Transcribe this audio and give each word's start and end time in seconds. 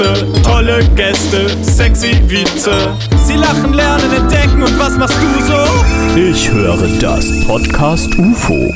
Tietze, 0.00 0.42
tolle 0.42 0.82
Gäste, 0.96 1.50
sexy 1.62 2.18
Wietze. 2.26 2.72
Sie 3.22 3.34
lachen, 3.34 3.74
lernen, 3.74 4.10
entdecken 4.10 4.62
und 4.62 4.78
was 4.78 4.96
machst 4.96 5.18
du 5.20 5.42
so? 5.42 6.18
Ich 6.18 6.50
höre 6.50 6.88
das 7.00 7.44
Podcast 7.46 8.16
UFO. 8.16 8.72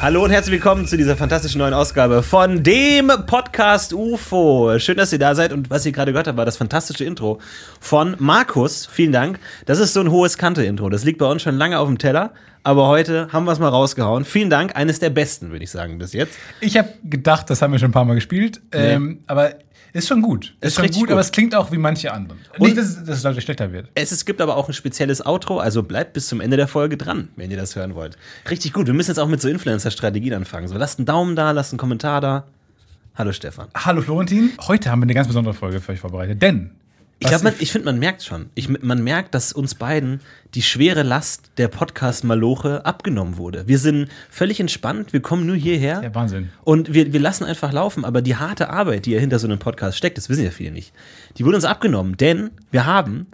Hallo 0.00 0.24
und 0.24 0.30
herzlich 0.30 0.54
willkommen 0.54 0.88
zu 0.88 0.96
dieser 0.96 1.16
fantastischen 1.16 1.60
neuen 1.60 1.72
Ausgabe 1.72 2.20
von 2.24 2.64
dem 2.64 3.12
Podcast 3.26 3.92
UFO. 3.92 4.76
Schön, 4.80 4.96
dass 4.96 5.12
ihr 5.12 5.20
da 5.20 5.36
seid 5.36 5.52
und 5.52 5.70
was 5.70 5.86
ihr 5.86 5.92
gerade 5.92 6.10
gehört 6.10 6.26
habt, 6.26 6.36
war 6.36 6.44
das 6.44 6.56
fantastische 6.56 7.04
Intro 7.04 7.38
von 7.80 8.16
Markus. 8.18 8.86
Vielen 8.86 9.12
Dank. 9.12 9.38
Das 9.66 9.78
ist 9.78 9.92
so 9.92 10.00
ein 10.00 10.10
hohes 10.10 10.36
Kante-Intro. 10.36 10.88
Das 10.90 11.04
liegt 11.04 11.18
bei 11.18 11.26
uns 11.26 11.42
schon 11.42 11.54
lange 11.56 11.78
auf 11.78 11.86
dem 11.86 11.98
Teller, 11.98 12.32
aber 12.64 12.88
heute 12.88 13.28
haben 13.32 13.44
wir 13.44 13.52
es 13.52 13.60
mal 13.60 13.68
rausgehauen. 13.68 14.24
Vielen 14.24 14.50
Dank. 14.50 14.74
Eines 14.74 14.98
der 14.98 15.10
besten, 15.10 15.52
würde 15.52 15.62
ich 15.62 15.70
sagen, 15.70 15.98
bis 15.98 16.12
jetzt. 16.12 16.36
Ich 16.60 16.76
habe 16.76 16.88
gedacht, 17.04 17.48
das 17.50 17.62
haben 17.62 17.70
wir 17.70 17.78
schon 17.78 17.90
ein 17.90 17.92
paar 17.92 18.04
Mal 18.04 18.14
gespielt, 18.14 18.60
ähm, 18.72 19.20
aber 19.28 19.52
ist 19.96 20.08
schon 20.08 20.22
gut. 20.22 20.54
Ist, 20.60 20.68
Ist 20.68 20.74
schon 20.76 20.86
gut, 20.86 20.94
gut. 20.94 21.10
aber 21.12 21.20
es 21.20 21.32
klingt 21.32 21.54
auch 21.54 21.72
wie 21.72 21.78
manche 21.78 22.12
anderen. 22.12 22.40
Und- 22.58 22.60
Nicht, 22.66 22.76
dass 22.76 22.86
es, 22.86 23.04
dass 23.04 23.16
es 23.18 23.22
deutlich 23.22 23.44
schlechter 23.44 23.72
wird. 23.72 23.88
Es, 23.94 24.12
es 24.12 24.24
gibt 24.24 24.40
aber 24.40 24.56
auch 24.56 24.68
ein 24.68 24.74
spezielles 24.74 25.24
Outro, 25.24 25.58
also 25.58 25.82
bleibt 25.82 26.12
bis 26.12 26.28
zum 26.28 26.40
Ende 26.40 26.56
der 26.56 26.68
Folge 26.68 26.96
dran, 26.96 27.28
wenn 27.36 27.50
ihr 27.50 27.56
das 27.56 27.74
hören 27.76 27.94
wollt. 27.94 28.16
Richtig 28.50 28.72
gut. 28.72 28.86
Wir 28.86 28.94
müssen 28.94 29.10
jetzt 29.10 29.18
auch 29.18 29.28
mit 29.28 29.40
so 29.40 29.48
Influencer-Strategien 29.48 30.34
anfangen. 30.34 30.68
So, 30.68 30.76
lasst 30.76 30.98
einen 30.98 31.06
Daumen 31.06 31.36
da, 31.36 31.50
lasst 31.52 31.72
einen 31.72 31.78
Kommentar 31.78 32.20
da. 32.20 32.44
Hallo 33.14 33.32
Stefan. 33.32 33.68
Hallo 33.74 34.02
Florentin, 34.02 34.50
heute 34.68 34.90
haben 34.90 35.00
wir 35.00 35.04
eine 35.04 35.14
ganz 35.14 35.26
besondere 35.26 35.54
Folge 35.54 35.80
für 35.80 35.92
euch 35.92 36.00
vorbereitet, 36.00 36.42
denn 36.42 36.72
Ich, 37.18 37.28
glaub, 37.28 37.42
man- 37.42 37.54
ich 37.58 37.72
finde, 37.72 37.86
man 37.86 37.98
merkt 37.98 38.22
schon. 38.22 38.50
Ich, 38.54 38.68
man 38.68 39.02
merkt, 39.02 39.34
dass 39.34 39.52
uns 39.52 39.74
beiden 39.74 40.20
die 40.54 40.60
schwere 40.62 41.02
Last 41.02 41.50
der 41.56 41.68
Podcast-Maloche 41.68 42.84
abgenommen 42.84 43.38
wurde. 43.38 43.66
Wir 43.66 43.78
sind 43.78 44.08
völlig 44.30 44.60
entspannt, 44.60 45.12
wir 45.14 45.20
kommen 45.20 45.46
nur 45.46 45.56
hierher. 45.56 46.02
Ja, 46.02 46.14
Wahnsinn. 46.14 46.50
Und 46.64 46.92
wir, 46.92 47.12
wir 47.14 47.20
lassen 47.20 47.44
einfach 47.44 47.72
laufen, 47.72 48.04
aber 48.04 48.20
die 48.20 48.36
harte 48.36 48.68
Arbeit, 48.70 49.06
die 49.06 49.12
ja 49.12 49.18
hinter 49.20 49.38
so 49.38 49.46
einem 49.46 49.58
Podcast 49.58 49.96
steckt, 49.96 50.18
das 50.18 50.28
wissen 50.28 50.44
ja 50.44 50.50
viele 50.50 50.72
nicht, 50.72 50.92
die 51.38 51.44
wurde 51.46 51.56
uns 51.56 51.64
abgenommen, 51.64 52.16
denn 52.18 52.50
wir 52.70 52.84
haben 52.84 53.26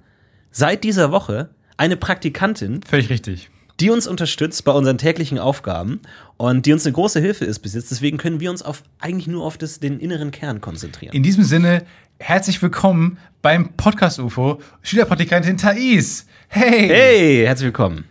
seit 0.53 0.85
dieser 0.85 1.11
Woche 1.11 1.51
eine 1.77 1.97
Praktikantin, 1.97 2.83
völlig 2.85 3.11
richtig. 3.11 3.51
die 3.81 3.91
uns 3.91 4.07
unterstützt 4.07 4.65
bei 4.65 4.73
unseren 4.73 4.99
täglichen 4.99 5.39
Aufgaben 5.41 6.01
und 6.43 6.67
die 6.67 6.73
uns 6.73 6.85
eine 6.85 6.93
große 6.93 7.21
Hilfe 7.21 7.45
ist 7.45 7.61
bis 7.61 7.75
jetzt. 7.75 7.93
Deswegen 7.93 8.17
können 8.19 8.41
wir 8.41 8.51
uns 8.51 8.63
auf 8.63 8.83
eigentlich 8.99 9.29
nur 9.29 9.45
auf 9.45 9.57
das, 9.59 9.79
den 9.79 10.01
inneren 10.01 10.33
Kern 10.33 10.61
konzentrieren. 10.61 11.15
In 11.15 11.23
diesem 11.23 11.45
Sinne, 11.45 11.85
herzlich 12.19 12.61
willkommen 12.61 13.19
beim 13.43 13.75
Podcast 13.77 14.19
UFO, 14.19 14.61
Schülerpraktikantin 14.83 15.57
Thais. 15.57 16.27
Hey! 16.49 16.89
Hey, 16.89 17.45
herzlich 17.47 17.67
willkommen. 17.67 18.07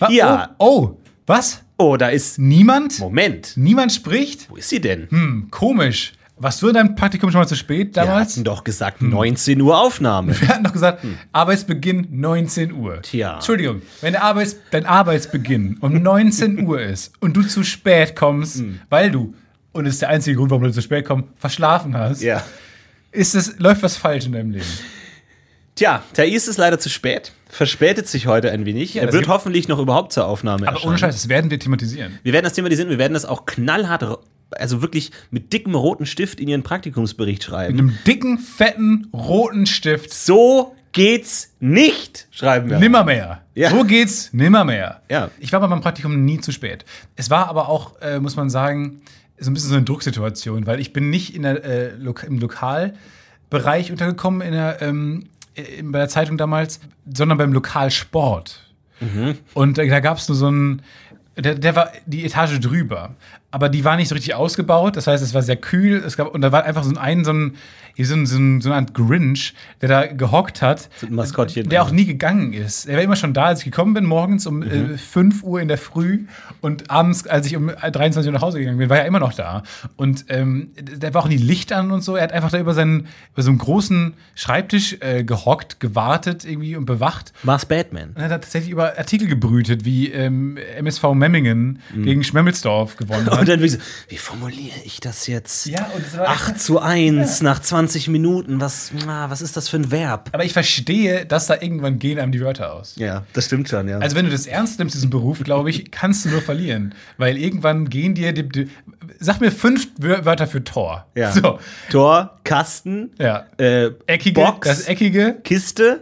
Wa- 0.00 0.10
ja. 0.10 0.56
Oh, 0.58 0.66
oh, 0.66 0.96
was? 1.26 1.62
Oh, 1.76 1.96
da 1.96 2.08
ist. 2.08 2.40
Niemand? 2.40 2.98
Moment. 2.98 3.52
Niemand 3.56 3.92
spricht? 3.92 4.50
Wo 4.50 4.56
ist 4.56 4.68
sie 4.68 4.80
denn? 4.80 5.08
Hm, 5.08 5.46
komisch. 5.52 6.14
Warst 6.42 6.60
du 6.60 6.66
in 6.68 6.74
deinem 6.74 6.96
Praktikum 6.96 7.30
schon 7.30 7.40
mal 7.40 7.46
zu 7.46 7.54
spät 7.54 7.94
Wir 7.94 8.02
damals? 8.02 8.32
hatten 8.32 8.42
doch 8.42 8.64
gesagt 8.64 9.00
19 9.00 9.60
Uhr 9.60 9.78
Aufnahme. 9.78 10.38
Wir 10.40 10.48
hatten 10.48 10.64
doch 10.64 10.72
gesagt, 10.72 11.04
Arbeitsbeginn 11.32 12.08
19 12.10 12.72
Uhr. 12.72 12.94
Hm. 12.96 13.02
Tja. 13.02 13.34
Entschuldigung, 13.34 13.82
wenn 14.00 14.12
der 14.12 14.24
Arbeits 14.24 14.56
dein 14.72 14.84
Arbeitsbeginn 14.84 15.76
um 15.80 16.02
19 16.02 16.66
Uhr 16.66 16.80
ist 16.80 17.12
und 17.20 17.36
du 17.36 17.42
zu 17.42 17.62
spät 17.62 18.16
kommst, 18.16 18.56
Hm. 18.58 18.80
weil 18.90 19.12
du, 19.12 19.34
und 19.70 19.84
das 19.84 19.94
ist 19.94 20.02
der 20.02 20.08
einzige 20.08 20.36
Grund, 20.36 20.50
warum 20.50 20.64
du 20.64 20.72
zu 20.72 20.82
spät 20.82 21.04
kommst, 21.04 21.28
verschlafen 21.36 21.96
hast, 21.96 22.22
Ja. 22.22 22.42
ist 23.12 23.36
es, 23.36 23.58
läuft 23.60 23.84
was 23.84 23.96
falsch 23.96 24.26
in 24.26 24.32
deinem 24.32 24.50
Leben. 24.50 24.66
Tja, 25.76 26.02
Thais 26.12 26.48
ist 26.48 26.58
leider 26.58 26.78
zu 26.78 26.88
spät. 26.90 27.32
Verspätet 27.48 28.08
sich 28.08 28.26
heute 28.26 28.50
ein 28.50 28.66
wenig. 28.66 28.96
er 28.96 29.06
das 29.06 29.14
wird 29.14 29.28
hoffentlich 29.28 29.68
noch 29.68 29.78
überhaupt 29.78 30.12
zur 30.12 30.26
Aufnahme 30.26 30.66
Aber 30.66 30.84
ohne 30.84 30.98
Scheiß, 30.98 31.14
das 31.14 31.28
werden 31.28 31.50
wir 31.50 31.58
thematisieren. 31.58 32.18
Wir 32.22 32.32
werden 32.32 32.44
das 32.44 32.54
thematisieren, 32.54 32.90
wir 32.90 32.98
werden 32.98 33.14
das 33.14 33.24
auch 33.24 33.46
knallhart, 33.46 34.18
also 34.58 34.82
wirklich 34.82 35.10
mit 35.30 35.52
dickem 35.52 35.74
roten 35.74 36.06
Stift 36.06 36.40
in 36.40 36.48
ihren 36.48 36.62
Praktikumsbericht 36.62 37.44
schreiben. 37.44 37.76
Mit 37.76 37.80
einem 37.80 37.98
dicken, 38.06 38.38
fetten, 38.38 39.08
roten 39.12 39.66
Stift. 39.66 40.12
So 40.12 40.74
geht's 40.92 41.54
nicht, 41.60 42.28
schreiben 42.30 42.70
wir. 42.70 42.78
Nimmermehr. 42.78 43.42
Ja. 43.54 43.70
So 43.70 43.84
geht's 43.84 44.32
nimmermehr. 44.32 45.02
Ja. 45.10 45.30
Ich 45.38 45.52
war 45.52 45.60
bei 45.60 45.66
meinem 45.66 45.80
Praktikum 45.80 46.24
nie 46.24 46.40
zu 46.40 46.52
spät. 46.52 46.84
Es 47.16 47.30
war 47.30 47.48
aber 47.48 47.68
auch, 47.68 48.00
äh, 48.00 48.20
muss 48.20 48.36
man 48.36 48.50
sagen, 48.50 49.00
so 49.38 49.50
ein 49.50 49.54
bisschen 49.54 49.70
so 49.70 49.76
eine 49.76 49.84
Drucksituation, 49.84 50.66
weil 50.66 50.80
ich 50.80 50.92
bin 50.92 51.10
nicht 51.10 51.34
in 51.34 51.42
der, 51.42 51.64
äh, 51.64 51.94
Lok 51.96 52.24
im 52.24 52.38
Lokalbereich 52.38 53.90
untergekommen 53.90 54.40
in 54.42 54.52
der, 54.52 54.80
ähm, 54.82 55.28
äh, 55.54 55.82
bei 55.82 55.98
der 55.98 56.08
Zeitung 56.08 56.36
damals, 56.36 56.80
sondern 57.12 57.38
beim 57.38 57.52
Lokalsport. 57.52 58.68
Und 59.54 59.78
äh, 59.78 59.88
da 59.88 60.00
gab 60.00 60.18
es 60.18 60.28
nur 60.28 60.36
so 60.36 60.46
einen, 60.46 60.82
der, 61.36 61.54
der 61.56 61.74
war 61.74 61.90
die 62.06 62.24
Etage 62.24 62.60
drüber, 62.60 63.16
aber 63.52 63.68
die 63.68 63.84
war 63.84 63.96
nicht 63.96 64.08
so 64.08 64.14
richtig 64.14 64.34
ausgebaut. 64.34 64.96
Das 64.96 65.06
heißt, 65.06 65.22
es 65.22 65.34
war 65.34 65.42
sehr 65.42 65.56
kühl. 65.56 66.02
Es 66.04 66.16
gab, 66.16 66.34
und 66.34 66.40
da 66.40 66.50
war 66.50 66.64
einfach 66.64 66.82
so 66.82 66.96
ein, 66.96 67.24
so 67.24 67.32
ein, 67.32 67.54
hier 67.94 68.06
so, 68.06 68.14
ein, 68.14 68.26
so, 68.26 68.38
ein, 68.38 68.60
so 68.60 68.70
eine 68.70 68.76
Art 68.76 68.94
Grinch, 68.94 69.54
der 69.80 69.88
da 69.88 70.06
gehockt 70.06 70.62
hat. 70.62 70.88
So 70.96 71.06
ein 71.06 71.14
Maskottchen 71.14 71.68
Der 71.68 71.82
auch 71.82 71.90
nie 71.90 72.04
gegangen 72.04 72.52
ist. 72.52 72.86
Er 72.86 72.96
war 72.96 73.02
immer 73.02 73.16
schon 73.16 73.34
da, 73.34 73.44
als 73.46 73.60
ich 73.60 73.66
gekommen 73.66 73.94
bin, 73.94 74.04
morgens 74.04 74.46
um 74.46 74.62
äh, 74.62 74.96
5 74.96 75.42
Uhr 75.42 75.60
in 75.60 75.68
der 75.68 75.78
Früh 75.78 76.24
und 76.60 76.90
abends, 76.90 77.26
als 77.26 77.46
ich 77.46 77.56
um 77.56 77.68
23 77.68 78.26
Uhr 78.26 78.32
nach 78.32 78.42
Hause 78.42 78.58
gegangen 78.58 78.78
bin, 78.78 78.88
war 78.88 78.98
er 78.98 79.06
immer 79.06 79.20
noch 79.20 79.34
da. 79.34 79.62
Und 79.96 80.24
ähm, 80.28 80.70
der 80.76 81.12
war 81.14 81.22
auch 81.22 81.28
nie 81.28 81.36
Licht 81.36 81.72
an 81.72 81.90
und 81.90 82.02
so. 82.02 82.16
Er 82.16 82.24
hat 82.24 82.32
einfach 82.32 82.50
da 82.50 82.58
über, 82.58 82.74
seinen, 82.74 83.08
über 83.32 83.42
so 83.42 83.50
einen 83.50 83.58
großen 83.58 84.14
Schreibtisch 84.34 84.96
äh, 85.00 85.24
gehockt, 85.24 85.80
gewartet 85.80 86.44
irgendwie 86.44 86.76
und 86.76 86.86
bewacht. 86.86 87.32
War's 87.42 87.66
Batman? 87.66 88.10
Und 88.10 88.18
er 88.18 88.24
hat 88.24 88.42
tatsächlich 88.42 88.70
über 88.70 88.98
Artikel 88.98 89.28
gebrütet, 89.28 89.84
wie 89.84 90.10
ähm, 90.10 90.56
MSV 90.78 91.02
Memmingen 91.14 91.80
gegen 91.94 92.24
Schmemmelsdorf 92.24 92.96
gewonnen 92.96 93.26
hat. 93.30 93.40
Und 93.40 93.48
dann 93.48 93.62
wie, 93.62 93.68
so, 93.68 93.78
wie 94.08 94.16
formuliere 94.16 94.76
ich 94.84 95.00
das 95.00 95.26
jetzt? 95.26 95.66
Ja, 95.66 95.86
und 95.94 96.06
es 96.06 96.16
war 96.16 96.28
8 96.28 96.58
zu 96.58 96.80
1 96.80 97.42
nach 97.42 97.60
20 97.60 97.81
Minuten. 98.12 98.60
Was, 98.60 98.92
was 99.06 99.42
ist 99.42 99.56
das 99.56 99.68
für 99.68 99.76
ein 99.76 99.90
Verb? 99.90 100.30
Aber 100.32 100.44
ich 100.44 100.52
verstehe, 100.52 101.26
dass 101.26 101.46
da 101.46 101.54
irgendwann 101.60 101.98
gehen 101.98 102.18
einem 102.18 102.32
die 102.32 102.40
Wörter 102.40 102.72
aus. 102.72 102.94
Ja, 102.96 103.24
das 103.32 103.46
stimmt 103.46 103.68
schon, 103.68 103.88
ja. 103.88 103.98
Also 103.98 104.16
wenn 104.16 104.24
du 104.26 104.30
das 104.32 104.46
ernst 104.46 104.78
nimmst, 104.78 104.94
diesen 104.94 105.10
Beruf, 105.10 105.42
glaube 105.42 105.70
ich, 105.70 105.90
kannst 105.90 106.24
du 106.24 106.30
nur 106.30 106.40
verlieren. 106.42 106.94
Weil 107.18 107.36
irgendwann 107.38 107.88
gehen 107.88 108.14
dir, 108.14 108.32
die, 108.32 108.48
die, 108.48 108.68
sag 109.18 109.40
mir 109.40 109.50
fünf 109.52 109.88
Wör- 109.98 110.24
Wörter 110.24 110.46
für 110.46 110.62
Tor. 110.64 111.06
ja. 111.14 111.32
So, 111.32 111.58
Tor, 111.90 112.38
Kasten, 112.44 113.10
ja. 113.18 113.46
äh, 113.58 113.90
Eckige, 114.06 114.40
Box, 114.40 114.68
das 114.68 114.82
Eckige, 114.88 115.36
Kiste 115.44 116.00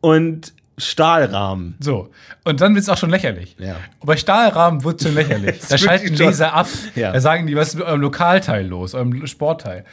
und 0.00 0.52
Stahlrahmen. 0.78 1.76
so. 1.80 2.10
Und 2.44 2.60
dann 2.62 2.74
wird 2.74 2.82
es 2.82 2.88
auch 2.88 2.96
schon 2.96 3.10
lächerlich. 3.10 3.54
Ja. 3.58 3.76
Bei 4.02 4.16
Stahlrahmen 4.16 4.82
wird 4.82 5.00
es 5.00 5.06
schon 5.06 5.14
lächerlich. 5.20 5.58
Da 5.68 5.76
schalten 5.76 6.14
Leser 6.14 6.54
ab. 6.54 6.68
Ja. 6.94 7.12
Da 7.12 7.20
sagen 7.20 7.46
die, 7.46 7.54
was 7.54 7.68
ist 7.68 7.74
mit 7.76 7.84
eurem 7.84 8.00
Lokalteil 8.00 8.66
los, 8.66 8.94
eurem 8.94 9.26
Sportteil. 9.26 9.84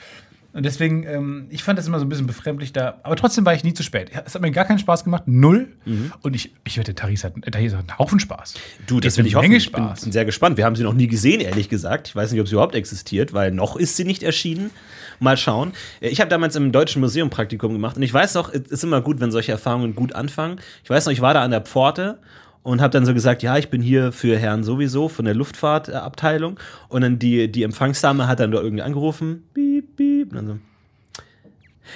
Und 0.57 0.63
deswegen, 0.65 1.03
ähm, 1.03 1.45
ich 1.51 1.61
fand 1.63 1.77
das 1.77 1.85
immer 1.85 1.99
so 1.99 2.05
ein 2.05 2.09
bisschen 2.09 2.25
befremdlich 2.25 2.73
da. 2.73 2.97
Aber 3.03 3.15
trotzdem 3.15 3.45
war 3.45 3.53
ich 3.53 3.63
nie 3.63 3.75
zu 3.75 3.83
spät. 3.83 4.09
Es 4.25 4.33
hat 4.33 4.41
mir 4.41 4.49
gar 4.49 4.65
keinen 4.65 4.79
Spaß 4.79 5.03
gemacht, 5.03 5.23
null. 5.27 5.67
Mhm. 5.85 6.11
Und 6.23 6.35
ich, 6.35 6.51
ich 6.63 6.79
wette, 6.79 6.95
Tharis 6.95 7.23
hat, 7.23 7.33
Tharis 7.51 7.73
hat 7.75 7.81
einen 7.87 7.99
Haufen 7.99 8.19
Spaß. 8.19 8.55
Du, 8.87 8.99
das 8.99 9.19
will 9.19 9.27
ich 9.27 9.35
hoffen. 9.35 9.43
Menge 9.49 9.57
Ich 9.57 9.71
bin, 9.71 9.83
Spaß. 9.83 10.01
bin 10.01 10.11
sehr 10.11 10.25
gespannt. 10.25 10.57
Wir 10.57 10.65
haben 10.65 10.75
sie 10.75 10.81
noch 10.81 10.95
nie 10.95 11.05
gesehen, 11.05 11.41
ehrlich 11.41 11.69
gesagt. 11.69 12.07
Ich 12.07 12.15
weiß 12.15 12.31
nicht, 12.31 12.41
ob 12.41 12.47
sie 12.47 12.53
überhaupt 12.53 12.73
existiert, 12.73 13.33
weil 13.33 13.51
noch 13.51 13.75
ist 13.75 13.97
sie 13.97 14.03
nicht 14.03 14.23
erschienen. 14.23 14.71
Mal 15.19 15.37
schauen. 15.37 15.73
Äh, 16.01 16.09
Ich 16.09 16.21
habe 16.21 16.29
damals 16.29 16.55
im 16.55 16.71
Deutschen 16.71 17.01
Museum 17.01 17.29
Praktikum 17.29 17.71
gemacht 17.73 17.95
und 17.95 18.01
ich 18.01 18.11
weiß 18.11 18.33
noch, 18.33 18.51
es 18.51 18.61
ist 18.61 18.83
immer 18.83 19.01
gut, 19.01 19.19
wenn 19.19 19.29
solche 19.31 19.51
Erfahrungen 19.51 19.93
gut 19.93 20.13
anfangen. 20.13 20.59
Ich 20.83 20.89
weiß 20.89 21.05
noch, 21.05 21.13
ich 21.13 21.21
war 21.21 21.35
da 21.35 21.43
an 21.43 21.51
der 21.51 21.61
Pforte 21.61 22.17
und 22.67 22.81
habe 22.81 22.91
dann 22.91 23.05
so 23.05 23.13
gesagt, 23.13 23.43
ja, 23.43 23.57
ich 23.57 23.69
bin 23.69 23.81
hier 23.81 24.11
für 24.11 24.37
Herrn 24.37 24.61
sowieso 24.61 25.07
von 25.07 25.23
der 25.23 25.33
Luftfahrtabteilung 25.33 26.59
und 26.89 27.01
dann 27.01 27.17
die, 27.17 27.49
die 27.49 27.63
Empfangsdame 27.63 28.27
hat 28.27 28.41
dann 28.41 28.51
da 28.51 28.59
irgendwie 28.59 28.83
angerufen, 28.83 29.45
piep, 29.53 29.95
piep, 29.95 30.31
und 30.31 30.35
dann 30.35 30.47
so, 30.47 30.57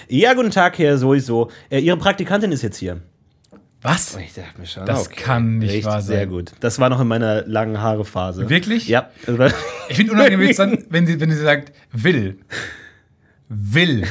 ja, 0.08 0.34
guten 0.34 0.52
Tag, 0.52 0.80
Herr 0.80 0.98
sowieso. 0.98 1.52
Äh, 1.70 1.80
Ihre 1.80 1.98
Praktikantin 1.98 2.54
ist 2.54 2.62
jetzt 2.62 2.78
hier. 2.78 3.02
Was? 3.82 4.16
Und 4.16 4.22
ich 4.22 4.34
dachte 4.34 4.62
mir 4.62 4.66
schon, 4.66 4.86
Das 4.86 5.10
kann 5.10 5.58
nicht 5.58 5.72
richtig, 5.72 5.86
wahr 5.86 6.02
sein. 6.02 6.16
Sehr 6.16 6.28
gut. 6.28 6.54
Das 6.62 6.80
war 6.80 6.90
noch 6.90 7.02
in 7.02 7.08
meiner 7.08 7.46
langen 7.46 7.82
Haare-Phase. 7.82 8.50
Wirklich? 8.50 8.88
Ja. 8.88 9.10
Ich 9.90 9.98
finde 9.98 10.14
unangenehm 10.14 10.40
wenn 10.90 11.06
sie, 11.06 11.20
wenn 11.20 11.32
sie 11.32 11.38
sagt, 11.38 11.74
will. 11.92 12.40
Will. 13.50 14.08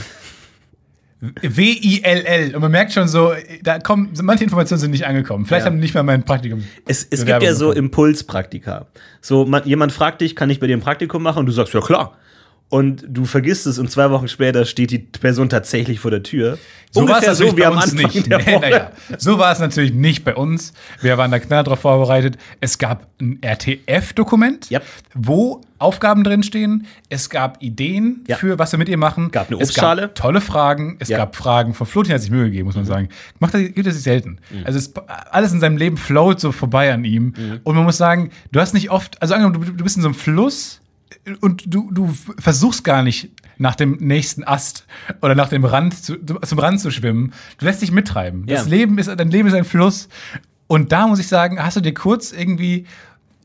W-I-L-L. 1.20 2.55
Und 2.55 2.62
man 2.62 2.70
merkt 2.70 2.93
schon 2.93 3.06
so, 3.08 3.32
da 3.62 3.78
kommen, 3.78 4.11
manche 4.22 4.44
Informationen 4.44 4.81
sind 4.81 4.90
nicht 4.90 5.06
angekommen. 5.06 5.44
Vielleicht 5.46 5.67
Ja. 5.67 5.70
haben 5.70 5.78
nicht 5.78 5.94
mal 5.94 6.02
mein 6.02 6.22
Praktikum. 6.25 6.64
Es, 6.87 7.06
es 7.11 7.26
gibt 7.26 7.43
ja 7.43 7.55
so. 7.55 7.72
Impulspraktika. 7.72 8.87
So, 9.20 9.44
man, 9.44 9.67
jemand 9.67 9.93
fragt 9.93 10.22
dich, 10.22 10.34
kann 10.34 10.49
ich 10.50 10.61
bei 10.61 10.67
dir 10.67 10.76
ein 10.76 10.81
Praktikum 10.81 11.22
machen? 11.22 11.40
Und 11.40 11.46
du 11.46 11.52
sagst, 11.52 11.75
ja 11.75 11.81
klar. 11.81 12.17
Und 12.70 13.05
du 13.08 13.25
vergisst 13.25 13.67
es 13.67 13.78
und 13.81 13.90
zwei 13.90 14.11
Wochen 14.12 14.28
später 14.28 14.64
steht 14.64 14.93
die 14.93 15.00
Person 15.00 15.49
tatsächlich 15.49 15.99
vor 16.00 16.12
der 16.12 16.22
Tür. 16.22 16.56
So 16.93 17.06
war 17.08 17.19
es 17.20 17.26
natürlich 17.26 17.50
so 17.50 17.56
wie 17.56 17.61
bei 17.62 17.67
am 17.67 17.76
uns 17.76 17.93
nicht. 17.93 18.31
der 18.31 18.38
Nee, 18.38 18.58
naja, 18.61 18.93
so 19.19 19.38
war 19.38 19.50
es 19.52 19.58
natürlich 19.58 19.93
nicht 19.93 20.25
bei 20.25 20.34
uns. 20.37 20.72
Wir 21.00 21.19
waren 21.19 21.32
da 21.32 21.40
knall 21.40 21.64
drauf 21.64 21.81
vorbereitet. 21.81 22.38
Es 22.61 22.78
gab 22.78 23.08
ein 23.20 23.40
RTF-Dokument, 23.43 24.70
Yep. 24.70 24.82
wo 25.14 25.61
Aufgaben 25.78 26.25
drinstehen. 26.25 26.87
Es 27.08 27.31
gab 27.31 27.62
Ideen 27.62 28.25
Ja. 28.28 28.37
für, 28.37 28.58
was 28.58 28.72
wir 28.72 28.78
mit 28.78 28.88
ihr 28.88 28.99
machen. 28.99 29.31
Gab 29.31 29.49
eine 29.49 29.56
es 29.61 29.69
Obstschale. 29.70 30.02
gab 30.02 30.14
tolle 30.14 30.40
Fragen. 30.40 30.96
Es 31.00 31.08
Ja. 31.08 31.19
gab 31.19 31.37
Fragen 31.37 31.75
von 31.75 31.87
Florentin 31.87 32.14
hat 32.14 32.20
sich 32.22 32.31
Mühe 32.31 32.44
gegeben, 32.44 32.67
muss 32.67 32.76
man 32.76 32.84
sagen. 32.84 33.08
Macht 33.38 33.55
er, 33.55 33.62
gibt 33.69 33.87
es 33.87 33.94
sich 33.94 34.05
selten. 34.05 34.38
Mhm. 34.50 34.64
Also 34.64 34.78
es, 34.78 34.93
alles 35.31 35.52
in 35.52 35.61
seinem 35.61 35.76
Leben 35.76 35.96
float 35.96 36.38
so 36.40 36.52
vorbei 36.52 36.93
an 36.93 37.05
ihm. 37.05 37.34
Und 37.64 37.75
man 37.75 37.84
muss 37.84 37.96
sagen, 37.96 38.31
du 38.52 38.61
hast 38.61 38.75
nicht 38.75 38.90
oft, 38.90 39.20
also 39.22 39.34
angenommen, 39.34 39.64
du, 39.64 39.72
du 39.72 39.84
bist 39.84 39.96
in 39.96 40.02
so 40.02 40.08
einem 40.08 40.14
Fluss 40.14 40.81
und 41.40 41.64
du, 41.67 41.90
du 41.93 42.14
versuchst 42.38 42.84
gar 42.84 43.02
nicht 43.02 43.31
nach 43.58 43.75
dem 43.75 43.99
nächsten 44.00 44.43
Ast 44.44 44.87
oder 45.20 45.34
nach 45.34 45.49
dem 45.50 45.64
Rand 45.64 45.94
zu, 46.02 46.17
zum 46.17 46.58
Rand 46.58 46.81
zu 46.81 46.90
schwimmen. 46.90 47.32
Du 47.58 47.67
lässt 47.67 47.82
dich 47.82 47.93
mittreiben. 47.93 48.46
Das 48.46 48.64
Ja. 48.64 48.70
Leben 48.70 48.99
ist, 48.99 49.08
dein 49.08 49.31
Leben 49.31 49.49
ist 49.49 49.55
ein 49.55 49.64
Fluss. 49.64 50.08
Und 50.67 50.93
da 50.93 51.06
muss 51.06 51.19
ich 51.19 51.28
sagen, 51.28 51.62
hast 51.62 51.76
du 51.76 51.81
dir 51.81 51.93
kurz 51.94 52.32
irgendwie 52.32 52.87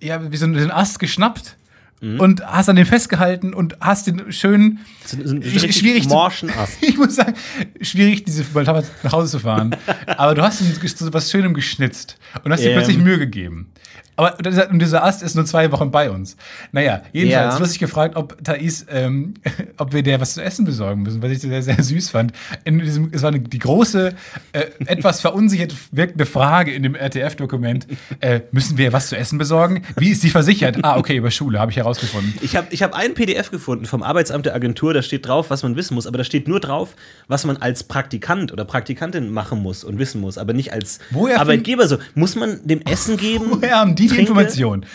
ja, 0.02 0.32
wie 0.32 0.38
so 0.38 0.46
einen 0.46 0.72
Ast 0.72 1.00
geschnappt 1.00 1.58
und 2.02 2.46
hast 2.46 2.70
an 2.70 2.76
den 2.76 2.86
festgehalten 2.86 3.54
und 3.54 3.78
hast 3.82 4.06
den 4.06 4.32
schön 4.32 4.80
So- 5.06 5.18
so- 5.26 5.42
schwierig 5.72 6.08
morschen 6.08 6.52
Ast. 6.52 6.78
Ich 6.82 6.98
muss 6.98 7.16
sagen, 7.16 7.34
schwierig, 7.82 8.24
diese 8.26 8.44
Baltama 8.44 8.84
nach 9.02 9.12
Hause 9.14 9.32
zu 9.32 9.40
fahren. 9.40 9.76
Aber 10.06 10.36
du 10.36 10.44
hast 10.44 10.60
so 10.60 11.14
was 11.14 11.32
Schönem 11.32 11.54
geschnitzt 11.56 12.18
und 12.44 12.52
hast 12.52 12.62
dir 12.62 12.70
Ähm. 12.72 12.76
plötzlich 12.78 12.98
Mühe 13.00 13.18
gegeben. 13.18 13.72
Aber 14.18 14.32
dieser, 14.42 14.70
und 14.70 14.80
dieser 14.80 15.04
Ast 15.04 15.22
ist 15.24 15.36
nur 15.36 15.46
zwei 15.46 15.72
Wochen 15.72 15.92
bei 15.92 16.10
uns. 16.10 16.38
Naja, 16.72 17.02
jedenfalls, 17.12 17.54
Ja. 17.54 17.58
du 17.58 17.64
hast 17.64 17.72
dich 17.72 17.80
gefragt, 17.80 18.16
ob 18.16 18.42
Thais, 18.44 18.86
ähm, 18.90 19.34
ob 19.78 19.94
wir 19.94 20.04
der 20.04 20.22
was 20.22 20.36
zu 20.36 20.44
essen 20.44 20.64
besorgen 20.66 21.02
müssen, 21.04 21.22
was 21.22 21.32
ich 21.32 21.40
sehr, 21.42 21.62
sehr 21.62 21.82
süß 21.84 22.10
fand. 22.12 22.32
In 22.64 22.80
diesem, 22.80 23.10
es 23.12 23.22
war 23.24 23.30
eine, 23.30 23.40
die 23.42 23.60
große, 23.60 24.14
äh, 24.54 24.64
etwas 24.86 25.22
verunsichert 25.22 25.76
wirkende 25.92 26.26
Frage 26.26 26.72
in 26.74 26.84
dem 26.84 26.96
RTF-Dokument. 26.96 27.88
Äh, 28.22 28.42
müssen 28.52 28.78
wir 28.78 28.94
was 28.94 29.10
zu 29.10 29.18
essen 29.18 29.38
besorgen? 29.38 29.84
Wie 29.98 30.10
ist 30.12 30.22
sie 30.22 30.30
versichert? 30.30 30.78
Ah, 30.84 30.98
okay, 30.98 31.18
über 31.18 31.32
Schule, 31.32 31.60
habe 31.60 31.72
ich 31.72 31.78
herausgefunden. 31.78 32.34
Ich 32.42 32.56
habe 32.56 32.68
ich 32.72 32.84
hab 32.84 32.94
ein 32.94 33.14
PDF 33.16 33.52
gefunden 33.52 33.86
vom 33.86 34.02
Arbeitsamt 34.04 34.46
der 34.46 34.56
Agentur, 34.56 34.94
da 34.94 35.02
steht 35.02 35.28
drauf, 35.28 35.50
was 35.50 35.64
man 35.64 35.76
wissen 35.76 35.94
muss, 35.96 36.08
aber 36.08 36.18
da 36.18 36.24
steht 36.24 36.48
nur 36.48 36.60
drauf, 36.60 36.96
was 37.28 37.46
man 37.46 37.58
als 37.58 37.84
Praktikant 37.84 38.54
oder 38.54 38.64
Praktikantin 38.66 39.30
machen 39.32 39.62
muss 39.62 39.84
und 39.84 40.00
wissen 40.00 40.22
muss, 40.22 40.38
aber 40.38 40.54
nicht 40.54 40.72
als 40.72 41.00
Woher 41.12 41.40
Arbeitgeber 41.42 41.88
so. 41.88 41.98
Muss 42.14 42.36
man 42.36 42.66
dem 42.66 42.82
Essen 42.82 43.18
geben? 43.18 43.46
Woher 43.50 43.76
haben 43.80 43.96
die 43.96 44.05
die 44.08 44.16
Trinke? 44.16 44.30
Information? 44.32 44.86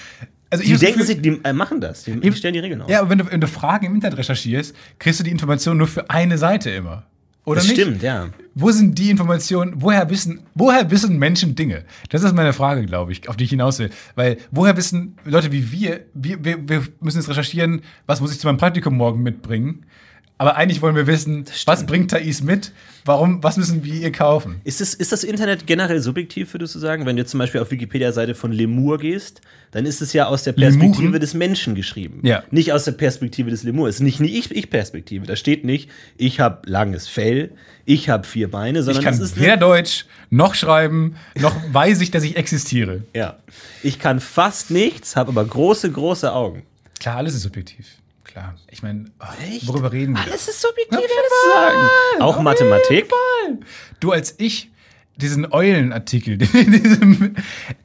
Also 0.52 0.64
Die 0.64 0.70
denken 0.76 0.98
Gefühl- 1.00 1.06
sich, 1.06 1.22
die 1.22 1.40
äh, 1.44 1.52
machen 1.52 1.80
das, 1.80 2.02
die, 2.04 2.18
die 2.18 2.32
stellen 2.32 2.54
die 2.54 2.60
Regeln 2.60 2.82
auf. 2.82 2.90
Ja, 2.90 3.00
aber 3.00 3.10
wenn 3.10 3.18
du, 3.18 3.30
wenn 3.30 3.40
du 3.40 3.46
Fragen 3.46 3.86
im 3.86 3.94
Internet 3.94 4.18
recherchierst, 4.18 4.74
kriegst 4.98 5.20
du 5.20 5.24
die 5.24 5.30
Information 5.30 5.76
nur 5.76 5.86
für 5.86 6.10
eine 6.10 6.38
Seite 6.38 6.70
immer. 6.70 7.04
Oder 7.44 7.60
das 7.60 7.68
nicht? 7.68 7.80
stimmt, 7.80 8.02
ja. 8.02 8.28
Wo 8.54 8.70
sind 8.70 8.98
die 8.98 9.10
Informationen? 9.10 9.74
Woher 9.76 10.10
wissen, 10.10 10.40
woher 10.54 10.90
wissen 10.90 11.18
Menschen 11.18 11.54
Dinge? 11.54 11.84
Das 12.10 12.22
ist 12.22 12.34
meine 12.34 12.52
Frage, 12.52 12.84
glaube 12.84 13.12
ich, 13.12 13.28
auf 13.28 13.36
die 13.36 13.44
ich 13.44 13.50
hinaus 13.50 13.78
will. 13.78 13.90
Weil 14.14 14.36
woher 14.50 14.76
wissen 14.76 15.16
Leute 15.24 15.50
wie 15.50 15.70
wir, 15.72 16.00
wir, 16.14 16.44
wir, 16.44 16.68
wir 16.68 16.82
müssen 17.00 17.18
jetzt 17.18 17.28
recherchieren, 17.30 17.80
was 18.06 18.20
muss 18.20 18.32
ich 18.32 18.38
zu 18.40 18.46
meinem 18.46 18.58
Praktikum 18.58 18.96
morgen 18.96 19.22
mitbringen? 19.22 19.86
Aber 20.40 20.56
eigentlich 20.56 20.80
wollen 20.80 20.96
wir 20.96 21.06
wissen, 21.06 21.44
was 21.66 21.84
bringt 21.84 22.12
Thais 22.12 22.42
mit? 22.42 22.72
Warum, 23.04 23.42
was 23.42 23.58
müssen 23.58 23.84
wir 23.84 23.92
ihr 23.92 24.10
kaufen? 24.10 24.62
Ist 24.64 24.80
das, 24.80 24.94
ist 24.94 25.12
das 25.12 25.22
Internet 25.22 25.66
generell 25.66 26.00
subjektiv, 26.00 26.54
würdest 26.54 26.74
du 26.74 26.78
sagen? 26.78 27.04
Wenn 27.04 27.16
du 27.18 27.26
zum 27.26 27.36
Beispiel 27.36 27.60
auf 27.60 27.70
Wikipedia-Seite 27.70 28.34
von 28.34 28.50
Lemur 28.50 28.96
gehst, 28.96 29.42
dann 29.70 29.84
ist 29.84 30.00
es 30.00 30.14
ja 30.14 30.28
aus 30.28 30.44
der 30.44 30.52
Perspektive 30.52 31.02
Lemuren? 31.02 31.20
des 31.20 31.34
Menschen 31.34 31.74
geschrieben. 31.74 32.20
Ja. 32.22 32.42
Nicht 32.50 32.72
aus 32.72 32.84
der 32.86 32.92
Perspektive 32.92 33.50
des 33.50 33.64
Lemurs. 33.64 33.90
Es 33.90 33.94
ist 33.96 34.00
nicht 34.02 34.18
eine 34.20 34.30
Ich- 34.30 34.50
Ich-Perspektive. 34.50 35.26
da 35.26 35.36
steht 35.36 35.66
nicht, 35.66 35.90
ich 36.16 36.40
habe 36.40 36.66
langes 36.70 37.06
Fell, 37.06 37.50
ich 37.84 38.08
habe 38.08 38.26
vier 38.26 38.50
Beine, 38.50 38.82
sondern 38.82 39.02
Ich 39.02 39.04
kann 39.04 39.12
es 39.12 39.20
ist 39.20 39.38
weder 39.38 39.58
Deutsch 39.58 40.06
noch 40.30 40.54
schreiben, 40.54 41.16
noch 41.38 41.54
weiß 41.74 42.00
ich, 42.00 42.10
dass 42.12 42.22
ich 42.24 42.36
existiere. 42.38 43.02
ja. 43.14 43.36
Ich 43.82 43.98
kann 43.98 44.20
fast 44.20 44.70
nichts, 44.70 45.16
habe 45.16 45.32
aber 45.32 45.44
große, 45.44 45.90
große 45.90 46.32
Augen. 46.32 46.62
Klar, 46.98 47.16
alles 47.18 47.34
ist 47.34 47.42
subjektiv. 47.42 47.86
Klar. 48.32 48.54
Ich 48.70 48.82
meine, 48.82 49.06
oh, 49.20 49.24
Echt? 49.42 49.66
worüber 49.66 49.90
reden 49.92 50.14
wir? 50.14 50.22
Alles 50.22 50.48
ist 50.48 50.60
subjektiv, 50.60 51.00
du 51.00 51.50
sagen. 51.52 51.88
Auch 52.20 52.36
Auf 52.36 52.42
Mathematik. 52.42 52.90
jeden 52.90 53.08
Fall. 53.08 53.66
Du 53.98 54.12
als 54.12 54.34
ich 54.38 54.69
diesen 55.22 55.52
Eulenartikel, 55.52 56.36
diesem, 56.38 57.34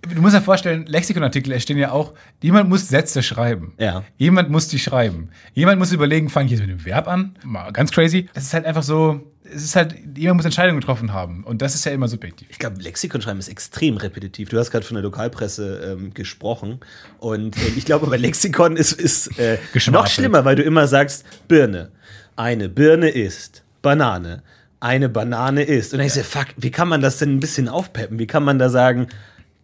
du 0.01 0.21
musst 0.21 0.35
dir 0.35 0.41
vorstellen, 0.41 0.85
Lexikonartikel 0.85 1.51
entstehen 1.51 1.77
ja 1.77 1.91
auch, 1.91 2.13
jemand 2.41 2.69
muss 2.69 2.87
Sätze 2.87 3.23
schreiben. 3.23 3.73
Ja. 3.77 4.03
Jemand 4.17 4.49
muss 4.49 4.67
die 4.67 4.79
schreiben. 4.79 5.29
Jemand 5.53 5.79
muss 5.79 5.91
überlegen, 5.91 6.29
fange 6.29 6.45
ich 6.45 6.51
jetzt 6.53 6.61
mit 6.61 6.69
dem 6.69 6.85
Verb 6.85 7.07
an? 7.07 7.35
Mal 7.43 7.71
ganz 7.71 7.91
crazy. 7.91 8.29
Es 8.33 8.45
ist 8.45 8.53
halt 8.53 8.65
einfach 8.65 8.83
so, 8.83 9.21
es 9.43 9.63
ist 9.63 9.75
halt, 9.75 9.95
jemand 10.17 10.37
muss 10.37 10.45
Entscheidungen 10.45 10.79
getroffen 10.79 11.13
haben. 11.13 11.43
Und 11.43 11.61
das 11.61 11.75
ist 11.75 11.85
ja 11.85 11.91
immer 11.91 12.07
subjektiv. 12.07 12.47
Ich 12.49 12.59
glaube, 12.59 12.81
Lexikon 12.81 13.21
schreiben 13.21 13.39
ist 13.39 13.47
extrem 13.47 13.97
repetitiv. 13.97 14.49
Du 14.49 14.57
hast 14.57 14.71
gerade 14.71 14.85
von 14.85 14.95
der 14.95 15.03
Lokalpresse 15.03 15.97
ähm, 15.97 16.13
gesprochen. 16.13 16.79
Und 17.19 17.57
äh, 17.57 17.67
ich 17.75 17.85
glaube, 17.85 18.07
bei 18.07 18.17
Lexikon 18.17 18.75
ist 18.77 18.99
es 18.99 19.27
äh, 19.37 19.57
noch 19.91 20.07
schlimmer, 20.07 20.45
weil 20.45 20.55
du 20.55 20.63
immer 20.63 20.87
sagst, 20.87 21.25
Birne. 21.47 21.91
Eine 22.35 22.69
Birne 22.69 23.09
ist 23.09 23.63
Banane. 23.81 24.43
Eine 24.85 25.09
Banane 25.09 25.63
ist. 25.63 25.87
Und 25.93 25.97
dann 25.97 26.07
denkst 26.07 26.13
du, 26.15 26.23
fuck, 26.23 26.45
wie 26.57 26.69
kann 26.69 26.87
man 26.87 27.01
das 27.01 27.17
denn 27.17 27.35
ein 27.35 27.39
bisschen 27.39 27.67
aufpeppen? 27.67 28.19
Wie 28.19 28.27
kann 28.27 28.43
man 28.43 28.59
da 28.59 28.69
sagen, 28.69 29.07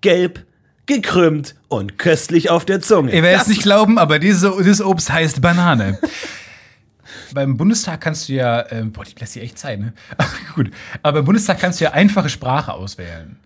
gelb, 0.02 0.44
gekrümmt 0.88 1.54
und 1.68 2.00
köstlich 2.00 2.50
auf 2.50 2.66
der 2.66 2.82
Zunge? 2.82 3.14
Ihr 3.14 3.22
werdet 3.22 3.44
es 3.44 3.48
nicht 3.48 3.62
glauben, 3.62 4.00
aber 4.00 4.18
diese, 4.18 4.52
dieses 4.58 4.82
Obst 4.82 5.12
heißt 5.12 5.40
Banane. 5.40 6.00
beim 7.36 7.56
Bundestag 7.56 8.02
kannst 8.02 8.30
du 8.30 8.34
ja, 8.34 8.66
ähm, 8.72 8.92
boah, 8.92 9.04
die 9.04 9.14
lässt 9.20 9.34
sich 9.34 9.44
echt 9.44 9.60
Zeit, 9.60 9.80
ne? 9.80 9.94
gut. 10.56 10.72
Aber 11.04 11.20
beim 11.20 11.26
Bundestag 11.26 11.60
kannst 11.60 11.80
du 11.80 11.84
ja 11.86 11.92
einfache 11.92 12.30
Sprache 12.30 12.74
auswählen. 12.74 13.38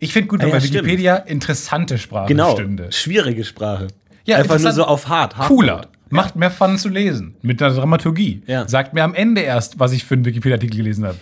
Ich 0.00 0.12
finde 0.12 0.28
gut, 0.28 0.40
wenn 0.40 0.46
Ah 0.46 0.50
ja, 0.50 0.54
bei 0.56 0.60
stimmt. 0.60 0.74
Wikipedia 0.84 1.16
interessante 1.16 1.96
Sprache 1.96 2.28
Genau, 2.28 2.52
stünde. 2.56 2.92
schwierige 2.92 3.44
Sprache. 3.44 3.86
Ja, 4.24 4.36
Einfach 4.36 4.58
nur 4.58 4.72
so 4.72 4.84
auf 4.84 5.08
hart. 5.08 5.36
hart 5.38 5.48
Cooler. 5.48 5.86
Macht 6.12 6.36
mehr 6.36 6.50
Fun 6.50 6.76
zu 6.76 6.90
lesen. 6.90 7.36
Mit 7.40 7.62
einer 7.62 7.74
Dramaturgie. 7.74 8.42
Ja. 8.46 8.68
Sagt 8.68 8.92
mir 8.92 9.02
am 9.02 9.14
Ende 9.14 9.40
erst, 9.40 9.78
was 9.78 9.92
ich 9.92 10.04
für 10.04 10.14
einen 10.14 10.26
Wikipedia-Artikel 10.26 10.76
gelesen 10.76 11.06
habe. 11.06 11.16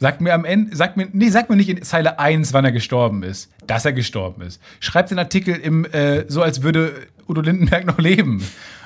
Sagt 0.00 0.20
mir 0.20 0.34
am 0.34 0.44
Ende, 0.44 0.76
sagt 0.76 0.96
mir, 0.96 1.08
nee, 1.12 1.28
sagt 1.28 1.48
mir 1.48 1.54
nicht 1.54 1.68
in 1.68 1.80
Zeile 1.82 2.18
1, 2.18 2.52
wann 2.52 2.64
er 2.64 2.72
gestorben 2.72 3.22
ist, 3.22 3.50
dass 3.66 3.84
er 3.84 3.92
gestorben 3.92 4.42
ist. 4.42 4.60
Schreibt 4.80 5.12
den 5.12 5.18
Artikel 5.18 5.54
im, 5.54 5.84
äh, 5.86 6.24
so 6.28 6.42
als 6.42 6.62
würde 6.62 7.06
Udo 7.28 7.40
Lindenberg 7.40 7.86
noch 7.86 7.98
leben. 7.98 8.44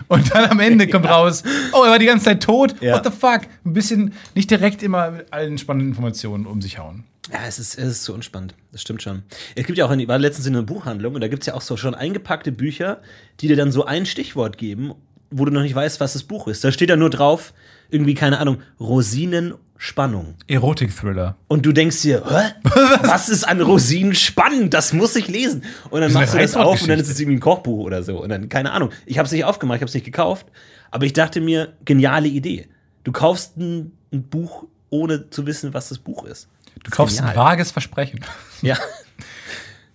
Und 0.09 0.35
dann 0.35 0.51
am 0.51 0.61
Ende 0.61 0.87
kommt 0.89 1.09
raus, 1.09 1.43
oh, 1.73 1.85
er 1.85 1.91
war 1.91 1.99
die 1.99 2.07
ganze 2.07 2.27
Zeit 2.27 2.43
tot. 2.43 2.75
Ja. 2.81 2.95
What 2.95 3.05
the 3.05 3.11
fuck? 3.11 3.41
Ein 3.65 3.73
bisschen 3.73 4.13
nicht 4.35 4.51
direkt 4.51 4.83
immer 4.83 5.11
mit 5.11 5.33
allen 5.33 5.59
spannenden 5.59 5.89
Informationen 5.89 6.47
um 6.47 6.61
sich 6.61 6.79
hauen. 6.79 7.05
Ja, 7.33 7.41
es 7.47 7.59
ist, 7.59 7.79
es 7.79 7.89
ist 7.89 8.05
so 8.05 8.13
unspannend. 8.13 8.55
Das 8.73 8.83
stimmt 8.83 9.03
schon. 9.03 9.23
Es 9.55 9.65
gibt 9.67 9.79
ja 9.79 9.87
auch, 9.87 9.91
in, 9.91 10.01
ich 10.01 10.09
war 10.09 10.19
letztens 10.19 10.47
in 10.47 10.55
einer 10.55 10.65
Buchhandlung 10.65 11.15
und 11.15 11.21
da 11.21 11.29
gibt 11.29 11.43
es 11.43 11.47
ja 11.47 11.55
auch 11.55 11.61
so 11.61 11.77
schon 11.77 11.95
eingepackte 11.95 12.53
Bücher, 12.53 13.01
die 13.41 13.49
dir 13.49 13.57
dann 13.57 13.73
so 13.73 13.85
ein 13.85 14.07
Stichwort 14.07 14.59
geben, 14.59 14.95
wo 15.31 15.45
du 15.45 15.53
noch 15.53 15.63
nicht 15.63 15.75
weißt, 15.75 16.01
was 16.01 16.13
das 16.13 16.23
Buch 16.23 16.49
ist. 16.49 16.65
Da 16.65 16.73
steht 16.73 16.91
da 16.91 16.97
nur 16.97 17.11
drauf, 17.11 17.53
irgendwie, 17.91 18.15
keine 18.15 18.39
Ahnung, 18.39 18.59
Rosinenspannung. 18.79 20.35
Erotik-Thriller. 20.47 21.37
Und 21.49 21.67
du 21.67 21.73
denkst 21.73 22.03
dir, 22.03 22.23
hä? 22.29 22.69
Was 23.03 23.29
ist 23.29 23.45
an 23.45 23.61
Rosinen 23.61 24.15
spannend? 24.15 24.75
Das 24.75 24.93
muss 24.93 25.17
ich 25.17 25.29
lesen. 25.29 25.65
Und 25.91 26.01
dann 26.01 26.11
ist 26.11 26.15
machst 26.15 26.35
du 26.35 26.39
das 26.39 26.57
auf 26.57 26.83
und 26.83 26.89
dann 26.89 26.99
ist 26.99 27.09
es 27.09 27.19
irgendwie 27.19 27.39
ein 27.39 27.41
Kochbuch 27.41 27.85
oder 27.85 28.03
so. 28.03 28.23
Und 28.23 28.29
dann, 28.29 28.49
keine 28.49 28.73
Ahnung. 28.73 28.91
Ich 29.07 29.19
habe 29.19 29.27
es 29.27 29.33
nicht 29.33 29.45
aufgemacht, 29.45 29.77
ich 29.77 29.83
habe 29.83 29.89
es 29.89 29.95
nicht 29.95 30.05
gekauft. 30.05 30.47
Aber 30.91 31.07
ich 31.07 31.13
dachte 31.13 31.41
mir, 31.41 31.75
geniale 31.85 32.29
Idee. 32.29 32.69
Du 33.05 33.13
kaufst 33.13 33.57
ein, 33.57 33.93
ein 34.13 34.25
Buch, 34.25 34.67
ohne 34.91 35.31
zu 35.31 35.47
wissen, 35.47 35.75
was 35.75 35.89
das 35.89 35.99
Buch 35.99 36.25
ist. 36.25 36.49
Du 36.85 36.91
kaufst 36.91 37.17
genial. 37.19 37.37
ein 37.37 37.37
vages 37.37 37.71
Versprechen. 37.71 38.21
Ja, 38.63 38.77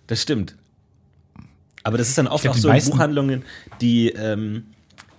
das 0.08 0.24
stimmt. 0.24 0.56
Aber 1.84 2.00
das 2.00 2.10
ist 2.10 2.18
dann 2.18 2.26
oft 2.26 2.48
auch 2.48 2.56
so 2.58 2.72
in 2.72 2.84
Buchhandlungen, 2.84 3.44
die 3.80 4.10
ähm, 4.10 4.66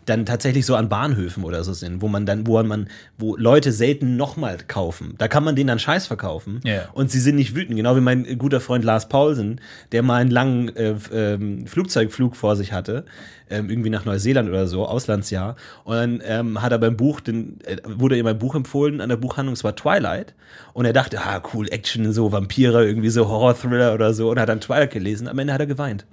dann 0.06 0.24
tatsächlich 0.24 0.64
so 0.64 0.74
an 0.76 0.88
Bahnhöfen 0.88 1.44
oder 1.44 1.62
so 1.64 1.72
sind, 1.72 2.00
wo 2.00 2.08
man 2.08 2.24
dann, 2.26 2.46
wo 2.46 2.62
man, 2.62 2.88
wo 3.18 3.36
Leute 3.36 3.72
selten 3.72 4.16
nochmal 4.16 4.56
kaufen. 4.66 5.14
Da 5.18 5.28
kann 5.28 5.44
man 5.44 5.56
denen 5.56 5.68
dann 5.68 5.78
Scheiß 5.78 6.06
verkaufen 6.06 6.60
Ja. 6.64 6.88
und 6.94 7.10
sie 7.10 7.20
sind 7.20 7.36
nicht 7.36 7.54
wütend. 7.54 7.76
Genau 7.76 7.96
wie 7.96 8.00
mein 8.00 8.38
guter 8.38 8.60
Freund 8.60 8.84
Lars 8.84 9.08
Paulsen, 9.08 9.60
der 9.92 10.02
mal 10.02 10.16
einen 10.20 10.30
langen 10.30 10.74
äh, 10.76 10.94
ähm, 11.12 11.66
Flugzeugflug 11.66 12.36
vor 12.36 12.56
sich 12.56 12.72
hatte, 12.72 13.04
ähm, 13.50 13.68
irgendwie 13.70 13.90
nach 13.90 14.04
Neuseeland 14.04 14.48
oder 14.48 14.66
so, 14.66 14.86
Auslandsjahr. 14.86 15.56
Und 15.84 15.94
dann 15.96 16.22
ähm, 16.24 16.62
hat 16.62 16.72
er 16.72 16.78
beim 16.78 16.96
Buch, 16.96 17.20
den, 17.20 17.58
äh, 17.64 17.76
wurde 17.84 18.16
ihm 18.18 18.26
ein 18.26 18.38
Buch 18.38 18.54
empfohlen 18.54 19.00
an 19.00 19.08
der 19.08 19.16
Buchhandlung, 19.16 19.52
es 19.54 19.64
war 19.64 19.76
Twilight. 19.76 20.34
Und 20.72 20.84
er 20.84 20.92
dachte, 20.92 21.20
ah, 21.20 21.42
cool, 21.52 21.68
Action, 21.70 22.12
so 22.12 22.32
Vampire, 22.32 22.84
irgendwie 22.86 23.10
so 23.10 23.28
Horror-Thriller 23.28 23.94
oder 23.94 24.14
so. 24.14 24.30
Und 24.30 24.40
hat 24.40 24.48
dann 24.48 24.60
Twilight 24.60 24.90
gelesen. 24.92 25.28
Am 25.28 25.38
Ende 25.38 25.52
hat 25.52 25.60
er 25.60 25.66
geweint. 25.66 26.06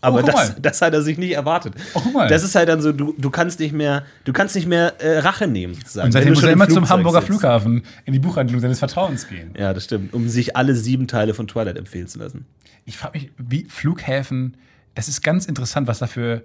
Aber 0.00 0.20
Oh, 0.20 0.26
das, 0.26 0.56
das 0.60 0.80
hat 0.82 0.94
er 0.94 1.02
sich 1.02 1.18
nicht 1.18 1.32
erwartet. 1.32 1.74
Oh, 1.94 2.00
guck 2.02 2.14
mal. 2.14 2.28
Das 2.28 2.42
ist 2.42 2.54
halt 2.54 2.68
dann 2.68 2.80
so, 2.80 2.92
du, 2.92 3.14
du 3.18 3.30
kannst 3.30 3.60
nicht 3.60 3.72
mehr, 3.72 4.04
du 4.24 4.32
kannst 4.32 4.54
nicht 4.54 4.66
mehr 4.66 5.00
äh, 5.00 5.18
Rache 5.18 5.46
nehmen, 5.46 5.74
sozusagen. 5.74 6.06
Und 6.06 6.12
seitdem 6.12 6.32
muss 6.32 6.42
er 6.42 6.50
im 6.50 6.54
immer 6.54 6.68
zum 6.68 6.88
Hamburger 6.88 7.20
sitzt. 7.20 7.26
Flughafen 7.26 7.82
in 8.06 8.12
die 8.12 8.18
Buchhandlung 8.18 8.60
seines 8.60 8.78
Vertrauens 8.78 9.28
gehen. 9.28 9.54
Ja, 9.58 9.74
das 9.74 9.84
stimmt. 9.84 10.14
Um 10.14 10.28
sich 10.28 10.56
alle 10.56 10.74
sieben 10.74 11.06
Teile 11.06 11.34
von 11.34 11.46
Twilight 11.48 11.76
empfehlen 11.76 12.06
zu 12.06 12.18
lassen. 12.18 12.46
Ich 12.86 12.96
frage 12.96 13.18
mich, 13.18 13.30
wie 13.36 13.66
Flughäfen, 13.68 14.56
das 14.94 15.08
ist 15.08 15.22
ganz 15.22 15.46
interessant, 15.46 15.86
was 15.86 15.98
da 15.98 16.06
für, 16.06 16.42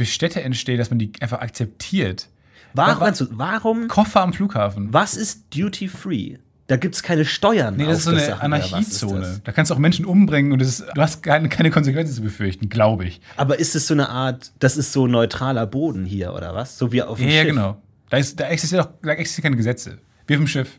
Städte 0.00 0.42
entstehen, 0.42 0.78
dass 0.78 0.90
man 0.90 0.98
die 0.98 1.12
einfach 1.20 1.40
akzeptiert. 1.40 2.28
Warum, 2.74 3.12
warum, 3.32 3.88
Koffer 3.88 4.22
am 4.22 4.32
Flughafen. 4.32 4.94
was 4.94 5.14
ist 5.14 5.54
Duty 5.54 5.88
Free? 5.88 6.38
Da 6.68 6.76
gibt 6.76 6.94
es 6.94 7.02
keine 7.02 7.24
Steuern. 7.24 7.76
Nee, 7.76 7.86
das 7.86 7.98
ist 7.98 8.04
so 8.04 8.10
eine 8.12 8.40
Anarchiezone. 8.40 9.40
Da 9.44 9.52
kannst 9.52 9.70
du 9.70 9.74
auch 9.74 9.78
Menschen 9.78 10.04
umbringen 10.06 10.52
und 10.52 10.62
ist, 10.62 10.84
du 10.94 11.02
hast 11.02 11.22
keine, 11.22 11.48
keine 11.48 11.70
Konsequenzen 11.70 12.14
zu 12.14 12.22
befürchten, 12.22 12.68
glaube 12.68 13.04
ich. 13.04 13.20
Aber 13.36 13.58
ist 13.58 13.74
es 13.74 13.86
so 13.88 13.94
eine 13.94 14.08
Art, 14.08 14.52
das 14.60 14.76
ist 14.76 14.92
so 14.92 15.06
neutraler 15.06 15.66
Boden 15.66 16.04
hier, 16.04 16.32
oder 16.32 16.54
was? 16.54 16.78
So 16.78 16.92
wie 16.92 17.02
auf 17.02 17.18
dem 17.18 17.28
Ja, 17.28 17.34
ja, 17.34 17.42
Schiff. 17.42 17.50
genau. 17.50 17.82
Da, 18.10 18.16
ist, 18.16 18.38
da, 18.38 18.48
existiert 18.48 18.82
auch, 18.86 18.90
da 19.02 19.10
existieren 19.12 19.42
keine 19.44 19.56
Gesetze. 19.56 19.98
Wie 20.26 20.34
auf 20.34 20.40
dem 20.40 20.46
Schiff. 20.46 20.78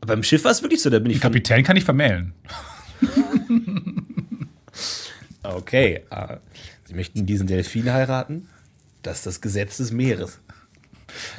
Beim 0.00 0.22
Schiff 0.22 0.42
war 0.44 0.50
es 0.50 0.62
wirklich 0.62 0.80
so, 0.82 0.90
da 0.90 0.98
bin 0.98 1.12
ich 1.12 1.20
Der 1.20 1.28
Kapitän 1.30 1.62
kann 1.62 1.74
nicht 1.74 1.84
vermählen. 1.84 2.32
Okay. 5.44 6.02
äh, 6.10 6.36
Sie 6.84 6.94
möchten 6.94 7.26
diesen 7.26 7.46
Delfin 7.46 7.92
heiraten? 7.92 8.48
Das 9.02 9.18
ist 9.18 9.26
das 9.26 9.40
Gesetz 9.40 9.78
des 9.78 9.90
Meeres. 9.92 10.38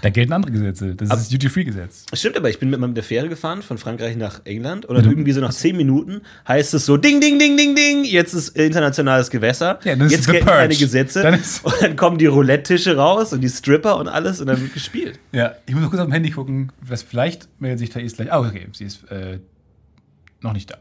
Da 0.02 0.10
gelten 0.10 0.34
andere 0.34 0.52
Gesetze. 0.52 0.96
Das 0.96 1.10
ist 1.10 1.16
das 1.16 1.30
Duty-Free-Gesetz. 1.30 2.06
Stimmt, 2.14 2.38
aber 2.38 2.50
ich 2.50 2.60
bin 2.60 2.70
mit 2.70 2.80
mit 2.80 2.98
der 2.98 3.04
Fähre 3.04 3.30
gefahren 3.30 3.62
von 3.62 3.78
Frankreich 3.78 4.16
nach 4.18 4.42
England 4.46 4.86
und 4.86 4.96
dann 4.96 5.06
irgendwie 5.06 5.32
so 5.32 5.42
nach 5.42 5.54
zehn 5.54 5.78
Minuten 5.78 6.22
heißt 6.48 6.74
es 6.74 6.86
so: 6.86 6.98
Ding, 6.98 7.22
ding, 7.22 7.40
ding, 7.40 7.58
ding, 7.58 7.76
ding, 7.76 8.04
jetzt 8.04 8.34
ist 8.34 8.58
internationales 8.58 9.30
Gewässer. 9.30 9.80
Ja, 9.84 9.94
jetzt 9.96 10.28
gelten 10.30 10.46
Purge. 10.46 10.60
keine 10.60 10.76
Gesetze. 10.76 11.22
Dann 11.22 11.36
und 11.64 11.76
dann 11.82 11.96
kommen 11.96 12.18
die 12.18 12.26
Roulette-Tische 12.26 12.96
raus 12.98 13.34
und 13.34 13.42
die 13.42 13.50
Stripper 13.50 13.98
und 13.98 14.08
alles 14.08 14.42
und 14.42 14.48
dann 14.48 14.62
wird 14.62 14.74
gespielt. 14.74 15.20
Ja, 15.32 15.54
ich 15.66 15.74
muss 15.74 15.84
noch 15.84 15.90
kurz 15.90 16.02
auf 16.02 16.08
dem 16.08 16.14
Handy 16.14 16.30
gucken. 16.30 16.72
Was 16.82 17.04
vielleicht 17.04 17.48
meldet 17.60 17.80
sich 17.80 17.90
Thais 17.90 18.14
gleich. 18.16 18.32
Ah, 18.32 18.40
okay, 18.40 18.68
sie 18.74 18.86
ist 18.86 19.10
äh, 19.12 19.40
noch 20.42 20.54
nicht 20.54 20.70
da. 20.70 20.78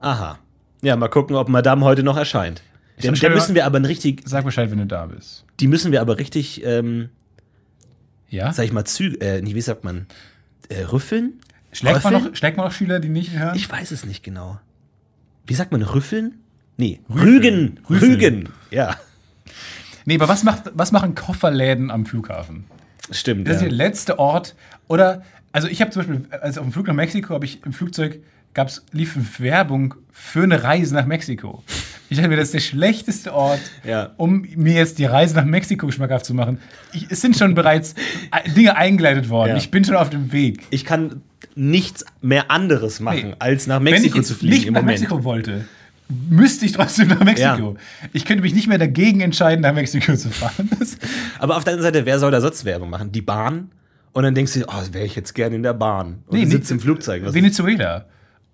Aha. 0.00 0.38
Ja, 0.82 0.96
mal 0.96 1.08
gucken, 1.08 1.36
ob 1.36 1.48
Madame 1.48 1.84
heute 1.84 2.02
noch 2.02 2.16
erscheint. 2.16 2.62
Ich 2.96 3.02
Den, 3.02 3.16
stell 3.16 3.28
der 3.28 3.36
mir 3.36 3.42
müssen 3.42 3.54
wir 3.54 3.66
aber 3.66 3.82
richtig, 3.86 4.22
Sag 4.24 4.44
Bescheid, 4.44 4.70
wenn 4.70 4.78
du 4.78 4.86
da 4.86 5.06
bist. 5.06 5.44
die 5.60 5.68
müssen 5.68 5.92
wir 5.92 6.00
aber 6.00 6.18
richtig, 6.18 6.64
ähm, 6.64 7.10
Ja? 8.28 8.52
sag 8.52 8.64
ich 8.64 8.72
mal, 8.72 8.84
zü 8.84 9.16
äh, 9.20 9.40
nicht, 9.40 9.54
wie 9.54 9.60
sagt 9.60 9.84
man, 9.84 10.06
äh, 10.68 10.82
rüffeln? 10.82 11.40
Schlägt 11.72 12.04
man, 12.04 12.12
noch, 12.12 12.34
schlägt 12.34 12.56
man 12.56 12.66
noch 12.66 12.72
Schüler, 12.72 13.00
die 13.00 13.08
nicht 13.08 13.32
hören? 13.32 13.54
Ich 13.54 13.70
weiß 13.70 13.90
es 13.90 14.04
nicht 14.06 14.22
genau. 14.22 14.58
Wie 15.46 15.54
sagt 15.54 15.72
man, 15.72 15.82
rüffeln? 15.82 16.40
Nee, 16.76 17.00
rügen. 17.08 17.80
Rüffeln. 17.88 18.12
Rügen. 18.12 18.48
Ja, 18.70 18.96
nee, 20.06 20.14
aber 20.14 20.28
was, 20.28 20.42
macht, 20.44 20.70
was 20.74 20.92
machen 20.92 21.14
Kofferläden 21.14 21.90
am 21.90 22.06
Flughafen? 22.06 22.64
stimmt. 23.10 23.46
Das 23.46 23.56
ist 23.56 23.62
ja. 23.62 23.68
der 23.68 23.76
letzte 23.76 24.18
Ort. 24.18 24.56
Oder, 24.88 25.22
also 25.52 25.68
ich 25.68 25.80
habe 25.80 25.90
zum 25.90 26.00
Beispiel, 26.00 26.26
als 26.40 26.58
auf 26.58 26.64
dem 26.64 26.72
Flug 26.72 26.86
nach 26.86 26.94
Mexiko, 26.94 27.34
habe 27.34 27.44
ich 27.44 27.64
im 27.64 27.72
Flugzeug, 27.72 28.20
gab's, 28.56 28.84
lief 28.92 29.38
Werbung 29.40 29.94
für 30.10 30.42
eine 30.42 30.62
Reise 30.64 30.94
nach 30.94 31.06
Mexiko. 31.06 31.62
Ich 32.08 32.16
dachte 32.16 32.28
mir, 32.30 32.36
das 32.36 32.46
ist 32.48 32.54
der 32.54 32.60
schlechteste 32.60 33.34
Ort, 33.34 33.60
Ja. 33.84 34.10
um 34.16 34.46
mir 34.56 34.74
jetzt 34.74 34.98
die 34.98 35.04
Reise 35.04 35.34
nach 35.36 35.44
Mexiko 35.44 35.90
schmackhaft 35.90 36.24
zu 36.24 36.34
machen. 36.34 36.58
Ich, 36.92 37.06
es 37.10 37.20
sind 37.20 37.36
schon 37.36 37.54
bereits 37.54 37.94
äh, 38.32 38.48
Dinge 38.50 38.76
eingeleitet 38.76 39.28
worden. 39.28 39.50
Ja. 39.50 39.56
Ich 39.56 39.70
bin 39.70 39.84
schon 39.84 39.96
auf 39.96 40.08
dem 40.10 40.32
Weg. 40.32 40.62
Ich 40.70 40.84
kann 40.84 41.22
nichts 41.54 42.04
mehr 42.22 42.50
anderes 42.50 43.00
machen, 43.00 43.30
Nee. 43.30 43.36
als 43.40 43.66
nach 43.66 43.78
Wenn 43.80 43.88
ich 43.94 44.00
Mexiko 44.02 44.20
zu 44.22 44.34
fliegen 44.34 44.54
nicht 44.54 44.66
im 44.66 44.74
nach 44.74 44.82
Moment. 44.82 45.00
Mexiko 45.00 45.24
wollte, 45.24 45.64
müsste 46.30 46.64
ich 46.66 46.72
trotzdem 46.72 47.08
nach 47.08 47.20
Mexiko. 47.24 47.76
Ich 48.12 48.24
könnte 48.24 48.42
mich 48.42 48.54
nicht 48.54 48.68
mehr 48.68 48.78
dagegen 48.78 49.20
entscheiden, 49.20 49.62
nach 49.62 49.74
Mexiko 49.74 50.14
zu 50.14 50.30
fahren. 50.30 50.70
Aber 51.40 51.56
auf 51.56 51.64
der 51.64 51.74
anderen 51.74 51.92
Seite, 51.92 52.06
wer 52.06 52.18
soll 52.20 52.30
da 52.30 52.40
sonst 52.40 52.64
Werbung 52.64 52.88
machen? 52.90 53.10
Die 53.12 53.22
Bahn? 53.22 53.70
Und 54.12 54.22
dann 54.22 54.34
denkst 54.34 54.54
du, 54.54 54.64
oh, 54.66 54.82
wäre 54.92 55.04
ich 55.04 55.14
jetzt 55.16 55.34
gerne 55.34 55.56
in 55.56 55.62
der 55.62 55.74
Bahn. 55.74 56.22
Und 56.28 56.40
du 56.40 56.46
sitzt 56.48 56.70
im 56.70 56.80
Flugzeug. 56.80 57.22
Was 57.24 57.34
Venezuela. 57.34 58.06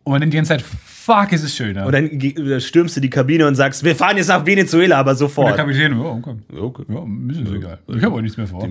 Und 0.05 0.13
man 0.13 0.21
denkt 0.21 0.33
die 0.33 0.37
ganze 0.37 0.51
Zeit, 0.51 0.63
fuck, 0.63 1.33
ist 1.33 1.45
es 1.45 1.55
schöner. 1.55 1.87
und 1.87 1.93
dann 1.93 2.61
stürmst 2.61 2.97
du 2.97 3.01
die 3.01 3.11
Kabine 3.11 3.47
und 3.47 3.55
sagst, 3.55 3.85
wir 3.85 3.95
fahren 3.95 4.17
jetzt 4.17 4.29
nach 4.29 4.45
Venezuela, 4.45 4.99
aber 4.99 5.13
Und 5.13 5.21
der 5.21 5.29
sofort. 5.29 5.57
Kapitän, 5.57 5.93
ja, 5.93 6.05
okay. 6.05 6.35
Okay. 6.57 6.85
Ja, 6.89 7.07
ist 7.31 7.49
es 7.49 7.53
egal. 7.55 7.79
Ich 7.89 8.03
habe 8.03 8.15
auch 8.17 8.21
nichts 8.21 8.37
mehr 8.37 8.47
vor. 8.47 8.69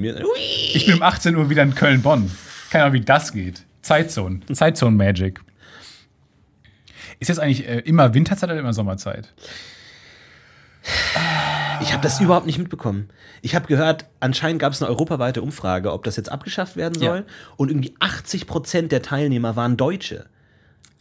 Ich 0.74 0.86
bin 0.86 0.96
um 0.96 1.02
18 1.02 1.36
Uhr 1.36 1.50
wieder 1.50 1.64
in 1.64 1.74
Köln-Bonn. 1.76 2.30
Keine 2.70 2.86
Ahnung, 2.86 2.94
wie 2.94 3.02
das 3.02 3.32
geht. 3.32 3.64
Zeitzone. 3.82 4.42
Zeitzone-Magic. 4.52 5.42
Ist 7.20 7.28
jetzt 7.28 7.40
eigentlich 7.40 7.68
äh, 7.68 7.80
immer 7.80 8.14
Winterzeit 8.14 8.50
oder 8.50 8.60
immer 8.60 8.74
Sommerzeit? 8.74 9.34
Ich 11.82 11.94
habe 11.94 12.02
das 12.02 12.20
überhaupt 12.20 12.46
nicht 12.46 12.58
mitbekommen. 12.58 13.10
Ich 13.42 13.56
habe 13.56 13.68
gehört, 13.68 14.06
anscheinend 14.20 14.60
gab 14.60 14.74
es 14.74 14.82
eine 14.82 14.90
europaweite 14.90 15.42
Umfrage, 15.42 15.92
ob 15.94 16.04
das 16.04 16.16
jetzt 16.16 16.32
abgeschafft 16.32 16.76
werden 16.76 17.00
soll. 17.00 17.18
Ja. 17.18 17.24
Und 17.58 17.70
irgendwie 17.70 17.94
80 18.00 18.48
Prozent 18.48 18.92
der 18.92 19.02
Teilnehmer 19.02 19.56
waren 19.56 19.78
Deutsche. 19.78 20.26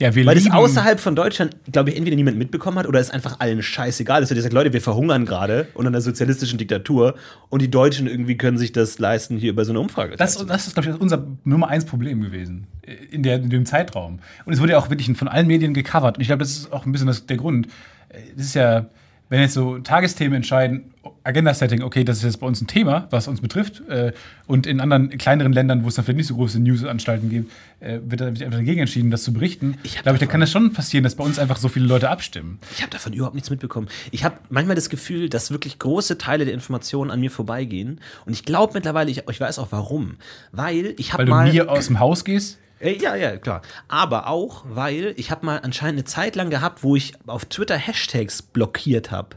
Ja, 0.01 0.15
wir 0.15 0.25
Weil 0.25 0.35
das 0.35 0.51
außerhalb 0.51 0.99
von 0.99 1.15
Deutschland, 1.15 1.55
glaube 1.71 1.91
ich, 1.91 1.97
entweder 1.97 2.17
niemand 2.17 2.39
mitbekommen 2.39 2.79
hat 2.79 2.87
oder 2.87 2.99
es 3.01 3.11
einfach 3.11 3.39
allen 3.39 3.63
scheißegal 3.63 4.23
ist. 4.23 4.31
Und 4.31 4.37
die 4.37 4.41
sagen, 4.41 4.55
Leute, 4.55 4.73
wir 4.73 4.81
verhungern 4.81 5.27
gerade 5.27 5.69
unter 5.75 5.89
einer 5.89 6.01
sozialistischen 6.01 6.59
Diktatur 6.59 7.15
und 7.51 7.61
die 7.61 7.71
Deutschen 7.71 8.07
irgendwie 8.07 8.39
können 8.39 8.57
sich 8.57 8.73
das 8.73 8.99
leisten, 8.99 9.37
hier 9.37 9.51
über 9.51 9.65
so 9.67 9.73
eine 9.73 9.81
Umfrage 9.81 10.13
Das, 10.17 10.33
teilzunehmen. 10.33 10.49
das 10.49 10.67
ist, 10.67 10.73
glaube 10.75 10.89
ich, 10.91 11.01
unser 11.01 11.27
Nummer 11.45 11.69
eins 11.69 11.85
Problem 11.85 12.23
gewesen 12.23 12.67
äh, 12.81 12.95
in, 13.11 13.23
der, 13.23 13.37
in 13.37 13.51
dem 13.51 13.67
Zeitraum. 13.67 14.21
Und 14.47 14.53
es 14.55 14.61
wurde 14.61 14.73
ja 14.73 14.79
auch 14.79 14.89
wirklich 14.89 15.15
von 15.19 15.29
allen 15.29 15.47
Medien 15.47 15.75
gecovert. 15.75 16.17
Und 16.17 16.23
ich 16.23 16.29
glaube, 16.29 16.41
das 16.45 16.51
ist 16.53 16.73
auch 16.73 16.87
ein 16.87 16.93
bisschen 16.93 17.07
das, 17.09 17.27
der 17.27 17.37
Grund. 17.37 17.67
Äh, 18.09 18.21
Das 18.37 18.47
ist 18.47 18.55
ja, 18.55 18.87
wenn 19.31 19.41
jetzt 19.41 19.55
so 19.55 19.79
Tagesthemen 19.79 20.35
entscheiden, 20.35 20.93
Agenda-Setting, 21.23 21.83
okay, 21.83 22.03
das 22.03 22.19
ist 22.19 22.25
jetzt 22.25 22.41
bei 22.41 22.47
uns 22.49 22.61
ein 22.61 22.67
Thema, 22.67 23.07
was 23.11 23.29
uns 23.29 23.41
betrifft. 23.41 23.81
Äh, 23.89 24.13
und 24.49 24.67
in 24.67 24.81
anderen 24.81 25.17
kleineren 25.17 25.53
Ländern, 25.53 25.85
wo 25.85 25.89
es 25.89 25.95
dann 25.95 26.05
vielleicht 26.05 26.19
nicht 26.19 26.27
so 26.27 26.35
große 26.35 26.59
Newsanstalten 26.59 27.31
gibt, 27.31 27.53
äh, 27.79 28.01
wird 28.05 28.21
da 28.21 28.27
wird 28.27 28.43
einfach 28.43 28.59
dagegen 28.59 28.81
entschieden, 28.81 29.13
das 29.13 29.23
zu 29.23 29.33
berichten. 29.33 29.79
Ich 29.85 30.03
glaube 30.03 30.19
da 30.19 30.27
kann 30.27 30.41
das 30.41 30.51
schon 30.51 30.73
passieren, 30.73 31.05
dass 31.05 31.15
bei 31.15 31.23
uns 31.23 31.39
einfach 31.39 31.59
so 31.59 31.69
viele 31.69 31.87
Leute 31.87 32.11
abstimmen. 32.11 32.59
Ich 32.73 32.83
habe 32.83 32.91
davon 32.91 33.13
überhaupt 33.13 33.37
nichts 33.37 33.51
mitbekommen. 33.51 33.89
Ich 34.11 34.25
habe 34.25 34.35
manchmal 34.49 34.75
das 34.75 34.91
Gefühl, 34.91 35.29
dass 35.29 35.53
wirklich 35.53 35.79
große 35.79 36.19
Teile 36.19 36.45
der 36.45 36.53
Informationen 36.53 37.13
an 37.13 37.21
mir 37.21 37.31
vorbeigehen. 37.31 38.01
Und 38.27 38.33
ich 38.33 38.45
glaube 38.45 38.73
mittlerweile, 38.75 39.13
ich, 39.13 39.23
ich 39.31 39.41
weiß 39.41 39.61
auch 39.61 39.69
warum. 39.71 40.17
Weil 40.51 40.95
ich 40.99 41.13
habe 41.13 41.21
Weil 41.21 41.27
du 41.27 41.31
mal. 41.31 41.53
nie 41.53 41.63
aus 41.63 41.87
dem 41.87 42.01
Haus 42.01 42.25
gehst. 42.25 42.59
Äh, 42.81 42.97
Ja, 42.99 43.15
ja, 43.15 43.37
klar. 43.37 43.63
Aber 43.89 44.27
auch, 44.27 44.65
weil 44.69 45.15
ich 45.17 45.31
habe 45.31 45.47
mal 45.47 45.59
anscheinend 45.59 46.01
eine 46.01 46.05
Zeit 46.05 46.37
lang 46.37 46.51
gehabt, 46.51 46.83
wo 46.83 46.97
ich 46.97 47.13
auf 47.27 47.45
Twitter 47.45 47.77
Hashtags 47.77 48.43
blockiert 48.43 49.11
habe. 49.11 49.37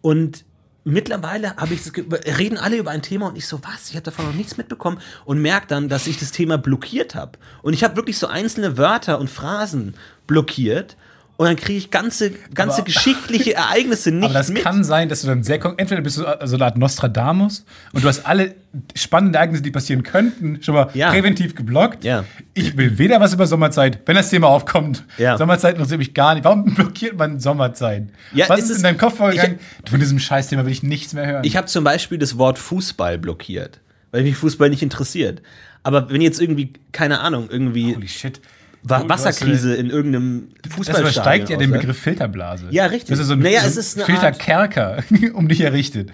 Und 0.00 0.44
mittlerweile 0.84 1.56
habe 1.56 1.74
ich 1.74 1.84
das 1.84 1.92
reden 2.38 2.56
alle 2.58 2.76
über 2.76 2.90
ein 2.90 3.02
Thema 3.02 3.28
und 3.28 3.36
ich 3.36 3.46
so, 3.46 3.60
was? 3.62 3.90
Ich 3.90 3.94
habe 3.96 4.04
davon 4.04 4.26
noch 4.26 4.34
nichts 4.34 4.56
mitbekommen 4.56 4.98
und 5.24 5.40
merke 5.40 5.66
dann, 5.66 5.88
dass 5.88 6.06
ich 6.06 6.18
das 6.18 6.32
Thema 6.32 6.58
blockiert 6.58 7.14
habe. 7.14 7.38
Und 7.62 7.74
ich 7.74 7.84
habe 7.84 7.96
wirklich 7.96 8.18
so 8.18 8.26
einzelne 8.26 8.76
Wörter 8.78 9.18
und 9.18 9.28
Phrasen 9.28 9.94
blockiert. 10.26 10.96
Und 11.38 11.46
dann 11.46 11.54
kriege 11.54 11.78
ich 11.78 11.92
ganze, 11.92 12.32
ganze 12.52 12.78
Aber- 12.78 12.84
geschichtliche 12.86 13.54
Ereignisse 13.54 14.10
nicht 14.10 14.24
Aber 14.24 14.34
das 14.34 14.50
mit. 14.50 14.60
kann 14.60 14.82
sein, 14.82 15.08
dass 15.08 15.20
du 15.20 15.28
dann 15.28 15.44
sehr 15.44 15.60
entweder 15.78 16.00
bist 16.02 16.18
du 16.18 16.24
so 16.44 16.56
eine 16.56 16.64
Art 16.64 16.76
Nostradamus 16.76 17.64
und 17.92 18.02
du 18.02 18.08
hast 18.08 18.26
alle 18.26 18.56
spannenden 18.96 19.34
Ereignisse, 19.36 19.62
die 19.62 19.70
passieren 19.70 20.02
könnten, 20.02 20.60
schon 20.64 20.74
mal 20.74 20.88
Ja. 20.94 21.10
präventiv 21.12 21.54
geblockt. 21.54 22.02
Ja. 22.02 22.24
Ich 22.54 22.76
will 22.76 22.98
weder 22.98 23.20
was 23.20 23.34
über 23.34 23.46
Sommerzeit, 23.46 24.00
wenn 24.06 24.16
das 24.16 24.30
Thema 24.30 24.48
aufkommt. 24.48 25.04
Ja. 25.16 25.38
Sommerzeit 25.38 25.76
interessiert 25.76 26.00
mich 26.00 26.12
gar 26.12 26.34
nicht. 26.34 26.42
Warum 26.44 26.64
blockiert 26.74 27.16
man 27.16 27.38
Sommerzeit? 27.38 28.08
Was 28.48 28.58
ist 28.58 28.70
ist- 28.70 28.76
in 28.78 28.82
deinem 28.82 28.98
Kopf 28.98 29.18
vorgegangen? 29.18 29.60
ich- 29.84 29.90
Von 29.92 30.00
diesem 30.00 30.18
Scheißthema 30.18 30.64
will 30.64 30.72
ich 30.72 30.82
nichts 30.82 31.14
mehr 31.14 31.24
hören. 31.26 31.44
Ich 31.44 31.56
habe 31.56 31.68
zum 31.68 31.84
Beispiel 31.84 32.18
das 32.18 32.36
Wort 32.36 32.58
Fußball 32.58 33.16
blockiert, 33.16 33.78
weil 34.10 34.24
mich 34.24 34.34
Fußball 34.34 34.70
nicht 34.70 34.82
interessiert. 34.82 35.40
Aber 35.84 36.10
wenn 36.10 36.20
jetzt 36.20 36.40
irgendwie, 36.40 36.72
keine 36.90 37.20
Ahnung, 37.20 37.48
irgendwie 37.48 37.94
Holy 37.94 38.08
shit. 38.08 38.40
Wasserkrise 38.82 39.74
in 39.74 39.90
irgendeinem 39.90 40.48
Das 40.62 40.72
Fußballstadion. 40.74 41.10
übersteigt 41.12 41.50
ja 41.50 41.56
den 41.56 41.70
außer- 41.70 41.78
Begriff 41.78 41.98
Filterblase. 41.98 42.66
Ja, 42.70 42.86
richtig. 42.86 43.10
Das 43.10 43.18
ist 43.18 43.26
so 43.26 43.32
ein, 43.34 43.40
Naja, 43.40 43.60
so 43.62 43.66
es 43.68 43.76
ist 43.76 43.96
eine 43.96 44.06
Filterkerker 44.06 45.02
um 45.34 45.48
dich 45.48 45.60
errichtet. 45.60 46.10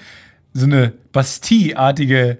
So 0.52 0.64
eine 0.66 0.92
Bastille-artige. 1.12 2.38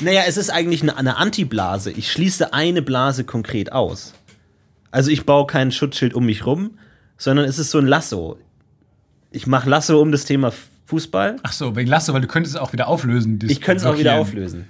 Naja, 0.00 0.22
es 0.26 0.36
ist 0.36 0.50
eigentlich 0.50 0.82
eine, 0.82 0.96
eine 0.96 1.16
Antiblase. 1.16 1.90
Ich 1.90 2.10
schließe 2.10 2.52
eine 2.52 2.80
Blase 2.82 3.24
konkret 3.24 3.72
aus. 3.72 4.14
Also 4.90 5.10
ich 5.10 5.26
baue 5.26 5.46
kein 5.46 5.72
Schutzschild 5.72 6.14
um 6.14 6.24
mich 6.26 6.46
rum, 6.46 6.78
sondern 7.18 7.44
es 7.46 7.58
ist 7.58 7.70
so 7.70 7.78
ein 7.78 7.86
Lasso. 7.86 8.38
Ich 9.30 9.46
mache 9.46 9.68
Lasso 9.68 10.00
um 10.00 10.12
das 10.12 10.24
Thema 10.24 10.52
Fußball. 10.86 11.36
Ach 11.42 11.52
so, 11.52 11.74
wegen 11.76 11.88
Lasso, 11.90 12.12
weil 12.12 12.20
du 12.20 12.28
könntest 12.28 12.54
es 12.54 12.60
auch 12.60 12.72
wieder 12.72 12.86
auflösen. 12.88 13.38
das 13.40 13.50
Ich 13.50 13.60
könnte 13.60 13.82
es 13.82 13.86
auch 13.86 13.98
wieder 13.98 14.14
auflösen. 14.14 14.66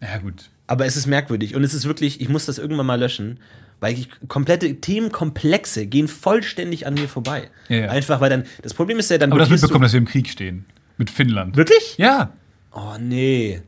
Ja, 0.00 0.18
gut. 0.18 0.50
Aber 0.66 0.86
es 0.86 0.96
ist 0.96 1.06
merkwürdig 1.06 1.54
und 1.54 1.62
es 1.62 1.74
ist 1.74 1.84
wirklich, 1.86 2.20
ich 2.20 2.28
muss 2.28 2.46
das 2.46 2.58
irgendwann 2.58 2.86
mal 2.86 2.98
löschen, 2.98 3.38
weil 3.84 3.98
ich, 3.98 4.08
komplette 4.28 4.80
Themenkomplexe 4.80 5.84
gehen 5.86 6.08
vollständig 6.08 6.86
an 6.86 6.94
mir 6.94 7.06
vorbei. 7.06 7.50
Ja, 7.68 7.76
ja. 7.76 7.90
Einfach, 7.90 8.18
weil 8.22 8.30
dann, 8.30 8.44
das 8.62 8.72
Problem 8.72 8.98
ist 8.98 9.10
ja 9.10 9.18
dann. 9.18 9.30
Aber 9.30 9.38
du 9.38 9.42
hast 9.42 9.48
blockierst 9.48 9.64
mitbekommen, 9.64 9.82
dass 9.82 9.92
wir 9.92 9.98
im 9.98 10.06
Krieg 10.06 10.26
stehen. 10.30 10.64
Mit 10.96 11.10
Finnland. 11.10 11.54
Wirklich? 11.54 11.98
Ja. 11.98 12.32
Oh 12.72 12.94
nee. 12.98 13.60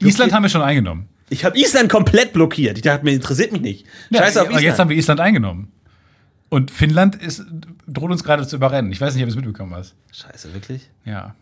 Island 0.00 0.34
haben 0.34 0.42
wir 0.42 0.50
schon 0.50 0.60
eingenommen. 0.60 1.08
Ich 1.30 1.46
habe 1.46 1.58
Island 1.58 1.90
komplett 1.90 2.34
blockiert. 2.34 2.76
Ich 2.76 2.82
dachte, 2.82 3.02
mir 3.02 3.12
interessiert 3.12 3.50
mich 3.50 3.62
nicht. 3.62 3.86
Scheiße 4.12 4.42
auf 4.42 4.48
aber 4.48 4.58
Island. 4.58 4.62
jetzt 4.62 4.78
haben 4.78 4.90
wir 4.90 4.96
Island 4.98 5.20
eingenommen. 5.20 5.72
Und 6.50 6.70
Finnland 6.70 7.14
ist, 7.16 7.42
droht 7.86 8.10
uns 8.10 8.22
gerade 8.22 8.46
zu 8.46 8.56
überrennen. 8.56 8.92
Ich 8.92 9.00
weiß 9.00 9.14
nicht, 9.14 9.22
ob 9.22 9.28
du 9.28 9.30
es 9.30 9.36
mitbekommen 9.36 9.74
hast. 9.74 9.94
Scheiße, 10.12 10.52
wirklich? 10.52 10.90
Ja. 11.06 11.34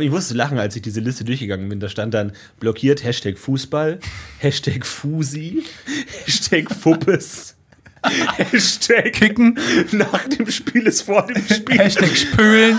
Ich 0.00 0.10
musste 0.10 0.34
lachen, 0.34 0.58
als 0.58 0.76
ich 0.76 0.82
diese 0.82 1.00
Liste 1.00 1.24
durchgegangen 1.24 1.68
bin. 1.68 1.80
Da 1.80 1.88
stand 1.88 2.14
dann 2.14 2.32
blockiert 2.60 3.04
Hashtag 3.04 3.38
Fußball, 3.38 3.98
Hashtag 4.38 4.86
Fusi, 4.86 5.64
Hashtag 6.24 6.70
Fuppes, 6.74 7.56
Hashtag 8.36 9.12
Kicken, 9.12 9.58
nach 9.92 10.28
dem 10.28 10.50
Spiel 10.50 10.86
ist 10.86 11.02
vor 11.02 11.26
dem 11.26 11.44
Spiel, 11.44 11.78
Hashtag 11.78 12.16
Spülen, 12.16 12.78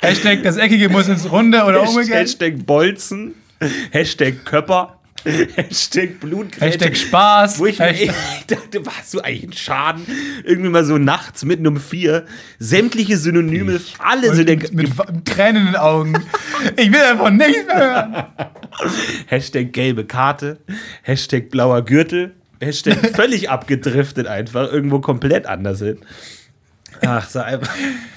Hashtag 0.00 0.42
das 0.42 0.56
Eckige 0.56 0.88
muss 0.88 1.08
ins 1.08 1.30
Runde 1.30 1.64
oder 1.64 1.88
umgekehrt. 1.88 2.28
Hashtag 2.28 2.64
Bolzen, 2.64 3.34
Hashtag 3.90 4.44
Körper, 4.44 5.01
Hashtag 5.56 6.20
Blutgrätsche. 6.20 6.66
Hashtag 6.66 6.96
Spaß. 6.96 7.58
Wo 7.58 7.66
ich 7.66 7.78
mir 7.78 7.86
Hashtag, 7.86 8.14
dachte, 8.48 8.86
warst 8.86 9.14
du 9.14 9.20
eigentlich 9.20 9.44
ein 9.44 9.52
Schaden? 9.52 10.06
Irgendwie 10.44 10.70
mal 10.70 10.84
so 10.84 10.98
nachts 10.98 11.44
mitten 11.44 11.66
um 11.66 11.76
vier. 11.76 12.26
Sämtliche 12.58 13.16
Synonyme, 13.16 13.80
alle 13.98 14.34
so 14.34 14.42
der 14.44 14.56
mit, 14.56 14.74
mit 14.74 14.90
Tränen 15.24 15.62
in 15.62 15.72
den 15.72 15.76
Augen. 15.76 16.14
Ich 16.76 16.92
will 16.92 17.00
davon 17.00 17.36
nichts 17.36 17.66
mehr 17.66 17.78
hören. 17.78 18.24
Hashtag 19.26 19.72
gelbe 19.72 20.04
Karte, 20.04 20.58
Hashtag 21.02 21.50
blauer 21.50 21.82
Gürtel, 21.84 22.34
Hashtag 22.60 23.14
völlig 23.14 23.50
abgedriftet 23.50 24.26
einfach, 24.26 24.72
irgendwo 24.72 25.00
komplett 25.00 25.46
anders 25.46 25.80
hin. 25.80 25.98
Ach, 27.04 27.28
so 27.28 27.40
einfach. 27.40 27.68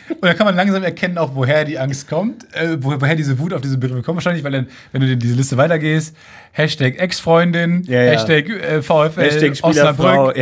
Und 0.09 0.23
dann 0.23 0.37
kann 0.37 0.45
man 0.45 0.55
langsam 0.55 0.83
erkennen, 0.83 1.17
auch 1.17 1.33
woher 1.35 1.65
die 1.65 1.79
Angst 1.79 2.07
kommt, 2.07 2.45
äh, 2.53 2.77
wo, 2.79 2.99
woher 3.01 3.15
diese 3.15 3.37
Wut 3.39 3.53
auf 3.53 3.61
diese 3.61 3.77
Begriffe 3.77 4.03
kommt. 4.03 4.17
Wahrscheinlich, 4.17 4.43
weil 4.43 4.51
dann, 4.51 4.67
wenn 4.91 5.01
du 5.01 5.11
in 5.11 5.19
diese 5.19 5.35
Liste 5.35 5.57
weitergehst, 5.57 6.15
Hashtag 6.51 6.99
Ex-Freundin, 6.99 7.83
Ja, 7.87 8.03
ja. 8.03 8.11
Hashtag 8.11 8.49
äh, 8.49 8.81
VfL, 8.81 9.21
Hashtag 9.21 9.57
Spielerfrau. 9.57 10.27
Osnabrück, 10.29 10.37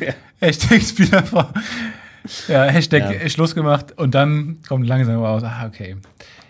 Ja. 0.00 0.12
Hashtag 0.40 0.82
Spielerfrau. 0.82 1.46
Ja, 2.48 2.64
Hashtag 2.64 3.20
Ja. 3.22 3.28
Schluss 3.28 3.54
gemacht 3.54 3.92
und 3.98 4.14
dann 4.14 4.58
kommt 4.66 4.86
langsam 4.86 5.22
raus, 5.22 5.42
ah, 5.44 5.66
okay. 5.66 5.96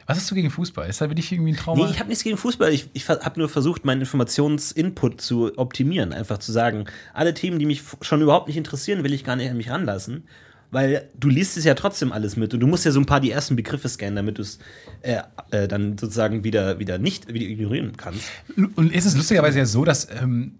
Was 0.06 0.18
hast 0.18 0.30
du 0.30 0.34
gegen 0.34 0.50
Fußball? 0.50 0.88
Ist 0.88 1.00
da 1.00 1.08
wirklich 1.08 1.30
irgendwie 1.32 1.52
ein 1.52 1.56
Trauma? 1.56 1.84
Nee, 1.84 1.90
ich 1.90 1.98
habe 1.98 2.08
nichts 2.08 2.24
gegen 2.24 2.36
Fußball. 2.36 2.72
Ich, 2.72 2.88
ich 2.92 3.08
habe 3.08 3.38
nur 3.38 3.48
versucht, 3.48 3.84
meinen 3.84 4.00
Informationsinput 4.00 5.20
zu 5.20 5.56
optimieren. 5.56 6.12
Einfach 6.12 6.38
zu 6.38 6.52
sagen, 6.52 6.86
alle 7.14 7.34
Themen, 7.34 7.58
die 7.58 7.66
mich 7.66 7.82
schon 8.02 8.20
überhaupt 8.20 8.48
nicht 8.48 8.56
interessieren, 8.56 9.04
will 9.04 9.12
ich 9.12 9.24
gar 9.24 9.36
nicht 9.36 9.48
an 9.50 9.56
mich 9.56 9.70
ranlassen. 9.70 10.24
Weil 10.72 11.08
du 11.14 11.28
liest 11.28 11.56
es 11.58 11.64
ja 11.64 11.74
trotzdem 11.74 12.12
alles 12.12 12.36
mit 12.36 12.52
und 12.54 12.60
du 12.60 12.66
musst 12.66 12.84
ja 12.84 12.90
so 12.90 12.98
ein 12.98 13.06
paar 13.06 13.20
die 13.20 13.30
ersten 13.30 13.56
Begriffe 13.56 13.88
scannen, 13.88 14.16
damit 14.16 14.38
du 14.38 14.42
es 14.42 14.58
äh, 15.02 15.18
äh, 15.50 15.68
dann 15.68 15.98
sozusagen 15.98 16.44
wieder, 16.44 16.78
wieder 16.78 16.98
nicht 16.98 17.32
wieder 17.32 17.46
ignorieren 17.46 17.92
kannst. 17.96 18.24
Und 18.56 18.90
ist 18.90 19.04
es 19.04 19.14
lustigerweise 19.14 19.58
ja 19.58 19.66
so, 19.66 19.84
dass 19.84 20.08
ähm, 20.10 20.54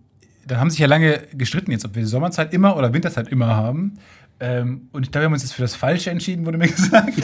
dann 0.47 0.59
haben 0.59 0.71
sich 0.71 0.81
ja 0.81 0.87
lange 0.87 1.23
gestritten 1.35 1.71
jetzt, 1.71 1.85
ob 1.85 1.95
wir 1.95 2.07
Sommerzeit 2.07 2.53
immer 2.53 2.77
oder 2.77 2.93
Winterzeit 2.93 3.29
immer 3.29 3.49
haben. 3.57 3.99
Ähm, 4.41 4.89
und 4.93 5.05
ich 5.05 5.13
glaube, 5.13 5.23
wir 5.23 5.27
haben 5.27 5.33
uns 5.35 5.45
jetzt 5.45 5.55
für 5.55 5.63
das 5.63 5.77
Falsche 5.77 6.11
entschieden, 6.11 6.45
wurde 6.45 6.59
mir 6.59 6.69
gesagt. 6.69 7.23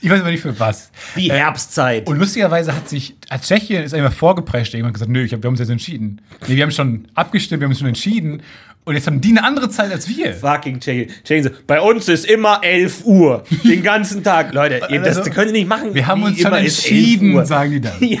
ich 0.00 0.10
weiß 0.10 0.20
aber 0.20 0.30
nicht 0.30 0.40
für 0.40 0.58
was. 0.58 0.90
Die 1.14 1.30
Herbstzeit. 1.30 2.08
Und 2.08 2.18
lustigerweise 2.18 2.74
hat 2.74 2.88
sich, 2.88 3.14
als 3.28 3.46
Tschechien 3.46 3.84
ist 3.84 3.94
einmal 3.94 4.10
vorgeprescht, 4.10 4.72
jemand 4.72 4.94
gesagt, 4.94 5.10
nö, 5.10 5.22
ich 5.22 5.32
hab, 5.32 5.42
wir 5.42 5.48
haben 5.48 5.52
uns 5.52 5.60
jetzt 5.60 5.70
entschieden. 5.70 6.22
Nee, 6.48 6.56
wir 6.56 6.62
haben 6.62 6.70
schon 6.70 7.06
abgestimmt, 7.14 7.60
wir 7.60 7.66
haben 7.66 7.72
uns 7.72 7.78
schon 7.78 7.88
entschieden. 7.88 8.42
Und 8.86 8.94
jetzt 8.96 9.06
haben 9.06 9.22
die 9.22 9.30
eine 9.30 9.44
andere 9.44 9.70
Zeit 9.70 9.90
als 9.90 10.08
wir. 10.08 10.34
Fucking 10.34 10.78
so, 10.82 11.50
bei 11.66 11.80
uns 11.80 12.06
ist 12.08 12.26
immer 12.26 12.62
11 12.62 13.04
Uhr. 13.06 13.44
Den 13.64 13.82
ganzen 13.82 14.22
Tag. 14.22 14.52
Leute, 14.52 14.82
ihr, 14.90 15.00
das 15.00 15.16
Also, 15.18 15.30
könnt 15.30 15.46
ihr 15.46 15.52
nicht 15.52 15.68
machen. 15.68 15.94
Wir 15.94 16.06
haben 16.06 16.22
uns 16.22 16.38
schon 16.38 16.52
immer 16.52 16.60
ist 16.60 16.84
11 16.84 16.90
entschieden, 16.90 17.46
sagen 17.46 17.70
die 17.70 17.80
dann. 17.80 17.94
Ja, 18.00 18.20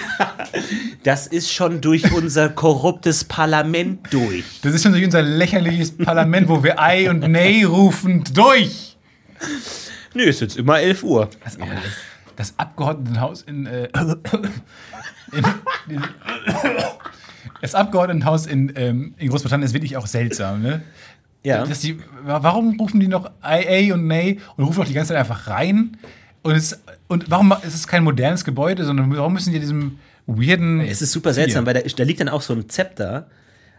das 1.02 1.26
ist 1.26 1.52
schon 1.52 1.82
durch 1.82 2.10
unser 2.12 2.48
korruptes 2.48 3.24
Parlament 3.24 4.10
durch. 4.10 4.44
Das 4.62 4.74
ist 4.74 4.82
schon 4.82 4.92
durch 4.92 5.04
unser 5.04 5.20
lächerliches 5.20 5.98
Parlament, 5.98 6.48
wo 6.48 6.62
wir 6.64 6.80
Ei 6.80 7.10
und 7.10 7.20
Nay 7.30 7.64
rufen, 7.64 8.24
durch. 8.32 8.96
Nö, 10.14 10.22
ist 10.22 10.40
jetzt 10.40 10.56
immer 10.56 10.80
11 10.80 11.02
Uhr. 11.02 11.28
Das, 11.44 11.60
auch 11.60 11.66
das 12.36 12.54
Abgeordnetenhaus 12.56 13.42
in, 13.42 13.66
äh, 13.66 13.88
in, 15.32 15.44
in 15.88 16.02
das 17.60 17.74
Abgeordnetenhaus 17.74 18.46
in, 18.46 18.72
ähm, 18.76 19.14
in 19.18 19.28
Großbritannien 19.28 19.66
ist 19.66 19.74
wirklich 19.74 19.96
auch 19.96 20.06
seltsam, 20.06 20.62
ne? 20.62 20.82
Ja. 21.42 21.66
Dass 21.66 21.80
die, 21.80 21.98
warum 22.24 22.80
rufen 22.80 23.00
die 23.00 23.08
noch 23.08 23.30
IA 23.44 23.92
und 23.94 24.06
Nay 24.06 24.40
und 24.56 24.64
rufen 24.64 24.80
doch 24.80 24.86
die 24.86 24.94
ganze 24.94 25.08
Zeit 25.08 25.18
einfach 25.18 25.46
rein? 25.48 25.98
Und, 26.42 26.54
es, 26.54 26.82
und 27.06 27.30
warum 27.30 27.54
ist 27.62 27.74
es 27.74 27.86
kein 27.86 28.02
modernes 28.02 28.44
Gebäude, 28.44 28.84
sondern 28.84 29.14
warum 29.14 29.34
müssen 29.34 29.52
die 29.52 29.60
diesem 29.60 29.98
weirden. 30.26 30.80
Es 30.80 31.02
ist 31.02 31.12
super 31.12 31.32
seltsam, 31.32 31.66
weil 31.66 31.74
da, 31.74 31.80
da 31.80 32.04
liegt 32.04 32.20
dann 32.20 32.28
auch 32.28 32.42
so 32.42 32.54
ein 32.54 32.68
Zepter 32.68 33.26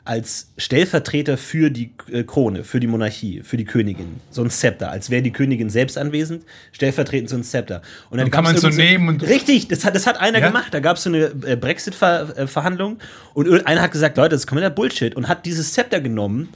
als 0.06 0.52
Stellvertreter 0.58 1.36
für 1.38 1.70
die 1.72 1.92
äh, 2.12 2.24
Krone, 2.24 2.64
für 2.64 2.80
die 2.80 2.86
Monarchie, 2.88 3.42
für 3.44 3.58
die 3.58 3.66
Königin. 3.66 4.22
So 4.30 4.44
ein 4.44 4.50
Zepter, 4.52 4.92
als 4.92 5.10
wäre 5.10 5.22
die 5.24 5.32
Königin 5.32 5.70
selbst 5.70 5.98
anwesend, 5.98 6.44
stellvertretend 6.72 7.30
so 7.30 7.36
ein 7.36 7.44
Zepter. 7.44 7.82
Und 8.12 8.20
dann 8.20 8.26
Und 8.26 8.32
kann 8.32 8.44
man 8.44 8.56
so 8.56 8.68
irgend 8.68 8.78
nehmen 8.78 9.08
und- 9.10 9.24
Richtig, 9.28 9.68
das 9.68 9.84
hat, 9.84 9.96
das 9.96 10.06
hat 10.08 10.22
einer 10.22 10.40
Ja? 10.40 10.48
gemacht. 10.48 10.68
Da 10.74 10.80
gab 10.80 10.98
es 10.98 11.04
so 11.04 11.10
eine 11.10 11.32
äh, 11.48 11.56
Brexit-Verhandlung 11.56 13.00
und 13.34 13.48
ir- 13.48 13.66
einer 13.66 13.82
hat 13.82 13.92
gesagt, 13.92 14.18
Leute, 14.18 14.30
das 14.30 14.42
ist 14.42 14.48
kompletter 14.48 14.70
Bullshit 14.74 15.16
und 15.16 15.28
hat 15.28 15.46
dieses 15.46 15.74
Zepter 15.74 16.00
genommen. 16.00 16.50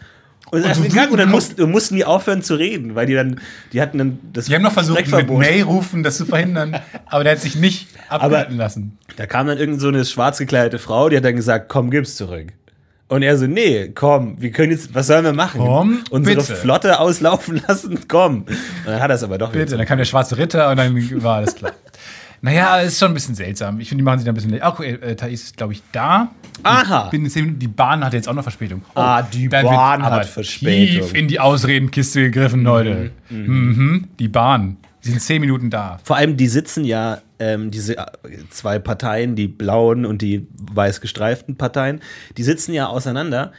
Und, 0.51 0.63
so 0.73 0.81
gegangen, 0.81 1.11
und 1.11 1.19
dann 1.19 1.29
mussten, 1.29 1.69
mussten 1.69 1.95
die 1.95 2.05
aufhören 2.05 2.41
zu 2.41 2.55
reden, 2.55 2.95
weil 2.95 3.05
die 3.05 3.13
dann, 3.13 3.39
die 3.71 3.81
hatten 3.81 3.99
dann 3.99 4.19
das 4.33 4.45
Die 4.45 4.55
haben 4.55 4.63
noch 4.63 4.71
versucht, 4.73 5.11
mit. 5.11 5.29
Nay 5.29 5.61
rufen 5.61 6.01
das 6.01 6.17
zu 6.17 6.25
verhindern, 6.25 6.75
aber 7.05 7.23
der 7.23 7.33
hat 7.33 7.39
sich 7.39 7.55
nicht 7.55 7.87
abhalten 8.07 8.57
lassen. 8.57 8.97
Da 9.15 9.27
kam 9.27 9.45
dann 9.45 9.59
irgend 9.59 9.79
so 9.79 9.89
eine 9.89 10.03
schwarz 10.05 10.39
gekleidete 10.39 10.79
Frau, 10.79 11.07
die 11.09 11.17
hat 11.17 11.23
dann 11.25 11.35
gesagt, 11.35 11.69
komm, 11.69 11.91
gib's 11.91 12.15
zurück. 12.15 12.47
Und 13.09 13.23
er 13.23 13.37
so, 13.37 13.47
nee, 13.47 13.89
komm, 13.93 14.35
wir 14.39 14.51
können 14.51 14.71
jetzt, 14.71 14.93
was 14.95 15.07
sollen 15.07 15.25
wir 15.25 15.33
machen? 15.33 15.59
Komm, 15.59 16.03
Unsere 16.11 16.37
bitte. 16.37 16.55
Flotte 16.55 16.99
auslaufen 16.99 17.59
lassen, 17.67 17.99
komm. 18.07 18.43
Und 18.43 18.47
dann 18.85 19.01
hat 19.01 19.09
er 19.09 19.15
es 19.15 19.23
aber 19.23 19.37
doch 19.37 19.51
Bitte, 19.51 19.75
dann 19.77 19.85
kam 19.87 19.97
der 19.97 20.05
schwarze 20.05 20.37
Ritter 20.37 20.69
und 20.69 20.77
dann 20.77 21.21
war 21.23 21.37
alles 21.37 21.55
klar. 21.55 21.71
Naja, 22.41 22.77
ist 22.79 22.97
schon 22.97 23.09
ein 23.11 23.13
bisschen 23.15 23.35
seltsam. 23.35 23.81
Ich 23.81 23.89
finde, 23.89 24.01
die 24.01 24.05
machen 24.05 24.19
sich 24.19 24.25
da 24.25 24.31
ein 24.31 24.35
bisschen. 24.35 24.57
Ach, 24.61 24.79
äh, 24.79 25.13
Thais 25.15 25.33
ist, 25.33 25.57
glaube 25.57 25.73
ich, 25.73 25.81
da. 25.91 26.29
Aha. 26.63 27.09
Bin 27.09 27.25
jetzt 27.25 27.35
eben- 27.35 27.59
die 27.59 27.67
Bahn 27.67 28.01
hat 28.01 28.13
jetzt 28.13 28.29
auch 28.29 28.33
noch 28.33 28.43
Verspätung. 28.43 28.81
Oh, 28.95 28.99
Ah, 29.01 29.21
die 29.23 29.49
Bahn 29.49 30.01
hat 30.05 30.25
Verspätung. 30.25 31.01
Tief 31.01 31.13
in 31.13 31.27
die 31.27 31.41
Ausredenkiste 31.41 32.21
gegriffen, 32.31 32.63
Leute. 32.63 33.11
Mhm. 33.29 34.07
Die 34.19 34.29
Bahn. 34.29 34.77
Sie 35.09 35.13
sind 35.13 35.21
zehn 35.21 35.41
Minuten 35.41 35.69
da. 35.69 35.99
Vor 36.03 36.17
allem, 36.17 36.37
die 36.37 36.47
sitzen 36.47 36.85
ja, 36.85 37.21
ähm, 37.39 37.71
diese 37.71 37.97
äh, 37.97 38.05
zwei 38.49 38.77
Parteien, 38.79 39.35
die 39.35 39.47
blauen 39.47 40.05
und 40.05 40.21
die 40.21 40.47
weiß 40.71 41.01
gestreiften 41.01 41.55
Parteien, 41.55 42.01
die 42.37 42.43
sitzen 42.43 42.73
ja 42.73 42.87
auseinander 42.87 43.51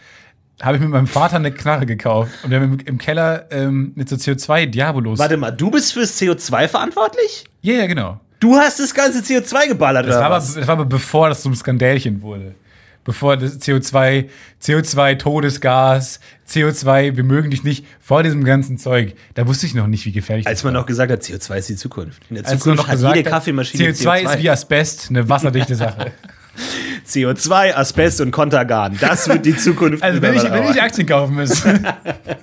habe 0.61 0.75
ich 0.75 0.81
mit 0.81 0.89
meinem 0.89 1.07
Vater 1.07 1.37
eine 1.37 1.53
Knarre 1.53 1.85
gekauft 1.85 2.31
und 2.43 2.51
wir 2.51 2.59
haben 2.59 2.73
im, 2.73 2.79
im 2.85 2.97
Keller 2.97 3.45
ähm, 3.51 3.93
mit 3.95 4.09
so 4.09 4.17
CO2 4.17 4.65
Diabolos. 4.65 5.17
Warte 5.19 5.37
mal, 5.37 5.51
du 5.51 5.71
bist 5.71 5.93
fürs 5.93 6.19
CO2 6.19 6.67
verantwortlich? 6.67 7.45
Ja, 7.61 7.75
ja, 7.75 7.87
genau. 7.87 8.19
Du 8.39 8.57
hast 8.57 8.79
das 8.79 8.93
ganze 8.93 9.19
CO2 9.19 9.69
geballert, 9.69 10.05
Das 10.05 10.15
oder 10.15 10.19
war, 10.19 10.25
aber, 10.27 10.35
was? 10.37 10.55
das 10.55 10.67
war 10.67 10.73
aber 10.73 10.85
bevor 10.85 11.29
das 11.29 11.41
zum 11.41 11.55
Skandälchen 11.55 12.21
wurde. 12.21 12.55
Bevor 13.03 13.37
das 13.37 13.59
CO2, 13.61 14.29
CO2 14.61 15.17
Todesgas, 15.17 16.19
CO2, 16.47 17.15
wir 17.15 17.23
mögen 17.23 17.49
dich 17.49 17.63
nicht, 17.63 17.85
vor 17.99 18.23
diesem 18.23 18.43
ganzen 18.43 18.77
Zeug, 18.77 19.15
da 19.33 19.47
wusste 19.47 19.65
ich 19.65 19.73
noch 19.73 19.87
nicht, 19.87 20.05
wie 20.05 20.11
gefährlich 20.11 20.45
Als 20.45 20.59
das 20.59 20.63
man 20.65 20.73
war. 20.73 20.81
noch 20.81 20.87
gesagt 20.87 21.11
hat, 21.11 21.21
CO2 21.21 21.57
ist 21.57 21.69
die 21.69 21.75
Zukunft. 21.75 22.21
In 22.29 22.35
der 22.35 22.45
Als 22.45 22.51
man 22.51 22.59
Zukunft 22.59 22.77
noch 22.77 22.87
hat 22.87 22.95
gesagt 22.95 23.15
jede 23.15 23.29
hat, 23.29 23.35
Kaffeemaschine 23.35 23.89
CO2, 23.89 24.21
ist 24.21 24.43
wie 24.43 24.49
Asbest, 24.49 25.09
eine 25.09 25.27
wasserdichte 25.27 25.75
Sache. 25.75 26.11
CO2, 27.07 27.73
Asbest 27.73 28.21
und 28.21 28.31
Kontergan. 28.31 28.97
Das 28.99 29.27
wird 29.29 29.45
die 29.45 29.55
Zukunft. 29.55 30.03
Also 30.03 30.21
wenn 30.21 30.35
ich, 30.35 30.43
wenn 30.43 30.69
ich. 30.69 30.81
Aktien 30.81 31.07
kaufen 31.07 31.35
müsste, 31.35 31.81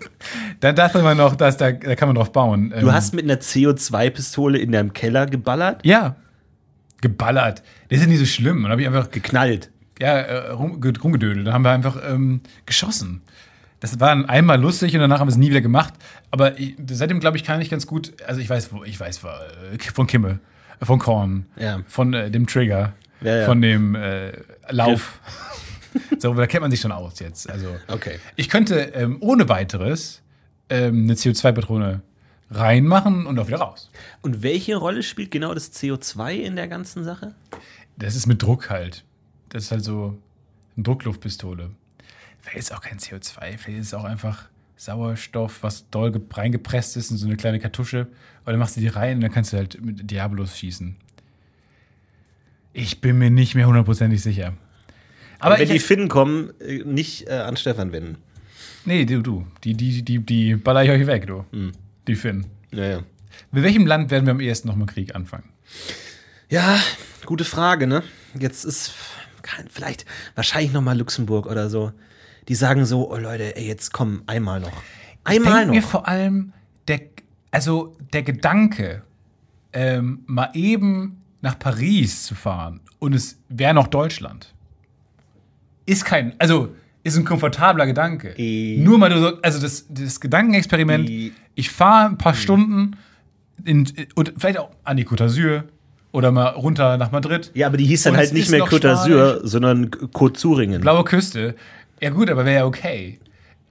dann 0.60 0.74
dachte 0.74 1.02
man 1.02 1.16
noch, 1.16 1.36
dass 1.36 1.58
da, 1.58 1.70
da 1.70 1.94
kann 1.94 2.08
man 2.08 2.16
drauf 2.16 2.32
bauen. 2.32 2.72
Du 2.80 2.92
hast 2.92 3.14
mit 3.14 3.24
einer 3.24 3.40
CO2-Pistole 3.40 4.58
in 4.58 4.72
deinem 4.72 4.92
Keller 4.92 5.26
geballert? 5.26 5.84
ja 5.84 6.16
geballert. 7.00 7.62
Das 7.88 7.98
ist 7.98 8.04
ja 8.04 8.10
nicht 8.10 8.18
so 8.18 8.26
schlimm. 8.26 8.62
Dann 8.62 8.72
habe 8.72 8.80
ich 8.80 8.86
einfach 8.86 9.10
Geknallt. 9.10 9.70
Ja, 10.00 10.18
äh, 10.18 10.50
rum, 10.50 10.80
ge- 10.80 10.92
rumgedödelt. 11.02 11.46
Dann 11.46 11.54
haben 11.54 11.64
wir 11.64 11.70
einfach 11.72 11.96
ähm, 12.08 12.40
geschossen. 12.66 13.22
Das 13.80 14.00
war 14.00 14.08
dann 14.08 14.24
einmal 14.26 14.60
lustig 14.60 14.94
und 14.94 15.00
danach 15.00 15.20
haben 15.20 15.28
wir 15.28 15.32
es 15.32 15.36
nie 15.38 15.50
wieder 15.50 15.60
gemacht. 15.60 15.94
Aber 16.30 16.58
ich, 16.58 16.76
seitdem, 16.90 17.20
glaube 17.20 17.36
ich, 17.36 17.44
kann 17.44 17.60
ich 17.60 17.70
ganz 17.70 17.86
gut. 17.86 18.14
Also 18.26 18.40
ich 18.40 18.48
weiß, 18.48 18.72
wo, 18.72 18.84
ich 18.84 18.98
weiß 18.98 19.20
äh, 19.24 19.78
von 19.94 20.06
Kimme, 20.06 20.40
äh, 20.80 20.84
von 20.86 20.98
Korn, 20.98 21.46
Ja. 21.56 21.80
von 21.86 22.12
äh, 22.14 22.30
dem 22.30 22.46
Trigger, 22.46 22.94
Ja, 23.20 23.36
ja. 23.36 23.44
von 23.46 23.60
dem 23.60 23.94
äh, 23.94 24.32
Lauf. 24.70 25.20
so, 26.18 26.32
da 26.34 26.46
kennt 26.46 26.62
man 26.62 26.70
sich 26.70 26.80
schon 26.80 26.92
aus 26.92 27.18
jetzt. 27.20 27.48
Also 27.50 27.68
Okay. 27.88 28.18
ich 28.36 28.48
könnte 28.48 28.78
ähm, 28.94 29.18
ohne 29.20 29.48
weiteres 29.48 30.22
ähm, 30.70 31.04
eine 31.04 31.14
CO2-Patrone 31.14 32.00
reinmachen 32.50 33.26
und 33.26 33.38
auch 33.38 33.46
wieder 33.48 33.58
raus. 33.58 33.90
Und 34.22 34.42
welche 34.42 34.76
Rolle 34.76 35.02
spielt 35.02 35.30
genau 35.30 35.52
das 35.52 35.72
CO2 35.72 36.32
in 36.34 36.56
der 36.56 36.68
ganzen 36.68 37.04
Sache? 37.04 37.34
Das 37.98 38.14
ist 38.16 38.26
mit 38.26 38.42
Druck 38.42 38.70
halt. 38.70 39.04
Das 39.56 39.64
ist 39.64 39.70
halt 39.70 39.84
so 39.84 40.18
eine 40.76 40.82
Druckluftpistole. 40.84 41.70
Vielleicht 42.40 42.58
ist 42.58 42.74
auch 42.74 42.82
kein 42.82 42.98
CO2, 42.98 43.56
vielleicht 43.56 43.68
ist 43.80 43.86
es 43.86 43.94
auch 43.94 44.04
einfach 44.04 44.50
Sauerstoff, 44.76 45.62
was 45.62 45.88
doll 45.88 46.12
ge- 46.12 46.20
reingepresst 46.30 46.98
ist 46.98 47.10
in 47.10 47.16
so 47.16 47.26
eine 47.26 47.38
kleine 47.38 47.58
Kartusche. 47.58 48.00
Und 48.00 48.48
dann 48.52 48.58
machst 48.58 48.76
du 48.76 48.82
die 48.82 48.88
rein 48.88 49.14
und 49.16 49.20
dann 49.22 49.32
kannst 49.32 49.54
du 49.54 49.56
halt 49.56 49.82
mit 49.82 50.10
Diabolos 50.10 50.58
schießen. 50.58 50.94
Ich 52.74 53.00
bin 53.00 53.16
mir 53.16 53.30
nicht 53.30 53.54
mehr 53.54 53.66
hundertprozentig 53.66 54.22
sicher. 54.22 54.52
Aber 55.38 55.54
Wenn 55.56 55.62
ich, 55.62 55.70
die 55.70 55.78
Finnen 55.78 56.08
kommen, 56.08 56.50
äh, 56.60 56.82
nicht 56.84 57.26
äh, 57.26 57.32
an 57.38 57.56
Stefan 57.56 57.92
wenden. 57.92 58.18
nee, 58.84 59.06
du, 59.06 59.22
du, 59.22 59.46
die, 59.64 59.72
die, 59.72 60.02
die, 60.02 60.18
die 60.18 60.54
baller 60.56 60.84
ich 60.84 60.90
euch 60.90 61.06
weg, 61.06 61.26
du. 61.26 61.46
Die 62.06 62.14
Finnen. 62.14 62.44
Ja, 62.72 62.84
ja. 62.84 63.02
Mit 63.52 63.62
welchem 63.64 63.86
Land 63.86 64.10
werden 64.10 64.26
wir 64.26 64.32
am 64.32 64.40
ehesten 64.40 64.68
nochmal 64.68 64.86
Krieg 64.86 65.14
anfangen? 65.14 65.48
Ja, 66.50 66.78
gute 67.24 67.46
Frage, 67.46 67.86
ne? 67.86 68.02
Jetzt 68.38 68.64
ist 68.64 68.92
kein, 69.46 69.68
vielleicht, 69.68 70.04
wahrscheinlich 70.34 70.72
noch 70.72 70.82
mal 70.82 70.98
Luxemburg 70.98 71.46
oder 71.46 71.70
so. 71.70 71.92
Die 72.48 72.54
sagen 72.54 72.84
so, 72.84 73.10
oh 73.10 73.16
Leute, 73.16 73.56
ey, 73.56 73.66
jetzt 73.66 73.92
komm, 73.92 74.22
einmal 74.26 74.60
noch. 74.60 74.82
Einmal 75.24 75.66
mir 75.66 75.80
noch. 75.80 75.88
vor 75.88 76.06
allem, 76.08 76.52
der, 76.88 77.00
also 77.50 77.96
der 78.12 78.22
Gedanke, 78.22 79.02
ähm, 79.72 80.20
mal 80.26 80.50
eben 80.54 81.22
nach 81.40 81.58
Paris 81.58 82.24
zu 82.24 82.34
fahren 82.34 82.80
und 82.98 83.14
es 83.14 83.38
wäre 83.48 83.74
noch 83.74 83.88
Deutschland, 83.88 84.54
ist 85.86 86.04
kein, 86.04 86.34
also 86.38 86.74
ist 87.02 87.16
ein 87.16 87.24
komfortabler 87.24 87.86
Gedanke. 87.86 88.34
I- 88.38 88.80
Nur 88.82 88.98
mal 88.98 89.16
so, 89.18 89.40
also 89.42 89.60
das, 89.60 89.86
das 89.88 90.20
Gedankenexperiment, 90.20 91.08
I- 91.08 91.32
ich 91.54 91.70
fahre 91.70 92.10
ein 92.10 92.18
paar 92.18 92.34
Stunden 92.34 92.96
in, 93.64 93.86
und 94.14 94.32
vielleicht 94.36 94.58
auch 94.58 94.70
an 94.84 94.96
die 94.96 95.06
Côte 95.06 95.24
d'Azur 95.24 95.64
oder 96.16 96.32
mal 96.32 96.48
runter 96.48 96.96
nach 96.96 97.12
Madrid. 97.12 97.50
Ja, 97.52 97.66
aber 97.66 97.76
die 97.76 97.84
hieß 97.84 98.04
dann 98.04 98.14
Und 98.14 98.18
halt 98.18 98.32
nicht 98.32 98.50
mehr 98.50 98.62
Côte 98.62 98.80
d'Azur, 98.80 99.40
sondern 99.42 99.90
Côte 99.90 100.32
Zuringen. 100.32 100.80
Blaue 100.80 101.04
Küste. 101.04 101.54
Ja 102.00 102.08
gut, 102.08 102.30
aber 102.30 102.46
wäre 102.46 102.56
ja 102.60 102.64
okay. 102.64 103.20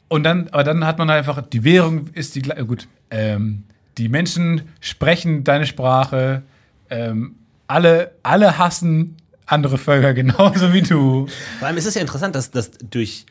Und 0.09 0.21
dann, 0.23 0.47
aber 0.51 0.63
dann 0.63 0.85
hat 0.85 0.99
man 0.99 1.09
halt 1.09 1.27
einfach, 1.27 1.41
die 1.41 1.63
Währung 1.63 2.07
ist 2.13 2.35
die 2.35 2.43
gleiche. 2.43 2.67
Gut, 2.67 2.87
ähm, 3.09 3.63
die 3.97 4.09
Menschen 4.09 4.61
sprechen 4.79 5.43
deine 5.43 5.65
Sprache. 5.65 6.43
Ähm, 6.91 7.33
alle, 7.65 8.11
alle 8.21 8.59
hassen 8.59 9.17
andere 9.47 9.79
Völker 9.79 10.13
genauso 10.13 10.71
wie 10.71 10.83
du. 10.83 11.25
Vor 11.57 11.67
allem 11.67 11.77
ist 11.77 11.87
es 11.87 11.95
ja 11.95 12.01
interessant, 12.01 12.35
dass, 12.35 12.51
dass 12.51 12.73
durch, 12.91 13.25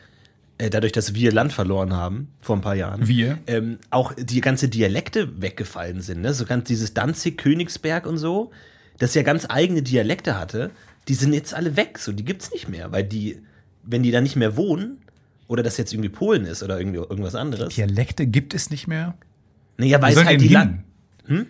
äh, 0.58 0.70
dadurch, 0.70 0.92
dass 0.92 1.14
wir 1.14 1.30
Land 1.30 1.52
verloren 1.52 1.92
haben, 1.92 2.32
vor 2.40 2.56
ein 2.56 2.62
paar 2.62 2.74
Jahren, 2.74 3.06
Wir? 3.06 3.38
ähm, 3.46 3.78
auch 3.90 4.12
die 4.18 4.40
ganze 4.40 4.68
Dialekte 4.68 5.40
weggefallen 5.40 6.00
sind. 6.00 6.22
Ne? 6.22 6.34
So 6.34 6.46
ganz 6.46 6.66
dieses 6.66 6.94
Danzig, 6.94 7.38
Königsberg 7.38 8.06
und 8.06 8.16
so, 8.18 8.50
das 8.98 9.14
ja 9.14 9.22
ganz 9.22 9.46
eigene 9.48 9.82
Dialekte 9.82 10.38
hatte, 10.38 10.70
die 11.08 11.14
sind 11.14 11.32
jetzt 11.32 11.54
alle 11.54 11.76
weg. 11.76 11.98
So, 11.98 12.12
die 12.12 12.24
gibt's 12.24 12.50
nicht 12.52 12.68
mehr, 12.68 12.92
weil 12.92 13.04
die, 13.04 13.40
wenn 13.82 14.02
die 14.02 14.10
da 14.10 14.20
nicht 14.20 14.36
mehr 14.36 14.56
wohnen, 14.56 14.98
oder 15.46 15.62
das 15.62 15.76
jetzt 15.76 15.92
irgendwie 15.92 16.08
Polen 16.08 16.46
ist 16.46 16.62
oder 16.62 16.78
irgendwie 16.78 16.98
irgendwas 16.98 17.34
anderes. 17.34 17.74
Dialekte 17.74 18.26
gibt 18.26 18.54
es 18.54 18.70
nicht 18.70 18.86
mehr. 18.88 19.14
Naja, 19.76 20.00
weil 20.00 20.16
es 20.16 20.24
halt 20.24 20.40
die 20.40 20.48
Land. 20.48 20.82
hin? 21.26 21.46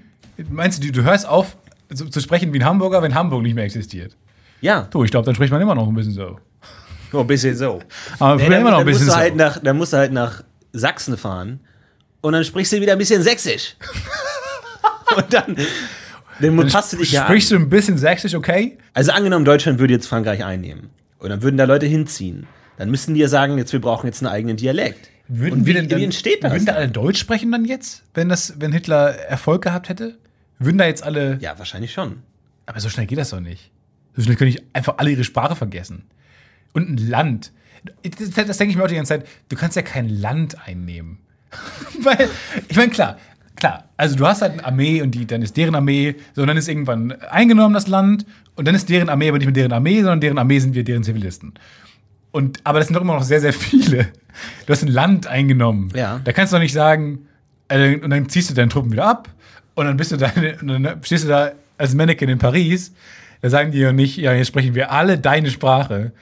Meinst 0.51 0.83
du, 0.83 0.91
du 0.91 1.05
hörst 1.05 1.27
auf 1.29 1.57
zu, 1.95 2.09
zu 2.09 2.21
sprechen 2.21 2.53
wie 2.53 2.59
ein 2.59 2.65
Hamburger, 2.65 3.03
wenn 3.03 3.15
Hamburg 3.15 3.43
nicht 3.43 3.55
mehr 3.55 3.65
existiert? 3.65 4.17
Ja, 4.61 4.89
Du, 4.91 5.05
ich 5.05 5.11
glaube, 5.13 5.27
dann 5.27 5.35
spricht 5.37 5.53
man 5.53 5.61
immer 5.63 5.75
noch 5.77 5.87
ein 5.87 5.95
bisschen 5.95 6.13
so. 6.15 6.41
nur 7.13 7.21
ein 7.21 7.27
bisschen 7.27 7.57
so. 7.57 7.81
Aber 8.19 8.37
Nee, 8.37 8.49
dann, 8.49 8.61
immer 8.63 8.71
noch 8.73 8.79
ein 8.81 8.87
bisschen 8.87 9.07
so. 9.07 9.15
halt 9.15 9.37
nach, 9.37 9.61
dann 9.63 9.77
musst 9.77 9.93
du 9.93 9.99
halt 9.99 10.13
nach 10.13 10.43
Sachsen 10.73 11.17
fahren 11.17 11.61
und 12.21 12.33
dann 12.33 12.43
sprichst 12.45 12.73
du 12.73 12.81
wieder 12.81 12.93
ein 12.93 12.99
bisschen 12.99 13.23
sächsisch. 13.23 13.77
und 15.17 15.33
dann, 15.33 15.57
dann 16.41 16.69
passt 16.69 16.93
du 16.93 16.97
dich 16.99 17.13
ja 17.13 17.23
an. 17.23 17.27
Sprichst 17.29 17.51
du 17.51 17.57
ein 17.57 17.69
bisschen 17.69 17.99
sächsisch, 17.99 18.35
okay? 18.35 18.79
Also 18.93 19.13
angenommen, 19.13 19.45
Deutschland 19.45 19.79
würde 19.79 19.95
jetzt 19.95 20.07
Frankreich 20.07 20.45
einnehmen 20.45 20.91
und 21.19 21.31
dann 21.31 21.43
würden 21.43 21.57
da 21.57 21.65
Leute 21.65 21.87
hinziehen. 21.87 22.47
Dann 22.77 22.91
müssten 22.91 23.15
die 23.15 23.21
ja 23.21 23.29
sagen, 23.29 23.59
jetzt 23.59 23.73
wir 23.73 23.81
brauchen 23.81 24.07
jetzt 24.07 24.23
einen 24.23 24.33
eigenen 24.33 24.57
Dialekt. 24.57 25.11
und 25.29 25.67
wie, 25.67 25.75
wie 25.75 26.05
entsteht 26.05 26.43
das? 26.43 26.53
Würden 26.53 26.67
da 26.67 26.73
alle 26.73 26.89
Deutsch 26.89 27.21
sprechen 27.21 27.53
dann 27.53 27.65
jetzt, 27.65 28.03
wenn, 28.15 28.29
das, 28.29 28.55
wenn 28.59 28.73
Hitler 28.73 29.15
Erfolg 29.15 29.63
gehabt 29.63 29.89
hätte? 29.89 30.19
Würden 30.59 30.79
da 30.79 30.87
jetzt 30.87 31.03
alle. 31.03 31.39
Ja, 31.41 31.59
wahrscheinlich 31.59 31.93
schon. 31.93 32.23
Aber 32.67 32.81
so 32.81 32.89
schnell 32.89 33.07
geht 33.07 33.19
das 33.19 33.31
doch 33.31 33.41
nicht. 33.41 33.71
So 34.17 34.23
schnell 34.23 34.37
können 34.37 34.51
ich 34.51 34.63
einfach 34.73 34.99
alle 34.99 35.11
ihre 35.11 35.25
Sprache 35.25 35.57
vergessen. 35.57 36.05
Und 36.73 36.89
ein 36.89 37.09
Land. 37.09 37.53
Das, 38.03 38.31
das 38.31 38.59
denke 38.59 38.71
ich 38.71 38.77
mir 38.77 38.85
auch 38.85 38.89
die 38.89 38.95
ganze 38.95 39.19
Zeit. 39.19 39.27
Du 39.49 39.57
kannst 39.57 39.77
ja 39.77 39.83
kein 39.83 40.09
Land 40.09 40.57
einnehmen. 40.67 41.19
Weil, 42.01 42.29
ich 42.69 42.77
meine, 42.77 42.91
klar, 42.91 43.19
klar. 43.57 43.85
Also 43.97 44.17
du 44.17 44.27
hast 44.27 44.43
halt 44.43 44.53
eine 44.53 44.65
Armee 44.65 45.03
und 45.03 45.13
die, 45.13 45.27
dann 45.27 45.43
ist 45.43 45.57
deren 45.57 45.75
Armee, 45.75 46.17
so 46.35 46.45
dann 46.45 46.57
ist 46.57 46.69
irgendwann 46.69 47.13
eingenommen 47.31 47.75
das 47.75 47.87
Land 47.87 48.27
und 48.57 48.67
dann 48.67 48.75
ist 48.75 48.89
deren 48.89 49.09
Armee 49.09 49.29
aber 49.29 49.39
nicht 49.39 49.47
mehr 49.47 49.55
deren 49.55 49.73
Armee, 49.73 49.97
sondern 49.97 50.21
deren 50.21 50.39
Armee 50.39 50.59
sind 50.59 50.75
wir 50.75 50.85
deren 50.85 51.05
Zivilisten. 51.05 51.55
Und, 52.31 52.61
aber 52.65 52.81
das 52.81 52.89
sind 52.89 52.95
doch 52.95 53.03
immer 53.03 53.15
noch 53.15 53.23
sehr, 53.23 53.41
sehr 53.41 53.53
viele. 53.53 54.09
Du 54.67 54.73
hast 54.73 54.83
ein 54.83 54.89
Land 54.89 55.27
eingenommen. 55.27 55.91
Ja. 55.95 56.21
Da 56.25 56.33
kannst 56.33 56.53
du 56.53 56.57
doch 56.57 56.63
nicht 56.63 56.73
sagen, 56.73 57.29
äh, 57.69 57.97
und 57.97 58.11
dann 58.11 58.29
ziehst 58.29 58.51
du 58.51 58.55
deine 58.55 58.69
Truppen 58.69 58.93
wieder 58.93 59.07
ab 59.07 59.29
und 59.75 59.87
dann 59.87 59.97
bist 59.97 60.13
du 60.13 60.17
da, 60.17 60.33
und 60.61 60.67
dann 60.67 61.03
stehst 61.03 61.25
du 61.25 61.29
da 61.29 61.53
als 61.79 61.95
Mannequin 61.95 62.29
in 62.29 62.39
Paris. 62.39 62.93
Da 63.41 63.51
sagen 63.51 63.73
die 63.73 63.79
ja 63.79 63.93
nicht, 63.93 64.17
ja, 64.17 64.33
jetzt 64.33 64.49
sprechen 64.49 64.75
wir 64.75 64.91
alle 64.91 65.19
deine 65.19 65.51
Sprache. 65.51 66.13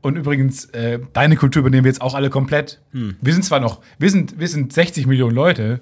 Und 0.00 0.16
übrigens, 0.16 0.64
äh, 0.66 0.98
deine 1.12 1.36
Kultur 1.36 1.60
übernehmen 1.60 1.84
wir 1.84 1.90
jetzt 1.90 2.02
auch 2.02 2.14
alle 2.14 2.28
komplett. 2.28 2.80
Hm. 2.90 3.16
Wir 3.20 3.32
sind 3.32 3.44
zwar 3.44 3.60
noch, 3.60 3.80
wir 3.98 4.10
sind, 4.10 4.38
wir 4.38 4.48
sind 4.48 4.72
60 4.72 5.06
Millionen 5.06 5.34
Leute, 5.34 5.80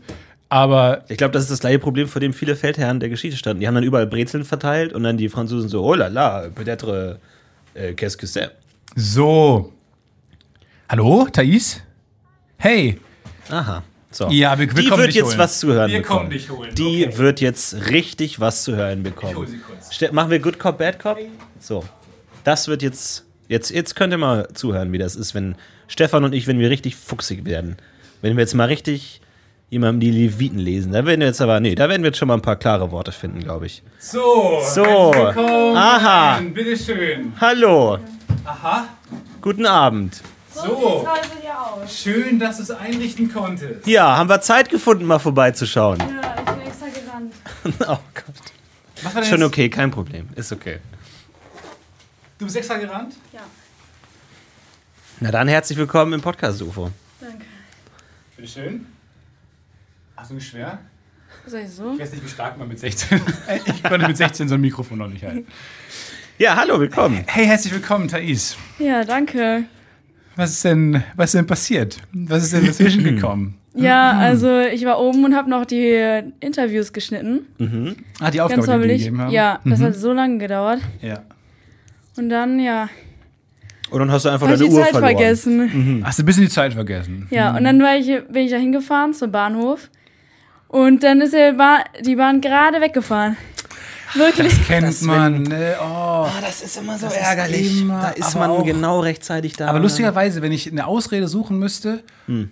aber 0.51 1.05
Ich 1.09 1.17
glaube, 1.17 1.33
das 1.33 1.45
ist 1.45 1.51
das 1.51 1.61
gleiche 1.61 1.79
Problem, 1.79 2.07
vor 2.09 2.21
dem 2.21 2.33
viele 2.35 2.55
Feldherren 2.57 3.01
der 3.01 3.09
Geschichte 3.09 3.39
standen. 3.39 3.61
Die 3.61 3.67
haben 3.67 3.75
dann 3.77 3.85
überall 3.85 4.07
Brezeln 4.07 4.45
verteilt 4.45 4.93
und 4.93 5.03
dann 5.05 5.17
die 5.17 5.29
Franzosen 5.31 5.69
so, 5.71 5.83
oh 5.83 5.95
la 5.95 6.09
la, 6.09 6.49
peut-être, 6.55 7.19
äh, 7.75 7.95
qu'est-ce 7.95 8.19
que 8.19 8.27
c'est? 8.27 8.51
so. 8.97 9.73
Hallo, 10.89 11.27
Thais? 11.33 11.81
Hey, 12.59 12.99
Aha. 13.49 13.83
So. 14.13 14.29
Ja, 14.29 14.59
wir- 14.59 14.67
wir 14.75 14.83
die 14.83 14.89
kommen 14.89 15.03
wird 15.03 15.13
jetzt 15.15 15.27
holen. 15.29 15.39
was 15.39 15.61
zu 15.61 15.69
hören 15.73 15.91
Wir 15.91 15.99
bekommen. 16.03 16.19
kommen 16.21 16.31
dich 16.31 16.51
holen, 16.51 16.75
Die 16.75 17.07
okay. 17.07 17.19
wird 17.19 17.41
jetzt 17.41 17.75
richtig 17.91 18.41
was 18.41 18.65
zu 18.65 18.75
hören 18.75 19.05
bekommen. 19.05 19.31
Ich 19.33 19.39
hol 19.39 19.47
sie 19.47 19.59
kurz. 19.59 20.13
Machen 20.13 20.31
wir 20.33 20.41
Good 20.41 20.59
Cop, 20.59 20.79
Bad 20.79 20.99
Cop? 20.99 21.17
So. 21.61 21.85
Das 22.43 22.67
wird 22.67 22.83
jetzt, 22.83 23.25
jetzt. 23.47 23.71
Jetzt 23.71 23.95
könnt 23.95 24.13
ihr 24.13 24.19
mal 24.19 24.49
zuhören, 24.53 24.91
wie 24.93 24.99
das 24.99 25.15
ist, 25.15 25.33
wenn 25.37 25.55
Stefan 25.87 26.25
und 26.25 26.33
ich, 26.35 26.49
wenn 26.49 26.59
wir 26.59 26.71
richtig 26.71 26.97
fuchsig 26.97 27.45
werden. 27.45 27.77
Wenn 28.21 28.37
wir 28.37 28.41
jetzt 28.43 28.55
mal 28.55 28.65
richtig 28.67 29.21
jemandem 29.71 30.01
die 30.01 30.11
Leviten 30.11 30.59
lesen. 30.59 30.93
Da 30.93 31.07
werden 31.07 31.21
wir 31.21 31.29
jetzt 31.29 31.41
aber, 31.41 31.61
nee, 31.61 31.75
da 31.77 31.89
werden 31.89 32.03
wir 32.03 32.09
jetzt 32.09 32.19
schon 32.19 32.29
mal 32.29 32.35
ein 32.35 32.43
paar 32.43 32.57
klare 32.57 32.91
Worte 32.91 33.13
finden, 33.13 33.39
glaube 33.41 33.67
ich. 33.67 33.83
So, 33.99 34.61
So. 34.63 34.85
herzlich 34.85 35.37
willkommen. 35.37 35.77
Aha. 35.77 36.41
Bitteschön. 36.53 37.33
Hallo. 37.41 37.99
Aha. 38.45 38.89
Guten 39.41 39.67
Abend. 39.67 40.21
So, 40.53 41.07
aus. 41.07 41.97
schön, 41.97 42.39
dass 42.41 42.57
du 42.57 42.65
es 42.65 42.71
einrichten 42.73 43.33
konntest. 43.33 43.87
Ja, 43.87 44.17
haben 44.17 44.29
wir 44.29 44.41
Zeit 44.41 44.69
gefunden, 44.69 45.05
mal 45.05 45.21
vorbeizuschauen. 45.21 46.01
Ja, 46.01 46.35
ich 46.37 46.45
bin 46.45 46.61
extra 46.67 46.87
gerannt. 46.89 47.33
oh 47.89 47.99
Gott. 49.15 49.25
Schon 49.27 49.43
okay, 49.45 49.71
kein 49.71 49.91
Problem. 49.93 50.29
Ist 50.35 50.51
okay. 50.53 50.79
Du 52.39 52.45
bist 52.47 52.57
extra 52.57 52.77
gerannt? 52.79 53.15
Ja, 53.33 53.41
Na 55.21 55.31
dann 55.31 55.47
herzlich 55.49 55.79
willkommen 55.79 56.15
im 56.15 56.21
Podcast 56.21 56.61
UFO. 56.61 56.91
danke. 57.21 57.45
Bitteschön. 58.37 58.87
Hast 60.21 60.29
du 60.31 60.35
mich 60.35 60.47
schwer? 60.49 60.79
Ich 61.47 61.71
so? 61.71 61.95
Ich 61.95 62.01
weiß 62.01 62.13
nicht, 62.13 62.23
wie 62.23 62.29
stark 62.29 62.59
man 62.59 62.69
mit 62.69 62.79
16. 62.79 63.19
ich 63.65 63.83
konnte 63.83 64.07
mit 64.07 64.19
16 64.19 64.49
so 64.49 64.57
ein 64.57 64.61
Mikrofon 64.61 64.99
noch 64.99 65.09
nicht 65.09 65.25
halten. 65.25 65.47
Ja, 66.37 66.57
hallo, 66.57 66.79
willkommen. 66.79 67.25
Hey, 67.27 67.47
herzlich 67.47 67.73
willkommen, 67.73 68.07
Thais. 68.07 68.55
Ja, 68.79 69.03
danke. 69.03 69.65
Was 70.37 70.51
ist 70.51 70.65
denn, 70.67 71.03
was 71.17 71.31
ist 71.31 71.37
denn 71.39 71.47
passiert? 71.47 71.97
Was 72.13 72.43
ist 72.43 72.53
denn 72.53 72.67
dazwischen 72.67 73.03
gekommen? 73.15 73.55
Ja, 73.75 74.11
also 74.19 74.61
ich 74.61 74.85
war 74.85 75.01
oben 75.01 75.25
und 75.25 75.35
habe 75.35 75.49
noch 75.49 75.65
die 75.65 76.23
Interviews 76.41 76.93
geschnitten. 76.93 77.47
Ah, 78.21 78.31
die 78.31 78.43
Aufgabe, 78.43 78.61
die 78.61 78.67
die 78.67 78.73
hoffentlich. 78.73 78.99
gegeben 78.99 79.21
haben? 79.23 79.31
Ja, 79.33 79.61
das 79.65 79.81
hat 79.81 79.95
so 79.95 80.13
lange 80.13 80.37
gedauert. 80.37 80.81
ja. 81.01 81.23
Und 82.19 82.29
dann, 82.29 82.61
ja, 82.61 82.91
Und 83.91 84.01
dann 84.01 84.13
hast 84.13 84.27
du 84.27 84.29
einfach 84.29 84.51
ich 84.51 84.59
deine 84.59 84.69
die 84.69 84.75
Uhr 84.75 84.83
Zeit 84.83 84.91
verloren. 84.91 85.17
vergessen. 85.17 86.03
Hast 86.05 86.19
du 86.19 86.23
ein 86.25 86.27
bisschen 86.27 86.43
die 86.43 86.51
Zeit 86.51 86.75
vergessen? 86.75 87.27
Ja, 87.31 87.57
und 87.57 87.65
dann 87.65 87.81
war 87.81 87.97
ich, 87.97 88.07
bin 88.29 88.45
ich 88.45 88.51
da 88.51 88.59
hingefahren 88.59 89.15
zum 89.15 89.33
Bahnhof. 89.33 89.89
Und 90.71 91.03
dann 91.03 91.21
ist 91.21 91.35
die 91.35 91.53
Bahn, 91.57 91.83
die 92.05 92.15
Bahn 92.17 92.41
gerade 92.41 92.81
weggefahren. 92.81 93.37
Wirklich. 94.15 94.67
Kennt 94.67 94.89
Das, 94.89 95.03
man. 95.03 95.43
Ne? 95.45 95.75
Oh. 95.81 95.85
Ah, 95.85 96.33
das 96.41 96.63
ist 96.63 96.77
immer 96.79 96.99
so 96.99 97.07
Das 97.07 97.15
ist 97.17 97.23
ärgerlich. 97.23 97.81
immer- 97.83 98.01
da 98.03 98.09
ist 98.11 98.35
man 98.37 98.51
auch- 98.51 98.65
genau 98.65 99.01
rechtzeitig 99.01 99.53
da. 99.57 99.69
Aber 99.69 99.79
lustigerweise, 99.79 100.43
wenn 100.43 100.51
ich 100.51 100.71
eine 100.71 100.87
Ausrede 100.87 101.29
suchen 101.29 101.59
müsste, 101.61 102.03
hm, 102.27 102.51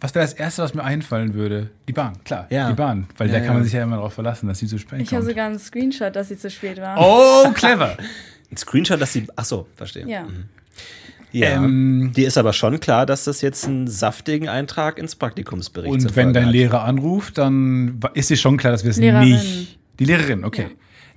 was 0.00 0.14
wäre 0.14 0.24
das 0.26 0.34
Erste, 0.34 0.62
was 0.62 0.74
mir 0.74 0.84
einfallen 0.84 1.32
würde? 1.34 1.70
Die 1.88 1.94
Bahn, 1.94 2.22
klar. 2.24 2.46
Ja. 2.50 2.68
Die 2.68 2.74
Bahn. 2.74 3.06
Weil 3.16 3.28
Ja, 3.28 3.34
da 3.34 3.40
kann 3.40 3.48
man 3.54 3.58
ja. 3.58 3.64
sich 3.64 3.72
ja 3.72 3.82
immer 3.82 3.96
darauf 3.96 4.12
verlassen, 4.12 4.46
dass 4.48 4.58
sie 4.58 4.66
zu 4.66 4.78
spät 4.78 5.00
Ich 5.00 5.08
habe 5.14 5.22
kommt. 5.22 5.30
sogar 5.30 5.46
einen 5.46 5.58
Screenshot, 5.58 6.14
dass 6.16 6.28
sie 6.28 6.36
zu 6.38 6.50
spät 6.50 6.78
war. 6.80 6.96
Oh, 6.98 7.50
clever. 7.52 7.96
Ein 8.50 8.56
Screenshot, 8.58 9.00
dass 9.00 9.12
sie. 9.14 9.26
Ach 9.36 9.44
so, 9.44 9.66
verstehe. 9.76 10.06
Ja. 10.06 10.26
Ja. 11.32 11.50
Ähm, 11.50 12.12
Dir 12.14 12.26
ist 12.26 12.38
aber 12.38 12.52
schon 12.52 12.80
klar, 12.80 13.06
dass 13.06 13.24
das 13.24 13.40
jetzt 13.40 13.66
einen 13.66 13.86
saftigen 13.86 14.48
Eintrag 14.48 14.98
ins 14.98 15.14
Praktikumsbericht 15.16 16.00
zur 16.00 16.10
Und 16.10 16.16
wenn 16.16 16.32
dein 16.32 16.46
hat. 16.46 16.52
Lehrer 16.52 16.84
anruft, 16.84 17.38
dann 17.38 18.00
ist 18.14 18.30
dir 18.30 18.36
schon 18.36 18.56
klar, 18.56 18.72
dass 18.72 18.84
wir 18.84 18.90
es 18.90 18.98
nicht. 18.98 19.78
Die 19.98 20.04
Lehrerin, 20.04 20.44
okay. 20.44 20.62
Ja. 20.62 20.68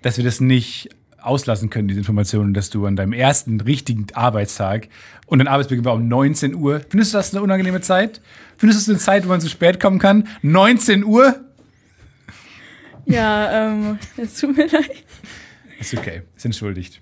Dass 0.01 0.17
wir 0.17 0.23
das 0.23 0.41
nicht 0.41 0.89
auslassen 1.21 1.69
können, 1.69 1.87
diese 1.87 1.99
Informationen, 2.01 2.53
dass 2.53 2.69
du 2.69 2.85
an 2.85 2.95
deinem 2.95 3.13
ersten 3.13 3.61
richtigen 3.61 4.07
Arbeitstag 4.13 4.89
und 5.25 5.39
dein 5.39 5.47
Arbeitsbeginn 5.47 5.85
war 5.85 5.93
um 5.93 6.07
19 6.07 6.53
Uhr. 6.55 6.81
Findest 6.89 7.13
du 7.13 7.17
das 7.17 7.33
eine 7.33 7.41
unangenehme 7.41 7.81
Zeit? 7.81 8.21
Findest 8.57 8.79
du 8.79 8.91
es 8.91 8.95
eine 8.95 8.99
Zeit, 8.99 9.25
wo 9.25 9.29
man 9.29 9.41
zu 9.41 9.49
spät 9.49 9.79
kommen 9.79 9.99
kann? 9.99 10.27
19 10.41 11.05
Uhr? 11.05 11.35
Ja, 13.05 13.67
ähm, 13.67 13.99
es 14.17 14.39
tut 14.39 14.55
mir 14.55 14.67
leid. 14.67 15.03
Ist 15.83 15.97
okay, 15.97 16.21
ist 16.35 16.45
entschuldigt. 16.45 17.01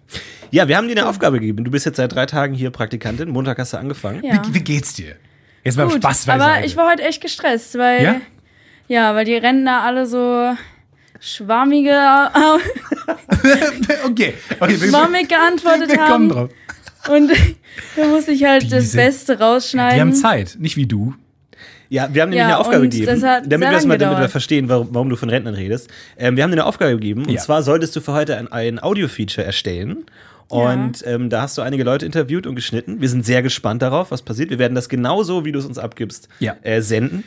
Ja, 0.50 0.68
wir 0.68 0.76
haben 0.78 0.88
dir 0.88 0.98
eine 0.98 1.08
Aufgabe 1.08 1.40
gegeben. 1.40 1.64
Du 1.64 1.70
bist 1.72 1.86
jetzt 1.86 1.98
seit 1.98 2.14
drei 2.14 2.26
Tagen 2.26 2.54
hier 2.56 2.72
Praktikantin. 2.72 3.30
Montag 3.30 3.60
hast 3.60 3.74
du 3.74 3.78
angefangen. 3.78 4.24
Ja. 4.24 4.42
Wie, 4.48 4.56
wie 4.56 4.60
geht's 4.62 4.94
dir? 4.96 5.16
Jetzt 5.64 5.78
mal 5.78 5.86
Gut, 5.88 5.98
Spaß 5.98 6.28
aber 6.30 6.40
beiseite. 6.40 6.66
ich 6.66 6.76
war 6.78 6.90
heute 6.90 7.04
echt 7.04 7.22
gestresst, 7.22 7.78
weil 7.78 8.04
Ja? 8.04 8.22
ja, 8.88 9.14
weil 9.16 9.26
die 9.26 9.36
Rentner 9.36 9.84
alle 9.84 10.08
so 10.08 10.56
schwammige, 11.20 11.92
okay, 14.06 14.34
okay. 14.60 14.78
schwammig 14.90 15.30
geantwortet 15.30 15.92
wir 15.92 16.02
haben 16.02 16.30
drauf. 16.30 16.50
und 17.10 17.32
da 17.96 18.08
musste 18.08 18.32
ich 18.32 18.44
halt 18.44 18.72
das 18.72 18.86
Diese- 18.86 18.98
Beste 18.98 19.40
rausschneiden. 19.40 19.96
Die 19.96 20.02
haben 20.02 20.14
Zeit, 20.14 20.58
nicht 20.60 20.76
wie 20.78 20.88
du. 20.88 21.14
Ja, 21.92 22.08
wir 22.14 22.22
haben 22.22 22.30
nämlich 22.30 22.40
Ja, 22.40 22.46
eine 22.46 22.58
Aufgabe 22.58 22.84
gegeben, 22.88 23.20
damit, 23.22 23.52
wir 23.52 23.70
das 23.72 23.86
mal, 23.86 23.98
damit 23.98 24.18
wir 24.20 24.30
verstehen, 24.30 24.70
warum, 24.70 24.88
warum 24.92 25.10
du 25.10 25.18
von 25.18 25.30
Rentnern 25.30 25.56
redest. 25.56 25.90
Ähm, 26.18 26.38
wir 26.38 26.44
haben 26.44 26.52
dir 26.52 26.56
eine 26.56 26.66
Aufgabe 26.66 26.92
gegeben 26.94 27.26
und 27.26 27.32
Ja. 27.34 27.42
zwar 27.42 27.64
solltest 27.64 27.94
du 27.98 28.00
für 28.00 28.14
heute 28.14 28.38
ein, 28.38 28.50
ein 28.50 28.82
Audio-Feature 28.82 29.46
erstellen. 29.46 30.06
Und 30.48 31.04
ähm, 31.06 31.30
da 31.30 31.42
hast 31.44 31.58
du 31.58 31.62
einige 31.62 31.84
Leute 31.84 32.06
interviewt 32.06 32.48
und 32.48 32.56
geschnitten. 32.56 33.00
Wir 33.02 33.08
sind 33.10 33.26
sehr 33.26 33.42
gespannt 33.42 33.82
darauf, 33.82 34.12
was 34.12 34.22
passiert. 34.22 34.50
Wir 34.50 34.60
werden 34.60 34.76
das 34.76 34.88
genauso, 34.90 35.44
wie 35.46 35.52
du 35.52 35.60
es 35.60 35.66
uns 35.66 35.78
abgibst, 35.78 36.28
Ja. 36.40 36.56
äh, 36.64 36.82
senden. 36.82 37.24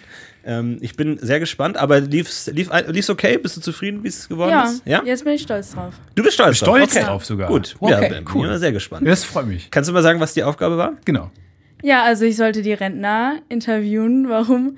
Ähm, 0.47 0.79
ich 0.81 0.95
bin 0.97 1.19
sehr 1.19 1.41
gespannt, 1.41 1.77
aber 1.79 2.01
lief's, 2.01 2.47
lief, 2.53 2.71
lief's 2.89 3.09
okay? 3.11 3.37
Bist 3.39 3.57
du 3.59 3.61
zufrieden, 3.63 4.03
wie 4.03 4.09
es 4.09 4.29
geworden 4.29 4.51
ja, 4.51 4.65
ist? 4.65 4.83
Ja? 4.87 5.03
jetzt 5.05 5.25
bin 5.25 5.35
ich 5.35 5.43
stolz 5.43 5.73
drauf. 5.73 5.95
Du 6.15 6.23
bist 6.23 6.35
stolz, 6.35 6.57
Stolz 6.59 6.93
drauf. 6.93 6.97
Okay. 6.97 7.05
drauf 7.07 7.25
sogar. 7.27 7.49
Gut, 7.49 7.77
Okay, 7.81 7.93
ja, 8.03 8.09
bin 8.09 8.25
cool. 8.35 8.51
ich 8.53 8.59
sehr 8.61 8.73
gespannt. 8.73 9.07
Das 9.07 9.25
freut 9.25 9.47
mich. 9.47 9.71
Kannst 9.71 9.89
du 9.89 9.95
mal 9.95 10.03
sagen, 10.03 10.21
was 10.21 10.33
die 10.35 10.43
Aufgabe 10.43 10.77
war? 10.79 10.95
Genau. 11.05 11.31
Ja, 11.83 12.03
also 12.05 12.25
ich 12.25 12.37
sollte 12.37 12.63
die 12.63 12.73
Rentner 12.73 13.41
interviewen, 13.49 14.29
warum 14.29 14.77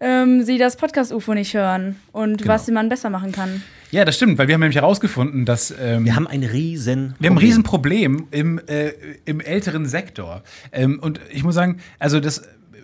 ähm, 0.00 0.42
sie 0.42 0.58
das 0.58 0.76
Podcast-UFO 0.76 1.34
nicht 1.34 1.54
hören 1.54 1.96
und 2.12 2.38
Genau. 2.38 2.52
was 2.54 2.68
man 2.68 2.88
besser 2.88 3.10
machen 3.10 3.32
kann. 3.32 3.62
Ja, 3.90 4.04
das 4.04 4.16
stimmt, 4.16 4.36
weil 4.38 4.48
wir 4.48 4.54
haben 4.54 4.60
nämlich 4.60 4.76
herausgefunden, 4.76 5.44
dass 5.44 5.74
ähm, 5.80 6.04
Wir 6.04 6.14
haben 6.14 6.26
ein 6.26 6.42
riesen 6.42 7.14
Wir 7.18 7.30
haben 7.30 7.36
ein 7.36 7.38
Problem. 7.38 7.38
Riesenproblem 7.38 8.26
im, 8.30 8.60
äh, 8.66 8.92
im 9.24 9.40
älteren 9.40 9.86
Sektor. 9.86 10.42
Ähm, 10.72 10.98
und 11.00 11.20
ich 11.32 11.42
muss 11.42 11.54
sagen, 11.54 11.78
also 11.98 12.20
das, 12.20 12.42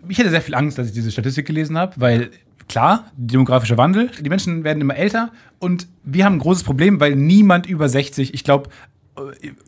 ich 0.08 0.18
hatte 0.18 0.30
sehr 0.30 0.40
viel 0.40 0.54
Angst, 0.54 0.78
als 0.78 0.88
ich 0.88 0.94
diese 0.94 1.10
Statistik 1.10 1.46
gelesen 1.46 1.76
habe, 1.76 1.92
weil 1.96 2.30
klar, 2.68 3.10
demografischer 3.16 3.76
Wandel, 3.76 4.10
die 4.18 4.28
Menschen 4.30 4.64
werden 4.64 4.80
immer 4.80 4.96
älter 4.96 5.30
und 5.58 5.86
wir 6.04 6.24
haben 6.24 6.36
ein 6.36 6.38
großes 6.38 6.62
Problem, 6.64 6.98
weil 7.00 7.14
niemand 7.16 7.66
über 7.66 7.88
60, 7.88 8.32
ich 8.32 8.42
glaube, 8.42 8.70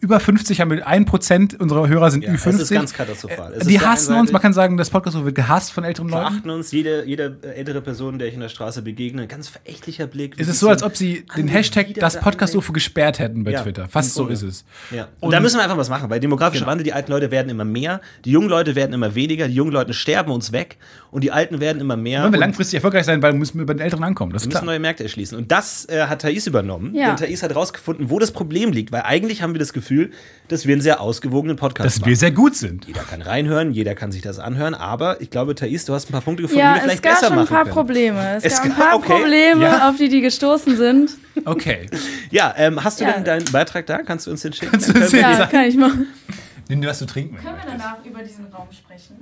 über 0.01 0.19
50 0.19 0.61
haben 0.61 0.71
wir, 0.73 0.87
ein 0.87 1.05
Prozent 1.05 1.59
unserer 1.61 1.87
Hörer 1.87 2.11
sind 2.11 2.25
Ja, 2.25 2.33
Ü50. 2.33 2.49
es 2.55 2.61
ist 2.63 2.71
ganz 2.71 2.93
katastrophal. 2.93 3.53
Es 3.53 3.59
ist 3.63 3.71
die 3.71 3.81
hassen 3.81 4.17
uns, 4.17 4.33
man 4.33 4.43
kann 4.43 4.53
sagen, 4.53 4.77
das 4.77 4.91
Podcast 4.91 5.23
wird 5.25 5.35
gehasst 5.37 5.73
von 5.73 5.85
älteren 5.85 6.09
Leuten. 6.09 6.27
verachten 6.27 6.51
uns, 6.51 6.73
jede, 6.73 7.05
jede 7.05 7.37
ältere 7.55 7.81
Person, 7.81 8.19
der 8.19 8.27
ich 8.29 8.35
in 8.35 8.41
der 8.41 8.49
Straße 8.49 8.83
begegne, 8.83 9.23
ein 9.23 9.29
ganz 9.29 9.49
verächtlicher 9.49 10.09
Blick. 10.09 10.35
Es 10.39 10.49
ist 10.49 10.59
so, 10.59 10.69
als 10.69 10.83
ob 10.83 10.97
sie 10.97 11.25
den 11.37 11.47
Hashtag 11.47 11.95
das 11.95 12.19
Podcast-UFO 12.19 12.73
gesperrt 12.73 13.21
hätten 13.21 13.45
bei 13.45 13.53
Ja, 13.53 13.63
Twitter. 13.63 13.87
Fast 13.89 14.15
so 14.15 14.27
ist 14.27 14.43
es. 14.43 14.65
Ja. 14.91 15.05
Und, 15.21 15.29
Und- 15.29 15.33
da 15.33 15.39
müssen 15.41 15.59
wir 15.59 15.63
einfach 15.63 15.77
was 15.77 15.89
machen, 15.91 16.11
weil 16.11 16.19
demografischer 16.19 16.65
Genau. 16.65 16.73
Wandel, 16.73 16.85
die 16.85 16.93
alten 16.93 17.13
Leute 17.13 17.31
werden 17.31 17.49
immer 17.49 17.65
mehr, 17.65 18.01
die 18.25 18.33
jungen 18.33 18.49
Leute 18.49 18.75
werden 18.75 18.93
immer 18.95 19.15
weniger, 19.15 19.47
die 19.47 19.55
jungen 19.55 19.73
Leute 19.73 19.95
sterben 19.95 20.33
uns 20.33 20.51
weg 20.51 20.77
und 21.13 21.23
die 21.23 21.31
alten 21.31 21.61
werden 21.61 21.81
immer 21.81 21.97
mehr. 21.97 22.23
Wollen 22.25 22.33
wir 22.33 22.41
langfristig 22.41 22.75
erfolgreich 22.79 23.05
sein, 23.07 23.23
weil 23.23 23.33
müssen 23.33 23.59
wir 23.59 23.67
bei 23.67 23.75
den 23.75 23.81
Älteren 23.81 24.03
ankommen. 24.03 24.33
Das 24.33 24.43
wir 24.43 24.49
ist 24.49 24.55
müssen 24.55 24.67
neue 24.67 24.81
Märkte 24.81 25.05
erschließen. 25.05 25.39
Und 25.39 25.53
das 25.53 25.85
äh, 25.89 26.07
hat 26.07 26.23
Thais 26.23 26.47
übernommen. 26.49 26.95
Ja. 26.97 27.15
Denn 27.15 27.17
Thais 27.29 27.43
hat 27.45 27.51
herausgefunden, 27.51 28.11
wo 28.11 28.19
das 28.19 28.33
Problem 28.33 28.73
liegt, 28.73 28.91
weil 28.91 29.03
eigentlich 29.03 29.36
haben 29.43 29.55
wir 29.55 29.59
das 29.59 29.73
Gefühl, 29.73 30.11
dass 30.49 30.67
wir 30.67 30.73
einen 30.75 30.83
sehr 30.83 31.01
ausgewogenen 31.01 31.57
Podcast 31.57 31.87
Dass 31.87 32.01
machen. 32.01 32.09
wir 32.11 32.17
sehr 32.17 32.31
gut 32.31 32.55
sind. 32.57 32.87
jeder 32.87 33.03
kann 33.03 33.23
reinhören, 33.23 33.73
jeder 33.73 33.95
kann 33.95 34.13
sich 34.13 34.23
das 34.23 34.39
anhören, 34.39 34.75
aber 34.75 35.21
ich 35.21 35.31
glaube, 35.31 35.55
Thais, 35.55 35.85
du 35.85 35.95
hast 35.95 36.09
ein 36.09 36.13
paar 36.13 36.21
Punkte 36.23 36.43
gefunden, 36.43 36.61
Ja, 36.61 36.75
die 36.75 36.75
wir 36.75 36.77
es 36.79 36.83
vielleicht 36.85 37.03
gab 37.03 37.13
besser 37.15 37.27
schon 37.27 37.33
ein 37.33 37.39
machen 37.45 37.49
paar 37.55 37.63
können. 37.65 37.75
Probleme. 37.75 38.37
Es, 38.37 38.45
Es 38.45 38.55
gab 38.57 38.65
ein 38.65 38.69
gab- 38.71 38.79
paar 38.79 38.97
okay. 38.97 39.13
Probleme, 39.13 39.63
Ja. 39.65 39.89
auf 39.91 39.97
die 39.97 40.09
die 40.09 40.21
gestoßen 40.21 40.77
sind. 40.77 41.11
Okay. 41.45 41.87
Ja, 42.31 42.55
ähm, 42.57 42.83
hast 42.83 43.01
du 43.01 43.05
Ja. 43.05 43.13
denn 43.13 43.25
deinen 43.25 43.45
Beitrag 43.53 43.87
da? 43.87 43.99
Kannst 43.99 44.27
du 44.27 44.31
uns 44.31 44.43
den 44.43 44.53
schicken? 44.53 44.73
Kannst 44.73 44.89
du 44.89 44.99
uns 45.01 45.11
den- 45.11 45.21
Ja, 45.21 45.47
kann 45.47 45.65
ich 45.65 45.77
machen. 45.77 46.07
Nimm 46.69 46.81
dir 46.81 46.89
was 46.89 46.99
zu 46.99 47.07
trinken. 47.07 47.37
Können 47.37 47.57
wir 47.57 47.73
danach 47.73 48.05
über 48.05 48.23
diesen 48.23 48.47
Raum 48.47 48.69
sprechen? 48.73 49.17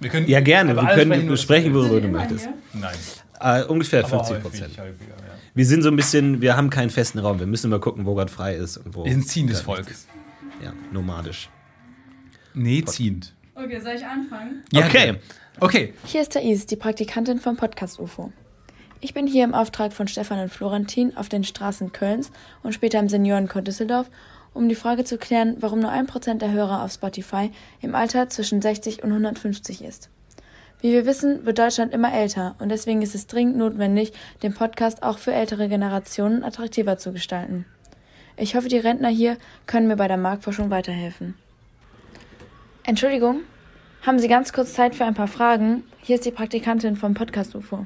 Wir 0.00 0.10
können 0.10 0.26
Ja, 0.28 0.40
gerne. 0.40 0.74
Wir 0.74 0.86
können 0.94 1.36
sprechen, 1.36 1.74
worüber 1.74 2.00
du 2.00 2.08
möchtest. 2.08 2.48
Nein. 2.72 2.94
Äh, 3.42 3.64
ungefähr 3.64 4.00
Aber 4.00 4.08
40 4.08 4.30
häufig, 4.36 4.42
Prozent. 4.42 4.70
häufiger, 4.78 5.14
ja. 5.16 5.34
Wir 5.54 5.66
sind 5.66 5.82
so 5.82 5.88
ein 5.88 5.96
bisschen, 5.96 6.40
wir 6.40 6.56
haben 6.56 6.70
keinen 6.70 6.90
festen 6.90 7.18
Raum. 7.18 7.40
Wir 7.40 7.46
müssen 7.46 7.66
immer 7.66 7.80
gucken, 7.80 8.06
wo 8.06 8.14
gerade 8.14 8.30
frei 8.30 8.54
ist 8.54 8.76
und 8.76 8.94
wo. 8.94 9.04
Wir 9.04 9.12
sind 9.12 9.26
ziehendes 9.28 9.60
Volk. 9.60 9.90
ist. 9.90 10.08
Ja, 10.62 10.72
nomadisch. 10.92 11.48
Nee, 12.54 12.84
ziehend. 12.84 13.34
Okay, 13.54 13.80
soll 13.80 13.94
ich 13.94 14.04
anfangen? 14.04 14.62
Ja, 14.72 14.86
Okay. 14.86 15.16
Okay. 15.58 15.92
Hier 16.06 16.22
ist 16.22 16.32
Thais, 16.32 16.64
die 16.66 16.76
Praktikantin 16.76 17.38
vom 17.38 17.56
Podcast 17.56 17.98
UFO. 18.00 18.32
Ich 19.00 19.12
bin 19.12 19.26
hier 19.26 19.44
im 19.44 19.52
Auftrag 19.52 19.92
von 19.92 20.08
Stefan 20.08 20.38
und 20.38 20.50
Florentin 20.50 21.16
auf 21.16 21.28
den 21.28 21.44
Straßen 21.44 21.92
Kölns 21.92 22.30
und 22.62 22.72
später 22.72 22.98
im 22.98 23.08
Seniorenkort 23.08 23.66
Düsseldorf, 23.66 24.10
um 24.54 24.68
die 24.68 24.74
Frage 24.74 25.04
zu 25.04 25.18
klären, 25.18 25.56
warum 25.60 25.80
nur 25.80 25.90
ein 25.90 26.06
Prozent 26.06 26.40
der 26.40 26.52
Hörer 26.52 26.82
auf 26.82 26.92
Spotify 26.92 27.50
im 27.80 27.94
Alter 27.94 28.28
zwischen 28.30 28.62
60 28.62 29.02
und 29.02 29.10
150 29.10 29.82
ist. 29.82 30.08
Wie 30.80 30.92
wir 30.92 31.04
wissen, 31.04 31.44
wird 31.44 31.58
Deutschland 31.58 31.92
immer 31.92 32.12
älter 32.12 32.54
und 32.58 32.70
deswegen 32.70 33.02
ist 33.02 33.14
es 33.14 33.26
dringend 33.26 33.56
notwendig, 33.58 34.12
den 34.42 34.54
Podcast 34.54 35.02
auch 35.02 35.18
für 35.18 35.32
ältere 35.32 35.68
Generationen 35.68 36.42
attraktiver 36.42 36.96
zu 36.96 37.12
gestalten. 37.12 37.66
Ich 38.38 38.54
hoffe, 38.54 38.68
die 38.68 38.78
Rentner 38.78 39.10
hier 39.10 39.36
können 39.66 39.88
mir 39.88 39.96
bei 39.96 40.08
der 40.08 40.16
Marktforschung 40.16 40.70
weiterhelfen. 40.70 41.34
Entschuldigung, 42.84 43.40
haben 44.02 44.18
Sie 44.18 44.28
ganz 44.28 44.54
kurz 44.54 44.72
Zeit 44.72 44.94
für 44.94 45.04
ein 45.04 45.12
paar 45.14 45.28
Fragen? 45.28 45.84
Hier 46.00 46.14
ist 46.16 46.24
die 46.24 46.30
Praktikantin 46.30 46.96
vom 46.96 47.12
Podcast 47.12 47.54
UFO. 47.54 47.84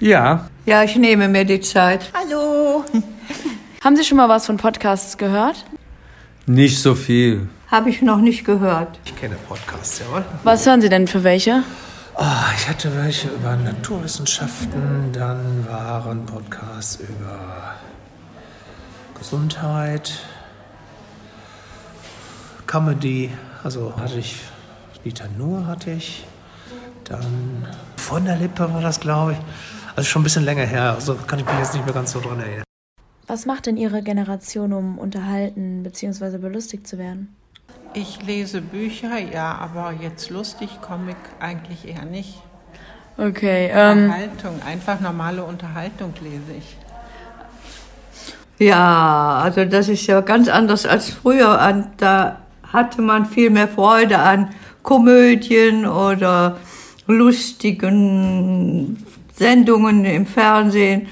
Ja, 0.00 0.48
Ja, 0.64 0.82
ich 0.82 0.96
nehme 0.96 1.28
mir 1.28 1.44
die 1.44 1.60
Zeit. 1.60 2.10
Haben 3.84 3.96
Sie 3.96 4.04
schon 4.04 4.16
mal 4.16 4.30
was 4.30 4.46
von 4.46 4.56
Podcasts 4.56 5.18
gehört? 5.18 5.66
nicht 6.46 6.78
so 6.78 6.94
viel. 6.94 7.48
Habe 7.74 7.90
ich 7.90 8.02
noch 8.02 8.18
nicht 8.20 8.44
gehört. 8.44 9.00
Ich 9.04 9.16
kenne 9.16 9.34
Podcasts, 9.48 9.98
jawohl. 9.98 10.24
Was 10.44 10.64
hören 10.64 10.80
Sie 10.80 10.88
denn 10.88 11.08
für 11.08 11.24
welche? 11.24 11.64
Ah, 12.14 12.44
ich 12.56 12.68
hatte 12.68 12.94
welche 12.96 13.26
über 13.26 13.56
Naturwissenschaften, 13.56 15.10
dann 15.12 15.66
waren 15.68 16.24
Podcasts 16.24 17.00
über 17.00 17.74
Gesundheit, 19.18 20.12
Comedy, 22.68 23.32
also 23.64 23.92
hatte 23.96 24.20
ich, 24.20 24.36
Dieter 25.04 25.26
Nuhr 25.36 25.66
hatte 25.66 25.90
ich, 25.90 26.24
dann 27.02 27.66
von 27.96 28.24
der 28.24 28.36
Lippe 28.36 28.72
war 28.72 28.82
das, 28.82 29.00
glaube 29.00 29.32
ich. 29.32 29.38
Also 29.96 30.08
schon 30.08 30.22
ein 30.22 30.24
bisschen 30.24 30.44
länger 30.44 30.64
her, 30.64 30.92
also 30.92 31.16
kann 31.16 31.40
ich 31.40 31.44
mich 31.44 31.58
jetzt 31.58 31.74
nicht 31.74 31.84
mehr 31.84 31.94
ganz 31.94 32.12
so 32.12 32.20
dran 32.20 32.38
erinnern. 32.38 32.62
Was 33.26 33.46
macht 33.46 33.66
denn 33.66 33.76
Ihre 33.76 34.00
Generation, 34.04 34.72
um 34.72 34.96
unterhalten 34.96 35.82
bzw. 35.82 36.38
belustigt 36.38 36.86
zu 36.86 36.98
werden? 36.98 37.34
Ich 37.96 38.20
lese 38.26 38.60
Bücher, 38.60 39.18
ja, 39.18 39.56
aber 39.56 39.94
jetzt 40.00 40.28
lustig, 40.30 40.68
Comic 40.80 41.16
eigentlich 41.38 41.86
eher 41.86 42.04
nicht. 42.04 42.42
Okay, 43.16 43.70
ähm, 43.72 44.06
Unterhaltung, 44.06 44.62
einfach 44.66 44.98
normale 44.98 45.44
Unterhaltung 45.44 46.12
lese 46.20 46.58
ich. 46.58 46.76
Ja, 48.58 49.40
also 49.44 49.64
das 49.64 49.88
ist 49.88 50.06
ja 50.08 50.20
ganz 50.22 50.48
anders 50.48 50.86
als 50.86 51.10
früher. 51.10 51.60
An, 51.60 51.92
da 51.96 52.40
hatte 52.72 53.00
man 53.00 53.26
viel 53.26 53.50
mehr 53.50 53.68
Freude 53.68 54.18
an 54.18 54.50
Komödien 54.82 55.86
oder 55.86 56.58
lustigen 57.06 59.04
Sendungen 59.34 60.04
im 60.04 60.26
Fernsehen, 60.26 61.08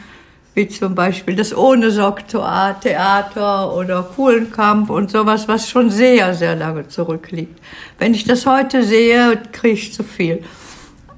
wie 0.55 0.69
zum 0.69 0.95
Beispiel 0.95 1.35
das 1.35 1.57
Ohne 1.57 1.91
Sock 1.91 2.29
Theater 2.29 3.75
oder 3.75 4.03
Kuhlenkamp 4.03 4.91
und 4.91 5.11
sowas, 5.11 5.49
was 5.49 5.69
schon 5.69 5.91
sehr, 5.91 6.35
sehr 6.35 6.57
lange 6.57 6.88
zurückliegt. 6.88 7.59
Wenn 7.99 8.12
ich 8.12 8.25
das 8.25 8.45
heute 8.45 8.83
sehe, 8.83 9.41
kriege 9.53 9.75
ich 9.75 9.95
zu 9.95 10.05
viel. 10.05 10.45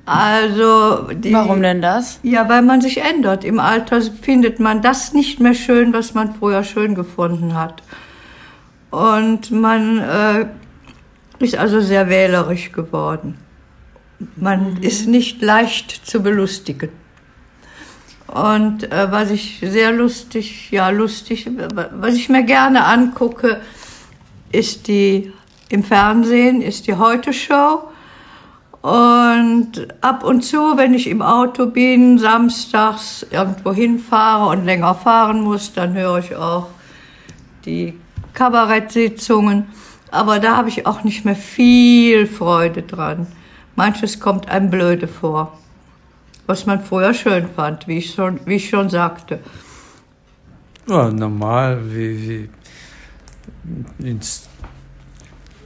Also 0.06 1.08
die, 1.14 1.32
Warum 1.32 1.62
denn 1.62 1.80
das? 1.80 2.20
Ja, 2.22 2.48
weil 2.48 2.62
man 2.62 2.80
sich 2.80 2.98
ändert. 2.98 3.42
Im 3.44 3.58
Alter 3.58 4.02
findet 4.02 4.60
man 4.60 4.82
das 4.82 5.14
nicht 5.14 5.40
mehr 5.40 5.54
schön, 5.54 5.92
was 5.92 6.14
man 6.14 6.34
früher 6.34 6.62
schön 6.62 6.94
gefunden 6.94 7.54
hat. 7.54 7.82
Und 8.90 9.50
man 9.50 9.98
äh, 9.98 10.46
ist 11.38 11.56
also 11.56 11.80
sehr 11.80 12.08
wählerisch 12.08 12.70
geworden. 12.70 13.38
Man 14.36 14.76
ist 14.82 15.08
nicht 15.08 15.42
leicht 15.42 16.06
zu 16.06 16.22
belustigen. 16.22 16.90
Und 18.26 18.90
äh, 18.90 19.10
was 19.10 19.30
ich 19.30 19.60
sehr 19.62 19.92
lustig, 19.92 20.70
ja 20.70 20.88
lustig, 20.88 21.48
was 21.92 22.14
ich 22.14 22.28
mir 22.28 22.42
gerne 22.42 22.84
angucke, 22.84 23.60
ist 24.50 24.88
die 24.88 25.32
im 25.68 25.82
Fernsehen, 25.82 26.62
ist 26.62 26.86
die 26.86 26.94
Heute 26.94 27.32
Show. 27.32 27.88
Und 28.80 29.88
ab 30.02 30.24
und 30.24 30.42
zu, 30.42 30.76
wenn 30.76 30.92
ich 30.92 31.06
im 31.08 31.22
Auto 31.22 31.66
bin, 31.66 32.18
samstags 32.18 33.26
irgendwo 33.30 33.72
hinfahre 33.72 34.50
und 34.50 34.66
länger 34.66 34.94
fahren 34.94 35.40
muss, 35.40 35.72
dann 35.72 35.94
höre 35.94 36.18
ich 36.18 36.36
auch 36.36 36.68
die 37.64 37.98
Kabarettsitzungen. 38.34 39.68
Aber 40.10 40.38
da 40.38 40.56
habe 40.56 40.68
ich 40.68 40.86
auch 40.86 41.02
nicht 41.02 41.24
mehr 41.24 41.34
viel 41.34 42.26
Freude 42.26 42.82
dran. 42.82 43.26
Manches 43.74 44.20
kommt 44.20 44.48
einem 44.48 44.70
blöde 44.70 45.08
vor, 45.08 45.58
was 46.46 46.66
man 46.66 46.82
früher 46.82 47.14
schön 47.14 47.48
fand, 47.48 47.88
wie 47.88 47.98
ich 47.98 48.14
schon, 48.14 48.40
wie 48.46 48.56
ich 48.56 48.68
schon 48.68 48.90
sagte. 48.90 49.40
Ja, 50.86 51.10
normal, 51.10 51.80
wie, 51.90 52.50
wie 53.98 54.10
ins 54.10 54.48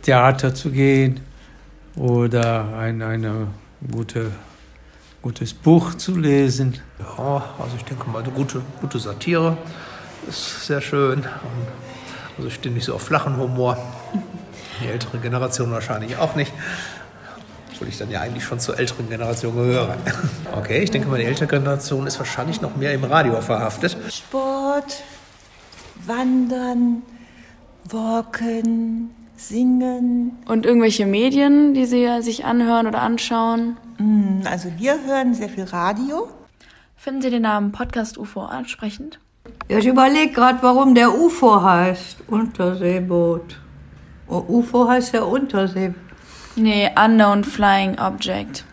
Theater 0.03 0.55
zu 0.55 0.71
gehen 0.71 1.21
oder 1.97 2.77
ein 2.79 3.03
eine 3.03 3.49
gute, 3.91 4.31
gutes 5.21 5.53
Buch 5.53 5.95
zu 5.95 6.17
lesen. 6.17 6.79
Ja, 7.01 7.45
also 7.59 7.77
ich 7.77 7.85
denke 7.85 8.09
mal, 8.09 8.23
eine 8.23 8.33
gute, 8.33 8.63
gute 8.81 8.99
Satire 8.99 9.57
ist 10.29 10.67
sehr 10.67 10.81
schön. 10.81 11.25
Also 12.37 12.49
ich 12.49 12.55
stehe 12.55 12.73
nicht 12.75 12.85
so 12.85 12.95
auf 12.95 13.03
flachen 13.03 13.37
Humor. 13.37 13.77
Die 14.81 14.87
ältere 14.87 15.19
Generation 15.19 15.73
wahrscheinlich 15.73 16.17
auch 16.19 16.37
nicht. 16.37 16.53
Obwohl 17.79 17.91
ich 17.91 17.99
dann 17.99 18.11
ja 18.11 18.21
eigentlich 18.23 18.43
schon 18.43 18.59
zur 18.59 18.77
älteren 18.77 19.09
Generation 19.09 19.55
gehöre. 19.55 19.97
Okay, 20.57 20.83
ich 20.83 20.91
denke 20.91 21.07
mal, 21.07 21.19
die 21.21 21.25
ältere 21.27 21.47
Generation 21.47 22.09
ist 22.09 22.19
wahrscheinlich 22.19 22.61
noch 22.61 22.75
mehr 22.75 22.93
im 22.93 23.05
Radio 23.05 23.41
verhaftet. 23.41 23.97
Sport, 24.13 25.05
Wandern, 26.05 27.03
Walken, 27.89 29.11
Singen. 29.37 30.33
Und 30.47 30.67
irgendwelche 30.67 31.07
Medien, 31.07 31.73
die 31.75 31.87
Sie 31.87 32.09
sich 32.21 32.45
anhören 32.45 32.89
oder 32.89 33.01
anschauen? 33.01 33.77
Mm, 33.99 34.41
Also 34.45 34.73
wir 34.77 34.99
hören 35.07 35.35
sehr 35.35 35.49
viel 35.49 35.65
Radio. 35.65 36.29
Finden 36.97 37.23
Sie 37.23 37.31
den 37.31 37.43
Namen 37.43 37.71
Podcast 37.71 38.19
UFO 38.19 38.41
ansprechend? 38.41 39.21
Ja, 39.69 39.79
ich 39.79 39.87
überlege 39.87 40.33
gerade, 40.33 40.59
warum 40.63 40.97
der 40.97 41.15
UFO 41.15 41.63
heißt. 41.63 42.17
Unterseeboot. 42.27 43.61
Oh, 44.27 44.43
UFO 44.49 44.89
heißt 44.89 45.15
ja 45.15 45.23
Untersee. 45.23 45.95
Nee, 46.59 46.91
Unknown 46.97 47.45
Flying 47.45 47.99
Object. 47.99 48.65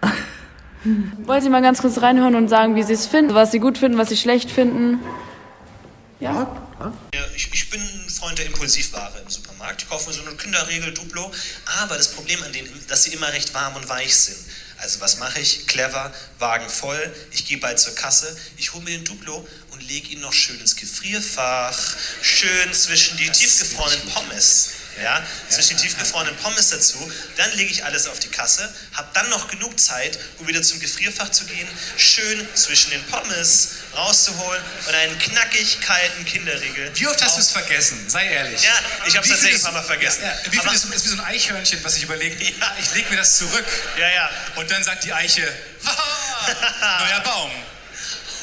Wollen 1.24 1.42
Sie 1.42 1.50
mal 1.50 1.62
ganz 1.62 1.80
kurz 1.80 2.00
reinhören 2.00 2.34
und 2.34 2.48
sagen, 2.48 2.74
wie 2.74 2.82
Sie 2.82 2.94
es 2.94 3.06
finden, 3.06 3.34
was 3.34 3.50
Sie 3.52 3.58
gut 3.58 3.78
finden, 3.78 3.98
was 3.98 4.08
Sie 4.08 4.16
schlecht 4.16 4.50
finden? 4.50 4.98
Ja. 6.20 6.60
Ich, 7.36 7.52
ich 7.52 7.70
bin 7.70 7.80
ein 7.80 8.10
Freund 8.10 8.38
der 8.38 8.46
Impulsivware 8.46 9.12
im 9.22 9.30
Supermarkt. 9.30 9.82
Ich 9.82 9.88
kaufe 9.88 10.08
mir 10.08 10.14
so 10.14 10.22
eine 10.22 10.36
Kinderregel 10.36 10.92
Duplo. 10.94 11.30
Aber 11.82 11.96
das 11.96 12.12
Problem 12.12 12.42
an 12.42 12.52
denen, 12.52 12.66
ist, 12.78 12.90
dass 12.90 13.04
sie 13.04 13.12
immer 13.12 13.32
recht 13.32 13.52
warm 13.54 13.76
und 13.76 13.88
weich 13.88 14.14
sind. 14.14 14.38
Also 14.78 15.00
was 15.00 15.18
mache 15.18 15.40
ich? 15.40 15.66
Clever, 15.66 16.12
Wagen 16.38 16.68
voll. 16.68 17.14
Ich 17.30 17.46
gehe 17.46 17.58
bald 17.58 17.78
zur 17.78 17.94
Kasse. 17.94 18.36
Ich 18.56 18.72
hole 18.74 18.84
mir 18.84 18.90
den 18.90 19.04
Duplo 19.04 19.46
und 19.70 19.88
lege 19.88 20.08
ihn 20.08 20.20
noch 20.20 20.32
schön 20.32 20.58
ins 20.60 20.76
Gefrierfach. 20.76 21.78
Schön 22.22 22.72
zwischen 22.72 23.16
die 23.18 23.30
tiefgefrorenen 23.30 24.08
Pommes. 24.10 24.70
Ja, 25.02 25.22
zwischen 25.48 25.76
die 25.76 25.82
tiefgefrorenen 25.82 26.36
Pommes 26.36 26.70
dazu. 26.70 27.12
Dann 27.36 27.50
lege 27.56 27.70
ich 27.70 27.84
alles 27.84 28.06
auf 28.06 28.20
die 28.20 28.28
Kasse, 28.28 28.72
habe 28.92 29.08
dann 29.12 29.28
noch 29.28 29.48
genug 29.48 29.78
Zeit, 29.80 30.18
um 30.38 30.46
wieder 30.46 30.62
zum 30.62 30.78
Gefrierfach 30.78 31.30
zu 31.30 31.44
gehen, 31.46 31.68
schön 31.96 32.46
zwischen 32.54 32.90
den 32.90 33.02
Pommes 33.06 33.70
rauszuholen 33.96 34.62
und 34.86 34.94
einen 34.94 35.18
knackig 35.18 35.80
kalten 35.80 36.24
Kinderriegel. 36.24 36.90
Wie 36.94 37.06
oft 37.08 37.22
hast 37.24 37.36
du 37.36 37.40
es 37.40 37.50
vergessen? 37.50 38.08
Sei 38.08 38.26
ehrlich. 38.28 38.62
Ja, 38.62 38.70
ich 39.06 39.16
habe 39.16 39.26
es 39.26 39.32
tatsächlich 39.32 39.60
ein 39.60 39.62
paar 39.62 39.72
Mal 39.72 39.82
vergessen. 39.82 40.22
Ja, 40.22 40.28
ja. 40.28 40.52
Wie 40.52 40.58
viel 40.58 40.72
ist, 40.72 40.84
ist 40.84 41.04
wie 41.04 41.08
so 41.08 41.14
ein 41.14 41.24
Eichhörnchen, 41.24 41.82
was 41.82 41.94
sich 41.94 42.02
überlegt, 42.04 42.40
ich 42.40 42.94
lege 42.94 43.10
mir 43.10 43.16
das 43.16 43.38
zurück. 43.38 43.66
Ja, 43.98 44.08
ja. 44.08 44.30
Und 44.56 44.70
dann 44.70 44.82
sagt 44.84 45.04
die 45.04 45.12
Eiche, 45.12 45.42
neuer 47.00 47.20
Baum. 47.20 47.50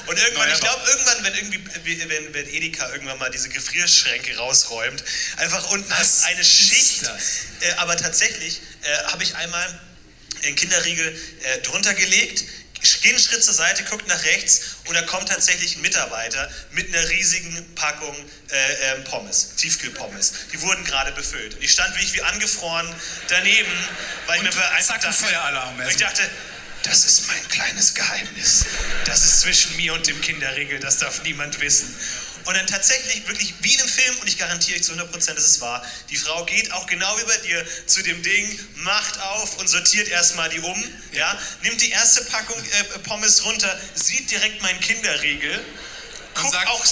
Und 0.07 0.17
irgendwann, 0.17 0.51
ich 0.51 0.59
glaube, 0.59 0.81
irgendwann, 0.89 1.23
wenn 1.23 1.35
irgendwie, 1.35 2.09
wenn, 2.09 2.33
wenn 2.33 2.47
Edeka 2.47 2.91
irgendwann 2.91 3.19
mal 3.19 3.29
diese 3.29 3.49
Gefrierschränke 3.49 4.35
rausräumt, 4.37 5.03
einfach 5.37 5.69
unten 5.71 5.93
hast 5.97 6.23
eine 6.25 6.43
Schicht. 6.43 7.03
Äh, 7.61 7.71
aber 7.77 7.97
tatsächlich 7.97 8.61
äh, 8.83 9.03
habe 9.05 9.23
ich 9.23 9.35
einmal 9.35 9.79
den 10.43 10.55
Kinderriegel 10.55 11.15
äh, 11.43 11.59
drunter 11.59 11.93
gelegt, 11.93 12.43
gehe 13.01 13.11
einen 13.11 13.19
Schritt 13.19 13.43
zur 13.43 13.53
Seite, 13.53 13.83
guckt 13.83 14.07
nach 14.07 14.23
rechts 14.23 14.77
und 14.85 14.95
da 14.95 15.01
kommt 15.03 15.29
tatsächlich 15.29 15.75
ein 15.75 15.81
Mitarbeiter 15.81 16.49
mit 16.71 16.87
einer 16.87 17.09
riesigen 17.09 17.75
Packung 17.75 18.15
äh, 18.49 18.93
ähm, 18.93 19.03
Pommes, 19.03 19.55
Tiefkühlpommes. 19.55 20.33
Die 20.53 20.61
wurden 20.61 20.83
gerade 20.83 21.11
befüllt. 21.11 21.55
Und 21.55 21.63
ich 21.63 21.71
stand 21.71 21.93
wirklich 21.95 22.13
wie 22.13 22.21
angefroren 22.23 22.93
daneben, 23.27 23.71
weil 24.25 24.37
ich 24.37 24.43
mir 24.43 24.71
einfach 24.71 24.99
dachte, 24.99 25.13
Feueralarm 25.13 25.79
und 25.79 25.87
ich 25.89 25.97
dachte, 25.97 26.23
das 26.83 27.05
ist 27.05 27.27
mein 27.27 27.47
kleines 27.47 27.93
Geheimnis. 27.93 28.65
Das 29.05 29.23
ist 29.23 29.41
zwischen 29.41 29.75
mir 29.77 29.93
und 29.93 30.07
dem 30.07 30.19
Kinderriegel, 30.21 30.79
das 30.79 30.97
darf 30.97 31.23
niemand 31.23 31.59
wissen. 31.59 31.95
Und 32.45 32.55
dann 32.55 32.65
tatsächlich, 32.65 33.27
wirklich 33.27 33.53
wie 33.61 33.73
in 33.73 33.79
einem 33.79 33.89
Film, 33.89 34.17
und 34.19 34.27
ich 34.27 34.37
garantiere 34.37 34.77
euch 34.77 34.83
zu 34.83 34.93
100%, 34.93 35.33
dass 35.33 35.45
es 35.45 35.61
wahr, 35.61 35.85
die 36.09 36.17
Frau 36.17 36.43
geht 36.45 36.71
auch 36.71 36.87
genau 36.87 37.17
wie 37.19 37.23
bei 37.25 37.37
dir 37.37 37.65
zu 37.85 38.01
dem 38.01 38.21
Ding, 38.23 38.59
macht 38.77 39.19
auf 39.21 39.57
und 39.57 39.67
sortiert 39.67 40.07
erstmal 40.07 40.49
die 40.49 40.59
um, 40.59 40.83
ja, 41.11 41.37
nimmt 41.61 41.79
die 41.81 41.91
erste 41.91 42.23
Packung 42.25 42.57
äh, 42.57 42.99
Pommes 42.99 43.45
runter, 43.45 43.79
sieht 43.93 44.31
direkt 44.31 44.61
meinen 44.61 44.79
Kinderriegel, 44.79 45.63
guckt 46.33 46.53
sagt, 46.53 46.67
auch... 46.67 46.85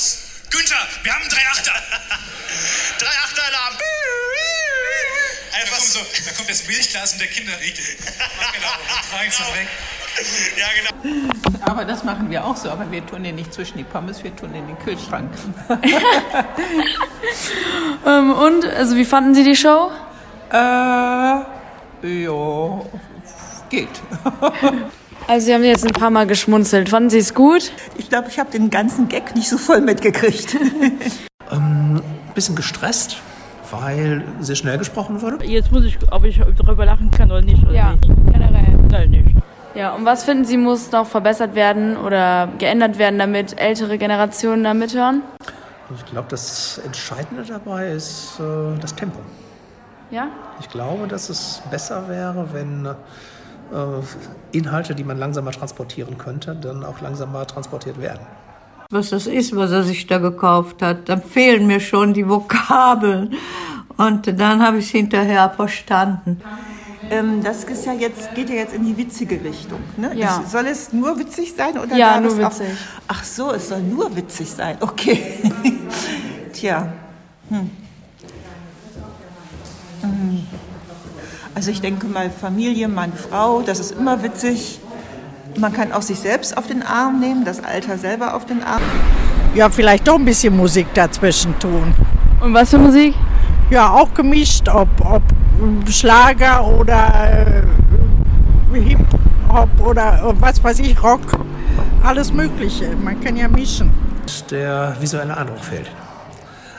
Günther, 0.51 0.87
wir 1.03 1.13
haben 1.13 1.29
drei 1.29 1.47
Achter! 1.51 1.73
drei 2.99 3.17
Achter 3.23 3.43
Alarm! 3.43 3.77
Einfach 5.53 5.69
da 5.69 5.75
kommt, 5.75 5.83
so, 5.83 5.99
da 6.25 6.31
kommt 6.35 6.49
das 6.49 6.65
Milchglas 6.67 7.13
und 7.13 7.21
der 7.21 7.27
Kinderriegel. 7.27 7.83
genau, 8.53 8.67
tragen 9.11 9.29
es 9.29 9.37
dann 9.37 9.47
weg. 9.47 9.67
Ja, 10.57 10.65
genau. 10.75 10.93
Aber 11.61 11.85
das 11.85 12.03
machen 12.03 12.29
wir 12.29 12.43
auch 12.43 12.57
so, 12.57 12.69
aber 12.69 12.91
wir 12.91 13.05
tun 13.05 13.23
den 13.23 13.35
nicht 13.35 13.53
zwischen 13.53 13.77
die 13.77 13.83
Pommes, 13.83 14.23
wir 14.23 14.35
tun 14.35 14.51
den 14.53 14.67
in 14.67 14.75
den 14.75 14.79
Kühlschrank. 14.79 15.29
Ähm, 18.05 18.31
und, 18.31 18.65
also 18.65 18.95
wie 18.95 19.05
fanden 19.05 19.35
Sie 19.35 19.43
die 19.43 19.55
Show? 19.55 19.91
Äh, 20.51 20.55
ja, 20.55 21.45
geht. 23.69 23.89
Also 25.27 25.45
Sie 25.45 25.53
haben 25.53 25.63
jetzt 25.63 25.85
ein 25.85 25.93
paar 25.93 26.09
Mal 26.09 26.25
geschmunzelt. 26.25 26.89
Fanden 26.89 27.11
Sie 27.11 27.19
es 27.19 27.35
gut? 27.35 27.71
Ich 27.97 28.09
glaube, 28.09 28.29
ich 28.29 28.39
habe 28.39 28.49
den 28.49 28.71
ganzen 28.71 29.09
Gag 29.09 29.35
nicht 29.35 29.47
so 29.47 29.59
voll 29.59 29.81
mitgekriegt. 29.81 30.55
Ähm, 31.51 31.97
ein 31.97 32.33
bisschen 32.35 32.55
gestresst, 32.55 33.17
weil 33.71 34.23
sehr 34.39 34.55
schnell 34.55 34.77
gesprochen 34.77 35.21
wurde. 35.21 35.45
Jetzt 35.45 35.71
muss 35.71 35.83
ich, 35.85 35.97
ob 36.11 36.23
ich 36.23 36.41
darüber 36.57 36.85
lachen 36.85 37.11
kann 37.11 37.31
oder 37.31 37.41
nicht. 37.41 37.63
Oder 37.63 37.73
Ja, 37.73 37.91
nicht. 37.91 38.07
generell. 38.31 38.77
Nein, 38.91 39.09
nicht. 39.11 39.29
Ja, 39.75 39.93
und 39.93 40.03
was 40.05 40.23
finden 40.23 40.45
Sie, 40.45 40.57
muss 40.57 40.91
noch 40.91 41.05
verbessert 41.07 41.55
werden 41.55 41.95
oder 41.97 42.49
geändert 42.57 42.97
werden, 42.97 43.19
damit 43.19 43.59
ältere 43.59 43.97
Generationen 43.97 44.63
da 44.63 44.73
mithören? 44.73 45.21
Ich 45.95 46.05
glaube, 46.05 46.27
das 46.29 46.79
Entscheidende 46.85 47.43
dabei 47.43 47.91
ist 47.91 48.39
äh, 48.39 48.79
das 48.79 48.93
Tempo. 48.95 49.19
Ja? 50.11 50.27
Ich 50.59 50.69
glaube, 50.69 51.07
dass 51.07 51.29
es 51.29 51.61
besser 51.69 52.09
wäre, 52.09 52.47
wenn 52.51 52.85
äh, 52.85 52.95
Inhalte, 54.51 54.95
die 54.95 55.03
man 55.03 55.17
langsamer 55.17 55.51
transportieren 55.51 56.17
könnte, 56.17 56.55
dann 56.55 56.83
auch 56.83 57.01
langsamer 57.01 57.45
transportiert 57.45 58.01
werden. 58.01 58.21
Was 58.91 59.11
das 59.11 59.27
ist, 59.27 59.55
was 59.55 59.69
er 59.69 59.83
sich 59.83 60.07
da 60.07 60.17
gekauft 60.17 60.81
hat, 60.81 61.09
dann 61.09 61.21
fehlen 61.21 61.67
mir 61.67 61.79
schon 61.79 62.15
die 62.15 62.27
Vokabeln. 62.27 63.35
Und 63.97 64.39
dann 64.39 64.65
habe 64.65 64.79
ich 64.79 64.85
es 64.85 64.91
hinterher 64.91 65.51
verstanden. 65.51 66.41
Ähm, 67.11 67.43
das 67.43 67.65
ist 67.65 67.85
ja 67.85 67.93
jetzt, 67.93 68.33
geht 68.33 68.49
ja 68.49 68.55
jetzt 68.55 68.73
in 68.73 68.83
die 68.87 68.97
witzige 68.97 69.43
Richtung. 69.43 69.79
Ne? 69.95 70.13
Ja. 70.15 70.43
Soll 70.49 70.65
es 70.65 70.91
nur 70.91 71.19
witzig 71.19 71.53
sein? 71.55 71.77
Oder 71.77 71.95
Ja, 71.95 72.19
nur 72.19 72.31
es 72.35 72.43
auch- 72.43 72.49
witzig. 72.59 72.75
Ach 73.07 73.23
so, 73.23 73.51
es 73.51 73.69
soll 73.69 73.81
nur 73.81 74.15
witzig 74.15 74.49
sein. 74.49 74.77
Okay. 74.79 75.21
Tja. 76.53 76.91
Hm. 77.49 77.69
Hm. 80.01 80.47
Also 81.53 81.69
ich 81.69 81.79
denke 81.81 82.07
mal 82.07 82.31
Familie, 82.31 82.87
Mann, 82.87 83.13
Frau, 83.13 83.61
das 83.61 83.79
ist 83.79 83.91
immer 83.91 84.23
witzig. 84.23 84.79
Man 85.57 85.73
kann 85.73 85.91
auch 85.91 86.01
sich 86.01 86.19
selbst 86.19 86.57
auf 86.57 86.67
den 86.67 86.83
Arm 86.83 87.19
nehmen, 87.19 87.43
das 87.43 87.63
Alter 87.63 87.97
selber 87.97 88.33
auf 88.35 88.45
den 88.45 88.63
Arm. 88.63 88.81
Ja, 89.55 89.69
vielleicht 89.69 90.07
doch 90.07 90.15
ein 90.15 90.25
bisschen 90.25 90.55
Musik 90.55 90.87
dazwischen 90.93 91.57
tun. 91.59 91.93
Und 92.39 92.53
was 92.53 92.69
für 92.69 92.77
Musik? 92.77 93.15
Ja, 93.69 93.89
auch 93.91 94.13
gemischt, 94.13 94.69
ob, 94.69 94.87
ob 95.03 95.21
Schlager 95.89 96.65
oder 96.65 97.65
äh, 98.73 98.79
Hip-Hop 98.79 99.69
oder 99.85 100.23
äh, 100.23 100.41
was 100.41 100.63
weiß 100.63 100.79
ich, 100.79 101.01
Rock. 101.03 101.21
Alles 102.03 102.31
Mögliche. 102.31 102.95
Man 102.95 103.19
kann 103.19 103.35
ja 103.35 103.47
mischen. 103.47 103.91
Der 104.51 104.95
visuelle 104.99 105.35
Eindruck 105.35 105.59
fehlt. 105.59 105.89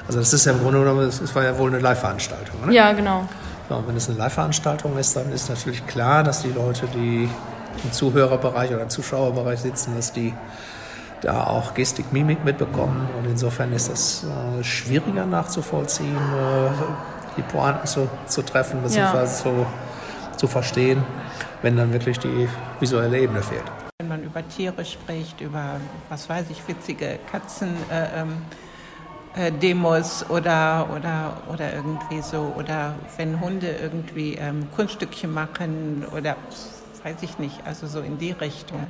Also 0.06 0.20
das 0.20 0.32
ist 0.32 0.46
ja 0.46 0.52
im 0.52 0.60
Grunde 0.60 0.80
genommen, 0.80 1.06
es 1.06 1.34
war 1.34 1.44
ja 1.44 1.56
wohl 1.58 1.70
eine 1.70 1.80
Live-Veranstaltung. 1.80 2.66
Ne? 2.66 2.74
Ja, 2.74 2.92
genau. 2.92 3.26
Ja, 3.68 3.76
und 3.76 3.86
wenn 3.86 3.96
es 3.96 4.08
eine 4.08 4.18
Live-Veranstaltung 4.18 4.96
ist, 4.98 5.14
dann 5.14 5.30
ist 5.30 5.48
natürlich 5.48 5.86
klar, 5.86 6.24
dass 6.24 6.42
die 6.42 6.50
Leute, 6.50 6.86
die 6.94 7.28
im 7.84 7.92
Zuhörerbereich 7.92 8.70
oder 8.72 8.82
im 8.82 8.90
Zuschauerbereich 8.90 9.60
sitzen, 9.60 9.94
dass 9.96 10.12
die 10.12 10.34
da 11.22 11.44
auch 11.44 11.74
Gestik, 11.74 12.12
Mimik 12.12 12.44
mitbekommen. 12.44 13.08
Und 13.18 13.26
insofern 13.26 13.72
ist 13.72 13.88
es 13.88 14.24
äh, 14.24 14.64
schwieriger 14.64 15.26
nachzuvollziehen, 15.26 16.16
äh, 16.16 16.70
die 17.36 17.42
Pointen 17.42 17.86
zu, 17.86 18.08
zu 18.26 18.42
treffen, 18.42 18.82
beziehungsweise 18.82 19.42
zu, 19.42 19.66
zu 20.36 20.46
verstehen, 20.46 21.04
wenn 21.62 21.76
dann 21.76 21.92
wirklich 21.92 22.18
die 22.18 22.48
visuelle 22.80 23.18
Ebene 23.18 23.42
fehlt. 23.42 23.64
Wenn 23.98 24.08
man 24.08 24.24
über 24.24 24.46
Tiere 24.48 24.84
spricht, 24.84 25.40
über, 25.40 25.76
was 26.08 26.28
weiß 26.28 26.46
ich, 26.50 26.66
witzige 26.66 27.18
Katzen, 27.30 27.68
äh, 27.90 28.20
ähm, 28.20 28.32
äh, 29.36 29.52
Demos 29.52 30.24
oder, 30.28 30.88
oder, 30.96 31.36
oder 31.52 31.72
irgendwie 31.74 32.20
so, 32.22 32.52
oder 32.56 32.94
wenn 33.16 33.40
Hunde 33.40 33.76
irgendwie 33.80 34.34
ähm, 34.34 34.66
Kunststückchen 34.74 35.32
machen 35.32 36.04
oder 36.16 36.36
weiß 37.02 37.16
ich 37.22 37.38
nicht, 37.38 37.66
also 37.66 37.86
so 37.86 38.00
in 38.00 38.18
die 38.18 38.32
Richtung. 38.32 38.86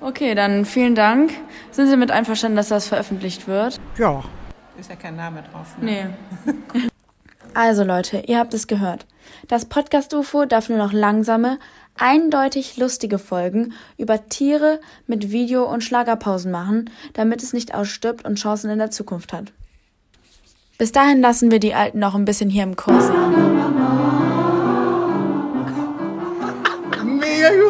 Okay, 0.00 0.34
dann 0.34 0.64
vielen 0.64 0.94
Dank. 0.94 1.32
Sind 1.70 1.88
Sie 1.88 1.96
mit 1.96 2.10
einverstanden, 2.10 2.56
dass 2.56 2.68
das 2.68 2.86
veröffentlicht 2.88 3.46
wird? 3.46 3.78
Ja. 3.98 4.24
Ist 4.78 4.88
ja 4.88 4.96
kein 4.96 5.16
Name 5.16 5.42
drauf. 5.52 5.76
Ne? 5.80 6.14
Nee. 6.44 6.90
Also 7.52 7.82
Leute, 7.82 8.22
ihr 8.26 8.38
habt 8.38 8.54
es 8.54 8.68
gehört. 8.68 9.06
Das 9.48 9.64
Podcast 9.64 10.14
UFO 10.14 10.44
darf 10.44 10.68
nur 10.68 10.78
noch 10.78 10.92
langsame, 10.92 11.58
eindeutig 11.98 12.76
lustige 12.76 13.18
Folgen 13.18 13.72
über 13.98 14.28
Tiere 14.28 14.80
mit 15.08 15.32
Video- 15.32 15.68
und 15.68 15.82
Schlagerpausen 15.82 16.52
machen, 16.52 16.90
damit 17.12 17.42
es 17.42 17.52
nicht 17.52 17.74
ausstirbt 17.74 18.24
und 18.24 18.38
Chancen 18.38 18.70
in 18.70 18.78
der 18.78 18.92
Zukunft 18.92 19.32
hat. 19.32 19.52
Bis 20.78 20.92
dahin 20.92 21.20
lassen 21.20 21.50
wir 21.50 21.58
die 21.58 21.74
Alten 21.74 21.98
noch 21.98 22.14
ein 22.14 22.24
bisschen 22.24 22.50
hier 22.50 22.62
im 22.62 22.76
Chor 22.76 23.00
singen. 23.00 23.79
Mega 27.50 27.62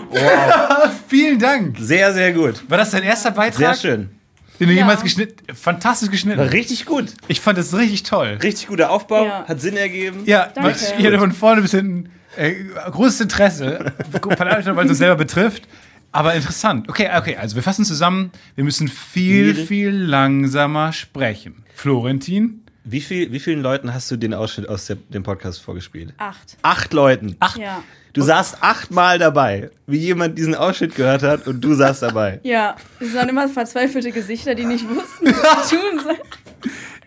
gut. 0.00 0.10
Wow. 0.10 0.90
Vielen 1.08 1.38
Dank. 1.38 1.76
Sehr, 1.78 2.12
sehr 2.12 2.32
gut. 2.32 2.62
War 2.68 2.78
das 2.78 2.90
dein 2.90 3.02
erster 3.02 3.30
Beitrag? 3.30 3.76
Sehr 3.76 3.92
schön. 3.96 4.10
Den 4.58 4.68
du 4.68 4.74
jemals 4.74 5.02
geschnitten 5.02 5.54
Fantastisch 5.54 6.10
geschnitten. 6.10 6.38
War 6.38 6.52
richtig 6.52 6.84
gut. 6.84 7.14
Ich 7.28 7.40
fand 7.40 7.56
das 7.56 7.74
richtig 7.74 8.02
toll. 8.02 8.38
Richtig 8.42 8.66
guter 8.68 8.90
Aufbau, 8.90 9.24
Ja. 9.24 9.44
hat 9.48 9.60
Sinn 9.60 9.76
ergeben. 9.76 10.22
Ja, 10.26 10.50
Danke. 10.54 10.76
ich 10.98 11.06
hatte 11.06 11.18
von 11.18 11.32
vorne 11.32 11.62
bis 11.62 11.70
hinten 11.70 12.10
äh, 12.36 12.52
großes 12.90 13.22
Interesse. 13.22 13.92
Verdammt, 14.10 14.66
weil 14.76 14.84
es 14.84 14.90
uns 14.90 14.98
selber 14.98 15.16
betrifft. 15.16 15.66
Aber 16.12 16.34
interessant. 16.34 16.88
Okay, 16.88 17.08
okay, 17.16 17.36
also 17.36 17.54
wir 17.56 17.62
fassen 17.62 17.84
zusammen. 17.84 18.32
Wir 18.56 18.64
müssen 18.64 18.88
Viel. 18.88 19.54
viel 19.54 19.90
langsamer 19.92 20.92
sprechen. 20.92 21.64
Florentin? 21.74 22.64
Wie, 22.84 23.00
viel, 23.00 23.30
wie 23.30 23.40
vielen 23.40 23.62
Leuten 23.62 23.92
hast 23.92 24.10
du 24.10 24.16
den 24.16 24.32
Ausschnitt 24.32 24.68
aus 24.68 24.86
der, 24.86 24.96
dem 24.96 25.22
Podcast 25.22 25.60
vorgespielt? 25.60 26.14
Acht. 26.16 26.56
Acht 26.62 26.92
Leuten. 26.92 27.36
Acht. 27.38 27.58
Ja. 27.58 27.82
Du 28.12 28.22
saßt 28.22 28.58
achtmal 28.62 29.18
dabei, 29.18 29.70
wie 29.86 29.98
jemand 29.98 30.36
diesen 30.36 30.54
Ausschnitt 30.54 30.94
gehört 30.96 31.22
hat 31.22 31.46
und 31.46 31.60
du 31.60 31.74
saßt 31.74 32.02
dabei. 32.02 32.40
Ja, 32.50 32.74
es 32.98 33.14
waren 33.14 33.28
immer 33.28 33.48
verzweifelte 33.48 34.10
Gesichter, 34.10 34.54
die 34.54 34.64
nicht 34.64 34.88
wussten, 34.88 35.26
was 35.26 35.68
sie 35.68 35.76
tun 35.76 36.00
sollen. 36.02 36.18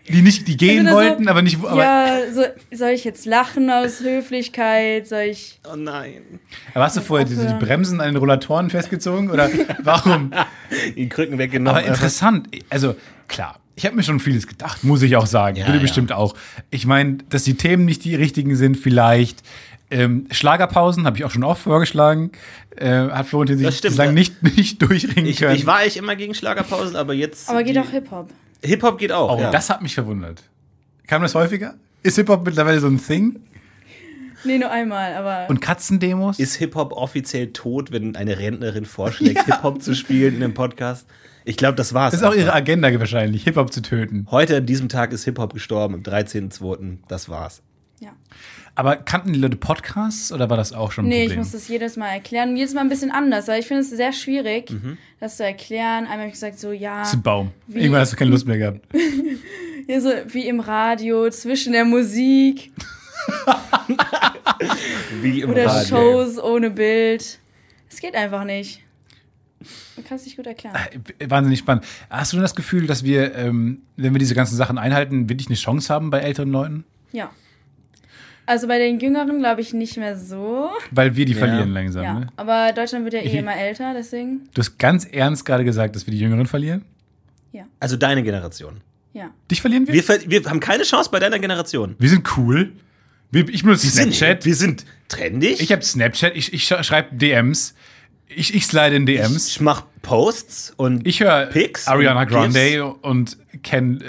Die 0.08 0.22
nicht, 0.22 0.46
die 0.46 0.56
gehen 0.56 0.86
Entweder 0.86 0.90
so, 0.90 0.96
wollten, 0.96 1.28
aber 1.28 1.42
nicht. 1.42 1.64
Aber, 1.64 1.82
ja, 1.82 2.32
so, 2.32 2.44
soll 2.72 2.90
ich 2.90 3.04
jetzt 3.04 3.26
lachen 3.26 3.70
aus 3.70 4.00
Höflichkeit? 4.00 5.08
Soll 5.08 5.22
ich. 5.22 5.60
Oh 5.70 5.76
nein. 5.76 6.40
aber 6.74 6.84
hast 6.84 6.96
du 6.96 7.00
vorher 7.00 7.26
diese, 7.26 7.46
die. 7.46 7.54
Bremsen 7.54 8.00
an 8.00 8.08
den 8.08 8.16
Rollatoren 8.16 8.70
festgezogen? 8.70 9.30
Oder 9.30 9.50
warum? 9.82 10.30
Die 10.96 11.08
Krücken 11.08 11.38
weggenommen. 11.38 11.78
Aber 11.78 11.86
interessant, 11.86 12.48
also 12.68 12.96
klar, 13.28 13.60
ich 13.76 13.86
habe 13.86 13.96
mir 13.96 14.02
schon 14.02 14.20
vieles 14.20 14.46
gedacht, 14.46 14.84
muss 14.84 15.02
ich 15.02 15.16
auch 15.16 15.26
sagen. 15.26 15.56
Ja, 15.56 15.66
du 15.66 15.74
ja. 15.74 15.78
bestimmt 15.78 16.12
auch. 16.12 16.34
Ich 16.70 16.86
meine, 16.86 17.18
dass 17.28 17.44
die 17.44 17.54
Themen 17.54 17.84
nicht 17.84 18.04
die 18.04 18.14
richtigen 18.14 18.56
sind, 18.56 18.76
vielleicht. 18.76 19.42
Ähm, 19.90 20.26
Schlagerpausen 20.30 21.06
habe 21.06 21.18
ich 21.18 21.24
auch 21.24 21.30
schon 21.30 21.44
oft 21.44 21.62
vorgeschlagen. 21.62 22.32
Äh, 22.76 23.08
hat 23.08 23.26
Florentin 23.26 23.58
sich 23.58 23.76
stimmt, 23.76 23.92
bislang 23.92 24.08
ja. 24.08 24.12
nicht, 24.12 24.42
nicht 24.56 24.82
durchringen 24.82 25.26
Ich, 25.26 25.38
können. 25.38 25.56
ich 25.56 25.66
war 25.66 25.78
eigentlich 25.78 25.96
immer 25.96 26.16
gegen 26.16 26.34
Schlagerpausen, 26.34 26.96
aber 26.96 27.14
jetzt. 27.14 27.48
Aber 27.48 27.62
geht 27.62 27.78
auch 27.78 27.90
Hip-Hop. 27.90 28.30
Hip-Hop 28.62 28.98
geht 28.98 29.12
auch. 29.12 29.36
oh, 29.36 29.40
ja. 29.40 29.50
das 29.50 29.70
hat 29.70 29.82
mich 29.82 29.94
verwundert. 29.94 30.42
Kam 31.06 31.22
das 31.22 31.34
häufiger? 31.34 31.74
Ist 32.02 32.16
Hip-Hop 32.16 32.44
mittlerweile 32.44 32.80
so 32.80 32.86
ein 32.86 33.02
Thing? 33.04 33.40
Nee, 34.44 34.58
nur 34.58 34.70
einmal, 34.70 35.14
aber. 35.14 35.48
Und 35.48 35.60
Katzendemos? 35.60 36.38
Ist 36.38 36.56
Hip-Hop 36.56 36.92
offiziell 36.92 37.52
tot, 37.52 37.92
wenn 37.92 38.14
eine 38.16 38.38
Rentnerin 38.38 38.84
vorschlägt, 38.84 39.44
Hip-Hop 39.46 39.82
zu 39.82 39.94
spielen 39.94 40.36
in 40.36 40.42
einem 40.42 40.54
Podcast? 40.54 41.06
Ich 41.44 41.56
glaube, 41.56 41.74
das 41.76 41.92
war's. 41.94 42.12
Das 42.12 42.20
ist 42.22 42.26
auch 42.26 42.34
ihre. 42.34 42.52
Agenda 42.52 42.98
wahrscheinlich, 42.98 43.44
Hip-Hop 43.44 43.72
zu 43.72 43.82
töten. 43.82 44.26
Heute 44.30 44.56
an 44.58 44.66
diesem 44.66 44.88
Tag 44.88 45.12
ist 45.12 45.24
Hip-Hop 45.24 45.52
gestorben, 45.52 45.94
am 45.94 46.00
13.02. 46.02 46.98
Das 47.08 47.28
war's. 47.28 47.62
Aber 48.76 48.96
kannten 48.96 49.32
die 49.32 49.38
Leute 49.38 49.56
Podcasts 49.56 50.32
oder 50.32 50.50
war 50.50 50.56
das 50.56 50.72
auch 50.72 50.90
schon 50.90 51.04
ein 51.04 51.08
Nee, 51.08 51.18
ich 51.20 51.26
Problem? 51.28 51.38
muss 51.38 51.52
das 51.52 51.68
jedes 51.68 51.96
Mal 51.96 52.08
erklären. 52.08 52.56
Jedes 52.56 52.74
Mal 52.74 52.80
ein 52.80 52.88
bisschen 52.88 53.12
anders, 53.12 53.46
weil 53.46 53.60
ich 53.60 53.66
finde 53.68 53.82
es 53.82 53.90
sehr 53.90 54.12
schwierig, 54.12 54.68
Mhm. 54.68 54.98
das 55.20 55.36
zu 55.36 55.44
erklären. 55.44 56.06
Einmal 56.06 56.18
habe 56.18 56.26
ich 56.26 56.32
gesagt, 56.32 56.58
so, 56.58 56.72
ja. 56.72 56.98
das 56.98 57.10
ist 57.10 57.14
ein 57.14 57.22
Baum. 57.22 57.52
Wie- 57.68 57.78
Irgendwann 57.78 58.00
hast 58.00 58.14
du 58.14 58.16
keine 58.16 58.32
Lust 58.32 58.48
mehr 58.48 58.58
gehabt. 58.58 58.80
Ja, 59.86 60.00
so 60.00 60.10
wie 60.28 60.48
im 60.48 60.58
Radio, 60.60 61.28
zwischen 61.30 61.72
der 61.74 61.84
Musik 61.84 62.72
Wie 65.20 65.42
im 65.42 65.50
oder 65.50 65.66
Radio. 65.66 65.86
Shows 65.88 66.38
ohne 66.38 66.70
Bild. 66.70 67.38
Es 67.90 68.00
geht 68.00 68.14
einfach 68.14 68.44
nicht. 68.44 68.80
Man 69.96 70.04
kann 70.04 70.16
es 70.16 70.24
nicht 70.24 70.36
gut 70.36 70.46
erklären. 70.46 70.74
Äh, 71.18 71.30
Wahnsinnig 71.30 71.60
spannend. 71.60 71.84
Hast 72.10 72.32
du 72.32 72.36
denn 72.36 72.42
das 72.42 72.54
Gefühl, 72.54 72.86
dass 72.86 73.04
wir, 73.04 73.34
ähm, 73.36 73.82
wenn 73.96 74.12
wir 74.12 74.18
diese 74.18 74.34
ganzen 74.34 74.56
Sachen 74.56 74.76
einhalten, 74.78 75.28
wirklich 75.28 75.48
eine 75.48 75.56
Chance 75.56 75.92
haben 75.92 76.10
bei 76.10 76.18
älteren 76.20 76.50
Leuten? 76.50 76.84
Ja. 77.12 77.30
Also 78.46 78.68
bei 78.68 78.78
den 78.78 79.00
Jüngeren 79.00 79.38
glaube 79.38 79.60
ich 79.62 79.72
nicht 79.72 79.96
mehr 79.96 80.18
so. 80.18 80.68
Weil 80.90 81.16
wir 81.16 81.24
die 81.24 81.32
Ja. 81.32 81.38
verlieren 81.38 81.70
langsam. 81.70 82.02
Ja, 82.04 82.14
Ne? 82.20 82.26
aber 82.36 82.72
Deutschland 82.74 83.04
wird 83.04 83.14
ja 83.14 83.20
eh 83.20 83.38
immer 83.38 83.56
älter, 83.56 83.94
deswegen. 83.94 84.48
Du 84.52 84.60
hast 84.60 84.78
ganz 84.78 85.04
ernst 85.06 85.44
gerade 85.44 85.64
gesagt, 85.64 85.96
dass 85.96 86.06
wir 86.06 86.12
die 86.12 86.20
Jüngeren 86.20 86.46
verlieren. 86.46 86.84
Also 87.78 87.96
deine 87.96 88.24
Generation. 88.24 88.80
Ja. 89.12 89.30
Dich 89.48 89.60
verlieren 89.60 89.86
wir? 89.86 89.94
Wir, 89.94 90.02
ver 90.02 90.18
wir 90.26 90.42
haben 90.46 90.58
keine 90.58 90.82
Chance 90.82 91.08
bei 91.12 91.20
deiner 91.20 91.38
Generation. 91.38 91.94
Wir 92.00 92.08
sind 92.08 92.36
cool. 92.36 92.72
Wir, 93.30 93.48
ich 93.48 93.62
benutze 93.62 93.84
Wir 93.84 93.90
sind, 93.90 94.12
Snapchat. 94.12 94.44
wir 94.44 94.54
sind 94.56 94.84
trendig. 95.06 95.60
Ich 95.60 95.70
habe 95.70 95.80
Snapchat. 95.82 96.34
Ich, 96.34 96.52
ich 96.52 96.64
schreibe 96.66 97.14
DMs. 97.14 97.74
Ich, 98.36 98.54
ich 98.54 98.66
slide 98.66 98.94
in 98.94 99.06
DMs. 99.06 99.48
Ich 99.48 99.60
mach 99.60 99.84
Posts 100.02 100.74
und 100.76 101.06
Ich 101.06 101.20
höre 101.20 101.46
Pics 101.46 101.86
Ariana 101.88 102.22
und 102.22 102.28
Grande 102.28 102.84
und 103.02 103.38
Ken 103.62 104.00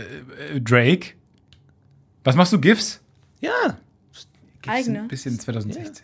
äh, 0.54 0.60
Drake. 0.60 1.12
Was 2.24 2.36
machst 2.36 2.54
du? 2.54 2.60
GIFs? 2.60 3.00
ja. 3.42 3.78
Eigene. 4.68 5.02
Ein 5.02 5.08
bisschen 5.08 5.40
2016. 5.40 6.04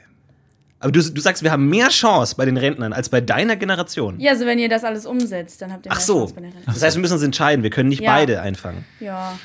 Aber 0.80 0.92
du, 0.92 1.02
du 1.02 1.20
sagst, 1.22 1.42
wir 1.42 1.52
haben 1.52 1.68
mehr 1.68 1.90
Chance 1.90 2.36
bei 2.36 2.46
den 2.46 2.58
Rentnern 2.58 2.94
als 2.94 3.10
bei 3.10 3.20
deiner 3.20 3.56
Generation. 3.56 4.20
Ja, 4.20 4.32
also 4.34 4.46
wenn 4.46 4.60
ihr 4.60 4.70
das 4.70 4.84
alles 4.84 5.08
umsetzt, 5.08 5.64
dann 5.64 5.74
habt 5.74 5.88
ihr 5.88 5.92
Ach 5.92 5.98
mehr 5.98 6.06
so. 6.06 6.20
Chance 6.20 6.34
bei 6.36 6.42
den 6.42 6.52
Renten. 6.52 6.66
Das 6.72 6.84
heißt, 6.84 6.96
wir 6.96 7.02
müssen 7.02 7.14
uns 7.14 7.24
entscheiden. 7.24 7.64
Wir 7.64 7.72
können 7.72 7.90
nicht 7.90 8.02
Ja. 8.04 8.12
beide 8.14 8.40
einfangen. 8.42 8.86
Ja. 9.00 9.38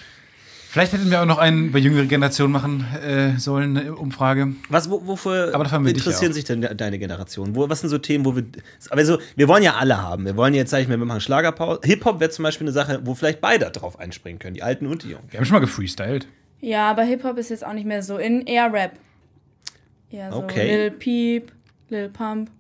Vielleicht 0.77 0.93
hätten 0.93 1.11
wir 1.11 1.23
auch 1.23 1.27
noch 1.27 1.39
einen 1.39 1.73
bei 1.73 1.79
jüngere 1.79 2.05
Generation 2.05 2.53
machen 2.53 2.85
äh, 3.03 3.39
sollen, 3.39 3.79
eine 3.79 3.95
Umfrrage. 3.95 4.49
Was, 4.69 4.91
wo, 4.91 5.07
wofür 5.07 5.55
interessieren 5.87 6.35
sich 6.35 6.45
denn 6.45 6.61
de- 6.61 6.75
deine 6.75 6.99
Generation? 6.99 7.55
Wo, 7.55 7.67
was 7.71 7.81
sind 7.81 7.89
so 7.89 7.97
Themen, 7.97 8.27
wo 8.27 8.37
wir. 8.37 8.45
Aber 8.91 9.03
so, 9.07 9.19
wir 9.37 9.49
wollen 9.49 9.63
ja 9.63 9.77
alle 9.77 10.03
haben. 10.03 10.27
Wir 10.27 10.37
wollen 10.37 10.53
jetzt, 10.53 10.69
sag 10.71 10.83
ich 10.83 10.89
mal, 10.89 10.99
wir 10.99 11.07
machen 11.07 11.23
Schlagerpause. 11.23 11.81
Hip-Hop 11.83 12.21
wäre 12.21 12.31
zum 12.31 12.43
Beispiel 12.43 12.67
eine 12.67 12.73
Sache, 12.73 13.01
wo 13.05 13.15
vielleicht 13.15 13.41
beide 13.41 13.71
drauf 13.71 13.99
einspringen 13.99 14.39
können, 14.39 14.53
die 14.53 14.63
Alten 14.63 14.87
und 14.87 15.03
die 15.03 15.09
Jungen. 15.13 15.25
Wir 15.31 15.39
haben 15.41 15.47
schon 15.47 15.55
mal 15.55 15.61
gefreestylt. 15.61 16.29
Ja, 16.61 16.91
aber 16.91 17.05
Hip-Hop 17.05 17.39
ist 17.39 17.49
jetzt 17.49 17.65
auch 17.65 17.73
nicht 17.73 17.87
mehr 17.87 18.03
so 18.03 18.19
in, 18.19 18.43
eher 18.43 18.71
Rap. 18.71 18.93
Eher 20.11 20.31
so 20.31 20.41
Okay. 20.43 20.77
Lil 20.77 20.91
Peep, 20.91 21.53
Lil 21.89 22.11
Pump. 22.11 22.51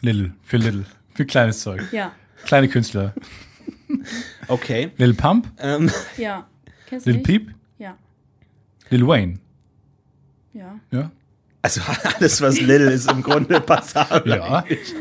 Little, 0.00 0.32
für 0.44 0.58
Little. 0.58 0.84
Für 1.12 1.26
kleines 1.26 1.58
Zeug. 1.58 1.82
Ja, 1.90 2.12
Kleine 2.44 2.68
Künstler. 2.68 3.14
Okay. 4.46 4.90
Lil 4.96 5.14
Pump, 5.14 5.48
Ähm, 5.58 5.90
ja. 6.16 6.46
Kennst 6.88 7.06
Lil? 7.06 7.18
Peep, 7.18 7.50
Ja, 7.78 7.96
Lil 8.90 9.06
Wayne. 9.06 9.38
ja. 10.54 10.78
Ja. 10.90 11.10
also 11.62 11.80
alles, 12.04 12.40
was 12.40 12.60
Little 12.60 12.90
ist, 12.90 13.10
im 13.10 13.22
Grunde 13.22 13.60
passabel. 13.72 14.36
Ja. 14.36 14.58
eigentlich. 14.64 14.94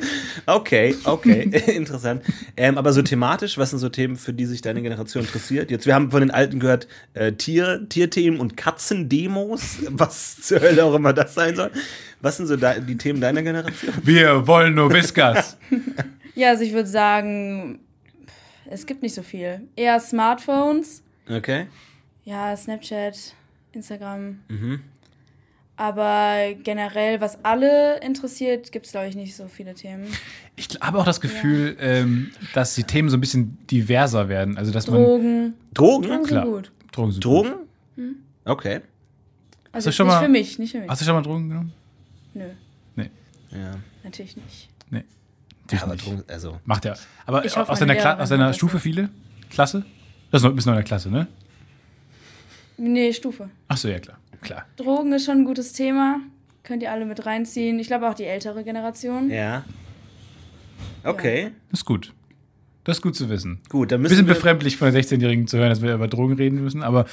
Okay, 0.46 0.96
okay, 1.04 1.42
interessant. 1.76 2.22
Ähm, 2.56 2.78
aber 2.78 2.94
so 2.94 3.02
thematisch, 3.02 3.58
was 3.58 3.70
sind 3.72 3.80
so 3.80 3.90
Themen, 3.90 4.16
für 4.16 4.34
die 4.34 4.46
sich 4.46 4.62
deine 4.62 4.82
Generation 4.82 5.24
interessiert? 5.24 5.72
Jetzt, 5.72 5.86
wir 5.86 5.94
haben 5.96 6.10
von 6.12 6.22
den 6.22 6.32
Alten 6.32 6.60
gehört, 6.60 6.88
äh, 7.14 7.34
Tier, 7.34 7.88
Tierthemen 7.90 8.40
und 8.40 8.56
Katzendemos, 8.58 9.78
was 9.90 10.42
zur 10.42 10.62
Hölle 10.62 10.84
auch 10.86 10.94
immer 10.96 11.14
das 11.14 11.34
sein 11.34 11.56
soll. 11.56 11.72
Was 12.22 12.38
sind 12.38 12.48
so 12.48 12.56
de 12.58 12.82
die 12.82 12.98
Themen 12.98 13.22
deiner 13.22 13.44
Generation? 13.44 13.94
Wir 14.04 14.48
wollen 14.48 14.76
nur 14.76 14.92
Whiskas. 14.92 15.58
Ja, 16.36 16.50
also 16.50 16.64
ich 16.64 16.72
würde 16.72 16.88
sagen, 16.88 17.80
es 18.70 18.86
gibt 18.86 19.02
nicht 19.02 19.16
so 19.16 19.24
viel. 19.24 19.62
Eher 19.76 20.00
Smartphones. 20.00 21.02
Okay. 21.30 21.68
Ja, 22.24 22.56
Snapchat, 22.56 23.34
Instagram. 23.74 24.40
Mhm. 24.48 24.82
Aber 25.76 26.54
generell, 26.64 27.22
was 27.22 27.44
alle 27.46 28.00
interessiert, 28.02 28.72
gibt 28.72 28.88
es, 28.88 28.94
glaube 28.94 29.08
ich, 29.10 29.16
nicht 29.16 29.36
so 29.36 29.48
viele 29.48 29.76
Themen. 29.76 30.08
Ich 30.56 30.70
habe 30.82 30.98
auch 30.98 31.06
das 31.06 31.22
Gefühl, 31.22 31.78
ähm, 31.80 32.32
dass 32.56 32.74
die 32.74 32.84
Themen 32.84 33.10
so 33.10 33.18
ein 33.18 33.22
bisschen 33.22 33.60
diverser 33.68 34.28
werden. 34.28 34.58
Also, 34.58 34.72
dass 34.72 34.88
man. 34.88 35.04
Drogen. 35.04 35.54
Drogen? 35.76 36.04
Drogen 36.08 36.18
sind 36.26 36.28
Klar. 36.28 36.46
gut. 36.46 36.72
Drogen 36.92 37.12
sind 37.12 37.24
Drogen? 37.24 37.54
Hm? 37.96 38.16
Okay. 38.46 38.82
Also 39.72 39.90
du 39.90 39.96
schon 39.96 40.08
nicht 40.08 40.16
mal- 40.16 40.24
für 40.24 40.30
mich, 40.30 40.58
nicht 40.58 40.72
für 40.72 40.80
mich. 40.80 40.90
Hast 40.90 41.02
du 41.02 41.06
schon 41.06 41.14
mal 41.14 41.22
Drogen 41.22 41.50
genommen? 41.50 41.74
Nö, 42.34 42.46
Nee. 42.96 43.12
Ja. 43.52 43.76
natürlich 44.04 44.36
nicht. 44.36 44.70
Nee. 44.90 45.04
Ja, 45.72 45.84
aber 45.84 45.96
Drogen, 45.96 46.24
also. 46.28 46.60
Macht 46.66 46.86
er. 46.86 46.98
Aber 47.28 47.46
Ich 47.46 47.56
hoffe, 47.56 47.72
aus, 47.72 47.78
deiner, 47.80 47.96
Kla 47.96 48.18
aus 48.20 48.30
deiner 48.30 48.52
Stufe 48.54 48.80
viele? 48.80 49.10
Klasse? 49.52 49.86
Das 50.32 50.44
ist 50.44 50.44
noch, 50.44 50.74
in 50.74 50.74
der 50.74 50.84
Klasse, 50.84 51.10
ne? 51.10 51.28
Nee, 52.78 53.14
Stufe. 53.14 53.50
Ach 53.68 53.78
so, 53.78 53.88
ja, 53.88 54.00
klar. 54.00 54.18
Klar. 54.42 54.66
Drogen 54.76 55.14
ist 55.14 55.26
schon 55.26 55.40
ein 55.40 55.46
gutes 55.46 55.74
Thema. 55.74 56.20
Könnt 56.64 56.84
ihr 56.84 56.92
alle 56.92 57.06
mit 57.06 57.26
reinziehen. 57.26 57.80
Ich 57.80 57.88
glaube 57.88 58.10
auch 58.10 58.14
die 58.14 58.26
ältere 58.26 58.64
Generation. 58.64 59.30
Ja. 59.32 59.64
Okay. 61.04 61.52
Das 61.72 61.80
ist 61.80 61.86
gut. 61.86 62.14
Das 62.84 62.98
ist 62.98 63.02
gut 63.02 63.16
zu 63.16 63.30
wissen. 63.30 63.60
Gut, 63.70 63.92
dann 63.92 64.00
Ein 64.00 64.04
müssen 64.04 64.12
bisschen 64.12 64.28
wir, 64.28 64.34
befremdlich 64.36 64.78
von 64.78 64.92
der 64.92 65.02
16-Jährigen 65.02 65.48
zu 65.48 65.58
hören, 65.58 65.70
dass 65.70 65.82
wir 65.82 65.94
über 65.94 66.08
Drogen 66.08 66.36
reden 66.36 66.62
müssen, 66.64 66.84
aber 66.84 67.06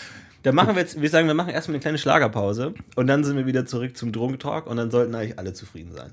dann 0.45 0.55
machen 0.55 0.75
wir 0.77 0.83
jetzt, 0.83 1.01
wir 1.01 1.09
sagen, 1.09 1.27
wir 1.27 1.35
machen 1.35 1.49
erstmal 1.51 1.75
eine 1.77 1.81
kleine 1.81 1.99
Schlagerpause 1.99 2.75
und 2.97 3.07
dann 3.07 3.25
sind 3.25 3.37
wir 3.37 3.47
wieder 3.47 3.65
zurück 3.65 3.97
zum 3.97 4.13
Drogentalk 4.13 4.67
und 4.67 4.77
dann 4.77 4.91
sollten 4.91 5.15
eigentlich 5.15 5.39
alle 5.39 5.55
zufrieden 5.55 5.93
sein. 5.93 6.11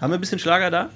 Haben 0.00 0.12
wir 0.12 0.18
ein 0.18 0.20
bisschen 0.20 0.38
Schlager 0.38 0.70
da? 0.70 0.88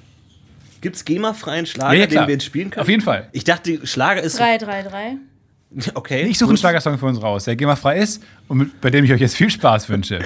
Gibt's 0.81 1.03
GEMA-freien 1.03 1.65
Schlager, 1.65 1.93
Ja, 1.93 2.01
ja, 2.01 2.07
den 2.07 2.27
wir 2.27 2.33
jetzt 2.33 2.45
spielen 2.45 2.69
können? 2.69 2.81
Auf 2.81 2.89
jeden 2.89 3.01
Fall. 3.03 3.29
Ich 3.33 3.43
dachte, 3.43 3.85
Schlager 3.85 4.21
ist. 4.21 4.39
3, 4.39 4.57
3, 4.57 4.83
3. 4.83 5.17
Okay. 5.93 6.23
Ich 6.23 6.37
suche 6.37 6.49
einen 6.49 6.57
Schlagersong 6.57 6.97
für 6.97 7.05
uns 7.05 7.21
raus, 7.21 7.45
der 7.45 7.55
GEMA-frei 7.55 7.99
ist 7.99 8.23
und 8.47 8.57
mit, 8.57 8.81
bei 8.81 8.89
dem 8.89 9.05
ich 9.05 9.11
euch 9.11 9.21
jetzt 9.21 9.35
viel 9.35 9.49
Spaß 9.49 9.89
wünsche. 9.89 10.19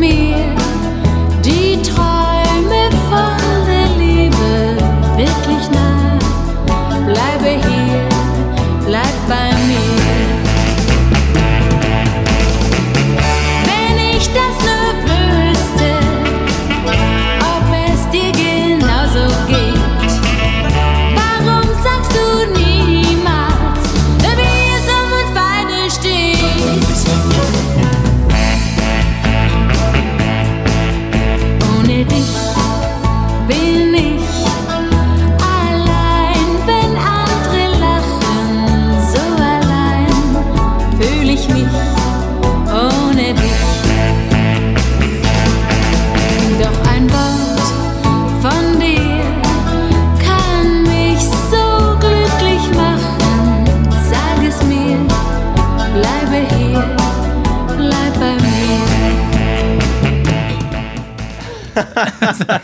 Sind 0.00 0.69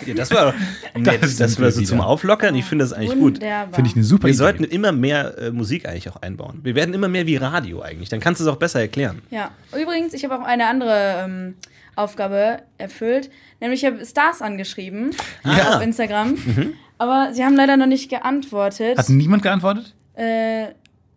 ja, 0.06 0.14
das 0.14 0.30
war. 0.30 0.54
Das 1.04 1.36
Das, 1.36 1.52
sind 1.54 1.60
war 1.64 1.70
so 1.70 1.82
zum. 1.82 2.00
Auflockern. 2.00 2.54
Ich 2.54 2.64
finde 2.64 2.84
das 2.84 2.92
eigentlich 2.92 3.10
gut. 3.18 3.34
Wunderbar. 3.36 3.74
Finde 3.74 3.90
ich 3.90 3.96
eine 3.96 4.04
super 4.04 4.24
Wir 4.24 4.30
Idee. 4.30 4.36
sollten 4.38 4.64
immer 4.64 4.92
mehr 4.92 5.36
äh, 5.38 5.50
Musik 5.50 5.86
eigentlich 5.88 6.08
auch 6.08 6.16
einbauen. 6.22 6.60
Wir 6.62 6.74
werden 6.74 6.94
immer 6.94 7.08
mehr 7.08 7.26
wie 7.26 7.36
Radio 7.36 7.82
eigentlich. 7.82 8.08
Dann 8.08 8.20
kannst 8.20 8.40
du 8.40 8.44
es 8.44 8.50
auch 8.50 8.56
besser 8.56 8.80
erklären. 8.80 9.20
Ja, 9.30 9.50
übrigens, 9.78 10.14
ich 10.14 10.24
habe 10.24 10.36
auch 10.38 10.44
eine 10.46 10.66
andere 10.66 11.22
ähm, 11.24 11.54
Aufgabe 11.96 12.60
erfüllt. 12.78 13.30
Nämlich, 13.60 13.82
ich 13.82 13.90
habe 13.90 14.04
Stars 14.04 14.42
angeschrieben 14.42 15.10
Ja. 15.44 15.76
auf 15.76 15.82
Instagram. 15.82 16.30
Mhm. 16.32 16.72
Aber 16.98 17.30
sie 17.32 17.44
haben 17.44 17.56
leider 17.56 17.76
noch 17.76 17.86
nicht 17.86 18.08
geantwortet. 18.10 18.96
Hat 18.98 19.08
niemand 19.08 19.42
geantwortet? 19.42 19.94
Äh, 20.14 20.68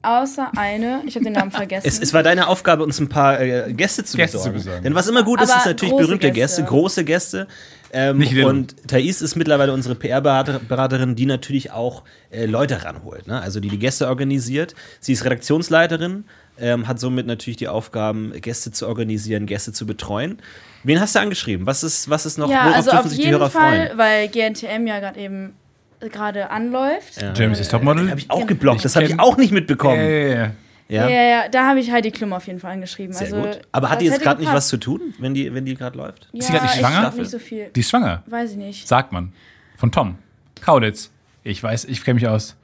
außer 0.02 0.52
eine. 0.58 1.02
Ich 1.06 1.16
habe 1.16 1.24
den 1.26 1.34
Namen 1.34 1.52
vergessen. 1.52 1.88
Es, 1.88 2.00
es 2.00 2.14
war 2.14 2.24
deine 2.24 2.48
Aufgabe, 2.48 2.84
uns 2.84 3.00
ein 3.00 3.10
paar 3.10 3.40
äh, 3.40 3.74
Gäste 3.74 4.04
zu 4.04 4.18
Gäste 4.18 4.38
besorgen. 4.38 4.58
zu 4.60 4.64
besorgen. 4.66 4.84
Denn 4.84 4.96
was 4.96 5.08
immer 5.08 5.24
gut 5.24 5.42
ist, 5.42 5.50
Aber 5.50 5.60
ist 5.60 5.66
natürlich 5.66 5.96
berühmte 5.96 6.32
Gäste, 6.32 6.62
Gäste. 6.62 6.64
große 6.64 7.04
Gäste. 7.04 7.48
Ähm, 7.92 8.22
und 8.46 8.88
Thais 8.88 9.22
ist 9.22 9.36
mittlerweile 9.36 9.74
unsere 9.74 9.96
PR-Beraterin, 9.96 11.16
die 11.16 11.26
natürlich 11.26 11.72
auch 11.72 12.04
äh, 12.30 12.46
Leute 12.46 12.84
ranholt. 12.84 13.28
Ne? 13.28 13.42
Also 13.42 13.60
die 13.60 13.70
die 13.70 13.80
Gäste 13.80 14.08
organisiert. 14.08 14.76
Sie 15.00 15.14
ist 15.14 15.26
Redaktionsleiterin, 15.26 16.26
ähm, 16.60 16.88
hat 16.88 17.00
somit 17.00 17.26
natürlich 17.26 17.58
die 17.58 17.68
Aufgaben, 17.68 18.32
Gäste 18.42 18.72
zu 18.72 18.88
organisieren, 18.88 19.48
Gäste 19.48 19.74
zu 19.74 19.88
betreuen. 19.88 20.40
Wen 20.84 21.00
hast 21.00 21.16
du 21.16 21.20
angeschrieben? 21.20 21.66
Was 21.66 21.84
ist, 21.84 22.10
was 22.10 22.26
ist 22.28 22.38
noch, 22.38 22.50
ja, 22.50 22.66
worauf 22.66 22.76
also 22.76 22.92
dürfen 22.92 23.06
auf 23.06 23.10
sich 23.10 23.18
die 23.20 23.26
jeden 23.26 23.40
Hörer 23.40 23.50
Fall, 23.50 23.88
freuen? 23.88 23.98
weil 23.98 24.28
GNTM 24.28 24.86
ja 24.88 25.00
gerade 25.00 25.20
eben 25.20 25.54
gerade 26.00 26.50
anläuft. 26.50 27.22
Ja. 27.22 27.34
Jeremy's 27.34 27.68
Topmodel? 27.68 28.10
Habe 28.10 28.20
ich 28.20 28.30
auch 28.30 28.46
geblockt, 28.48 28.86
das 28.86 28.96
habe 28.96 29.06
ich 29.06 29.20
auch 29.20 29.38
nicht 29.38 29.52
mitbekommen. 29.52 30.00
Ja, 30.00 30.10
ja, 30.10 30.28
ja. 30.28 30.52
Ja, 30.92 31.08
Ja, 31.08 31.22
ja, 31.22 31.50
da 31.50 31.68
habe 31.68 31.80
ich 31.80 31.92
Heidi 31.92 32.10
Klum 32.10 32.34
auf 32.34 32.48
jeden 32.48 32.60
Fall 32.60 32.72
angeschrieben. 32.72 33.14
sehr 33.14 33.28
also, 33.28 33.42
gut. 33.42 33.62
Aber 33.72 33.92
hat 33.92 34.02
die 34.02 34.06
jetzt 34.06 34.22
gerade 34.22 34.42
nicht 34.42 34.52
was 34.52 34.70
zu 34.70 34.78
tun, 34.78 35.14
wenn 35.20 35.36
die, 35.36 35.54
wenn 35.54 35.64
die 35.64 35.76
gerade 35.76 35.96
läuft? 35.98 36.28
Ja, 36.32 36.40
Ist 36.40 36.48
sie 36.48 36.54
gerade 36.54 36.66
nicht 36.66 36.76
ich 36.76 36.80
schwanger? 36.80 37.02
glaub 37.02 37.16
Nicht 37.16 37.30
so 37.30 37.40
viel. 37.40 37.70
Die 37.76 37.80
ist 37.82 37.90
schwanger. 37.90 38.24
Weiß 38.26 38.52
ich 38.52 38.58
nicht. 38.58 38.88
Sagt 38.88 39.12
man. 39.12 39.32
Von 39.78 39.92
Tom. 39.92 40.18
Kaulitz. 40.62 41.12
Ich 41.44 41.62
weiß, 41.62 41.86
ich 41.86 42.04
kenne 42.04 42.16
mich 42.16 42.28
aus. 42.28 42.56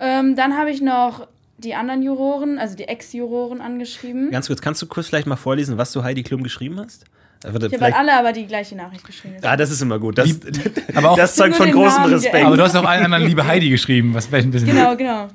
Ähm, 0.00 0.36
dann 0.36 0.56
habe 0.56 0.70
ich 0.70 0.82
noch 0.82 1.26
die 1.56 1.74
anderen 1.74 2.02
Juroren, 2.02 2.58
also 2.58 2.76
die 2.76 2.84
Ex-Juroren 2.84 3.60
angeschrieben. 3.60 4.30
Ganz 4.30 4.48
kurz, 4.48 4.60
kannst 4.60 4.82
du 4.82 4.86
kurz 4.86 5.06
vielleicht 5.06 5.26
mal 5.26 5.36
vorlesen, 5.36 5.78
was 5.78 5.92
du 5.92 6.02
Heidi 6.02 6.22
Klum 6.22 6.42
geschrieben 6.42 6.78
hast? 6.78 7.04
Warte, 7.52 7.66
ich 7.66 7.74
habe 7.74 7.94
alle 7.94 8.18
aber 8.18 8.32
die 8.32 8.46
gleiche 8.46 8.74
Nachricht 8.74 9.04
geschrieben. 9.04 9.36
Ah, 9.42 9.56
das 9.56 9.70
ist 9.70 9.82
immer 9.82 9.98
gut. 9.98 10.16
Das, 10.18 10.30
Aber 10.94 11.10
auch- 11.10 11.16
das 11.16 11.36
zeugt 11.36 11.56
von 11.56 11.70
großem 11.70 12.02
Namen 12.02 12.12
Respekt. 12.14 12.32
geändert. 12.32 12.46
Aber 12.46 12.56
du 12.56 12.62
hast 12.62 12.74
auch 12.76 12.84
allen 12.84 13.04
anderen 13.04 13.24
Liebe 13.26 13.46
Heidi 13.46 13.68
geschrieben, 13.70 14.14
was 14.14 14.26
vielleicht 14.26 14.46
ein 14.48 14.50
bisschen. 14.50 14.68
Genau, 14.70 14.96
genau. 14.96 15.28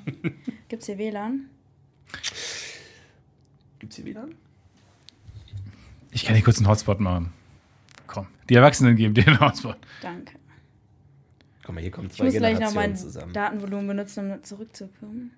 Gibt's 0.68 0.88
hier 0.88 0.98
WLAN? 0.98 1.42
Gibt's 3.80 3.96
hier 3.96 4.06
wieder? 4.06 4.26
Ich 6.12 6.26
kann 6.26 6.36
hier 6.36 6.44
kurz 6.44 6.58
einen 6.58 6.68
Hotspot 6.68 7.00
machen. 7.00 7.32
Komm. 8.08 8.28
Die 8.50 8.56
Erwachsenen 8.56 8.96
geben 8.96 9.14
dir 9.14 9.28
einen 9.28 9.40
Hotspot. 9.40 9.78
Danke. 10.02 10.34
Guck 11.64 11.76
mal, 11.76 11.82
hier 11.82 11.92
kommen 11.92 12.08
Ich 12.08 12.14
zwei 12.18 12.26
muss 12.26 12.34
gleich 12.34 12.54
noch 12.54 12.60
Generationen 12.72 12.90
mein 12.92 12.98
zusammen. 12.98 13.34
Datenvolumen 13.34 13.88
benutzen, 13.88 14.32
um 14.32 14.44
zurückzukommen. 14.44 15.32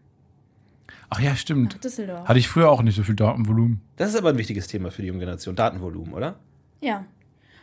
Ach 1.10 1.20
ja, 1.20 1.36
stimmt. 1.36 1.84
Düsseldorf. 1.84 2.26
Hatte 2.28 2.40
ich 2.40 2.48
früher 2.48 2.70
auch 2.72 2.82
nicht 2.82 2.96
so 2.96 3.04
viel 3.04 3.16
Datenvolumen. 3.16 3.82
Das 3.98 4.10
ist 4.12 4.16
aber 4.16 4.30
ein 4.30 4.38
wichtiges 4.38 4.68
Thema 4.68 4.92
für 4.92 5.02
die 5.02 5.10
junge 5.10 5.20
Generation. 5.20 5.56
Datenvolumen, 5.56 6.14
oder? 6.14 6.40
Ja. 6.82 7.06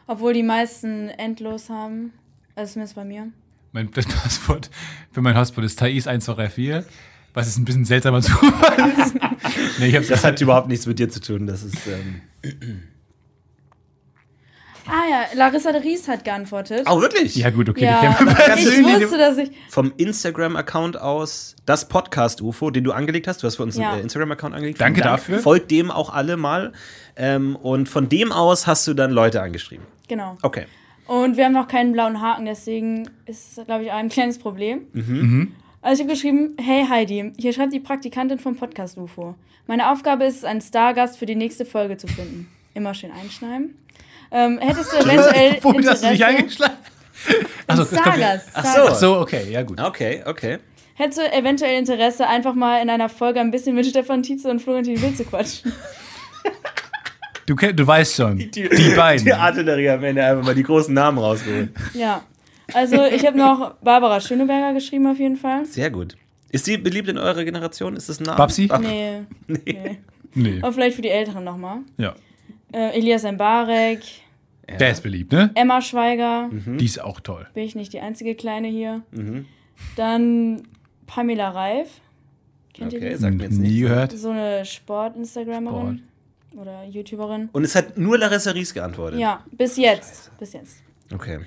Obwohl 0.07 0.33
die 0.33 0.43
meisten 0.43 1.11
endlos 1.11 1.69
haben. 1.69 2.13
Also 2.55 2.73
zumindest 2.73 2.97
bei 2.97 3.05
mir. 3.05 3.29
Mein 3.73 3.91
das 3.95 4.07
Passwort 4.07 4.71
für 5.13 5.21
mein 5.21 5.37
Hotspot 5.37 5.65
ist 5.65 5.81
Thais1234, 5.83 6.85
was 7.35 7.49
ist 7.49 7.59
ein 7.59 7.65
bisschen 7.65 7.85
seltsamer 7.85 8.23
Zufall 8.23 8.91
ist. 8.99 9.15
nee, 9.79 9.89
ich 9.89 9.97
hab's 9.97 10.09
Das 10.09 10.25
hat 10.25 10.41
überhaupt 10.41 10.69
nichts 10.69 10.87
mit 10.87 10.99
dir 10.99 11.09
zu 11.11 11.21
tun. 11.21 11.47
Das 11.47 11.63
ist. 11.63 11.87
Ähm 11.87 12.83
Ah 14.89 15.05
ja, 15.11 15.25
Larissa 15.35 15.71
de 15.73 15.83
Ries 15.83 16.09
hat 16.09 16.25
geantwortet. 16.25 16.87
oh, 16.91 17.01
wirklich? 17.01 17.37
Ja, 17.37 17.51
gut, 17.51 17.69
okay. 17.69 17.85
Ja, 17.85 18.17
ich 18.57 18.83
wusste, 18.85 19.19
dass 19.19 19.37
ich. 19.37 19.51
Vom 19.69 19.93
Instagram-Account 19.97 20.99
aus, 21.01 21.57
das 21.67 21.89
Podcast-UFO, 21.89 22.71
den 22.71 22.85
du 22.85 22.93
angelegt 22.93 23.29
hast. 23.29 23.43
Du 23.43 23.47
hast 23.47 23.57
für 23.57 23.63
uns 23.65 23.77
Ja. 23.77 23.91
einen 23.91 24.01
äh, 24.01 24.03
Instagram-Account 24.03 24.55
angelegt. 24.55 24.81
Danke 24.81 25.03
Dank. 25.03 25.17
dafür. 25.17 25.39
Folgt 25.41 25.71
dem 25.71 25.91
auch 25.91 26.13
alle 26.13 26.37
mal. 26.37 26.73
Ähm, 27.17 27.57
und 27.57 27.89
von 27.89 28.09
dem 28.09 28.33
aus 28.33 28.67
hast 28.67 28.87
du 28.87 28.95
dann 28.95 29.11
Leute 29.11 29.43
angeschrieben. 29.43 29.85
Genau. 30.09 30.39
Okay. 30.43 30.65
Und 31.07 31.37
wir 31.37 31.45
haben 31.47 31.53
noch 31.53 31.69
keinen 31.69 31.93
blauen 31.93 32.21
Haken, 32.21 32.45
deswegen 32.47 33.09
ist, 33.27 33.61
glaube 33.67 33.85
ich, 33.85 33.91
auch 33.93 33.97
ein 33.97 34.09
kleines 34.11 34.39
Problem. 34.39 34.83
Mhm. 34.93 35.53
Also 35.81 36.03
ich 36.03 36.07
habe 36.07 36.13
geschrieben, 36.15 36.55
hey 36.61 36.87
Heidi, 36.89 37.33
hier 37.39 37.53
schreibt 37.53 37.73
die 37.73 37.81
Praktikantin 37.81 38.39
vom 38.39 38.57
Podcast 38.57 38.99
UFO. 38.99 39.35
Meine 39.67 39.91
Aufgabe 39.91 40.25
ist 40.25 40.37
es, 40.39 40.45
einen 40.45 40.61
Stargast 40.61 41.19
für 41.19 41.27
die 41.27 41.35
nächste 41.37 41.65
Folge 41.65 41.97
zu 41.97 42.07
finden. 42.09 42.49
Immer 42.75 42.95
schön 42.95 43.11
einschneiden. 43.11 43.75
Ähm, 44.31 44.59
hättest 44.59 44.93
du 44.93 44.97
eventuell 44.99 45.59
Wo 45.63 45.73
hast 45.75 46.03
du 46.03 46.09
dich 46.09 46.21
Interesse? 46.21 46.27
eingeschlagen? 46.27 46.75
Achso, 47.67 47.85
Stargast. 47.85 48.49
Ach 48.55 48.65
so. 48.65 48.81
Ach 48.89 48.95
so, 48.95 49.19
okay, 49.21 49.51
ja 49.51 49.63
gut. 49.63 49.81
Okay, 49.81 50.23
okay. 50.25 50.59
Hättest 50.95 51.19
du 51.19 51.33
eventuell 51.33 51.79
Interesse, 51.79 52.27
einfach 52.27 52.55
mal 52.55 52.83
in 52.83 52.91
einer 52.91 53.09
Folge 53.09 53.41
ein 53.41 53.51
bisschen 53.51 53.75
mit 53.75 53.87
Stefan 53.87 54.23
Tietze 54.23 54.51
und 54.51 54.61
Florentin 54.61 55.01
Will 55.01 55.15
zu 55.15 55.25
quatschen? 55.25 55.73
Du, 57.47 57.55
du 57.55 57.87
weißt 57.87 58.15
schon, 58.17 58.37
die, 58.37 58.69
beiden. 58.95 59.25
Die 59.25 59.33
Artillerie 59.33 59.89
am 59.89 60.05
Ende 60.05 60.23
einfach 60.23 60.45
mal 60.45 60.55
die 60.55 60.63
großen 60.63 60.93
Namen 60.93 61.17
rausgeholt. 61.17 61.71
ja. 61.95 62.23
Also 62.75 63.03
ich 63.07 63.25
habe 63.27 63.39
noch 63.39 63.77
Barbara 63.77 64.21
Schöneberger 64.21 64.75
geschrieben 64.75 65.07
auf 65.07 65.19
jeden 65.19 65.37
Fall. 65.39 65.65
Sehr 65.65 65.91
gut. 65.91 66.15
Ist 66.53 66.67
sie 66.67 66.77
beliebt 66.77 67.09
in 67.09 67.17
eurer 67.17 67.43
Generation? 67.45 67.97
Ist 67.97 68.11
das 68.11 68.21
ein 68.21 68.25
Name? 68.25 68.37
Babsi? 68.37 68.69
Ach, 68.71 68.79
Nee. 68.81 69.23
nee. 69.47 69.59
nee. 69.65 69.99
Nee, 70.35 70.59
Aber 70.61 70.75
vielleicht 70.75 70.97
für 70.97 71.01
die 71.01 71.09
Älteren 71.09 71.43
nochmal. 71.45 71.79
ja. 71.97 72.15
Äh, 72.73 72.97
Elias 72.99 73.23
Mbarek, 73.25 74.01
Der 74.79 74.91
ist 74.91 75.03
beliebt, 75.03 75.33
ne? 75.33 75.51
Emma 75.55 75.81
Schweiger, 75.81 76.51
Die 76.53 76.85
ist 76.85 77.01
auch 77.01 77.21
toll. 77.21 77.47
bin 77.55 77.65
ich 77.65 77.75
nicht 77.75 77.93
die 77.93 78.01
einzige 78.01 78.35
Kleine 78.35 78.69
hier. 78.69 79.03
Mhm. 79.13 79.47
Dann 79.97 80.63
Pamela 81.07 81.51
Reif. 81.51 81.89
Kennt 82.75 82.93
Okay, 82.95 83.03
ihr 83.05 83.11
die? 83.11 83.17
sagt 83.17 83.35
mir 83.37 83.45
jetzt 83.45 83.59
Nie 83.59 83.81
gehört. 83.81 84.13
So 84.13 84.31
eine 84.31 84.65
Sport-Instagramerin 84.65 86.03
oder 86.57 86.85
YouTuberin. 86.85 87.49
Und 87.53 87.65
es 87.65 87.75
hat 87.75 87.97
nur 87.99 88.19
Larissa 88.19 88.51
Ries 88.51 88.75
geantwortet. 88.75 89.19
Ja, 89.21 89.45
bis 89.53 89.77
jetzt. 89.77 90.31
Bis 90.39 90.53
jetzt. 90.53 90.77
Okay. 91.13 91.41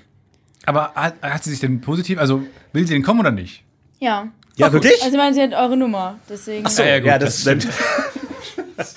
Aber 0.66 0.92
hat, 0.94 1.14
hat 1.22 1.42
sie 1.44 1.50
sich 1.50 1.60
denn 1.60 1.80
positiv, 1.80 2.18
also 2.18 2.42
will 2.72 2.86
sie 2.86 2.94
denn 2.94 3.02
kommen 3.02 3.20
oder 3.20 3.30
nicht? 3.32 3.62
Ja. 4.00 4.28
Ja, 4.56 4.72
wirklich? 4.72 4.92
Also, 5.02 5.08
ich 5.08 5.16
meine, 5.16 5.34
sie 5.34 5.40
hat 5.42 5.54
eure 5.54 5.76
Nummer. 5.76 6.18
Deswegen. 6.28 6.64
Ach 6.66 6.70
so, 6.70 6.82
Ja, 6.82 6.98
gut, 6.98 7.06
ja, 7.08 7.18
das, 7.18 7.42
das 7.44 7.66
das 8.76 8.94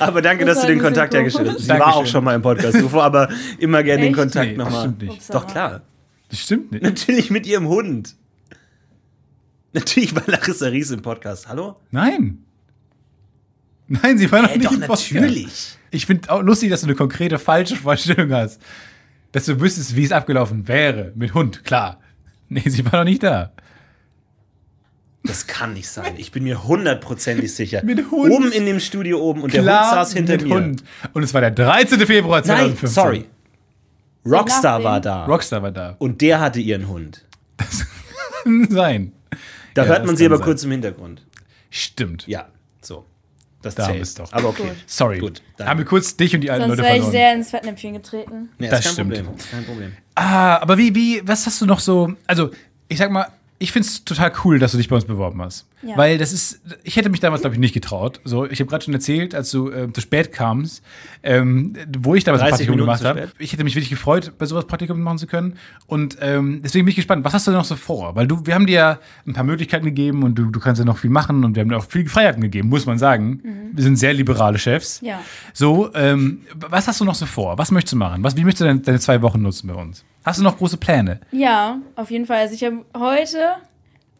Aber 0.00 0.22
danke, 0.22 0.44
Das 0.44 0.56
dass 0.56 0.62
du 0.66 0.68
den 0.72 0.80
Kontakt 0.80 1.14
hergestellt 1.14 1.48
hast. 1.50 1.60
Sie 1.60 1.68
war 1.68 1.80
auch 1.80 1.84
Dankeschön. 1.94 2.06
schon 2.12 2.24
mal 2.24 2.34
im 2.34 2.42
Podcast 2.42 2.82
UFO, 2.82 3.00
aber 3.00 3.28
immer 3.58 3.82
gerne 3.82 4.02
den? 4.04 4.14
Kontakt 4.14 4.50
Nee, 4.52 4.56
nochmal. 4.56 4.80
stimmt 4.82 5.02
nicht. 5.02 5.12
Upsala. 5.14 5.40
Doch, 5.40 5.46
klar. 5.50 5.82
Das 6.28 6.38
stimmt 6.40 6.72
nicht. 6.72 6.82
Natürlich 6.82 7.30
mit 7.30 7.46
ihrem 7.46 7.68
Hund. 7.68 8.16
Natürlich 9.72 10.14
war 10.14 10.22
Larissa 10.26 10.66
Ries 10.66 10.90
im 10.90 11.02
Podcast. 11.02 11.48
Hallo? 11.48 11.76
Nein. 11.90 12.38
Nein, 13.88 14.18
sie 14.18 14.30
war 14.30 14.42
noch 14.42 14.50
Äh, 14.50 14.58
nicht 14.58 14.66
doch, 14.66 14.72
im 14.72 14.80
Podcast. 14.80 15.12
natürlich. 15.12 15.76
Ich 15.90 16.06
finde 16.06 16.30
auch 16.30 16.42
lustig, 16.42 16.70
dass 16.70 16.80
du 16.80 16.86
eine 16.86 16.94
konkrete 16.96 17.38
falsche 17.38 17.76
Vorstellung 17.76 18.32
hast. 18.32 18.60
Dass 19.32 19.46
du 19.46 19.60
wüsstest, 19.60 19.96
wie 19.96 20.04
es 20.04 20.12
abgelaufen 20.12 20.68
wäre. 20.68 21.12
Mit 21.16 21.34
Hund, 21.34 21.64
klar. 21.64 22.00
Nee, 22.48 22.62
sie 22.66 22.84
war 22.84 23.00
noch 23.00 23.04
nicht 23.04 23.22
da. 23.22 23.52
Das 25.26 25.46
kann 25.46 25.72
nicht 25.72 25.88
sein. 25.88 26.14
Ich 26.18 26.32
bin 26.32 26.44
mir 26.44 26.64
hundertprozentig 26.64 27.54
sicher. 27.54 27.82
Mit 27.82 28.10
Hund. 28.10 28.30
Oben 28.30 28.52
in 28.52 28.66
dem 28.66 28.78
Studio 28.78 29.20
oben 29.20 29.42
und 29.42 29.54
der 29.54 29.62
Klar, 29.62 29.86
Hund 29.86 29.94
saß 29.94 30.12
hinter 30.12 30.32
mit 30.34 30.46
mir. 30.46 30.54
Hund. 30.54 30.84
Und 31.14 31.22
es 31.22 31.32
war 31.32 31.40
der 31.40 31.50
13. 31.50 31.98
Februar 32.06 32.40
Nein, 32.40 32.76
2015. 32.76 32.88
sorry. 32.88 33.24
Rockstar 34.26 34.82
war 34.84 35.00
da. 35.00 35.24
Rockstar 35.26 35.62
war 35.62 35.70
da. 35.72 35.96
Und 35.98 36.20
der 36.20 36.40
hatte 36.40 36.60
ihren 36.60 36.88
Hund. 36.88 37.24
Kann 38.44 38.68
sein. 38.70 39.12
Da 39.74 39.82
Ja, 39.82 39.88
hört 39.88 39.98
das 40.00 40.06
man 40.06 40.16
sie 40.16 40.26
aber 40.26 40.36
sein. 40.36 40.44
kurz 40.44 40.64
im 40.64 40.70
Hintergrund. 40.70 41.22
Stimmt. 41.70 42.26
Ja, 42.26 42.48
so. 42.80 43.04
Das 43.62 43.74
Da 43.74 43.84
zählt. 43.86 43.98
wir's 43.98 44.14
doch. 44.14 44.30
Aber 44.32 44.50
okay. 44.50 44.62
Gut. 44.64 44.76
Sorry. 44.86 45.18
Gut. 45.18 45.42
Haben 45.58 45.78
wir 45.78 45.86
kurz 45.86 46.16
dich 46.16 46.34
und 46.34 46.42
die 46.42 46.50
alten 46.50 46.64
Sonst 46.68 46.76
Leute 46.76 46.82
wäre 46.82 46.96
ich 46.96 47.02
verloren. 47.02 47.12
sehr 47.12 47.34
ins 47.34 47.50
Fettnäpfchen 47.50 47.94
getreten. 47.94 48.50
Nee, 48.58 48.68
Das 48.68 48.80
ist 48.80 48.84
kein 48.84 48.92
stimmt. 48.92 49.14
Problem. 49.14 49.36
Ist 49.36 49.50
kein 49.50 49.64
Problem. 49.64 49.92
Ah, 50.14 50.58
aber 50.58 50.76
wie, 50.78 50.94
wie, 50.94 51.22
was 51.26 51.46
hast 51.46 51.60
du 51.62 51.66
noch 51.66 51.80
so? 51.80 52.12
Also, 52.26 52.50
ich 52.88 52.98
sag 52.98 53.10
mal, 53.10 53.26
ich 53.64 53.72
finde 53.72 53.88
es 53.88 54.04
total 54.04 54.30
cool, 54.44 54.58
dass 54.58 54.72
du 54.72 54.78
dich 54.78 54.88
bei 54.88 54.94
uns 54.94 55.06
beworben 55.06 55.40
hast. 55.40 55.66
Ja. 55.82 55.96
Weil 55.96 56.18
das 56.18 56.32
ist, 56.32 56.60
ich 56.82 56.96
hätte 56.96 57.08
mich 57.08 57.20
damals, 57.20 57.40
glaube 57.40 57.54
ich, 57.54 57.60
nicht 57.60 57.72
getraut. 57.72 58.20
So, 58.22 58.44
ich 58.44 58.60
habe 58.60 58.68
gerade 58.68 58.84
schon 58.84 58.92
erzählt, 58.92 59.34
als 59.34 59.50
du 59.50 59.70
äh, 59.70 59.90
zu 59.90 60.02
spät 60.02 60.32
kamst, 60.32 60.82
ähm, 61.22 61.72
wo 61.98 62.14
ich 62.14 62.24
damals 62.24 62.42
ein 62.42 62.50
30 62.50 62.66
Praktikum 62.66 62.74
Minuten 62.76 62.98
gemacht 62.98 63.04
habe. 63.04 63.32
Ich 63.38 63.52
hätte 63.54 63.64
mich 63.64 63.74
wirklich 63.74 63.88
gefreut, 63.88 64.32
bei 64.38 64.44
sowas 64.44 64.66
Praktikum 64.66 65.00
machen 65.00 65.16
zu 65.16 65.26
können. 65.26 65.56
Und 65.86 66.18
ähm, 66.20 66.60
deswegen 66.62 66.84
bin 66.84 66.90
ich 66.90 66.96
gespannt, 66.96 67.24
was 67.24 67.32
hast 67.32 67.46
du 67.46 67.52
denn 67.52 67.58
noch 67.58 67.64
so 67.64 67.76
vor? 67.76 68.14
Weil 68.16 68.26
du, 68.26 68.44
wir 68.44 68.54
haben 68.54 68.66
dir 68.66 68.74
ja 68.74 68.98
ein 69.26 69.32
paar 69.32 69.44
Möglichkeiten 69.44 69.86
gegeben 69.86 70.22
und 70.24 70.34
du, 70.34 70.50
du 70.50 70.60
kannst 70.60 70.78
ja 70.78 70.84
noch 70.84 70.98
viel 70.98 71.10
machen 71.10 71.42
und 71.42 71.56
wir 71.56 71.62
haben 71.62 71.70
dir 71.70 71.78
auch 71.78 71.86
viel 71.86 72.06
Freiheiten 72.06 72.42
gegeben, 72.42 72.68
muss 72.68 72.84
man 72.84 72.98
sagen. 72.98 73.40
Wir 73.72 73.82
sind 73.82 73.96
sehr 73.96 74.12
liberale 74.12 74.58
Chefs. 74.58 75.00
Ja. 75.00 75.20
So, 75.54 75.90
ähm, 75.94 76.42
was 76.54 76.86
hast 76.86 77.00
du 77.00 77.06
noch 77.06 77.14
so 77.14 77.24
vor? 77.24 77.56
Was 77.56 77.70
möchtest 77.70 77.94
du 77.94 77.96
machen? 77.96 78.22
Was, 78.22 78.36
wie 78.36 78.44
möchtest 78.44 78.60
du 78.60 78.64
deine, 78.66 78.80
deine 78.80 79.00
zwei 79.00 79.22
Wochen 79.22 79.40
nutzen 79.40 79.68
bei 79.68 79.74
uns? 79.74 80.04
Hast 80.24 80.38
du 80.38 80.42
noch 80.42 80.56
große 80.58 80.78
Pläne? 80.78 81.20
Ja, 81.32 81.78
auf 81.96 82.10
jeden 82.10 82.26
Fall. 82.26 82.38
Also 82.38 82.54
ich 82.54 82.64
habe 82.64 82.84
heute 82.96 83.38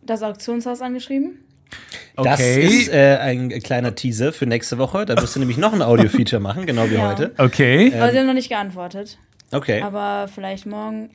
das 0.02 0.22
Auktionshaus 0.22 0.82
angeschrieben. 0.82 1.38
Das 2.16 2.40
ist 2.40 2.88
äh, 2.92 3.16
ein 3.20 3.48
kleiner 3.48 3.94
Teaser 3.94 4.32
für 4.32 4.46
nächste 4.46 4.78
Woche. 4.78 5.07
Da 5.07 5.20
wirst 5.20 5.34
du 5.34 5.40
nämlich 5.40 5.57
noch 5.59 5.72
ein 5.72 5.82
Audio-Feature 5.82 6.40
machen, 6.40 6.66
genau 6.66 6.88
wie 6.90 6.94
Ja. 6.94 7.09
heute. 7.09 7.32
Okay. 7.38 7.92
Aber 7.96 8.12
sie 8.12 8.18
haben 8.18 8.26
noch 8.26 8.34
nicht 8.34 8.48
geantwortet. 8.50 9.18
Okay. 9.50 9.80
Aber 9.82 10.28
vielleicht 10.32 10.66
morgen. 10.66 11.11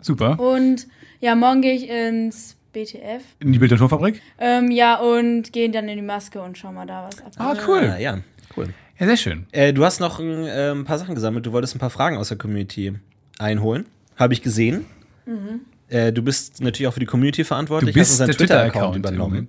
Super. 0.00 0.38
Und 0.38 0.86
ja, 1.20 1.34
morgen 1.34 1.60
gehe 1.62 1.74
ich 1.74 1.88
ins 1.90 2.56
BTF. 2.72 3.22
In 3.40 3.52
die 3.52 3.58
Bild- 3.58 3.72
und 3.72 3.78
Tonfabrik? 3.78 4.22
Ähm, 4.38 4.70
ja, 4.70 4.96
und 5.00 5.52
gehe 5.52 5.68
dann 5.70 5.88
in 5.88 5.96
die 5.96 6.02
Maske 6.02 6.40
und 6.40 6.56
schau 6.56 6.70
mal 6.72 6.86
da 6.86 7.08
was 7.08 7.20
ab. 7.22 7.32
Ah, 7.38 7.54
cool. 7.66 7.92
Ah, 7.96 7.98
ja, 7.98 8.18
cool. 8.56 8.68
Ja, 8.98 9.06
sehr 9.06 9.16
schön. 9.16 9.46
Äh, 9.52 9.72
du 9.72 9.84
hast 9.84 10.00
noch 10.00 10.20
ein 10.20 10.44
äh, 10.46 10.70
ein 10.70 10.84
paar 10.84 10.98
Sachen 10.98 11.14
gesammelt. 11.14 11.44
Du 11.44 11.52
wolltest 11.52 11.74
ein 11.74 11.78
paar 11.80 11.90
Fragen 11.90 12.16
aus 12.16 12.28
der 12.28 12.38
Community 12.38 12.94
einholen. 13.38 13.86
Habe 14.16 14.34
ich 14.34 14.42
gesehen. 14.42 14.86
Mhm. 15.26 15.60
Äh, 15.88 16.12
du 16.12 16.22
bist 16.22 16.60
natürlich 16.60 16.88
auch 16.88 16.94
für 16.94 17.00
die 17.00 17.06
Community 17.06 17.44
verantwortlich. 17.44 17.94
Du 17.94 18.00
bist 18.00 18.12
hast 18.12 18.20
unseren 18.20 18.36
Twitter-Account 18.36 18.96
im 18.96 19.00
übernommen. 19.00 19.48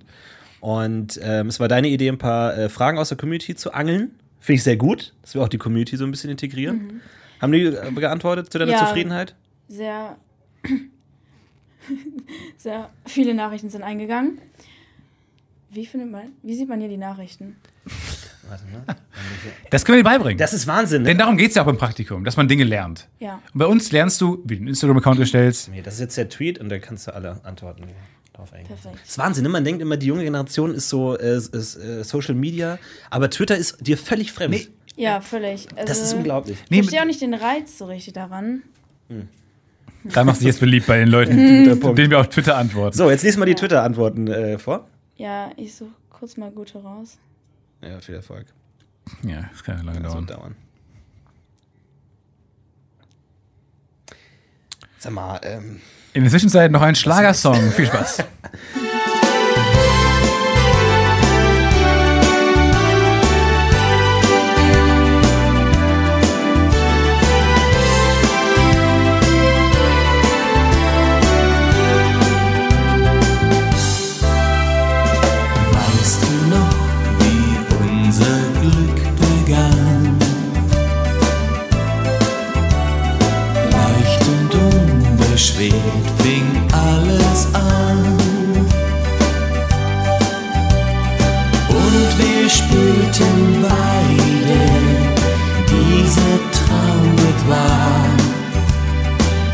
Und 0.60 1.18
ähm, 1.22 1.48
es 1.48 1.60
war 1.60 1.68
deine 1.68 1.88
Idee, 1.88 2.08
ein 2.08 2.18
paar 2.18 2.56
äh, 2.56 2.68
Fragen 2.68 2.98
aus 2.98 3.08
der 3.08 3.18
Community 3.18 3.54
zu 3.54 3.72
angeln. 3.72 4.12
Finde 4.40 4.56
ich 4.56 4.62
sehr 4.62 4.76
gut, 4.76 5.14
dass 5.22 5.34
wir 5.34 5.42
auch 5.42 5.48
die 5.48 5.58
Community 5.58 5.96
so 5.96 6.04
ein 6.04 6.10
bisschen 6.10 6.30
integrieren. 6.30 7.00
Haben 7.40 7.52
die 7.52 7.64
äh, 7.64 7.92
geantwortet 7.92 8.52
zu 8.52 8.58
deiner 8.58 8.72
Ja. 8.72 8.86
Zufriedenheit? 8.86 9.34
Sehr, 9.68 10.16
sehr 12.56 12.90
viele 13.06 13.34
Nachrichten 13.34 13.70
sind 13.70 13.82
eingegangen. 13.82 14.38
Wie 15.70 15.86
findet 15.86 16.10
man, 16.10 16.32
wie 16.42 16.54
sieht 16.54 16.68
man 16.68 16.80
hier 16.80 16.88
die 16.88 16.96
Nachrichten? 16.96 17.56
Das 19.70 19.84
können 19.84 19.98
wir 19.98 20.02
dir 20.04 20.08
beibringen. 20.10 20.38
Das 20.38 20.52
ist 20.52 20.66
Wahnsinn. 20.66 21.02
Ne? 21.02 21.08
Denn 21.08 21.18
darum 21.18 21.36
geht 21.36 21.50
es 21.50 21.54
ja 21.56 21.62
auch 21.62 21.66
beim 21.66 21.78
Praktikum, 21.78 22.24
dass 22.24 22.36
man 22.36 22.48
Dinge 22.48 22.64
lernt. 22.64 23.08
Ja. 23.18 23.40
Und 23.52 23.58
bei 23.58 23.66
uns 23.66 23.92
lernst 23.92 24.20
du, 24.20 24.42
wie 24.44 24.54
du 24.56 24.60
einen 24.60 24.68
Instagram-Account 24.68 25.20
erstellst. 25.20 25.68
Nee, 25.70 25.82
das 25.82 25.94
ist 25.94 26.00
jetzt 26.00 26.16
der 26.16 26.28
Tweet 26.28 26.58
und 26.58 26.68
da 26.68 26.78
kannst 26.78 27.06
du 27.06 27.14
alle 27.14 27.40
Antworten 27.44 27.84
drauf 28.32 28.52
eingehen. 28.52 28.68
Perfekt. 28.68 28.96
Das 29.02 29.08
ist 29.10 29.18
Wahnsinn, 29.18 29.42
ne? 29.42 29.48
man 29.50 29.64
denkt 29.64 29.82
immer, 29.82 29.96
die 29.96 30.06
junge 30.06 30.24
Generation 30.24 30.74
ist 30.74 30.88
so 30.88 31.16
äh, 31.18 31.36
ist, 31.36 31.76
äh, 31.76 32.02
Social 32.04 32.34
Media, 32.34 32.78
aber 33.10 33.28
Twitter 33.30 33.56
ist 33.56 33.76
dir 33.86 33.98
völlig 33.98 34.32
fremd. 34.32 34.70
Ja, 34.96 35.20
völlig. 35.20 35.68
Also, 35.76 35.86
Das 35.86 36.00
ist 36.02 36.12
unglaublich. 36.14 36.56
Ich 36.64 36.70
Nee, 36.70 36.78
verstehe 36.78 37.02
auch 37.02 37.06
nicht 37.06 37.20
den 37.20 37.34
Reiz 37.34 37.78
so 37.78 37.84
richtig 37.86 38.14
daran. 38.14 38.62
Da 40.04 40.24
machst 40.24 40.40
du 40.40 40.44
dich 40.44 40.54
jetzt 40.54 40.60
beliebt 40.60 40.86
bei 40.86 40.98
den 40.98 41.08
Leuten, 41.08 41.34
Mhm. 41.36 41.94
denen 41.96 42.10
wir 42.10 42.20
auf 42.20 42.28
Twitter 42.28 42.56
antworten. 42.56 42.96
So, 42.96 43.10
jetzt 43.10 43.22
lies 43.22 43.36
mal 43.36 43.46
die 43.46 43.54
Twitter-Antworten 43.54 44.28
äh, 44.28 44.58
vor. 44.58 44.86
Ja, 45.16 45.50
ich 45.56 45.74
suche 45.74 45.90
kurz 46.10 46.36
mal 46.36 46.50
gute 46.50 46.78
raus. 46.78 47.18
Ja, 47.80 48.00
viel 48.00 48.16
Erfolg. 48.16 48.46
Ja, 49.22 49.48
das 49.52 49.62
kann 49.64 49.78
ja 49.78 49.82
lange 49.84 50.00
Das 50.00 50.12
dauern. 50.12 50.26
dauern. 50.26 50.56
Sag 54.98 55.12
mal, 55.12 55.40
ähm, 55.44 55.80
In 56.12 56.22
der 56.24 56.30
Zwischenzeit 56.30 56.70
noch 56.72 56.82
ein 56.82 56.94
Schlagersong. 56.96 57.70
Viel 57.72 57.86
Spaß. 57.86 58.24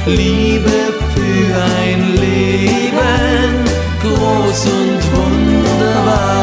Liebe 0.07 0.93
für 1.15 1.63
ein 1.81 2.15
Leben, 2.17 3.65
groß 4.03 4.67
und 4.67 5.01
wunderbar. 5.15 6.35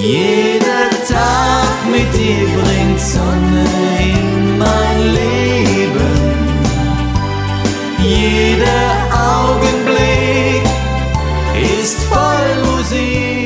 Jeder 0.00 0.90
Tag 1.08 1.90
mit 1.90 2.12
dir 2.14 2.46
bringt 2.60 3.00
Sonne 3.00 3.66
in 3.98 4.58
mein 4.58 4.98
Leben. 5.12 6.32
Jeder 7.98 8.92
Augenblick 9.12 10.62
ist 11.82 11.98
voll 12.04 12.76
Musik. 12.76 13.42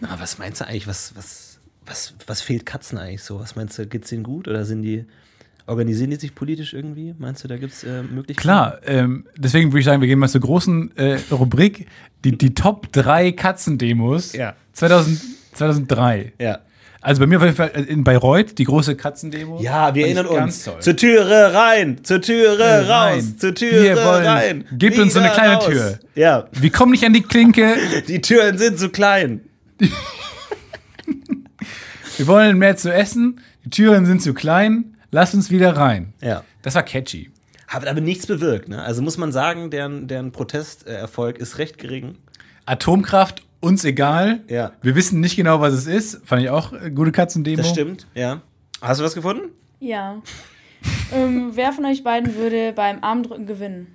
na, 0.00 0.20
was 0.20 0.38
meinst 0.38 0.60
du 0.60 0.66
eigentlich? 0.66 0.86
Was, 0.86 1.12
was, 1.16 1.53
was, 1.86 2.14
was 2.26 2.40
fehlt 2.40 2.64
Katzen 2.66 2.98
eigentlich 2.98 3.22
so? 3.22 3.40
Was 3.40 3.56
meinst 3.56 3.78
du, 3.78 3.86
geht's 3.86 4.08
denen 4.10 4.22
gut 4.22 4.48
oder 4.48 4.64
sind 4.64 4.82
die, 4.82 5.04
organisieren 5.66 6.10
die 6.10 6.16
sich 6.16 6.34
politisch 6.34 6.72
irgendwie? 6.74 7.14
Meinst 7.18 7.44
du, 7.44 7.48
da 7.48 7.56
gibt's 7.56 7.84
äh, 7.84 8.02
Möglichkeiten? 8.02 8.36
Klar, 8.40 8.78
ähm, 8.86 9.26
deswegen 9.36 9.70
würde 9.72 9.80
ich 9.80 9.84
sagen, 9.86 10.00
wir 10.00 10.08
gehen 10.08 10.18
mal 10.18 10.28
zur 10.28 10.40
großen 10.40 10.96
äh, 10.96 11.18
Rubrik, 11.30 11.86
die, 12.24 12.36
die 12.38 12.54
Top 12.54 12.90
3 12.92 13.32
Katzendemos 13.32 14.32
Ja. 14.32 14.54
2000, 14.72 15.20
2003. 15.54 16.32
Ja. 16.38 16.60
Also 17.00 17.20
bei 17.20 17.26
mir 17.26 17.36
auf 17.36 17.44
jeden 17.44 17.54
Fall 17.54 17.68
in 17.86 18.02
Bayreuth, 18.02 18.56
die 18.56 18.64
große 18.64 18.96
Katzendemo. 18.96 19.60
Ja, 19.60 19.94
wir 19.94 20.06
erinnern 20.06 20.24
uns. 20.24 20.64
toll. 20.64 20.80
Zur 20.80 20.96
Türe 20.96 21.52
rein, 21.52 22.02
zur 22.02 22.22
Türe 22.22 22.88
Rein. 22.88 23.14
raus, 23.16 23.36
zur 23.36 23.54
Türe 23.54 23.82
Wir 23.82 23.96
wollen- 23.96 24.24
rein. 24.26 24.64
Gebt 24.72 24.98
uns 24.98 25.12
so 25.12 25.18
eine 25.20 25.28
kleine 25.30 25.56
raus. 25.56 25.66
Tür. 25.66 25.98
Ja. 26.14 26.48
Wir 26.52 26.72
kommen 26.72 26.92
nicht 26.92 27.04
an 27.04 27.12
die 27.12 27.20
Klinke. 27.20 27.76
Die 28.08 28.22
Türen 28.22 28.56
sind 28.56 28.78
zu 28.78 28.88
klein. 28.88 29.40
Wir 32.16 32.26
wollen 32.28 32.58
mehr 32.58 32.76
zu 32.76 32.92
essen. 32.92 33.40
Die 33.64 33.70
Türen 33.70 34.06
sind 34.06 34.22
zu 34.22 34.34
klein. 34.34 34.96
Lass 35.10 35.34
uns 35.34 35.50
wieder 35.50 35.76
rein. 35.76 36.12
Ja. 36.20 36.44
Das 36.62 36.74
war 36.74 36.82
catchy. 36.82 37.30
Hat 37.66 37.86
aber 37.86 38.00
nichts 38.00 38.26
bewirkt. 38.26 38.68
Ne? 38.68 38.80
Also 38.82 39.02
muss 39.02 39.18
man 39.18 39.32
sagen, 39.32 39.70
deren, 39.70 40.06
deren 40.06 40.30
Protesterfolg 40.30 41.38
ist 41.38 41.58
recht 41.58 41.78
gering. 41.78 42.16
Atomkraft, 42.66 43.42
uns 43.60 43.84
egal. 43.84 44.40
Ja. 44.48 44.72
Wir 44.82 44.94
wissen 44.94 45.20
nicht 45.20 45.34
genau, 45.34 45.60
was 45.60 45.74
es 45.74 45.86
ist. 45.86 46.20
Fand 46.24 46.42
ich 46.42 46.50
auch 46.50 46.72
äh, 46.72 46.90
gute 46.90 47.10
Katzendemo. 47.10 47.56
Das 47.56 47.68
stimmt, 47.70 48.06
ja. 48.14 48.42
Hast 48.80 49.00
du 49.00 49.04
was 49.04 49.14
gefunden? 49.14 49.50
Ja. 49.80 50.22
ähm, 51.12 51.50
wer 51.54 51.72
von 51.72 51.84
euch 51.84 52.04
beiden 52.04 52.36
würde 52.36 52.72
beim 52.72 53.02
Armdrücken 53.02 53.46
gewinnen? 53.46 53.88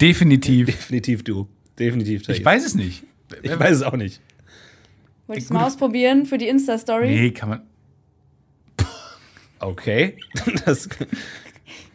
Definitiv. 0.00 0.66
Definitiv 0.66 1.24
du. 1.24 1.48
Definitiv. 1.78 2.28
Ich 2.28 2.44
weiß 2.44 2.64
es 2.64 2.74
nicht. 2.74 3.04
Ich 3.42 3.58
weiß 3.58 3.76
es 3.76 3.82
auch 3.82 3.96
nicht. 3.96 4.20
Wollte 5.26 5.38
ich 5.38 5.44
es 5.44 5.50
mal 5.50 5.64
ausprobieren 5.64 6.26
für 6.26 6.38
die 6.38 6.48
Insta-Story? 6.48 7.08
Nee, 7.08 7.30
kann 7.32 7.48
man. 7.50 7.62
Okay. 9.60 10.18
Das, 10.64 10.88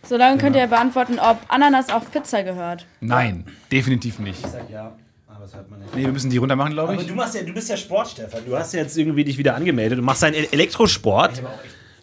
Solange 0.03 0.37
könnt 0.39 0.55
ihr 0.55 0.67
beantworten, 0.67 1.19
ob 1.19 1.37
Ananas 1.47 1.89
auf 1.89 2.11
Pizza 2.11 2.43
gehört. 2.43 2.85
Nein, 2.99 3.45
definitiv 3.71 4.19
nicht. 4.19 4.41
sag 4.45 4.69
ja, 4.69 4.97
aber 5.27 5.39
das 5.41 5.55
hört 5.55 5.69
man 5.69 5.79
nicht. 5.79 5.95
Nee, 5.95 6.01
wir 6.05 6.11
müssen 6.11 6.29
die 6.31 6.37
runter 6.37 6.55
machen, 6.55 6.73
glaube 6.73 6.93
Aber 6.93 7.01
ich. 7.01 7.07
du, 7.07 7.13
machst 7.15 7.35
ja, 7.35 7.43
du 7.43 7.53
bist 7.53 7.69
ja 7.69 7.77
Sport, 7.77 8.09
Stefan. 8.09 8.41
Du 8.45 8.57
hast 8.57 8.73
ja 8.73 8.81
jetzt 8.81 8.97
irgendwie 8.97 9.23
dich 9.23 9.37
wieder 9.37 9.55
angemeldet. 9.55 9.99
Du 9.99 10.03
machst 10.03 10.23
einen 10.23 10.35
E- 10.35 10.47
Elektrosport. 10.51 11.41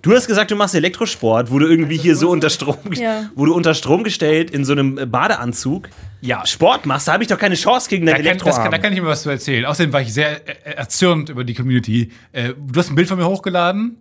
Du 0.01 0.15
hast 0.15 0.29
gesagt, 0.29 0.51
du 0.53 0.55
machst 0.55 0.77
Elektrosport, 0.77 1.51
wo 1.51 1.59
du 1.59 1.67
irgendwie 1.67 1.97
hier 1.97 2.15
so 2.15 2.31
unter 2.31 2.51
Strom, 2.51 2.77
Ja. 2.95 3.31
wo 3.35 3.47
du 3.47 3.55
unter 3.55 3.75
Strom 3.75 4.05
gestellt 4.05 4.51
in 4.53 4.65
so 4.65 4.73
einem 4.73 4.97
äh, 4.97 5.07
Badeanzug 5.07 5.89
Ja. 6.21 6.47
Sport 6.47 6.87
machst. 6.87 7.09
Da 7.09 7.15
habe 7.15 7.25
ich 7.25 7.29
doch 7.29 7.39
keine 7.39 7.57
Chance 7.57 7.89
gegen 7.91 8.07
Da 8.07 8.13
deinen 8.13 8.39
kann, 8.39 8.71
da 8.71 8.79
kann 8.79 8.93
ich 8.93 9.01
mir 9.03 9.09
was 9.09 9.23
zu 9.23 9.31
erzählen. 9.31 9.65
Außerdem 9.65 9.93
war 9.93 10.01
ich 10.01 10.15
sehr 10.15 10.47
äh, 10.49 10.75
erzürnt 10.77 11.31
über 11.31 11.43
die 11.43 11.55
Community. 11.55 12.13
Äh, 12.33 12.51
du 12.57 12.79
hast 12.79 12.91
ein 12.91 12.95
Bild 12.95 13.09
von 13.09 13.19
mir 13.19 13.27
hochgeladen, 13.27 13.97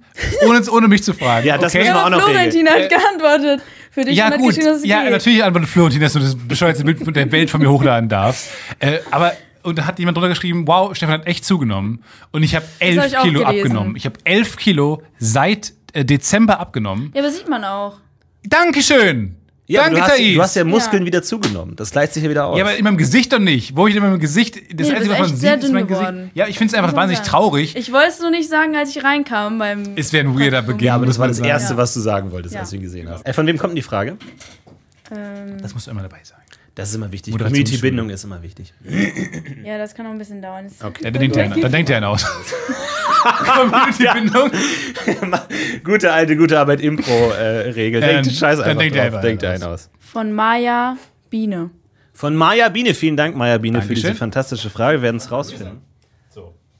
ohne, 0.47 0.61
ohne 0.71 0.87
mich 0.87 1.01
zu 1.03 1.13
fragen. 1.15 1.47
Ja, 1.47 1.57
das 1.57 1.73
okay? 1.73 1.79
müssen 1.83 1.93
wir 1.95 2.05
auch 2.05 2.09
noch 2.11 2.21
Florentin 2.21 2.67
hat 2.69 2.77
Äh, 2.79 2.87
geantwortet. 2.89 3.61
Für 3.89 4.05
dich 4.05 4.15
Ja, 4.17 4.25
hat 4.25 4.37
gut. 4.37 4.49
geschrieben, 4.49 4.67
dass 4.67 4.77
es 4.77 4.85
Ja, 4.85 5.01
geht. 5.01 5.11
natürlich 5.11 5.43
antwortet 5.43 5.69
Florentin, 5.69 6.01
dass 6.01 6.13
du 6.13 6.19
das 6.19 6.35
bescheuerte 6.35 6.83
Bild 6.83 6.99
von 7.03 7.13
der 7.13 7.31
Welt 7.31 7.49
von 7.49 7.59
mir 7.59 7.71
hochladen 7.71 8.07
darfst. 8.07 8.51
Äh, 8.79 8.99
aber 9.09 9.33
und 9.63 9.77
da 9.79 9.85
hat 9.85 9.97
jemand 9.99 10.15
drunter 10.15 10.29
geschrieben, 10.29 10.65
wow, 10.67 10.95
Stefan 10.95 11.15
hat 11.15 11.27
echt 11.27 11.43
zugenommen. 11.43 12.03
Und 12.31 12.43
ich 12.43 12.55
habe 12.55 12.65
elf 12.79 12.99
hab 12.99 13.05
ich 13.07 13.11
Kilo 13.17 13.39
gelesen. 13.43 13.45
abgenommen. 13.65 13.95
Ich 13.97 14.05
habe 14.05 14.15
elf 14.23 14.55
Kilo 14.55 15.01
seit 15.19 15.71
äh, 15.71 15.73
Dezember 16.05 16.59
abgenommen. 16.59 17.11
Ja, 17.15 17.21
aber 17.21 17.31
sieht 17.31 17.47
man 17.49 17.63
auch. 17.63 17.97
Dankeschön. 18.43 19.35
Ja, 19.69 19.81
Danke, 19.83 19.97
du, 19.97 20.01
hast, 20.03 20.15
Thais. 20.17 20.35
du 20.35 20.41
hast 20.41 20.55
ja 20.55 20.63
Muskeln 20.63 21.05
wieder 21.05 21.21
zugenommen. 21.23 21.75
Das 21.75 21.91
gleicht 21.91 22.13
sich 22.13 22.23
ja 22.23 22.29
wieder 22.29 22.45
aus. 22.45 22.57
Ja, 22.57 22.63
aber 22.63 22.77
in 22.77 22.85
meinem 22.85 22.95
Gesicht 22.95 23.33
doch 23.33 23.39
nicht. 23.39 23.75
Wo 23.75 23.85
ich 23.87 23.97
in 23.97 24.01
meinem 24.01 24.17
Gesicht, 24.19 24.55
das 24.55 24.87
Nee, 24.87 24.93
Einzige, 24.93 25.13
was 25.13 25.19
man 25.19 25.35
sieht, 25.35 25.49
ist 25.55 25.63
dünn 25.63 25.73
mein 25.73 25.87
geworden. 25.87 26.17
Gesicht. 26.19 26.35
Ja, 26.37 26.47
ich 26.47 26.57
finde 26.57 26.73
es 26.73 26.79
einfach 26.81 26.95
wahnsinnig 26.95 27.17
sagen. 27.17 27.29
traurig. 27.29 27.75
Ich 27.75 27.91
wollte 27.91 28.07
es 28.07 28.19
nur 28.21 28.29
nicht 28.31 28.47
sagen, 28.49 28.77
als 28.77 28.95
ich 28.95 29.03
reinkam 29.03 29.59
beim. 29.59 29.83
Es 29.97 30.13
wäre 30.13 30.25
ein 30.25 30.39
weirder 30.39 30.61
Beginn. 30.61 30.85
ja, 30.85 30.95
aber 30.95 31.05
das 31.05 31.19
war 31.19 31.27
das 31.27 31.39
Erste, 31.39 31.67
sagen. 31.69 31.77
was 31.79 31.93
du 31.93 31.99
sagen 31.99 32.31
wolltest, 32.31 32.55
Ja. 32.55 32.61
als 32.61 32.69
du 32.69 32.77
ihn 32.77 32.81
gesehen 32.81 33.09
hast. 33.09 33.25
Äh, 33.27 33.33
von 33.33 33.45
wem 33.45 33.57
kommt 33.57 33.71
denn 33.71 33.75
die 33.75 33.81
Frage? 33.81 34.15
Ähm, 35.13 35.57
Das 35.61 35.73
musst 35.73 35.87
du 35.87 35.91
immer 35.91 36.01
dabei 36.01 36.19
sein. 36.23 36.37
Das 36.78 36.89
ist 36.89 36.95
immer 36.95 37.11
wichtig. 37.11 37.36
Community-Bindung 37.36 38.11
ist 38.11 38.23
immer 38.23 38.43
wichtig. 38.43 38.71
ja, 39.63 39.80
das 39.80 39.95
kann 39.95 40.05
noch 40.05 40.11
ein 40.11 40.19
bisschen 40.19 40.43
dauern. 40.43 40.67
Okay. 40.80 41.05
Ja, 41.05 41.09
dann 41.09 41.19
denkt 41.21 41.36
er, 41.36 41.49
dann 41.49 41.71
denkt 41.71 41.89
er 41.89 41.97
einen 41.97 42.05
aus. 42.05 42.23
Community-Bindung. 43.23 44.51
gute 45.84 46.13
alte, 46.13 46.38
gute 46.38 46.59
Arbeit 46.59 46.82
Impro-Regel. 46.82 47.99
Ja, 47.99 48.07
denkt 48.07 48.28
dann- 48.28 48.34
scheiß 48.34 48.59
dann 48.59 48.69
einfach 48.69 48.80
denkt 48.80 48.95
drauf. 48.95 49.05
einfach 49.05 49.21
denkt 49.21 49.41
er 49.41 49.51
einen 49.53 49.63
aus. 49.63 49.89
Von 49.99 50.32
Maya 50.34 50.97
Biene. 51.32 51.71
Von 52.13 52.36
Maja 52.36 52.69
Biene. 52.69 52.93
Vielen 52.93 53.17
Dank, 53.17 53.36
Maja 53.36 53.57
Biene, 53.57 53.82
für 53.82 53.88
Dankeschön. 53.88 54.09
diese 54.11 54.15
fantastische 54.19 54.69
Frage. 54.69 54.99
Wir 54.99 55.01
werden 55.03 55.17
es 55.17 55.32
rausfinden. 55.32 55.82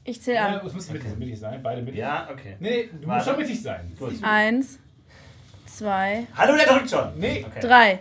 Ich 0.04 0.22
zähle 0.22 0.40
an. 0.40 0.60
das 0.64 0.72
muss 0.72 0.88
mittig 1.18 1.38
sein, 1.38 1.60
beide 1.62 1.82
mittig. 1.82 1.98
Ja, 2.00 2.28
okay. 2.32 2.56
Nee, 2.60 2.88
du 2.98 3.06
musst 3.06 3.26
schon 3.26 3.36
mittig 3.36 3.60
sein. 3.60 3.92
Gut. 3.98 4.14
Eins, 4.22 4.78
zwei, 5.66 6.26
Hallo, 6.34 6.56
der 6.56 6.66
drückt 6.66 6.88
schon. 6.88 7.18
Nee. 7.18 7.44
drei. 7.60 7.98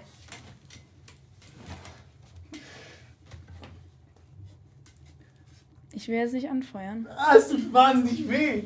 Ich 5.97 6.07
will 6.07 6.17
jetzt 6.17 6.33
nicht 6.33 6.47
anfeuern. 6.47 7.07
Ah, 7.17 7.33
es 7.35 7.49
tut 7.49 7.73
wahnsinnig 7.73 8.29
weh. 8.29 8.63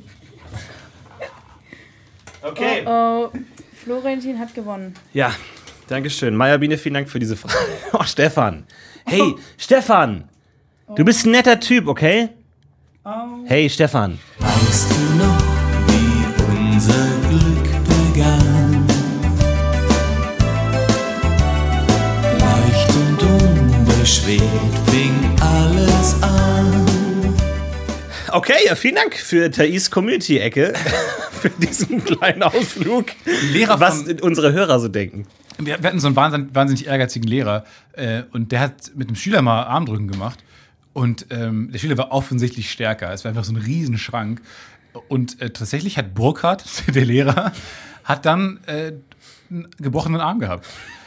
Okay. 2.42 2.84
Oh, 2.86 3.30
oh. 3.34 3.40
Florentin 3.74 4.38
hat 4.38 4.54
gewonnen. 4.54 4.96
Ja, 5.14 5.32
Dankeschön. 5.88 6.36
Maja 6.36 6.58
Biene, 6.58 6.78
vielen 6.78 6.96
Dank 6.96 7.10
für 7.10 7.20
diese 7.20 7.38
Frage. 7.38 7.56
Oh, 7.94 8.04
Stefan. 8.04 8.66
Hey, 9.06 9.36
Stefan. 9.58 10.26
Du 10.96 11.06
bist 11.06 11.26
ein 11.26 11.32
netter 11.32 11.58
Typ, 11.58 11.88
okay? 11.88 12.30
Hey, 13.46 13.70
Stefan. 13.70 14.20
Weißt 14.40 14.92
du 14.92 15.16
noch, 15.16 15.42
wie 15.88 16.74
unser 16.74 17.21
Okay, 28.34 28.54
ja, 28.66 28.76
vielen 28.76 28.96
Dank 28.96 29.16
für 29.16 29.52
Thais 29.52 29.92
Community-Ecke, 29.92 30.74
für 31.32 31.50
diesen 31.50 32.04
kleinen 32.06 32.44
Ausflug, 32.44 33.08
Lehrer 33.52 33.82
was 33.82 34.04
unsere 34.22 34.54
Hörer 34.54 34.80
so 34.80 34.88
denken. 34.88 35.28
Wir, 35.60 35.84
wir 35.84 35.90
hatten 35.90 36.00
so 36.00 36.08
einen 36.08 36.16
wahnsinnig, 36.16 36.56
wahnsinnig 36.56 36.88
ehrgeizigen 36.88 37.28
Lehrer 37.28 37.66
äh, 37.92 38.24
und 38.32 38.54
der 38.54 38.62
hat 38.62 38.96
mit 38.96 39.10
einem 39.10 39.18
Schüler 39.18 39.42
mal 39.42 39.64
Armdrücken 39.64 40.08
gemacht 40.08 40.40
und 40.94 41.26
ähm, 41.30 41.72
der 41.74 41.80
Schüler 41.80 41.98
war 41.98 42.12
offensichtlich 42.12 42.72
stärker. 42.72 43.12
Es 43.12 43.26
war 43.26 43.30
einfach 43.30 43.44
so 43.44 43.52
ein 43.52 43.58
Riesenschrank 43.58 44.42
und 45.10 45.42
äh, 45.42 45.50
tatsächlich 45.50 45.98
hat 45.98 46.14
Burkhardt, 46.14 46.64
der 46.96 47.06
Lehrer, 47.06 47.52
hat 48.06 48.26
dann 48.26 48.62
äh, 48.66 48.94
einen 49.50 49.68
gebrochenen 49.78 50.22
Arm 50.22 50.40
gehabt. 50.40 50.66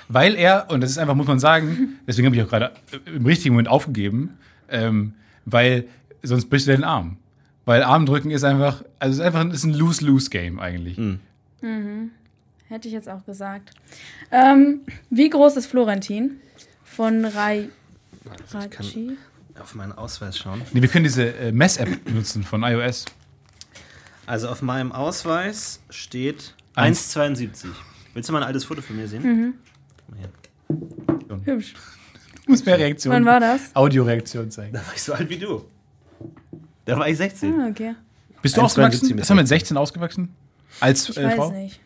Weil 0.08 0.34
er, 0.34 0.66
und 0.68 0.82
das 0.82 0.90
ist 0.90 0.98
einfach, 0.98 1.14
muss 1.14 1.26
man 1.26 1.38
sagen, 1.38 2.00
deswegen 2.06 2.26
habe 2.26 2.36
ich 2.36 2.42
auch 2.42 2.50
gerade 2.50 2.72
äh, 2.92 3.16
im 3.16 3.24
richtigen 3.24 3.54
Moment 3.54 3.68
aufgegeben, 3.68 4.36
ähm, 4.68 5.14
weil 5.46 5.86
sonst 6.24 6.50
brichst 6.50 6.66
du 6.66 6.72
den 6.72 6.84
Arm. 6.84 7.18
Weil 7.64 7.82
Armdrücken 7.82 8.30
ist 8.30 8.44
einfach, 8.44 8.84
also 8.98 9.12
es 9.12 9.18
ist 9.18 9.24
einfach 9.24 9.52
ist 9.52 9.64
ein 9.64 9.72
Lose-Lose-Game 9.72 10.60
eigentlich. 10.60 10.98
Mhm. 10.98 12.10
Hätte 12.68 12.88
ich 12.88 12.94
jetzt 12.94 13.08
auch 13.08 13.24
gesagt. 13.24 13.70
Ähm, 14.30 14.80
wie 15.10 15.30
groß 15.30 15.56
ist 15.56 15.66
Florentin? 15.66 16.40
Von 16.82 17.24
Rai. 17.24 17.68
Ich 18.44 18.52
kann 18.52 18.70
Raji? 18.70 19.16
auf 19.60 19.74
meinen 19.74 19.92
Ausweis 19.92 20.38
schauen. 20.38 20.62
Nee, 20.72 20.82
wir 20.82 20.88
können 20.88 21.04
diese 21.04 21.28
äh, 21.36 21.52
Mess-App 21.52 22.04
benutzen 22.04 22.42
von 22.42 22.62
iOS. 22.62 23.04
Also 24.26 24.48
auf 24.48 24.62
meinem 24.62 24.92
Ausweis 24.92 25.80
steht 25.90 26.54
Eins. 26.74 27.16
1,72. 27.16 27.66
Willst 28.14 28.28
du 28.28 28.32
mal 28.32 28.40
ein 28.42 28.46
altes 28.46 28.64
Foto 28.64 28.82
von 28.82 28.96
mir 28.96 29.06
sehen? 29.06 29.22
Mhm. 29.22 29.54
Guck 29.88 30.10
mal 30.10 30.18
hier. 30.18 31.54
Hübsch. 31.54 31.74
Du 32.44 32.50
musst 32.50 32.66
mehr 32.66 32.78
Reaktion. 32.78 33.12
Wann 33.14 33.24
war 33.24 33.40
das? 33.40 33.74
Audioreaktion 33.74 34.50
zeigen. 34.50 34.72
Da 34.72 34.80
war 34.80 34.94
ich 34.94 35.02
so 35.02 35.12
alt 35.12 35.28
wie 35.28 35.38
du. 35.38 35.64
Da 36.84 36.98
war 36.98 37.08
ich 37.08 37.16
16. 37.16 37.60
Ah, 37.60 37.68
okay. 37.70 37.94
Bist 38.42 38.56
du 38.56 38.60
1,72 38.60 38.64
ausgewachsen? 38.64 39.18
Ist 39.18 39.30
er 39.30 39.36
mit 39.36 39.48
16 39.48 39.76
ausgewachsen? 39.76 40.34
Als 40.80 41.08
Ich 41.08 41.16
äh, 41.16 41.24
weiß 41.24 41.34
Frau? 41.34 41.50
nicht. 41.50 41.80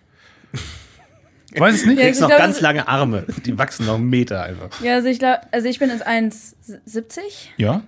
Du 1.54 1.60
weißt 1.60 1.78
es 1.78 1.86
nicht? 1.86 1.98
Du 1.98 2.02
kriegst 2.02 2.18
ich 2.18 2.20
noch 2.20 2.28
glaub, 2.28 2.40
ganz 2.40 2.60
lange 2.60 2.86
Arme. 2.88 3.24
Die 3.46 3.56
wachsen 3.56 3.86
noch 3.86 3.94
einen 3.94 4.10
Meter 4.10 4.42
einfach. 4.42 4.80
Ja, 4.82 4.94
also 4.94 5.08
ich 5.08 5.18
glaube, 5.18 5.40
also 5.50 5.66
ich 5.68 5.78
bin 5.78 5.88
jetzt 5.88 6.06
1,70 6.06 7.20
Ja, 7.56 7.82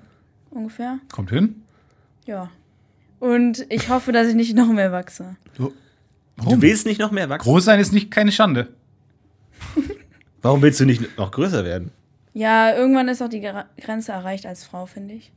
ungefähr. 0.51 0.99
kommt 1.13 1.31
hin. 1.31 1.63
Ja. 2.27 2.51
Und 3.19 3.67
ich 3.69 3.89
hoffe, 3.91 4.13
dass 4.13 4.29
ich 4.29 4.35
nicht 4.35 4.57
noch 4.57 4.69
mehr 4.69 4.93
wachse. 4.93 5.37
Du 5.57 5.73
willst 6.63 6.87
nicht 6.87 7.01
noch 7.01 7.11
mehr 7.11 7.29
wachsen? 7.29 7.45
Groß 7.51 7.65
sein 7.67 7.81
ist 7.81 7.93
nicht 7.93 8.11
keine 8.11 8.33
Schande. 8.33 8.69
Warum 10.43 10.63
willst 10.63 10.81
du 10.81 10.87
nicht 10.87 11.19
noch 11.19 11.31
größer 11.31 11.65
werden? 11.65 11.91
Ja, 12.33 12.75
irgendwann 12.75 13.09
ist 13.09 13.21
auch 13.21 13.29
die 13.29 13.47
Grenze 13.79 14.13
erreicht 14.13 14.47
als 14.47 14.65
Frau, 14.65 14.87
finde 14.87 15.15
ich. 15.15 15.33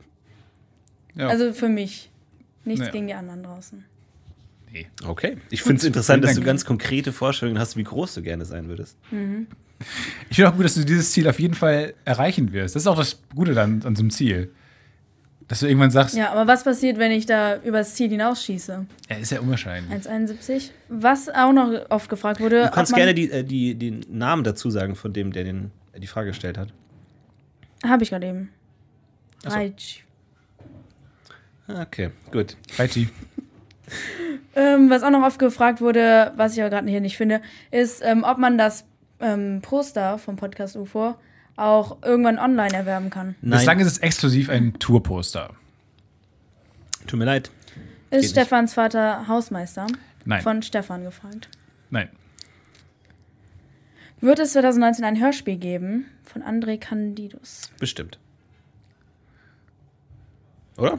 Ja. 1.16 1.28
Also 1.28 1.52
für 1.52 1.68
mich. 1.68 2.10
Nichts 2.64 2.86
Ja. 2.86 2.92
gegen 2.92 3.06
die 3.06 3.14
anderen 3.14 3.42
draußen. 3.42 3.84
Okay. 5.06 5.36
Ich 5.50 5.62
finde 5.62 5.76
es 5.78 5.84
interessant, 5.84 6.24
dass 6.24 6.34
du 6.34 6.40
ganz 6.40 6.64
konkrete 6.64 7.12
Vorstellungen 7.12 7.60
hast, 7.60 7.76
wie 7.76 7.84
groß 7.84 8.14
du 8.14 8.22
gerne 8.22 8.44
sein 8.44 8.68
würdest. 8.68 8.98
Mhm. 9.12 9.46
Ich 10.30 10.36
finde 10.36 10.50
auch 10.50 10.56
gut, 10.56 10.64
dass 10.64 10.74
du 10.74 10.84
dieses 10.84 11.12
Ziel 11.12 11.28
auf 11.28 11.38
jeden 11.38 11.54
Fall 11.54 11.94
erreichen 12.04 12.52
wirst. 12.52 12.74
Das 12.74 12.82
ist 12.82 12.86
auch 12.88 12.96
das 12.96 13.20
Gute 13.34 13.54
dann 13.54 13.82
an 13.84 13.94
so 13.94 14.02
einem 14.02 14.10
Ziel. 14.10 14.50
Dass 15.46 15.60
du 15.60 15.66
irgendwann 15.66 15.90
sagst, 15.90 16.16
Ja, 16.16 16.32
aber 16.32 16.46
was 16.46 16.64
passiert, 16.64 16.98
wenn 16.98 17.12
ich 17.12 17.26
da 17.26 17.60
übers 17.62 17.94
Ziel 17.94 18.08
hinausschieße? 18.08 18.86
er 19.08 19.18
ist 19.18 19.30
ja 19.30 19.40
unwahrscheinlich. 19.40 19.92
1,71. 19.92 20.70
Was 20.88 21.28
auch 21.28 21.52
noch 21.52 21.70
oft 21.90 22.08
gefragt 22.08 22.40
wurde. 22.40 22.62
Du 22.64 22.70
kannst 22.70 22.94
gerne 22.94 23.12
die, 23.14 23.30
äh, 23.30 23.44
die, 23.44 23.74
den 23.74 24.04
Namen 24.08 24.42
dazu 24.42 24.70
sagen 24.70 24.96
von 24.96 25.12
dem, 25.12 25.32
der 25.32 25.44
den, 25.44 25.70
äh, 25.92 26.00
die 26.00 26.06
Frage 26.06 26.28
gestellt 26.28 26.56
hat. 26.56 26.72
Habe 27.86 28.02
ich 28.02 28.10
gerade 28.10 28.26
eben. 28.26 28.48
So. 29.42 29.50
Okay, 31.68 32.10
gut. 32.30 32.56
Reitschi. 32.76 33.08
Ähm, 34.54 34.88
was 34.90 35.02
auch 35.02 35.10
noch 35.10 35.22
oft 35.22 35.38
gefragt 35.38 35.80
wurde, 35.80 36.32
was 36.36 36.54
ich 36.54 36.60
aber 36.60 36.70
gerade 36.70 36.88
hier 36.88 37.00
nicht 37.00 37.16
finde, 37.16 37.42
ist, 37.70 38.02
ähm, 38.04 38.24
ob 38.24 38.38
man 38.38 38.56
das 38.56 38.84
ähm, 39.20 39.60
Poster 39.62 40.18
vom 40.18 40.36
Podcast 40.36 40.76
UFO 40.76 41.16
auch 41.56 42.02
irgendwann 42.02 42.38
online 42.38 42.74
erwerben 42.74 43.10
kann. 43.10 43.34
Bislang 43.40 43.78
ist 43.80 43.86
es 43.86 43.98
exklusiv 43.98 44.48
ein 44.48 44.74
Tourposter. 44.78 45.54
Tut 47.06 47.18
mir 47.18 47.24
leid. 47.24 47.50
Ist 48.10 48.22
nicht. 48.22 48.30
Stefans 48.30 48.74
Vater 48.74 49.28
Hausmeister? 49.28 49.86
Nein. 50.24 50.42
Von 50.42 50.62
Stefan 50.62 51.04
gefragt. 51.04 51.48
Nein. 51.90 52.08
Wird 54.20 54.38
es 54.38 54.52
2019 54.52 55.04
ein 55.04 55.20
Hörspiel 55.20 55.56
geben 55.56 56.06
von 56.22 56.42
André 56.42 56.78
Candidus? 56.78 57.70
Bestimmt. 57.78 58.18
Oder? 60.76 60.98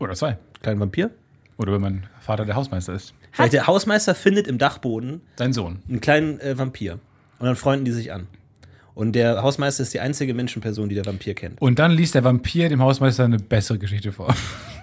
Oder 0.00 0.14
zwei. 0.14 0.38
Kleinen 0.62 0.80
Vampir? 0.80 1.10
Oder 1.56 1.72
wenn 1.74 1.80
mein 1.80 2.06
Vater 2.20 2.44
der 2.46 2.56
Hausmeister 2.56 2.94
ist. 2.94 3.14
Vielleicht 3.32 3.52
der 3.52 3.66
Hausmeister 3.66 4.14
findet 4.14 4.48
im 4.48 4.58
Dachboden 4.58 5.20
Sein 5.36 5.52
Sohn. 5.52 5.80
einen 5.88 6.00
kleinen 6.00 6.40
äh, 6.40 6.58
Vampir. 6.58 6.94
Und 7.38 7.46
dann 7.46 7.54
freunden 7.56 7.84
die 7.84 7.92
sich 7.92 8.12
an. 8.12 8.26
Und 8.94 9.12
der 9.12 9.42
Hausmeister 9.42 9.82
ist 9.82 9.94
die 9.94 10.00
einzige 10.00 10.34
Menschenperson, 10.34 10.88
die 10.88 10.94
der 10.94 11.06
Vampir 11.06 11.34
kennt. 11.34 11.60
Und 11.62 11.78
dann 11.78 11.92
liest 11.92 12.14
der 12.14 12.24
Vampir 12.24 12.68
dem 12.68 12.82
Hausmeister 12.82 13.24
eine 13.24 13.38
bessere 13.38 13.78
Geschichte 13.78 14.10
vor. 14.12 14.34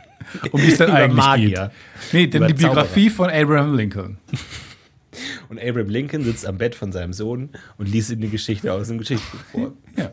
um 0.52 0.62
die 0.62 0.72
es 0.72 0.78
dann 0.78 0.92
eigentlich 0.92 1.14
Magier. 1.24 1.72
geht. 2.02 2.14
Nee, 2.14 2.28
denn 2.28 2.44
Über 2.44 2.48
die 2.48 2.54
Biografie 2.54 3.10
von 3.10 3.30
Abraham 3.30 3.76
Lincoln. 3.76 4.18
Und 5.50 5.60
Abraham 5.60 5.90
Lincoln 5.90 6.24
sitzt 6.24 6.46
am 6.46 6.58
Bett 6.58 6.76
von 6.76 6.92
seinem 6.92 7.12
Sohn 7.12 7.50
und 7.78 7.90
liest 7.90 8.12
ihm 8.12 8.20
eine 8.20 8.28
Geschichte 8.28 8.72
aus 8.72 8.88
dem 8.88 9.00
Geschichtsbuch 9.00 9.40
vor. 9.52 9.74
Ja. 9.96 10.12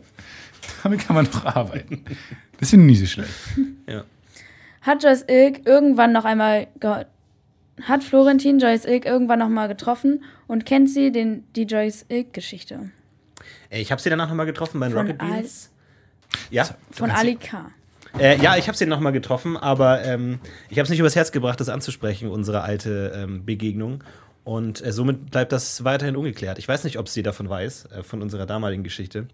Damit 0.82 1.00
kann 1.06 1.16
man 1.16 1.26
noch 1.26 1.44
arbeiten. 1.44 2.04
Das 2.58 2.70
finde 2.70 2.86
ich 2.86 2.92
nie 3.00 3.06
so 3.06 3.06
schlecht. 3.06 3.30
Ja. 3.86 4.04
Hat 4.84 5.02
Joyce 5.02 5.24
Ilk 5.28 5.66
irgendwann 5.66 6.12
noch 6.12 6.24
einmal 6.24 6.68
ge 6.78 7.04
hat 7.82 8.04
Florentin 8.04 8.60
Joyce 8.60 8.84
Ilk 8.84 9.04
irgendwann 9.04 9.40
noch 9.40 9.48
mal 9.48 9.66
getroffen 9.66 10.22
und 10.46 10.64
kennt 10.64 10.88
sie 10.88 11.10
den, 11.10 11.42
die 11.54 11.64
Joyce 11.64 12.06
Ilk-Geschichte 12.08 12.90
Äh, 13.68 13.80
Ich 13.80 13.90
habe 13.90 14.00
sie 14.00 14.10
danach 14.10 14.28
nochmal 14.28 14.46
getroffen 14.46 14.78
bei 14.78 14.92
Rocket 14.92 15.18
Beans. 15.18 15.72
Ja. 16.50 16.68
von 16.92 17.10
Ali 17.10 17.34
K. 17.34 17.72
Äh, 18.18 18.40
ja, 18.40 18.56
ich 18.56 18.68
habe 18.68 18.78
sie 18.78 18.86
nochmal 18.86 19.12
getroffen, 19.12 19.56
aber 19.56 20.04
ähm, 20.04 20.38
ich 20.68 20.78
habe 20.78 20.84
es 20.84 20.90
nicht 20.90 21.00
übers 21.00 21.16
Herz 21.16 21.32
gebracht, 21.32 21.58
das 21.58 21.68
anzusprechen, 21.68 22.28
unsere 22.28 22.62
alte 22.62 23.12
ähm, 23.16 23.44
Begegnung. 23.44 24.04
Und 24.44 24.84
äh, 24.84 24.92
somit 24.92 25.30
bleibt 25.30 25.50
das 25.52 25.82
weiterhin 25.84 26.14
ungeklärt. 26.16 26.58
Ich 26.58 26.68
weiß 26.68 26.84
nicht, 26.84 26.98
ob 26.98 27.08
sie 27.08 27.22
davon 27.22 27.48
weiß, 27.48 27.86
äh, 27.86 28.02
von 28.02 28.22
unserer 28.22 28.46
damaligen 28.46 28.84
Geschichte. 28.84 29.26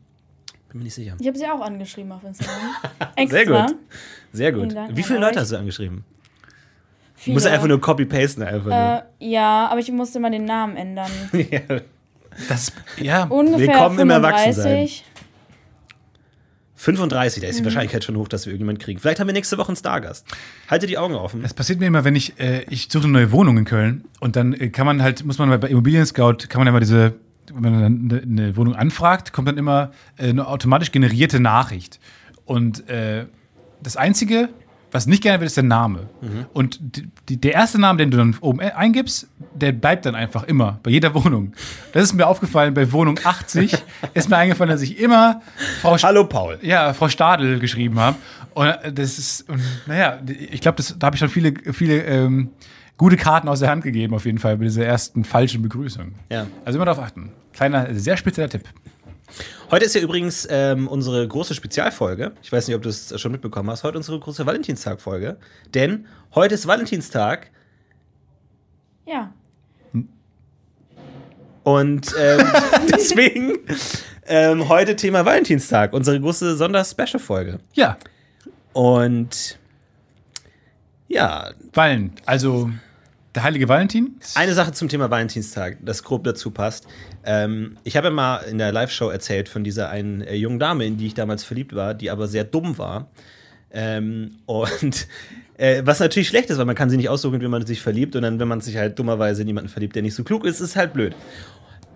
Bin 0.70 0.78
mir 0.78 0.84
nicht 0.84 0.94
sicher. 0.94 1.16
Ich 1.18 1.26
habe 1.26 1.36
sie 1.36 1.46
auch 1.46 1.60
angeschrieben 1.60 2.12
auf 2.12 2.22
Instagram. 2.24 2.54
Extra. 3.16 3.36
Sehr 3.38 3.46
gut. 3.46 3.76
Sehr 4.32 4.52
gut. 4.52 4.96
Wie 4.96 5.02
viele 5.02 5.18
Leute 5.18 5.34
euch. 5.36 5.40
hast 5.42 5.52
du 5.52 5.56
angeschrieben? 5.56 6.04
Du 6.44 7.24
Viele. 7.24 7.34
musst 7.34 7.46
einfach 7.46 7.66
nur 7.66 7.80
copy-pasten. 7.80 8.42
Einfach 8.44 9.02
Äh, 9.20 9.30
ja, 9.30 9.68
aber 9.68 9.80
ich 9.80 9.90
musste 9.92 10.20
mal 10.20 10.30
den 10.30 10.44
Namen 10.44 10.76
ändern. 10.76 11.10
ja. 11.32 11.60
Das, 12.48 12.72
ja. 12.98 13.24
Ungefähr 13.24 13.58
Willkommen 13.68 13.98
im 13.98 14.08
35. 14.08 14.46
Erwachsensein. 14.56 14.88
35, 16.76 17.42
da 17.42 17.48
ist 17.48 17.56
die 17.56 17.60
Mhm. 17.60 17.64
Wahrscheinlichkeit 17.66 18.04
schon 18.04 18.16
hoch, 18.16 18.28
dass 18.28 18.46
wir 18.46 18.52
irgendjemanden 18.52 18.82
kriegen. 18.82 18.98
Vielleicht 19.00 19.20
haben 19.20 19.26
wir 19.26 19.34
nächste 19.34 19.58
Woche 19.58 19.68
einen 19.68 19.76
Stargast. 19.76 20.26
Halte 20.68 20.86
die 20.86 20.96
Augen 20.96 21.14
offen. 21.14 21.42
Das 21.42 21.52
passiert 21.52 21.78
mir 21.78 21.86
immer, 21.86 22.04
wenn 22.04 22.16
ich, 22.16 22.40
äh, 22.40 22.62
ich 22.70 22.88
suche 22.90 23.04
eine 23.04 23.12
neue 23.12 23.32
Wohnung 23.32 23.58
in 23.58 23.64
Köln 23.66 24.04
und 24.20 24.36
dann 24.36 24.54
äh, 24.54 24.70
kann 24.70 24.86
man 24.86 25.02
halt, 25.02 25.22
muss 25.24 25.36
man 25.38 25.60
bei 25.60 25.68
Immobilien 25.68 26.06
Scout, 26.06 26.36
kann 26.48 26.60
man 26.60 26.68
immer 26.68 26.80
diese, 26.80 27.14
wenn 27.54 27.72
man 27.72 28.08
dann 28.08 28.22
eine, 28.22 28.56
Wohnung 28.56 28.74
anfragt, 28.74 29.32
kommt 29.32 29.48
dann 29.48 29.58
immer 29.58 29.90
äh, 30.16 30.28
eine 30.28 30.46
automatisch 30.46 30.92
generierte 30.92 31.40
Nachricht. 31.40 32.00
Und 32.44 32.88
äh, 32.88 33.26
das 33.82 33.96
Einzige, 33.96 34.48
was 34.92 35.06
nicht 35.06 35.22
gerne 35.22 35.40
wird, 35.40 35.46
ist 35.46 35.56
der 35.56 35.64
Name. 35.64 36.08
Und 36.52 36.80
die, 37.28 37.40
der 37.40 37.52
erste 37.52 37.80
Name, 37.80 37.98
den 37.98 38.10
du 38.10 38.16
dann 38.16 38.36
oben 38.40 38.60
e- 38.60 38.72
eingibst, 38.72 39.28
der 39.54 39.72
bleibt 39.72 40.04
dann 40.04 40.14
einfach 40.14 40.44
immer 40.44 40.80
bei 40.82 40.90
jeder 40.90 41.14
Wohnung. 41.14 41.52
Das 41.92 42.02
ist 42.02 42.14
mir 42.14 42.26
aufgefallen 42.26 42.74
bei 42.74 42.90
Wohnung 42.90 43.18
80. 43.22 43.76
ist 44.14 44.28
mir 44.28 44.36
eingefallen, 44.36 44.70
dass 44.70 44.82
ich 44.82 44.98
immer 44.98 45.42
Frau 45.80 45.96
Hallo 45.96 46.24
Paul. 46.24 46.58
Ja, 46.62 46.92
Frau 46.92 47.08
Stadel 47.08 47.60
geschrieben 47.60 48.00
habe. 48.00 48.16
Und 48.54 48.66
äh, 48.66 48.92
das 48.92 49.18
ist, 49.18 49.48
und, 49.48 49.60
naja, 49.86 50.18
ich 50.26 50.60
glaube, 50.60 50.82
da 50.98 51.06
habe 51.06 51.16
ich 51.16 51.20
schon 51.20 51.28
viele, 51.28 51.54
viele 51.72 52.02
ähm, 52.02 52.50
gute 53.00 53.16
Karten 53.16 53.48
aus 53.48 53.60
der 53.60 53.70
Hand 53.70 53.82
gegeben, 53.82 54.12
auf 54.14 54.26
jeden 54.26 54.36
Fall, 54.36 54.58
bei 54.58 54.64
dieser 54.64 54.84
ersten 54.84 55.24
falschen 55.24 55.62
Begrüßung. 55.62 56.16
Ja. 56.28 56.46
Also 56.66 56.76
immer 56.76 56.84
darauf 56.84 57.02
achten. 57.02 57.32
Kleiner, 57.54 57.94
sehr 57.94 58.18
spezieller 58.18 58.50
Tipp. 58.50 58.64
Heute 59.70 59.86
ist 59.86 59.94
ja 59.94 60.02
übrigens 60.02 60.46
ähm, 60.50 60.86
unsere 60.86 61.26
große 61.26 61.54
Spezialfolge. 61.54 62.32
Ich 62.42 62.52
weiß 62.52 62.68
nicht, 62.68 62.76
ob 62.76 62.82
du 62.82 62.90
es 62.90 63.18
schon 63.18 63.32
mitbekommen 63.32 63.70
hast. 63.70 63.84
Heute 63.84 63.96
unsere 63.96 64.20
große 64.20 64.44
Valentinstag-Folge. 64.44 65.38
Denn 65.72 66.08
heute 66.34 66.54
ist 66.54 66.66
Valentinstag 66.66 67.50
Ja. 69.06 69.32
und 71.62 72.14
ähm, 72.18 72.46
deswegen 72.92 73.60
ähm, 74.26 74.68
heute 74.68 74.94
Thema 74.94 75.24
Valentinstag. 75.24 75.94
Unsere 75.94 76.20
große 76.20 76.54
Sonder-Special-Folge. 76.54 77.60
Ja. 77.72 77.96
Und 78.74 79.58
ja. 81.08 81.52
Valen, 81.72 82.12
also 82.26 82.70
der 83.40 83.44
heilige 83.44 83.68
Valentin. 83.70 84.16
Eine 84.34 84.52
Sache 84.52 84.72
zum 84.72 84.88
Thema 84.90 85.10
Valentinstag, 85.10 85.78
das 85.80 86.04
grob 86.04 86.24
dazu 86.24 86.50
passt. 86.50 86.86
Ähm, 87.24 87.78
ich 87.84 87.96
habe 87.96 88.08
ja 88.08 88.10
mal 88.12 88.36
in 88.42 88.58
der 88.58 88.70
Live-Show 88.70 89.08
erzählt 89.08 89.48
von 89.48 89.64
dieser 89.64 89.88
einen 89.88 90.20
äh, 90.20 90.34
jungen 90.34 90.58
Dame, 90.58 90.84
in 90.84 90.98
die 90.98 91.06
ich 91.06 91.14
damals 91.14 91.42
verliebt 91.42 91.74
war, 91.74 91.94
die 91.94 92.10
aber 92.10 92.28
sehr 92.28 92.44
dumm 92.44 92.76
war. 92.76 93.08
Ähm, 93.70 94.36
und 94.44 95.06
äh, 95.56 95.80
was 95.86 96.00
natürlich 96.00 96.28
schlecht 96.28 96.50
ist, 96.50 96.58
weil 96.58 96.66
man 96.66 96.74
kann 96.74 96.90
sie 96.90 96.98
nicht 96.98 97.08
aussuchen, 97.08 97.40
wie 97.40 97.48
man 97.48 97.64
sich 97.64 97.80
verliebt. 97.80 98.14
Und 98.14 98.22
dann, 98.22 98.38
wenn 98.38 98.48
man 98.48 98.60
sich 98.60 98.76
halt 98.76 98.98
dummerweise 98.98 99.40
in 99.40 99.48
jemanden 99.48 99.70
verliebt, 99.70 99.96
der 99.96 100.02
nicht 100.02 100.14
so 100.14 100.22
klug 100.22 100.44
ist, 100.44 100.60
ist 100.60 100.76
halt 100.76 100.92
blöd. 100.92 101.16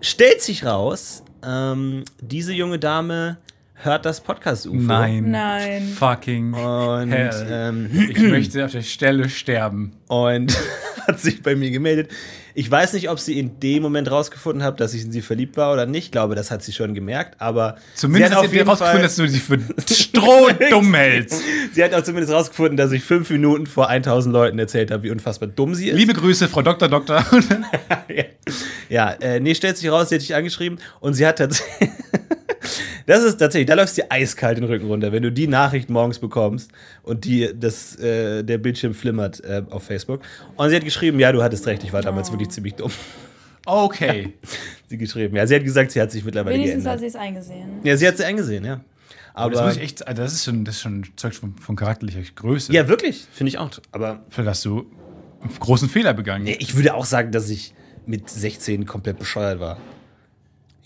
Stellt 0.01 0.41
sich 0.41 0.65
raus, 0.65 1.23
ähm, 1.45 2.05
diese 2.21 2.53
junge 2.53 2.79
Dame 2.79 3.37
hört 3.75 4.05
das 4.05 4.21
Podcast-UFO. 4.21 4.75
Nein. 4.75 5.31
Nein. 5.31 5.87
Fucking 5.87 6.53
Und 6.53 7.11
hell. 7.11 7.47
ähm, 7.49 7.89
ich 8.09 8.19
möchte 8.19 8.65
auf 8.65 8.71
der 8.71 8.81
Stelle 8.81 9.29
sterben. 9.29 9.93
Und 10.07 10.57
hat 11.07 11.19
sich 11.19 11.41
bei 11.43 11.55
mir 11.55 11.69
gemeldet. 11.71 12.09
Ich 12.57 12.71
weiß 12.71 12.93
nicht, 12.93 13.09
ob 13.09 13.19
sie 13.19 13.37
in 13.37 13.59
dem 13.59 13.83
Moment 13.83 14.09
rausgefunden 14.09 14.63
hat, 14.63 14.79
dass 14.79 14.93
ich 14.93 15.03
in 15.03 15.11
sie 15.11 15.21
verliebt 15.21 15.57
war 15.57 15.73
oder 15.73 15.85
nicht. 15.85 16.05
Ich 16.05 16.11
glaube, 16.11 16.35
das 16.35 16.51
hat 16.51 16.63
sie 16.63 16.71
schon 16.71 16.93
gemerkt, 16.93 17.41
aber 17.41 17.75
Zumindest 17.95 18.31
sie 18.33 18.39
hat 18.39 18.49
sie 18.49 18.59
rausgefunden, 18.61 19.01
dass 19.01 19.15
du 19.17 19.27
sie 19.27 19.39
für 19.39 19.59
strohdumm 19.91 20.93
hältst. 20.93 21.41
Sie 21.73 21.83
hat 21.83 21.93
auch 21.93 22.01
zumindest 22.01 22.31
rausgefunden, 22.31 22.77
dass 22.77 22.93
ich 22.93 23.03
fünf 23.03 23.29
Minuten 23.29 23.67
vor 23.67 23.89
1000 23.89 24.31
Leuten 24.31 24.57
erzählt 24.57 24.89
habe, 24.89 25.03
wie 25.03 25.11
unfassbar 25.11 25.49
dumm 25.49 25.75
sie 25.75 25.89
ist. 25.89 25.97
Liebe 25.97 26.13
Grüße, 26.13 26.47
Frau 26.47 26.61
Dr. 26.61 26.87
Doktor. 26.87 27.25
Ja, 28.87 29.09
äh, 29.13 29.39
nee, 29.39 29.55
stellt 29.55 29.77
sich 29.77 29.89
raus, 29.89 30.09
sie 30.09 30.15
hat 30.15 30.21
dich 30.21 30.35
angeschrieben 30.35 30.77
und 30.99 31.15
sie 31.15 31.25
hat 31.25 31.39
tatsächlich. 31.39 31.89
Das 33.05 33.23
ist 33.23 33.37
tatsächlich, 33.37 33.67
da 33.67 33.73
läufst 33.75 33.97
dir 33.97 34.05
eiskalt 34.09 34.57
den 34.57 34.63
Rücken 34.65 34.87
runter, 34.87 35.11
wenn 35.11 35.23
du 35.23 35.31
die 35.31 35.47
Nachricht 35.47 35.89
morgens 35.89 36.19
bekommst 36.19 36.71
und 37.03 37.25
die, 37.25 37.49
das, 37.57 37.95
äh, 37.97 38.43
der 38.43 38.57
Bildschirm 38.57 38.93
flimmert 38.93 39.43
äh, 39.43 39.61
auf 39.69 39.83
Facebook. 39.83 40.21
Und 40.55 40.69
sie 40.69 40.75
hat 40.75 40.83
geschrieben, 40.83 41.19
ja, 41.19 41.31
du 41.31 41.43
hattest 41.43 41.65
recht, 41.67 41.83
ich 41.83 41.93
war 41.93 42.01
damals 42.01 42.31
wirklich 42.31 42.49
ziemlich 42.49 42.75
dumm. 42.75 42.91
Okay. 43.65 44.33
sie 44.87 44.97
geschrieben. 44.97 45.35
Ja, 45.35 45.47
sie 45.47 45.55
hat 45.55 45.63
gesagt, 45.63 45.91
sie 45.91 46.01
hat 46.01 46.11
sich 46.11 46.23
mittlerweile 46.23 46.55
Wenigstens 46.55 46.85
hat 46.85 46.99
geändert. 46.99 47.11
sie 47.11 47.17
es 47.17 47.23
eingesehen. 47.23 47.69
Ja, 47.83 47.97
sie 47.97 48.07
hat 48.07 48.17
sie 48.17 48.23
eingesehen, 48.25 48.63
ja. 48.65 48.81
Aber 49.33 49.45
Aber 49.45 49.51
das 49.55 49.65
muss 49.65 49.75
ich 49.77 49.81
echt, 49.83 50.07
also 50.07 50.21
das 50.21 50.33
ist 50.33 50.45
schon, 50.45 50.63
das 50.63 50.75
ist 50.75 50.81
schon 50.81 51.03
Zeug 51.15 51.33
von, 51.33 51.55
von 51.57 51.75
charakterlicher 51.75 52.21
Größe. 52.35 52.71
ja, 52.71 52.87
wirklich, 52.87 53.25
finde 53.33 53.49
ich 53.49 53.57
auch. 53.57 53.69
Aber 53.91 54.23
Vielleicht 54.29 54.49
hast 54.49 54.65
du 54.65 54.85
einen 55.41 55.59
großen 55.59 55.89
Fehler 55.89 56.13
begangen. 56.13 56.45
nee, 56.45 56.55
ich 56.59 56.75
würde 56.75 56.93
auch 56.93 57.05
sagen, 57.05 57.31
dass 57.31 57.49
ich 57.49 57.73
mit 58.05 58.29
16 58.29 58.85
komplett 58.85 59.17
bescheuert 59.19 59.59
war. 59.59 59.77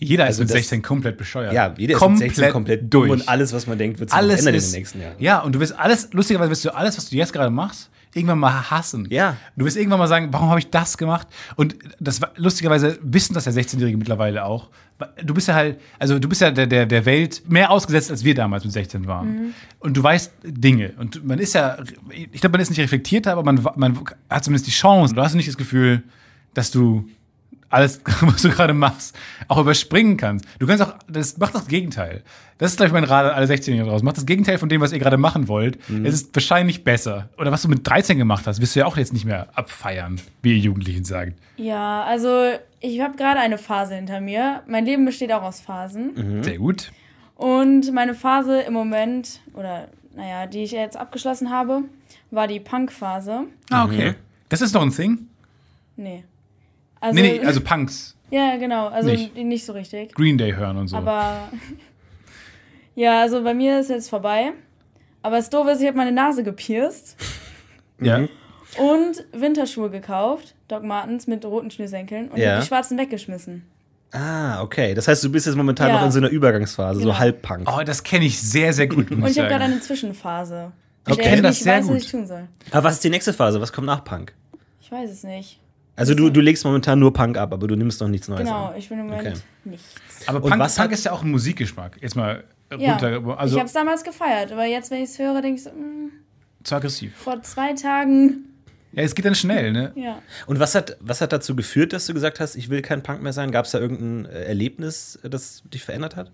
Jeder 0.02 0.24
Also 0.24 0.42
ist 0.42 0.48
mit 0.48 0.50
das- 0.50 0.62
16 0.62 0.82
komplett 0.82 1.16
bescheuert. 1.18 1.52
Ja, 1.52 1.74
jeder 1.76 1.94
ist 1.94 2.08
mit 2.08 2.18
16 2.18 2.50
komplett 2.52 2.92
dumm 2.92 3.10
und 3.10 3.28
alles, 3.28 3.52
was 3.52 3.66
man 3.66 3.76
denkt, 3.78 4.00
wird 4.00 4.10
sich 4.10 4.16
alles 4.18 4.40
ändern 4.40 4.54
in 4.54 4.58
ist, 4.58 4.72
den 4.72 4.78
nächsten 4.80 5.00
Jahren. 5.00 5.14
Ja, 5.18 5.40
und 5.40 5.54
du 5.54 5.60
wirst 5.60 5.78
alles, 5.78 6.08
lustigerweise 6.12 6.50
wirst 6.50 6.64
du 6.64 6.74
alles, 6.74 6.96
was 6.96 7.10
du 7.10 7.16
jetzt 7.16 7.32
gerade 7.34 7.50
machst, 7.50 7.90
irgendwann 8.14 8.38
mal 8.38 8.70
hassen. 8.70 9.06
Ja. 9.10 9.36
Du 9.56 9.66
wirst 9.66 9.76
irgendwann 9.76 9.98
mal 9.98 10.08
sagen, 10.08 10.28
warum 10.32 10.48
habe 10.48 10.58
ich 10.58 10.70
das 10.70 10.96
gemacht? 10.98 11.28
Und 11.56 11.76
das 12.00 12.20
lustigerweise 12.36 12.98
wissen 13.02 13.34
das 13.34 13.44
ja 13.44 13.52
16-Jährige 13.52 13.96
mittlerweile 13.98 14.44
auch. 14.44 14.70
Du 15.24 15.32
bist 15.32 15.48
ja 15.48 15.54
halt, 15.54 15.78
also 15.98 16.18
du 16.18 16.28
bist 16.28 16.40
ja 16.40 16.50
der, 16.50 16.66
der, 16.66 16.86
der 16.86 17.04
Welt 17.06 17.42
mehr 17.48 17.70
ausgesetzt, 17.70 18.10
als 18.10 18.24
wir 18.24 18.34
damals 18.34 18.64
mit 18.64 18.72
16 18.72 19.06
waren. 19.06 19.28
Mhm. 19.28 19.54
Und 19.78 19.96
du 19.96 20.02
weißt 20.02 20.32
Dinge. 20.44 20.92
Und 20.98 21.24
man 21.26 21.38
ist 21.38 21.54
ja, 21.54 21.76
ich 22.10 22.40
glaube, 22.40 22.52
man 22.52 22.60
ist 22.62 22.70
nicht 22.70 22.80
reflektierter, 22.80 23.32
aber 23.32 23.42
man, 23.44 23.62
man 23.76 23.98
hat 24.28 24.44
zumindest 24.44 24.66
die 24.66 24.72
Chance. 24.72 25.14
Du 25.14 25.22
hast 25.22 25.34
nicht 25.34 25.48
das 25.48 25.56
Gefühl, 25.56 26.02
dass 26.52 26.70
du 26.70 27.06
alles, 27.70 28.00
was 28.20 28.42
du 28.42 28.50
gerade 28.50 28.74
machst, 28.74 29.16
auch 29.48 29.58
überspringen 29.58 30.16
kannst. 30.16 30.44
Du 30.58 30.66
kannst 30.66 30.82
auch, 30.82 30.94
das 31.08 31.38
macht 31.38 31.54
das 31.54 31.66
Gegenteil. 31.68 32.22
Das 32.58 32.72
ist, 32.72 32.76
glaube 32.76 32.88
ich, 32.88 32.92
mein 32.92 33.04
Rat 33.04 33.24
an 33.24 33.30
alle 33.32 33.46
16-Jährigen 33.46 33.86
draus. 33.86 34.02
Macht 34.02 34.18
das 34.18 34.26
Gegenteil 34.26 34.58
von 34.58 34.68
dem, 34.68 34.82
was 34.82 34.92
ihr 34.92 34.98
gerade 34.98 35.16
machen 35.16 35.48
wollt. 35.48 35.78
Mhm. 35.88 36.04
Es 36.04 36.12
ist 36.12 36.34
wahrscheinlich 36.34 36.84
besser. 36.84 37.30
Oder 37.38 37.50
was 37.52 37.62
du 37.62 37.68
mit 37.68 37.88
13 37.88 38.18
gemacht 38.18 38.46
hast, 38.46 38.60
wirst 38.60 38.76
du 38.76 38.80
ja 38.80 38.86
auch 38.86 38.98
jetzt 38.98 39.14
nicht 39.14 39.24
mehr 39.24 39.48
abfeiern, 39.54 40.20
wie 40.42 40.52
ihr 40.52 40.58
Jugendlichen 40.58 41.04
sagt. 41.04 41.32
Ja, 41.56 42.04
also 42.04 42.50
ich 42.80 43.00
habe 43.00 43.16
gerade 43.16 43.40
eine 43.40 43.56
Phase 43.56 43.94
hinter 43.94 44.20
mir. 44.20 44.62
Mein 44.66 44.84
Leben 44.84 45.06
besteht 45.06 45.32
auch 45.32 45.42
aus 45.42 45.60
Phasen. 45.60 46.12
Mhm. 46.14 46.44
Sehr 46.44 46.58
gut. 46.58 46.92
Und 47.36 47.92
meine 47.94 48.14
Phase 48.14 48.60
im 48.60 48.74
Moment, 48.74 49.40
oder 49.54 49.88
naja, 50.14 50.46
die 50.46 50.64
ich 50.64 50.72
jetzt 50.72 50.98
abgeschlossen 50.98 51.50
habe, 51.50 51.84
war 52.30 52.46
die 52.46 52.60
Punk-Phase. 52.60 53.44
Ah, 53.70 53.84
okay. 53.84 54.14
Das 54.50 54.60
ist 54.60 54.74
doch 54.74 54.82
ein 54.82 54.90
Thing? 54.90 55.28
Nee. 55.96 56.24
Also, 57.00 57.20
nee, 57.20 57.38
nee, 57.38 57.44
also 57.46 57.60
Punks. 57.60 58.16
Ja, 58.30 58.56
genau. 58.56 58.88
Also 58.88 59.10
Nicht. 59.10 59.34
nicht, 59.36 59.64
so 59.64 59.72
richtig. 59.72 60.14
Green 60.14 60.38
Day 60.38 60.52
hören 60.52 60.76
und 60.76 60.88
so. 60.88 60.96
Aber 60.96 61.48
ja, 62.94 63.20
also 63.20 63.42
bei 63.42 63.54
mir 63.54 63.80
ist 63.80 63.90
jetzt 63.90 64.08
vorbei. 64.10 64.52
Aber 65.22 65.36
das 65.36 65.50
Doofe 65.50 65.70
ist, 65.70 65.80
ich 65.80 65.86
habe 65.86 65.96
meine 65.96 66.12
Nase 66.12 66.42
gepierst 66.42 67.16
ja. 68.00 68.18
und 68.78 69.24
Winterschuhe 69.32 69.90
gekauft, 69.90 70.54
Doc 70.68 70.82
Martens 70.82 71.26
mit 71.26 71.44
roten 71.44 71.70
Schnürsenkeln 71.70 72.28
und 72.28 72.38
Ja. 72.38 72.60
die 72.60 72.66
schwarzen 72.66 72.96
weggeschmissen. 72.98 73.64
Ah, 74.12 74.62
okay. 74.62 74.94
Das 74.94 75.06
heißt, 75.08 75.22
du 75.22 75.30
bist 75.30 75.46
jetzt 75.46 75.56
momentan 75.56 75.88
Ja. 75.88 75.94
noch 75.98 76.04
in 76.06 76.10
so 76.12 76.18
einer 76.18 76.30
Übergangsphase, 76.30 77.00
Genau. 77.00 77.12
so 77.12 77.18
halbpunk. 77.18 77.68
Oh, 77.72 77.82
das 77.84 78.02
kenne 78.02 78.24
ich 78.24 78.40
sehr, 78.40 78.72
sehr 78.72 78.86
gut. 78.88 79.10
Und 79.10 79.26
ich 79.26 79.38
habe 79.38 79.48
gerade 79.48 79.64
eine 79.64 79.80
Zwischenphase. 79.80 80.72
Ich 81.08 81.18
kenn 81.18 81.34
ich 81.36 81.42
das 81.42 81.56
nicht 81.56 81.62
sehr 81.64 81.76
weiß, 81.78 81.86
gut. 81.86 81.96
was 81.96 82.02
ich 82.04 82.10
tun 82.10 82.26
soll. 82.26 82.48
Aber 82.70 82.84
was 82.84 82.94
ist 82.94 83.04
die 83.04 83.10
nächste 83.10 83.32
Phase? 83.32 83.60
Was 83.60 83.72
kommt 83.72 83.86
nach 83.86 84.04
Punk? 84.04 84.34
Ich 84.80 84.90
weiß 84.90 85.10
es 85.10 85.22
nicht. 85.24 85.60
Also 86.00 86.14
du, 86.14 86.30
du 86.30 86.40
legst 86.40 86.64
momentan 86.64 86.98
nur 86.98 87.12
Punk 87.12 87.36
ab, 87.36 87.52
aber 87.52 87.66
du 87.68 87.76
nimmst 87.76 88.00
noch 88.00 88.08
nichts 88.08 88.26
Neues 88.28 88.40
Genau, 88.40 88.66
an. 88.66 88.76
ich 88.76 88.88
bin 88.88 88.98
im 88.98 89.06
Moment 89.06 89.26
Okay. 89.28 89.36
nichts. 89.64 89.86
Aber 90.26 90.42
Und 90.42 90.50
Punk, 90.50 90.60
was 90.62 90.74
Punk 90.76 90.88
hat- 90.90 90.92
ist 90.98 91.04
ja 91.04 91.12
auch 91.12 91.22
ein 91.22 91.30
Musikgeschmack. 91.30 91.98
Jetzt 92.00 92.16
mal 92.16 92.44
Ja, 92.76 92.92
runter. 92.96 93.38
Also 93.38 93.56
ich 93.56 93.58
habe 93.60 93.66
es 93.66 93.72
damals 93.72 94.02
gefeiert, 94.04 94.52
aber 94.52 94.64
jetzt, 94.64 94.90
wenn 94.90 95.02
ich 95.02 95.10
es 95.10 95.18
höre, 95.18 95.40
denke 95.42 95.56
ich 95.58 95.64
so, 95.64 95.70
mm, 95.70 96.10
zu 96.64 96.74
aggressiv. 96.74 97.14
vor 97.16 97.42
zwei 97.42 97.72
Tagen, 97.74 98.46
Ja, 98.92 99.02
es 99.02 99.14
geht 99.14 99.24
dann 99.24 99.34
schnell, 99.34 99.72
ne? 99.72 99.92
ja. 99.94 100.20
Und 100.46 100.58
was 100.60 100.74
hat, 100.74 100.96
was 101.00 101.20
hat 101.20 101.32
dazu 101.32 101.54
geführt, 101.56 101.92
dass 101.92 102.06
du 102.06 102.14
gesagt 102.14 102.40
hast, 102.40 102.56
ich 102.56 102.68
will 102.70 102.80
kein 102.82 103.02
Punk 103.02 103.22
mehr 103.22 103.32
sein? 103.32 103.50
Gab 103.50 103.64
es 103.66 103.70
da 103.72 103.78
irgendein 103.78 104.24
äh, 104.32 104.44
Erlebnis, 104.44 105.18
äh, 105.22 105.30
das 105.30 105.62
dich 105.72 105.84
verändert 105.84 106.16
hat? 106.16 106.30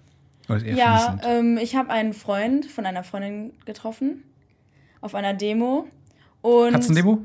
Ja, 0.65 1.19
ähm, 1.27 1.59
ich 1.61 1.75
habe 1.75 1.91
einen 1.91 2.13
Freund 2.13 2.67
von 2.67 2.87
einer 2.87 3.03
Freundin 3.03 3.53
getroffen 3.65 4.23
auf 5.01 5.15
einer 5.17 5.35
Demo. 5.35 5.89
Und 6.41 6.73
Katzendemo? 6.73 7.21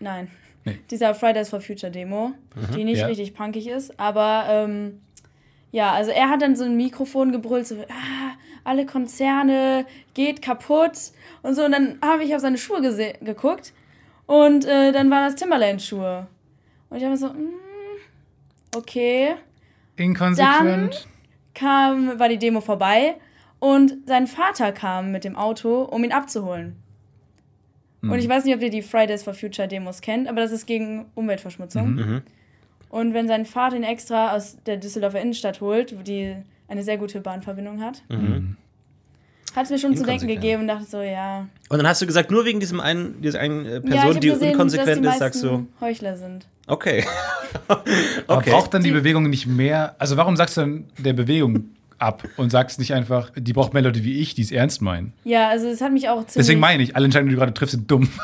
Nein. 0.00 0.28
Nee. 0.64 0.78
Dieser 0.90 1.14
Fridays 1.14 1.48
for 1.50 1.60
Future 1.60 1.90
Demo, 1.92 2.32
Mhm. 2.54 2.74
die 2.74 2.84
nicht 2.84 2.98
Ja. 3.00 3.06
richtig 3.06 3.34
punkig 3.34 3.68
ist. 3.68 3.98
Aber 3.98 4.44
ähm, 4.48 5.00
ja, 5.72 5.92
also 5.92 6.10
er 6.10 6.28
hat 6.30 6.42
dann 6.42 6.56
so 6.56 6.64
ein 6.64 6.76
Mikrofon 6.76 7.32
gebrüllt, 7.32 7.66
so, 7.66 7.76
ah, 7.88 8.32
alle 8.64 8.84
Konzerne, 8.86 9.86
geht 10.14 10.42
kaputt 10.42 11.12
und 11.42 11.54
so. 11.54 11.64
Und 11.64 11.72
dann 11.72 11.98
habe 12.02 12.24
ich 12.24 12.34
auf 12.34 12.40
seine 12.40 12.58
Schuhe 12.58 12.82
geguckt 13.22 13.72
und 14.26 14.64
äh, 14.66 14.92
dann 14.92 15.10
waren 15.10 15.24
das 15.24 15.36
Timberland-Schuhe. 15.36 16.26
Und 16.90 16.96
ich 16.98 17.04
habe 17.04 17.16
so, 17.16 17.28
mm, 17.28 17.48
okay. 18.76 19.34
Inkonsequent. 19.96 21.06
kam, 21.54 22.18
war 22.18 22.28
die 22.28 22.38
Demo 22.38 22.60
vorbei 22.60 23.16
und 23.58 23.94
sein 24.06 24.26
Vater 24.26 24.70
kam 24.72 25.10
mit 25.12 25.24
dem 25.24 25.34
Auto, 25.36 25.82
um 25.82 26.04
ihn 26.04 26.12
abzuholen. 26.12 26.76
Und 28.00 28.18
ich 28.18 28.28
weiß 28.28 28.44
nicht, 28.44 28.54
ob 28.54 28.62
ihr 28.62 28.70
die 28.70 28.82
Fridays 28.82 29.24
for 29.24 29.34
Future 29.34 29.66
Demos 29.66 30.00
kennt, 30.00 30.28
aber 30.28 30.40
das 30.40 30.52
ist 30.52 30.66
gegen 30.66 31.06
Umweltverschmutzung. 31.16 31.94
Mhm. 31.94 32.22
Und 32.90 33.12
wenn 33.12 33.26
sein 33.26 33.44
Vater 33.44 33.76
ihn 33.76 33.82
extra 33.82 34.34
aus 34.36 34.56
der 34.66 34.76
Düsseldorfer 34.76 35.20
Innenstadt 35.20 35.60
holt, 35.60 35.98
wo 35.98 36.02
die 36.02 36.36
eine 36.68 36.82
sehr 36.84 36.96
gute 36.96 37.20
Bahnverbindung 37.20 37.82
hat, 37.82 38.02
Mhm. 38.08 38.56
hat 39.56 39.64
es 39.64 39.70
mir 39.70 39.78
schon 39.78 39.96
zu 39.96 40.04
denken 40.04 40.28
gegeben 40.28 40.62
und 40.62 40.68
dachte 40.68 40.84
so, 40.84 41.00
ja. 41.02 41.48
Und 41.68 41.78
dann 41.78 41.88
hast 41.88 42.00
du 42.00 42.06
gesagt, 42.06 42.30
nur 42.30 42.44
wegen 42.44 42.60
diesem 42.60 42.78
einen, 42.80 43.20
dieser 43.20 43.40
einen 43.40 43.66
äh, 43.66 43.74
ja, 43.74 43.80
Person, 43.80 44.14
hab 44.14 44.20
die 44.20 44.28
gesehen, 44.28 44.40
dass 44.40 44.48
inkonsequent 44.52 45.04
die 45.04 45.08
ist, 45.08 45.18
sagst 45.18 45.42
du, 45.42 45.66
Heuchler 45.80 46.16
sind. 46.16 46.46
okay. 46.66 47.04
Aber 47.68 47.82
okay. 48.38 48.50
braucht 48.50 48.74
dann 48.74 48.82
die 48.82 48.90
Bewegung 48.92 49.28
nicht 49.28 49.46
mehr? 49.46 49.96
Also 49.98 50.16
warum 50.16 50.36
sagst 50.36 50.56
du 50.56 50.60
dann 50.60 50.84
der 50.98 51.14
Bewegung 51.14 51.70
ab 51.98 52.22
und 52.36 52.50
sagst 52.50 52.78
nicht 52.78 52.94
einfach, 52.94 53.30
die 53.36 53.52
braucht 53.52 53.74
mehr 53.74 53.82
Leute 53.82 54.04
wie 54.04 54.20
ich, 54.20 54.34
die 54.34 54.42
es 54.42 54.50
ernst 54.50 54.82
meinen? 54.82 55.12
Ja, 55.24 55.48
also 55.48 55.66
es 55.68 55.80
hat 55.80 55.92
mich 55.92 56.08
auch 56.08 56.18
ziemlich... 56.18 56.34
Deswegen 56.34 56.60
meine 56.60 56.82
ich, 56.82 56.96
alle 56.96 57.06
Entscheidungen, 57.06 57.30
die 57.30 57.34
du 57.34 57.40
gerade 57.40 57.54
triffst, 57.54 57.72
sind 57.72 57.90
dumm. 57.90 58.08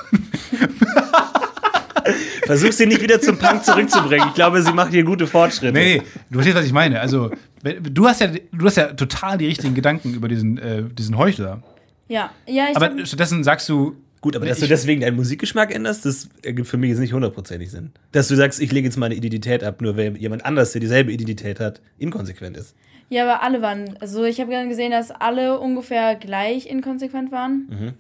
Versuch 2.47 2.73
sie 2.73 2.87
nicht 2.87 3.03
wieder 3.03 3.21
zum 3.21 3.39
Punk 3.39 3.65
zurückzubringen. 3.65 4.29
Ich 4.29 4.35
glaube, 4.35 4.63
sie 4.63 4.73
macht 4.73 4.91
hier 4.91 5.05
gute 5.05 5.27
Fortschritte. 5.27 5.73
Nee, 5.73 5.97
nee, 5.97 6.03
du 6.31 6.35
verstehst, 6.35 6.57
was 6.59 6.67
ich 6.67 6.73
meine. 6.73 7.01
Also, 7.01 7.31
du 7.63 8.07
hast 8.07 8.21
ja, 8.21 8.29
du 8.29 8.67
hast 8.67 8.77
ja 8.77 8.93
total 8.93 9.39
die 9.39 9.47
richtigen 9.47 9.75
Gedanken 9.75 10.15
über 10.15 10.29
diesen, 10.29 10.59
äh, 10.59 10.83
diesen 10.85 11.17
Heuchler. 11.17 11.63
Ja, 12.09 12.31
ja, 12.47 12.67
ich 12.71 12.77
Aber 12.77 13.07
stattdessen 13.07 13.45
sagst 13.45 13.69
du. 13.69 13.97
Gut, 14.21 14.37
aber 14.37 14.47
dass 14.47 14.59
du 14.59 14.67
deswegen 14.67 15.03
deinen 15.03 15.17
Musikgeschmack 15.17 15.75
änderst, 15.75 16.07
das 16.07 16.31
ergibt 16.43 16.67
für 16.67 16.79
mich 16.79 16.89
jetzt 16.89 16.99
nicht 16.99 17.13
hundertprozentig 17.13 17.71
Sinn. 17.71 17.93
Dass 18.13 18.27
du 18.29 18.37
sagst, 18.37 18.59
ich 18.59 18.73
lege 18.73 18.87
jetzt 18.87 18.97
meine 18.97 19.15
Identität 19.15 19.63
ab, 19.63 19.83
nur 19.83 19.99
weil 19.99 20.17
jemand 20.17 20.47
anders, 20.47 20.73
der 20.73 20.81
dieselbe 20.81 21.13
Identität 21.13 21.61
hat, 21.61 21.83
inkonsequent 21.99 22.57
ist. 22.57 22.75
Ja, 23.15 23.23
aber 23.31 23.43
alle 23.43 23.63
waren, 23.63 23.97
also 24.01 24.25
ich 24.25 24.41
habe 24.41 24.51
dann 24.51 24.69
gesehen, 24.69 24.91
dass 24.91 25.11
alle 25.13 25.61
ungefähr 25.61 26.17
gleich 26.17 26.67
inkonsequent 26.67 27.31
waren. 27.31 27.69
Mhm. 27.71 27.93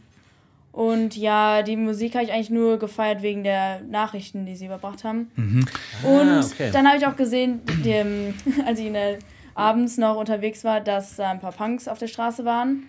Und 0.72 1.16
ja, 1.16 1.62
die 1.62 1.76
Musik 1.76 2.14
habe 2.14 2.24
ich 2.24 2.32
eigentlich 2.32 2.50
nur 2.50 2.78
gefeiert 2.80 3.22
wegen 3.22 3.44
der 3.44 3.80
Nachrichten, 3.82 4.44
die 4.44 4.56
sie 4.56 4.66
überbracht 4.66 5.04
haben. 5.04 5.30
Mhm. 5.36 5.64
Und 6.02 6.28
Ah, 6.28 6.40
okay. 6.44 6.70
dann 6.72 6.88
habe 6.88 6.96
ich 6.98 7.06
auch 7.06 7.14
gesehen, 7.14 7.60
dem, 7.84 8.34
als 8.66 8.80
ich 8.80 8.86
in 8.86 8.94
der, 8.94 9.18
abends 9.54 9.98
noch 9.98 10.16
unterwegs 10.16 10.64
war, 10.64 10.80
dass 10.80 11.14
da 11.14 11.30
ein 11.30 11.38
paar 11.38 11.52
Punks 11.52 11.86
auf 11.86 11.98
der 11.98 12.08
Straße 12.08 12.44
waren, 12.44 12.82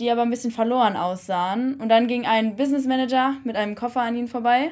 die 0.00 0.10
aber 0.10 0.22
ein 0.22 0.30
bisschen 0.30 0.50
verloren 0.50 0.96
aussahen. 0.96 1.76
Und 1.76 1.90
dann 1.90 2.08
ging 2.08 2.26
ein 2.26 2.56
Business 2.56 2.86
Manager 2.86 3.34
mit 3.44 3.54
einem 3.54 3.76
Koffer 3.76 4.00
an 4.02 4.16
ihnen 4.16 4.26
vorbei, 4.26 4.70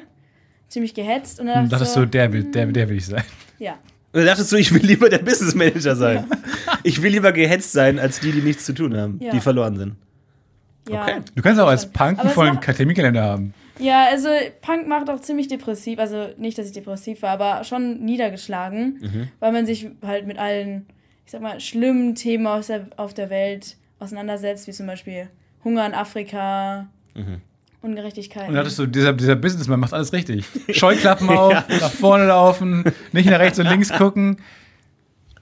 ziemlich 0.66 0.92
gehetzt. 0.92 1.38
Und 1.38 1.46
dann 1.46 1.54
Dann 1.54 1.68
dachte 1.68 1.84
ich 1.84 1.90
so, 1.90 2.04
der 2.04 2.32
will, 2.32 2.42
der, 2.50 2.66
der 2.66 2.88
will 2.88 2.96
ich 2.96 3.06
sein. 3.06 3.22
ja. 3.60 3.74
Und 4.12 4.18
dann 4.18 4.26
dachtest 4.26 4.50
du, 4.52 4.56
ich 4.56 4.72
will 4.74 4.82
lieber 4.84 5.08
der 5.08 5.18
Business 5.18 5.54
Manager 5.54 5.94
sein. 5.96 6.24
Ich 6.82 7.02
will 7.02 7.12
lieber 7.12 7.32
gehetzt 7.32 7.72
sein, 7.72 7.98
als 7.98 8.20
die, 8.20 8.32
die 8.32 8.40
nichts 8.40 8.64
zu 8.64 8.72
tun 8.72 8.96
haben, 8.96 9.18
Ja. 9.22 9.30
die 9.32 9.40
verloren 9.40 9.76
sind. 9.76 9.96
Ja. 10.88 11.02
Okay. 11.02 11.20
Du 11.34 11.42
kannst 11.42 11.60
auch 11.60 11.68
als 11.68 11.90
Punk 11.90 12.18
einen 12.18 12.30
vollen 12.30 12.58
Terminkalender 12.60 13.22
haben. 13.22 13.52
Ja, 13.78 14.06
also 14.10 14.28
Punk 14.62 14.88
macht 14.88 15.10
auch 15.10 15.20
ziemlich 15.20 15.46
depressiv. 15.48 15.98
Also 15.98 16.28
nicht, 16.38 16.56
dass 16.56 16.66
ich 16.66 16.72
depressiv 16.72 17.20
war, 17.22 17.30
aber 17.30 17.64
schon 17.64 18.00
niedergeschlagen, 18.04 18.98
Mhm. 19.00 19.28
weil 19.40 19.52
man 19.52 19.66
sich 19.66 19.88
halt 20.02 20.26
mit 20.26 20.38
allen, 20.38 20.86
ich 21.26 21.32
sag 21.32 21.42
mal, 21.42 21.60
schlimmen 21.60 22.14
Themen 22.14 22.46
aus 22.46 22.68
der, 22.68 22.86
auf 22.96 23.12
der 23.12 23.28
Welt 23.28 23.76
auseinandersetzt, 23.98 24.66
wie 24.66 24.72
zum 24.72 24.86
Beispiel 24.86 25.28
Hunger 25.64 25.84
in 25.86 25.92
Afrika, 25.94 26.88
Mhm. 27.14 27.42
Ungerechtigkeiten. 27.82 28.48
Und 28.48 28.54
dann 28.54 28.64
dachtest 28.64 28.78
du, 28.78 28.86
dieser, 28.86 29.12
dieser 29.14 29.36
Businessman 29.36 29.80
macht 29.80 29.94
alles 29.94 30.12
richtig. 30.12 30.44
Scheuklappen 30.70 31.28
auf, 31.30 31.52
Ja. 31.52 31.64
nach 31.80 31.90
vorne 31.92 32.26
laufen, 32.26 32.84
nicht 33.12 33.28
nach 33.30 33.38
rechts 33.38 33.58
und 33.58 33.66
links 33.66 33.90
gucken. 33.92 34.38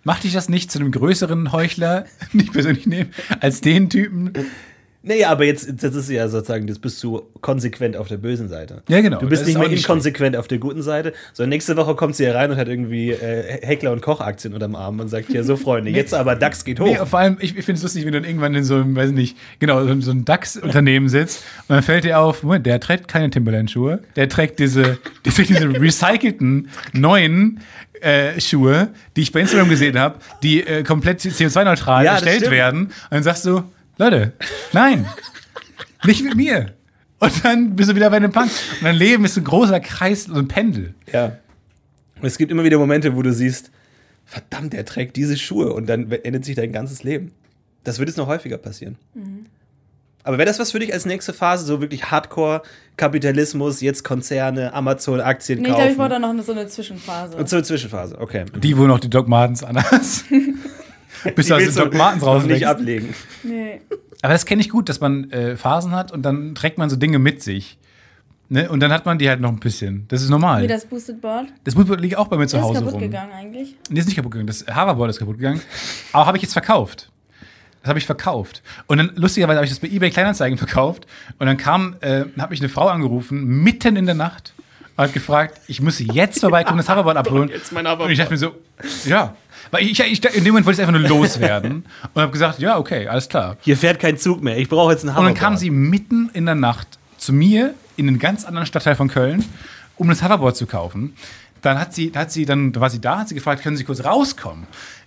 Macht 0.05 0.25
dich 0.25 0.33
das 0.33 0.49
nicht 0.49 0.71
zu 0.71 0.79
einem 0.79 0.93
größeren 0.93 1.51
Heuchler, 1.53 2.05
nicht 2.33 2.53
persönlich 2.53 2.87
nehmen, 2.87 3.11
als 3.41 3.61
den 3.61 3.91
Typen? 3.91 4.33
Naja, 5.03 5.31
aber 5.31 5.45
jetzt, 5.45 5.69
das 5.81 5.95
ist 5.95 6.11
ja 6.11 6.27
sozusagen, 6.29 6.67
das 6.67 6.81
bist 6.81 7.03
du 7.05 7.23
konsequent 7.41 7.97
auf 7.97 8.09
der 8.09 8.17
bösen 8.17 8.49
Seite. 8.49 8.83
Ja, 8.89 9.01
genau. 9.01 9.21
Du 9.21 9.29
bist 9.29 9.47
nicht 9.47 9.57
mehr 9.57 9.71
inkonsequent 9.71 10.37
auf 10.37 10.49
der 10.49 10.59
guten 10.59 10.83
Seite, 10.83 11.13
sondern 11.33 11.51
nächste 11.51 11.77
Woche 11.77 11.95
kommt 11.95 12.17
sie 12.17 12.25
hier 12.25 12.35
rein 12.35 12.51
und 12.51 12.57
hat 12.57 12.67
irgendwie 12.67 13.13
äh, 13.13 13.65
Heckler 13.65 13.93
und 13.93 14.03
Koch 14.03 14.21
Aktien 14.21 14.55
unterm 14.55 14.75
Arm 14.75 14.99
und 14.99 15.09
sagt, 15.09 15.31
ja 15.31 15.45
so 15.45 15.57
Freunde, 15.57 15.91
jetzt 15.91 16.13
aber 16.15 16.35
DAX 16.35 16.65
geht 16.65 16.81
hoch. 16.81 16.87
Nee, 16.87 17.07
vor 17.07 17.21
allem, 17.21 17.37
ich, 17.41 17.57
ich 17.57 17.65
finde 17.65 17.79
es 17.79 17.85
lustig, 17.85 18.05
wenn 18.07 18.13
du 18.13 18.21
dann 18.21 18.29
irgendwann 18.29 18.57
in 18.57 18.65
so 18.65 18.75
einem, 18.75 18.97
weiß 18.97 19.13
nicht, 19.13 19.37
genau, 19.61 19.87
so, 19.87 20.01
so 20.01 20.11
einem 20.11 20.25
DAX-Unternehmen 20.25 21.09
sitzt 21.09 21.45
und 21.69 21.77
dann 21.77 21.85
fällt 21.85 22.03
dir 22.03 22.19
auf, 22.19 22.43
Moment, 22.43 22.67
der 22.67 22.81
trägt 22.81 23.07
keine 23.07 23.31
Timberland-Schuhe, 23.31 24.01
der 24.17 24.29
trägt 24.29 24.59
diese, 24.59 24.83
der 25.25 25.33
trägt 25.33 25.51
diese 25.51 25.69
recycelten 25.81 26.71
neuen 26.93 27.61
äh, 28.01 28.41
Schuhe, 28.41 28.89
die 29.17 29.23
ich 29.23 29.33
bei 29.33 29.41
Instagram 29.41 29.69
gesehen 29.69 29.99
habe, 29.99 30.17
die 30.43 30.67
äh, 30.67 30.83
komplett 30.83 31.21
CO2-neutral 31.21 32.05
Ja, 32.05 32.15
erstellt 32.15 32.51
werden. 32.51 32.87
Und 32.87 32.93
dann 33.11 33.23
sagst 33.23 33.45
du, 33.47 33.63
Leute, 33.99 34.33
nein, 34.73 35.07
nicht 36.05 36.23
mit 36.23 36.37
mir. 36.37 36.73
Und 37.19 37.45
dann 37.45 37.75
bist 37.75 37.91
du 37.91 37.97
wieder 37.97 38.11
bei 38.11 38.17
einem 38.17 38.31
Punk. 38.31 38.51
Und 38.79 38.85
dein 38.85 38.95
Leben 38.95 39.25
ist 39.25 39.37
ein 39.37 39.43
großer 39.43 39.81
Kreis, 39.81 40.25
so 40.25 40.35
ein 40.35 40.47
Pendel. 40.47 40.95
Ja. 41.13 41.37
Und 42.21 42.27
es 42.27 42.39
gibt 42.39 42.53
immer 42.53 42.63
wieder 42.63 42.79
Momente, 42.79 43.17
wo 43.17 43.23
du 43.23 43.33
siehst, 43.33 43.73
verdammt, 44.25 44.73
der 44.73 44.85
trägt 44.85 45.17
diese 45.17 45.37
Schuhe 45.37 45.73
und 45.73 45.89
dann 45.89 46.11
endet 46.11 46.45
sich 46.45 46.55
dein 46.55 46.71
ganzes 46.73 47.03
Leben. 47.03 47.33
Das 47.83 47.99
wird 47.99 48.09
jetzt 48.09 48.19
noch 48.19 48.29
häufiger 48.29 48.59
passieren. 48.59 48.97
Mhm. 49.15 49.47
Aber 50.23 50.39
wäre 50.39 50.47
das 50.47 50.59
was 50.61 50.73
für 50.73 50.79
dich 50.79 50.93
als 50.93 51.07
nächste 51.07 51.33
Phase, 51.33 51.65
so 51.65 51.81
wirklich 51.81 52.11
Hardcore-Kapitalismus, 52.11 53.81
jetzt 53.81 54.05
Konzerne, 54.05 54.75
Amazon-Aktien 54.75 55.61
Nee, 55.61 55.69
ich 55.69 55.75
glaube, 55.75 55.83
ich 55.83 55.97
kaufen? 55.97 56.11
brauche 56.11 56.21
da 56.21 56.35
noch 56.35 56.45
so 56.45 56.53
eine 56.53 56.69
Zwischenphase. 56.69 57.37
Und 57.37 57.49
so 57.49 57.57
eine 57.57 57.65
Zwischenphase, 57.65 58.21
okay. 58.21 58.45
Die, 58.63 58.77
wo 58.77 58.87
noch 58.87 59.01
die 59.01 59.11
Doc 59.11 59.27
Martens 59.27 59.65
anhast. 59.65 60.25
Bis 61.35 61.47
Die 61.47 61.51
du 61.51 61.57
aus 61.57 61.61
willst 61.63 61.77
den 61.79 61.85
du 61.85 61.91
Doc 61.91 61.99
Martens 61.99 62.25
rauslegst. 62.25 62.55
nicht 62.61 62.67
ablegen. 62.67 63.15
Nee. 63.43 63.81
Aber 64.23 64.33
das 64.33 64.47
kenne 64.47 64.61
ich 64.61 64.69
gut, 64.69 64.89
dass 64.89 65.01
man 65.01 65.31
äh, 65.31 65.57
Phasen 65.57 65.93
hat 65.93 66.13
und 66.13 66.23
dann 66.23 66.55
trägt 66.55 66.79
man 66.79 66.91
so 66.91 66.97
Dinge 66.97 67.19
mit 67.19 67.43
sich. 67.43 67.79
Ne? 68.51 68.69
Und 68.71 68.81
dann 68.81 68.91
hat 68.93 69.05
man 69.05 69.19
die 69.19 69.29
halt 69.29 69.41
noch 69.41 69.51
ein 69.51 69.61
bisschen. 69.61 70.07
Das 70.09 70.23
ist 70.23 70.31
normal. 70.31 70.63
Wie 70.63 70.67
das 70.67 70.87
Boosted 70.87 71.21
Board. 71.21 71.47
das 71.65 71.75
Bootboard 71.75 72.01
liegt 72.01 72.17
auch 72.17 72.29
bei 72.29 72.37
mir 72.39 72.47
zu 72.47 72.57
Das 72.57 72.65
ist 72.65 72.69
Hause 72.71 72.79
kaputt 72.81 72.95
rum. 72.95 73.01
gegangen 73.03 73.33
eigentlich. 73.33 73.77
Nee, 73.91 74.01
ist 74.01 74.07
nicht 74.07 74.17
kaputt 74.17 74.33
gegangen. 74.33 74.47
Das 74.47 74.65
Hoverboard 74.67 75.11
ist 75.11 75.19
kaputt 75.19 75.37
gegangen. 75.37 75.61
Aber 76.13 76.27
habe 76.27 76.37
ich 76.39 76.43
jetzt 76.43 76.55
verkauft. 76.55 77.11
Das 77.83 77.91
habe 77.91 77.99
ich 77.99 78.07
verkauft. 78.07 78.63
Und 78.87 78.99
dann, 78.99 79.13
lustigerweise, 79.15 79.57
habe 79.59 79.67
ich 79.67 79.71
das 79.71 79.79
bei 79.81 79.89
eBay 79.89 80.11
Kleinanzeigen 80.11 80.59
verkauft. 80.59 81.07
Und 81.39 81.47
dann 81.47 81.57
kam, 81.59 81.97
äh, 82.01 82.25
hat 82.39 82.51
mich 82.51 82.61
eine 82.61 82.69
Frau 82.71 82.89
angerufen, 82.89 83.45
mitten 83.63 83.97
in 83.97 84.07
der 84.07 84.15
Nacht, 84.17 84.53
und 84.97 85.05
hat 85.05 85.13
gefragt, 85.13 85.61
ich 85.69 85.81
muss 85.81 86.01
jetzt 86.01 86.41
vorbeikommen, 86.41 86.79
das 86.79 86.89
Hoverboard 86.89 87.17
abholen. 87.19 87.51
Jetzt 87.51 87.71
mein 87.73 87.87
Hoverboard. 87.87 88.07
Und 88.07 88.13
ich 88.13 88.19
dachte 88.19 88.33
mir 88.33 88.39
so, 88.39 88.57
ja. 89.05 89.37
Weil 89.71 89.85
ich, 89.85 89.99
ich, 90.01 90.25
in 90.25 90.45
dem 90.45 90.53
Moment 90.53 90.67
wollte 90.67 90.81
ich 90.83 90.89
einfach 90.89 91.01
nur 91.01 91.09
loswerden. 91.09 91.85
und 92.15 92.23
habe 92.23 92.33
gesagt, 92.33 92.59
ja, 92.59 92.79
okay, 92.79 93.07
alles 93.09 93.29
klar. 93.29 93.57
Hier 93.61 93.77
fährt 93.77 93.99
kein 94.01 94.17
Zug 94.17 94.43
mehr, 94.43 94.59
ich 94.59 94.69
brauche 94.69 94.93
jetzt 94.93 95.03
einen 95.03 95.11
Und 95.11 95.17
Hoverboard. 95.17 95.37
dann 95.37 95.43
kam 95.43 95.57
sie 95.57 95.71
mitten 95.71 96.31
in 96.33 96.47
der 96.47 96.55
Nacht 96.55 96.99
zu 97.17 97.33
mir 97.33 97.75
in 97.97 98.09
einen 98.09 98.19
ganz 98.19 98.45
anderen 98.45 98.67
Stadtteil 98.67 98.95
von 98.95 99.09
Köln, 99.09 99.45
um 99.97 100.09
das 100.09 100.23
Hoverboard 100.23 100.57
zu 100.57 100.67
kaufen. 100.67 101.15
Dann 101.63 101.79
hat 101.79 101.95
sie, 101.95 102.13
hat 102.15 102.31
sie, 102.31 102.45
dann 102.45 102.73
da 102.73 102.81
war 102.81 102.91
sie 102.91 103.01
da, 103.01 103.19
hat 103.19 103.29
sie 103.29 103.35
gefragt, 103.35 103.63
können 103.63 103.77
Sie 103.77 103.85
kurz 103.85 104.05
rauskommen? 104.05 104.67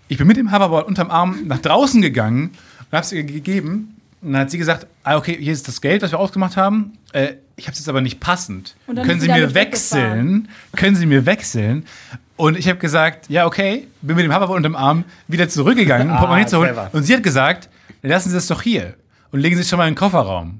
Ich 0.10 0.18
bin 0.18 0.28
mit 0.28 0.36
dem 0.36 0.52
Hoverboard 0.52 0.88
unterm 0.88 1.10
Arm 1.10 1.43
nach 1.45 1.60
draußen 1.60 2.02
gegangen 2.02 2.49
und 2.49 2.91
habe 2.91 3.06
es 3.06 3.12
ihr 3.14 3.24
gegeben. 3.24 3.95
Und 4.22 4.34
dann 4.34 4.41
hat 4.41 4.51
sie 4.51 4.57
gesagt, 4.57 4.86
ah, 5.03 5.17
okay, 5.17 5.36
hier 5.39 5.51
ist 5.51 5.67
das 5.67 5.82
Geld, 5.82 6.01
was 6.03 6.11
wir 6.11 6.19
ausgemacht 6.19 6.55
haben. 6.55 6.93
Äh, 7.11 7.34
ich 7.55 7.65
habe 7.65 7.74
es 7.74 7.80
jetzt 7.80 7.89
aber 7.89 8.01
nicht 8.01 8.19
passend. 8.19 8.76
Können 8.86 9.19
Sie 9.19 9.26
sie 9.28 9.32
mir 9.32 9.53
wechseln? 9.55 10.47
Können 10.76 10.95
Sie 10.95 11.05
mir 11.07 11.26
wechseln? 11.26 11.86
Und 12.38 12.57
ich 12.57 12.67
habe 12.67 12.80
gesagt, 12.80 13.30
ja, 13.30 13.45
okay, 13.45 13.88
bin 14.01 14.15
mit 14.15 14.26
dem 14.26 14.34
Hoverboard 14.34 14.57
unterm 14.57 14.76
Arm 14.76 15.05
wieder 15.28 15.49
zurückgegangen, 15.49 16.07
um 16.09 16.13
Ah, 16.13 16.19
Portemonnaie 16.19 16.45
zu 16.47 16.57
holen. 16.57 16.76
Und 16.91 17.03
sie 17.03 17.15
hat 17.15 17.24
gesagt, 17.24 17.69
lassen 18.03 18.30
Sie 18.30 18.36
das 18.36 18.47
doch 18.47 18.61
hier 18.61 18.95
und 19.32 19.39
legen 19.39 19.55
Sie 19.55 19.61
es 19.61 19.69
schon 19.69 19.78
mal 19.78 19.88
in 19.88 19.93
den 19.93 19.97
Kofferraum. 19.97 20.59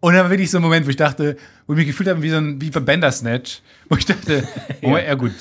Und 0.00 0.14
dann 0.14 0.22
war 0.24 0.30
wirklich 0.30 0.50
so 0.50 0.58
ein 0.58 0.62
Moment, 0.62 0.86
wo 0.86 0.90
ich 0.90 0.96
dachte, 0.96 1.36
wo 1.66 1.72
ich 1.72 1.78
mich 1.78 1.86
gefühlt 1.86 2.08
habe 2.08 2.22
wie 2.22 2.30
so 2.30 2.36
ein, 2.36 2.60
wie 2.60 2.70
bei 2.70 2.80
Bandersnatch, 2.80 3.62
wo 3.88 3.96
ich 3.96 4.04
dachte, 4.06 4.46
oh, 4.82 4.96
ja. 4.96 5.14
gut, 5.14 5.32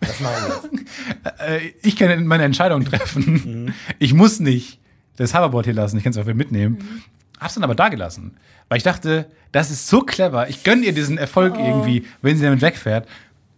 Was 0.00 0.20
machen 0.20 0.34
wir 0.46 0.80
jetzt? 0.80 1.40
äh, 1.40 1.72
ich 1.82 1.96
kann 1.96 2.26
meine 2.26 2.44
Entscheidung 2.44 2.84
treffen. 2.84 3.74
Ich 3.98 4.12
muss 4.12 4.40
nicht 4.40 4.78
das 5.16 5.34
Hoverboard 5.34 5.66
hier 5.66 5.74
lassen, 5.74 5.96
ich 5.98 6.04
kann 6.04 6.12
es 6.12 6.16
auch 6.18 6.24
wieder 6.24 6.34
mitnehmen. 6.34 7.02
Hab's 7.38 7.54
dann 7.54 7.64
aber 7.64 7.74
da 7.74 7.88
gelassen. 7.88 8.36
Weil 8.68 8.78
ich 8.78 8.84
dachte, 8.84 9.26
das 9.52 9.70
ist 9.70 9.88
so 9.88 10.00
clever. 10.02 10.48
Ich 10.48 10.62
gönne 10.62 10.84
ihr 10.86 10.92
diesen 10.92 11.18
Erfolg 11.18 11.54
Oh. 11.56 11.64
irgendwie, 11.66 12.06
wenn 12.22 12.36
sie 12.36 12.44
damit 12.44 12.60
wegfährt. 12.62 13.08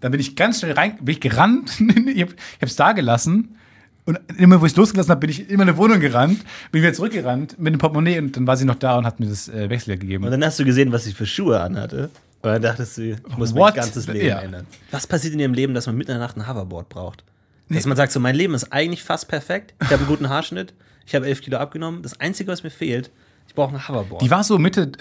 Dann 0.01 0.11
bin 0.13 0.21
ich 0.21 0.35
ganz 0.37 0.61
schnell 0.61 0.73
rein, 0.73 0.97
bin 1.01 1.13
ich 1.15 1.21
gerannt. 1.21 1.71
ich, 2.07 2.23
hab, 2.23 2.31
ich 2.31 2.63
hab's 2.63 2.77
da 2.77 2.93
gelassen. 2.93 3.57
Und 4.05 4.19
immer, 4.37 4.61
wo 4.61 4.67
ich 4.67 4.73
es 4.73 4.77
losgelassen 4.77 5.11
habe, 5.11 5.21
bin 5.21 5.31
ich 5.31 5.49
in 5.49 5.59
meine 5.59 5.77
Wohnung 5.77 6.01
gerannt, 6.01 6.45
bin 6.73 6.83
wieder 6.83 6.93
zurückgerannt 6.93 7.57
mit 7.61 7.73
dem 7.73 7.79
Portemonnaie 7.79 8.19
und 8.19 8.37
dann 8.37 8.49
war 8.49 8.57
sie 8.57 8.65
noch 8.65 8.75
da 8.75 8.99
und 8.99 9.07
hat 9.07 9.21
mir 9.21 9.27
das 9.27 9.49
äh, 9.49 9.71
Wechselgeld 9.71 10.01
gegeben. 10.01 10.25
Und 10.25 10.33
dann 10.33 10.45
hast 10.45 10.59
du 10.59 10.65
gesehen, 10.65 10.91
was 10.91 11.07
ich 11.07 11.15
für 11.15 11.25
Schuhe 11.27 11.61
anhatte. 11.61 12.11
Und 12.43 12.51
dann 12.51 12.63
dachtest 12.63 12.99
du, 12.99 13.03
ich 13.13 13.37
muss 13.39 13.55
What? 13.55 13.77
mein 13.77 13.85
ganzes 13.85 14.09
Leben 14.09 14.27
Ja. 14.27 14.41
ändern. 14.41 14.67
Was 14.91 15.07
passiert 15.07 15.35
in 15.35 15.39
ihrem 15.41 15.55
Leben, 15.55 15.73
dass 15.75 15.87
man 15.87 15.97
mitten 15.97 16.11
in 16.11 16.19
der 16.19 16.27
Nacht 16.27 16.37
ein 16.37 16.49
Hoverboard 16.49 16.89
braucht? 16.89 17.23
Dass 17.69 17.87
man 17.87 17.97
sagt, 17.97 18.11
so 18.11 18.19
mein 18.19 18.35
Leben 18.35 18.55
ist 18.55 18.73
eigentlich 18.73 19.05
fast 19.05 19.29
perfekt. 19.29 19.73
Ich 19.81 19.87
habe 19.87 19.99
einen 19.99 20.09
guten 20.09 20.29
Haarschnitt. 20.29 20.75
Ich 21.07 21.15
habe 21.15 21.27
elf 21.27 21.41
Kilo 21.43 21.59
abgenommen. 21.59 22.03
Das 22.03 22.19
Einzige, 22.21 22.51
was 22.51 22.63
mir 22.63 22.71
fehlt, 22.71 23.11
ich 23.49 23.55
brauche 23.55 23.75
ein 23.75 23.89
Hoverboard. 23.89 24.23
Die 24.23 24.31
war 24.31 24.45
so 24.45 24.59
Mitte, 24.59 24.93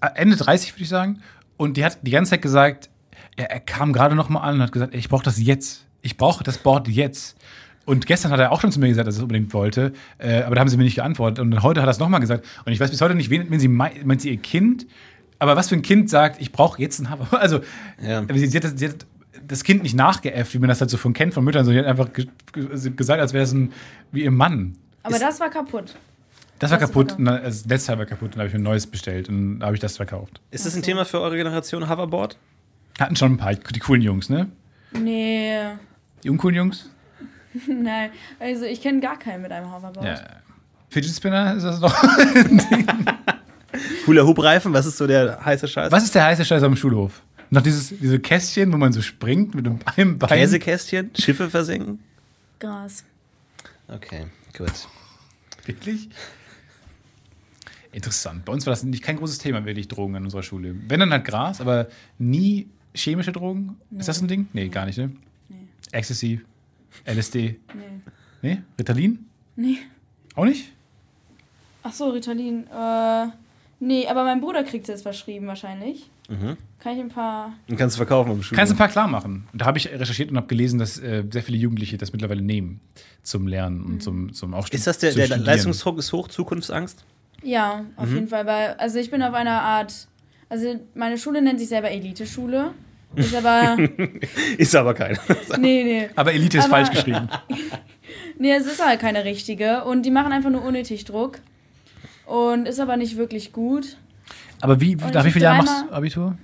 äh, 0.00 0.08
Ende 0.14 0.36
30, 0.36 0.72
würde 0.74 0.82
ich 0.82 0.88
sagen. 0.88 1.20
Und 1.56 1.76
die 1.76 1.84
hat 1.84 1.98
die 2.02 2.10
ganze 2.10 2.30
Zeit 2.30 2.42
gesagt, 2.42 2.88
er, 3.36 3.50
er 3.50 3.60
kam 3.60 3.92
gerade 3.92 4.14
noch 4.14 4.28
mal 4.28 4.40
an 4.40 4.56
und 4.56 4.62
hat 4.62 4.72
gesagt, 4.72 4.94
ich 4.94 5.08
brauche 5.08 5.24
das 5.24 5.40
jetzt. 5.40 5.86
Ich 6.02 6.16
brauche 6.16 6.42
das 6.42 6.58
Board 6.58 6.88
jetzt. 6.88 7.36
Und 7.84 8.06
gestern 8.06 8.30
hat 8.32 8.40
er 8.40 8.52
auch 8.52 8.60
schon 8.60 8.72
zu 8.72 8.80
mir 8.80 8.88
gesagt, 8.88 9.06
dass 9.08 9.16
er 9.16 9.18
es 9.18 9.22
unbedingt 9.22 9.52
wollte. 9.52 9.92
Äh, 10.18 10.42
aber 10.42 10.54
da 10.54 10.60
haben 10.60 10.68
sie 10.68 10.76
mir 10.76 10.84
nicht 10.84 10.94
geantwortet. 10.96 11.38
Und 11.40 11.62
heute 11.62 11.80
hat 11.82 11.88
er 11.88 11.90
es 11.90 11.98
nochmal 11.98 12.20
gesagt. 12.20 12.46
Und 12.64 12.72
ich 12.72 12.80
weiß 12.80 12.90
bis 12.90 13.00
heute 13.00 13.14
nicht, 13.14 13.30
wen, 13.30 13.50
wenn 13.50 13.60
sie 13.60 13.68
mei- 13.68 14.00
meint 14.04 14.20
sie 14.22 14.30
ihr 14.30 14.36
Kind. 14.38 14.86
Aber 15.38 15.56
was 15.56 15.68
für 15.68 15.74
ein 15.76 15.82
Kind 15.82 16.08
sagt, 16.10 16.40
ich 16.40 16.52
brauche 16.52 16.80
jetzt 16.80 16.98
ein 17.00 17.10
Hoverboard. 17.10 17.40
Also, 17.42 17.60
sie, 18.38 18.46
sie, 18.46 18.56
hat, 18.58 18.64
das- 18.64 18.74
sie 18.76 18.88
hat 18.88 19.06
das 19.46 19.64
Kind 19.64 19.82
nicht 19.82 19.94
nachgeäfft, 19.96 20.54
wie 20.54 20.58
man 20.58 20.68
das 20.68 20.80
halt 20.80 20.90
so 20.90 20.96
von 20.96 21.12
kennt 21.12 21.34
von 21.34 21.44
Müttern, 21.44 21.64
sondern 21.64 21.84
sie 21.84 21.88
hat 21.88 21.98
einfach 21.98 22.12
ge 22.12 22.26
gesagt, 22.96 23.20
als 23.20 23.32
wäre 23.32 23.44
es 23.44 23.52
ein, 23.52 23.72
wie 24.12 24.22
ihr 24.24 24.30
Mann. 24.30 24.76
Aber 25.02 25.18
das 25.18 25.40
war 25.40 25.50
kaputt. 25.50 25.94
Das 26.58 26.70
war 26.70 26.78
Das 26.78 26.88
kaputt, 26.88 27.12
war- 27.12 27.18
und 27.18 27.24
dann- 27.24 27.42
das 27.42 27.64
letzte 27.66 27.88
Teil 27.88 27.98
war 27.98 28.06
kaputt, 28.06 28.32
dann 28.32 28.40
habe 28.40 28.48
ich 28.48 28.52
mir 28.54 28.60
ein 28.60 28.64
neues 28.64 28.86
bestellt 28.86 29.28
und 29.28 29.62
habe 29.62 29.74
ich 29.74 29.80
das 29.80 29.96
verkauft. 29.96 30.40
Ist 30.50 30.66
das 30.66 30.76
ein 30.76 30.82
Thema 30.82 31.04
für 31.04 31.20
eure 31.20 31.36
Generation, 31.36 31.88
Hoverboard? 31.88 32.36
Hatten 32.98 33.16
schon 33.16 33.32
ein 33.32 33.36
paar, 33.38 33.54
die 33.54 33.80
coolen 33.80 34.02
Jungs, 34.02 34.28
ne? 34.28 34.48
Nee, 34.92 35.58
Die 36.22 36.28
uncoolen 36.28 36.54
Jungs? 36.56 36.90
nein. 37.66 38.10
Also 38.38 38.64
ich 38.66 38.82
kenne 38.82 39.00
gar 39.00 39.18
keinen 39.18 39.42
mit 39.42 39.52
einem 39.52 39.72
Hoverboard. 39.72 40.04
Ja. 40.06 40.20
Fidget 40.90 41.14
Spinner 41.14 41.54
ist 41.54 41.62
das 41.62 41.80
doch. 41.80 41.94
Hula 44.06 44.22
Hoop 44.24 44.42
Reifen, 44.42 44.72
was 44.72 44.86
ist 44.86 44.96
so 44.98 45.06
der 45.06 45.42
heiße 45.44 45.68
Scheiß? 45.68 45.90
Was 45.92 46.04
ist 46.04 46.14
der 46.14 46.24
heiße 46.24 46.44
Scheiß 46.44 46.62
am 46.62 46.76
Schulhof? 46.76 47.22
Noch 47.50 47.62
dieses, 47.62 47.88
diese 47.88 48.18
Kästchen, 48.18 48.72
wo 48.72 48.76
man 48.76 48.92
so 48.92 49.00
springt 49.02 49.54
mit 49.54 49.66
einem 49.96 50.18
Bein. 50.18 50.28
Käsekästchen? 50.28 51.10
Schiffe 51.18 51.48
versenken? 51.50 52.00
Gras. 52.58 53.04
Okay, 53.88 54.26
gut. 54.56 54.88
Wirklich? 55.66 56.08
Interessant. 57.92 58.44
Bei 58.44 58.52
uns 58.52 58.66
war 58.66 58.72
das 58.72 58.84
nicht 58.84 59.02
kein 59.02 59.16
großes 59.16 59.38
Thema, 59.38 59.64
wirklich 59.64 59.88
Drogen 59.88 60.14
an 60.16 60.24
unserer 60.24 60.42
Schule. 60.42 60.74
Wenn 60.86 61.00
dann 61.00 61.10
halt 61.10 61.24
Gras, 61.24 61.60
aber 61.60 61.88
nie 62.18 62.68
chemische 62.94 63.32
Drogen. 63.32 63.76
Ist 63.98 64.08
das 64.08 64.20
ein 64.20 64.28
Ding? 64.28 64.48
Nee, 64.52 64.68
gar 64.68 64.86
nicht, 64.86 64.98
ne? 64.98 65.12
Ecstasy, 65.92 66.40
LSD. 67.04 67.56
Nee. 67.74 68.00
Nee? 68.42 68.62
Ritalin? 68.78 69.26
Nee. 69.56 69.78
Auch 70.36 70.44
nicht? 70.44 70.72
Ach 71.82 71.92
so, 71.92 72.10
Ritalin. 72.10 72.66
Äh, 72.68 73.26
nee, 73.80 74.06
aber 74.06 74.24
mein 74.24 74.40
Bruder 74.40 74.62
kriegt 74.62 74.84
es 74.84 74.88
jetzt 74.88 75.02
verschrieben 75.02 75.46
wahrscheinlich. 75.46 76.08
Mhm. 76.30 76.56
Kann 76.82 76.94
ich 76.96 77.00
ein 77.00 77.08
paar. 77.08 77.52
Und 77.68 77.76
kannst 77.76 77.96
du 77.96 77.98
verkaufen 77.98 78.30
am 78.30 78.42
Schulhof. 78.42 78.56
Kannst 78.58 78.72
ein 78.72 78.78
paar 78.78 78.88
klar 78.88 79.06
machen. 79.08 79.46
Und 79.52 79.60
da 79.60 79.66
habe 79.66 79.76
ich 79.78 79.88
recherchiert 79.90 80.30
und 80.30 80.36
habe 80.36 80.46
gelesen, 80.46 80.78
dass 80.78 80.98
äh, 80.98 81.24
sehr 81.30 81.42
viele 81.42 81.58
Jugendliche 81.58 81.98
das 81.98 82.12
mittlerweile 82.12 82.40
nehmen 82.40 82.80
zum 83.22 83.46
Lernen 83.46 83.82
und 83.82 84.02
zum, 84.02 84.32
zum 84.32 84.54
Aufstieg. 84.54 84.78
Ist 84.78 84.86
das 84.86 84.98
der, 84.98 85.12
der 85.12 85.36
Leistungsdruck 85.36 85.98
ist 85.98 86.12
hoch, 86.12 86.28
Zukunftsangst? 86.28 87.04
Ja, 87.42 87.84
auf 87.96 88.08
Mhm. 88.08 88.14
jeden 88.14 88.28
Fall. 88.28 88.46
Weil, 88.46 88.74
also 88.74 88.98
ich 88.98 89.10
bin 89.10 89.22
auf 89.22 89.34
einer 89.34 89.60
Art. 89.60 90.06
Also 90.48 90.80
meine 90.94 91.18
Schule 91.18 91.42
nennt 91.42 91.58
sich 91.60 91.68
selber 91.68 91.90
Elite-Schule. 91.90 92.72
Ist 93.16 93.34
aber. 93.34 93.76
ist 94.56 94.74
aber 94.76 94.94
keine. 94.94 95.18
nee, 95.58 95.82
nee. 95.84 96.08
Aber 96.16 96.32
Elite 96.32 96.58
ist 96.58 96.64
Aber- 96.64 96.76
falsch 96.76 96.90
geschrieben. 96.90 97.28
Nee, 98.38 98.52
es 98.54 98.66
ist 98.66 98.82
halt 98.84 99.00
keine 99.00 99.24
richtige. 99.24 99.84
Und 99.84 100.02
die 100.02 100.10
machen 100.10 100.32
einfach 100.32 100.48
nur 100.50 100.64
unnötig 100.64 101.04
Druck. 101.04 101.40
Und 102.24 102.66
ist 102.66 102.80
aber 102.80 102.96
nicht 102.96 103.16
wirklich 103.18 103.52
gut. 103.52 103.98
Aber 104.60 104.80
wie, 104.80 104.94
Und 104.96 105.14
nach 105.14 105.20
ich 105.20 105.26
wie 105.26 105.30
vielen 105.32 105.42
Jahren 105.44 105.58
machst 105.64 105.84
du 105.88 105.92
Abitur? 105.94 106.38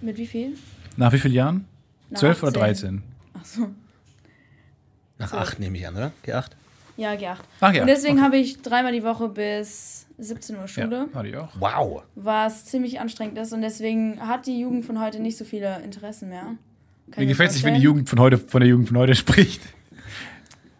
Mit 0.00 0.16
wie 0.16 0.26
viel? 0.26 0.56
Nach 0.96 1.12
wie 1.12 1.18
vielen 1.18 1.34
Jahren? 1.34 1.64
Nach 2.10 2.20
Zwölf 2.20 2.42
oder 2.42 2.50
18. 2.62 2.62
13? 2.62 3.02
Ach 3.38 3.44
so. 3.44 3.68
Nach 5.18 5.32
acht 5.32 5.58
nehme 5.58 5.76
ich 5.78 5.86
an, 5.86 5.96
oder? 5.96 6.12
G8? 6.24 6.50
Ja, 6.96 7.12
G8. 7.12 7.36
Ach 7.60 7.72
ja, 7.72 7.82
Und 7.82 7.88
deswegen 7.88 8.22
habe 8.22 8.36
ich 8.36 8.60
dreimal 8.62 8.92
die 8.92 9.02
Woche 9.02 9.28
bis 9.28 10.06
17 10.18 10.56
Uhr 10.56 10.68
Schule. 10.68 11.08
Ja, 11.12 11.18
hatte 11.18 11.28
ich 11.28 11.36
auch. 11.36 11.48
Wow. 11.58 12.02
Was 12.14 12.64
ziemlich 12.66 13.00
anstrengend 13.00 13.38
ist. 13.38 13.52
Und 13.52 13.62
deswegen 13.62 14.20
hat 14.26 14.46
die 14.46 14.60
Jugend 14.60 14.84
von 14.84 15.00
heute 15.00 15.20
nicht 15.20 15.36
so 15.36 15.44
viele 15.44 15.80
Interessen 15.82 16.28
mehr. 16.28 16.42
Kann 17.10 17.24
Mir 17.24 17.26
gefällt 17.26 17.50
es 17.50 17.56
nicht, 17.56 17.64
wenn 17.64 17.74
die. 17.74 17.80
Jugend 17.80 18.08
von 18.08 18.18
heute 18.20 18.38
von 18.38 18.60
der 18.60 18.68
Jugend 18.68 18.88
von 18.88 18.98
heute 18.98 19.14
spricht. 19.16 19.62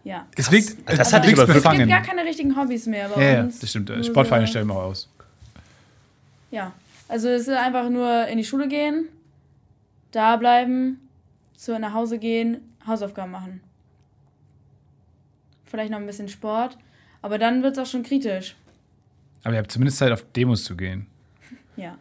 Ja. 0.04 0.26
Es 0.36 0.50
wirkt, 0.50 0.76
Das 0.86 0.98
es 1.00 1.12
hatte 1.12 1.30
ich 1.30 1.36
wirkt 1.36 1.50
aber 1.50 1.58
Es 1.72 1.78
gibt 1.78 1.88
gar 1.88 2.02
keine 2.02 2.24
richtigen 2.24 2.56
Hobbys 2.56 2.86
mehr 2.86 3.08
bei 3.08 3.22
Ja, 3.22 3.32
ja, 3.34 3.42
uns. 3.42 3.58
das 3.58 3.70
stimmt. 3.70 3.88
Nur 3.90 4.02
Sportvereine 4.04 4.46
so- 4.46 4.50
stellen 4.50 4.66
wir 4.68 4.74
auch 4.74 4.84
aus. 4.84 5.08
Ja. 6.50 6.72
Also 7.08 7.28
es 7.28 7.42
ist 7.42 7.56
einfach 7.56 7.88
nur 7.88 8.26
in 8.26 8.38
die 8.38 8.44
Schule 8.44 8.68
gehen, 8.68 9.08
da 10.10 10.36
bleiben, 10.36 11.08
zu 11.56 11.78
nach 11.78 11.94
Hause 11.94 12.18
gehen, 12.18 12.60
Hausaufgaben 12.86 13.30
machen. 13.30 13.60
Vielleicht 15.64 15.90
noch 15.90 15.98
ein 15.98 16.06
bisschen 16.06 16.28
Sport. 16.28 16.76
Aber 17.20 17.38
dann 17.38 17.62
wird 17.62 17.76
es 17.76 17.78
auch 17.78 17.90
schon 17.90 18.02
kritisch. 18.02 18.54
Aber 19.44 19.54
ihr 19.54 19.58
habt 19.58 19.72
zumindest 19.72 19.98
Zeit, 19.98 20.12
auf 20.12 20.24
Demos 20.32 20.64
zu 20.64 20.76
gehen. 20.76 21.06
Ja. 21.76 21.96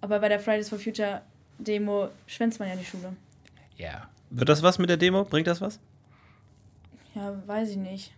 Aber 0.00 0.20
bei 0.20 0.28
der 0.28 0.38
Fridays 0.38 0.68
for 0.68 0.78
Future 0.78 1.22
Demo 1.58 2.10
schwänzt 2.28 2.60
man 2.60 2.68
ja 2.68 2.76
die 2.76 2.84
Schule. 2.84 3.16
Ja. 3.76 4.08
Wird 4.30 4.48
das 4.48 4.62
was 4.62 4.78
mit 4.78 4.88
der 4.88 4.96
Demo? 4.96 5.24
Bringt 5.24 5.48
das 5.48 5.60
was? 5.60 5.80
Ja, 7.14 7.34
weiß 7.46 7.70
ich 7.70 7.76
nicht. 7.76 8.12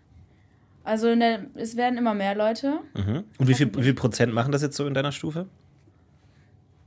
Also 0.84 1.08
in 1.08 1.20
der, 1.20 1.40
es 1.56 1.76
werden 1.76 1.98
immer 1.98 2.14
mehr 2.14 2.34
Leute. 2.34 2.78
Mhm. 2.94 3.24
Und 3.38 3.48
wie 3.48 3.54
viel, 3.54 3.70
wie 3.76 3.82
viel 3.82 3.94
Prozent 3.94 4.32
machen 4.32 4.50
das 4.52 4.62
jetzt 4.62 4.76
so 4.76 4.86
in 4.86 4.94
deiner 4.94 5.12
Stufe? 5.12 5.46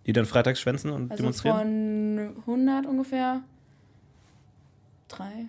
Die 0.06 0.14
dann 0.14 0.26
freitags 0.26 0.60
schwänzen 0.60 0.92
und 0.92 1.12
Also 1.12 1.22
demonstrieren? 1.24 2.34
von 2.46 2.56
100 2.56 2.86
ungefähr 2.86 3.42
drei. 5.08 5.46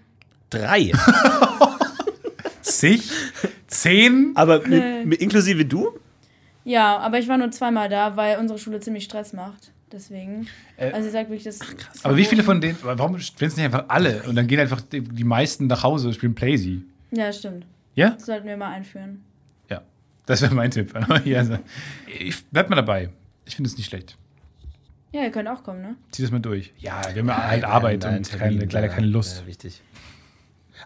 Drei. 0.51 0.93
Sich? 2.63 3.11
Zehn? 3.67 4.33
Aber 4.35 4.61
Nee. 4.67 4.99
mit, 4.99 5.07
mit, 5.07 5.21
inklusive 5.23 5.65
du? 5.65 5.99
Ja, 6.65 6.99
aber 6.99 7.19
ich 7.19 7.29
war 7.29 7.37
nur 7.37 7.51
zweimal 7.51 7.89
da, 7.89 8.17
weil 8.17 8.39
unsere 8.39 8.59
Schule 8.59 8.81
ziemlich 8.81 9.05
Stress 9.05 9.33
macht. 9.33 9.73
Deswegen. 9.93 10.47
Äh, 10.77 10.93
also 10.93 11.07
ich 11.07 11.13
sag 11.13 11.29
wirklich, 11.29 11.45
das. 11.45 11.59
Aber 12.03 12.17
wie 12.17 12.25
viele 12.25 12.43
von 12.43 12.61
denen, 12.61 12.79
warum 12.83 13.19
schwänzen 13.19 13.61
nicht 13.61 13.67
einfach 13.67 13.85
alle? 13.89 14.23
Und 14.25 14.35
dann 14.37 14.47
gehen 14.47 14.59
einfach 14.61 14.81
die, 14.81 15.01
die 15.03 15.25
meisten 15.25 15.67
nach 15.67 15.83
Hause 15.83 16.09
und 16.09 16.15
spielen 16.15 16.35
Playsy. 16.35 16.83
Ja, 17.11 17.33
stimmt. 17.33 17.65
Ja? 17.95 18.11
Das 18.11 18.27
sollten 18.27 18.47
wir 18.47 18.57
mal 18.57 18.71
einführen. 18.73 19.25
Ja. 19.71 19.83
Das 20.27 20.43
wäre 20.43 20.55
mein 20.55 20.71
Tipp. 20.71 20.93
Ja, 21.25 21.39
also, 21.39 21.59
ich 22.19 22.45
bleib 22.47 22.69
mal 22.71 22.77
dabei. 22.77 23.11
Ich 23.45 23.57
finde 23.57 23.69
es 23.69 23.77
nicht 23.77 23.87
schlecht. 23.89 24.17
Ja, 25.13 25.23
ihr 25.23 25.31
könnt 25.31 25.49
auch 25.49 25.63
kommen, 25.63 25.81
ne? 25.81 25.97
Zieh 26.11 26.23
das 26.23 26.31
mal 26.33 26.41
durch. 26.41 26.73
Ja, 26.79 27.01
wir 27.13 27.21
haben 27.21 27.29
ja 27.29 27.47
halt 27.47 27.65
Arbeit 27.65 28.05
und 28.05 28.29
keine, 28.33 28.65
leider 28.65 28.89
keine 28.89 29.07
Lust. 29.07 29.43
Ja, 29.43 29.47
wichtig. 29.47 29.81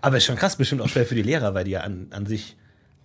Aber 0.02 0.18
ist 0.18 0.24
schon 0.26 0.36
krass, 0.36 0.56
bestimmt 0.56 0.82
auch 0.82 0.88
schwer 0.88 1.06
für 1.06 1.14
die 1.14 1.22
Lehrer, 1.22 1.54
weil 1.54 1.64
die 1.64 1.70
ja 1.70 1.80
an, 1.80 2.08
an 2.10 2.26
sich 2.26 2.56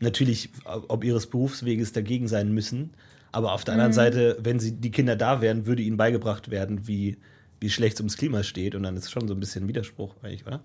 natürlich, 0.02 0.50
ob 0.66 1.04
ihres 1.06 1.28
Berufsweges 1.28 1.94
dagegen 1.94 2.28
sein 2.28 2.54
müssen. 2.54 2.92
Aber 3.32 3.54
auf 3.54 3.64
der 3.64 3.74
anderen 3.76 3.92
Mhm. 3.92 3.96
Seite, 3.96 4.38
wenn 4.42 4.60
sie 4.60 4.74
die 4.74 4.92
Kinder 4.92 5.16
da 5.16 5.40
wären, 5.42 5.66
würde 5.66 5.82
ihnen 5.82 5.96
beigebracht 5.98 6.52
werden, 6.52 6.88
wie, 6.88 7.18
wie 7.62 7.70
schlecht 7.70 7.96
es 7.96 8.02
ums 8.02 8.18
Klima 8.18 8.44
steht. 8.44 8.76
Und 8.76 8.84
dann 8.84 8.98
ist 8.98 9.06
es 9.06 9.12
schon 9.12 9.28
so 9.28 9.34
ein 9.34 9.40
bisschen 9.40 9.68
Widerspruch, 9.68 10.16
eigentlich, 10.22 10.46
oder? 10.46 10.62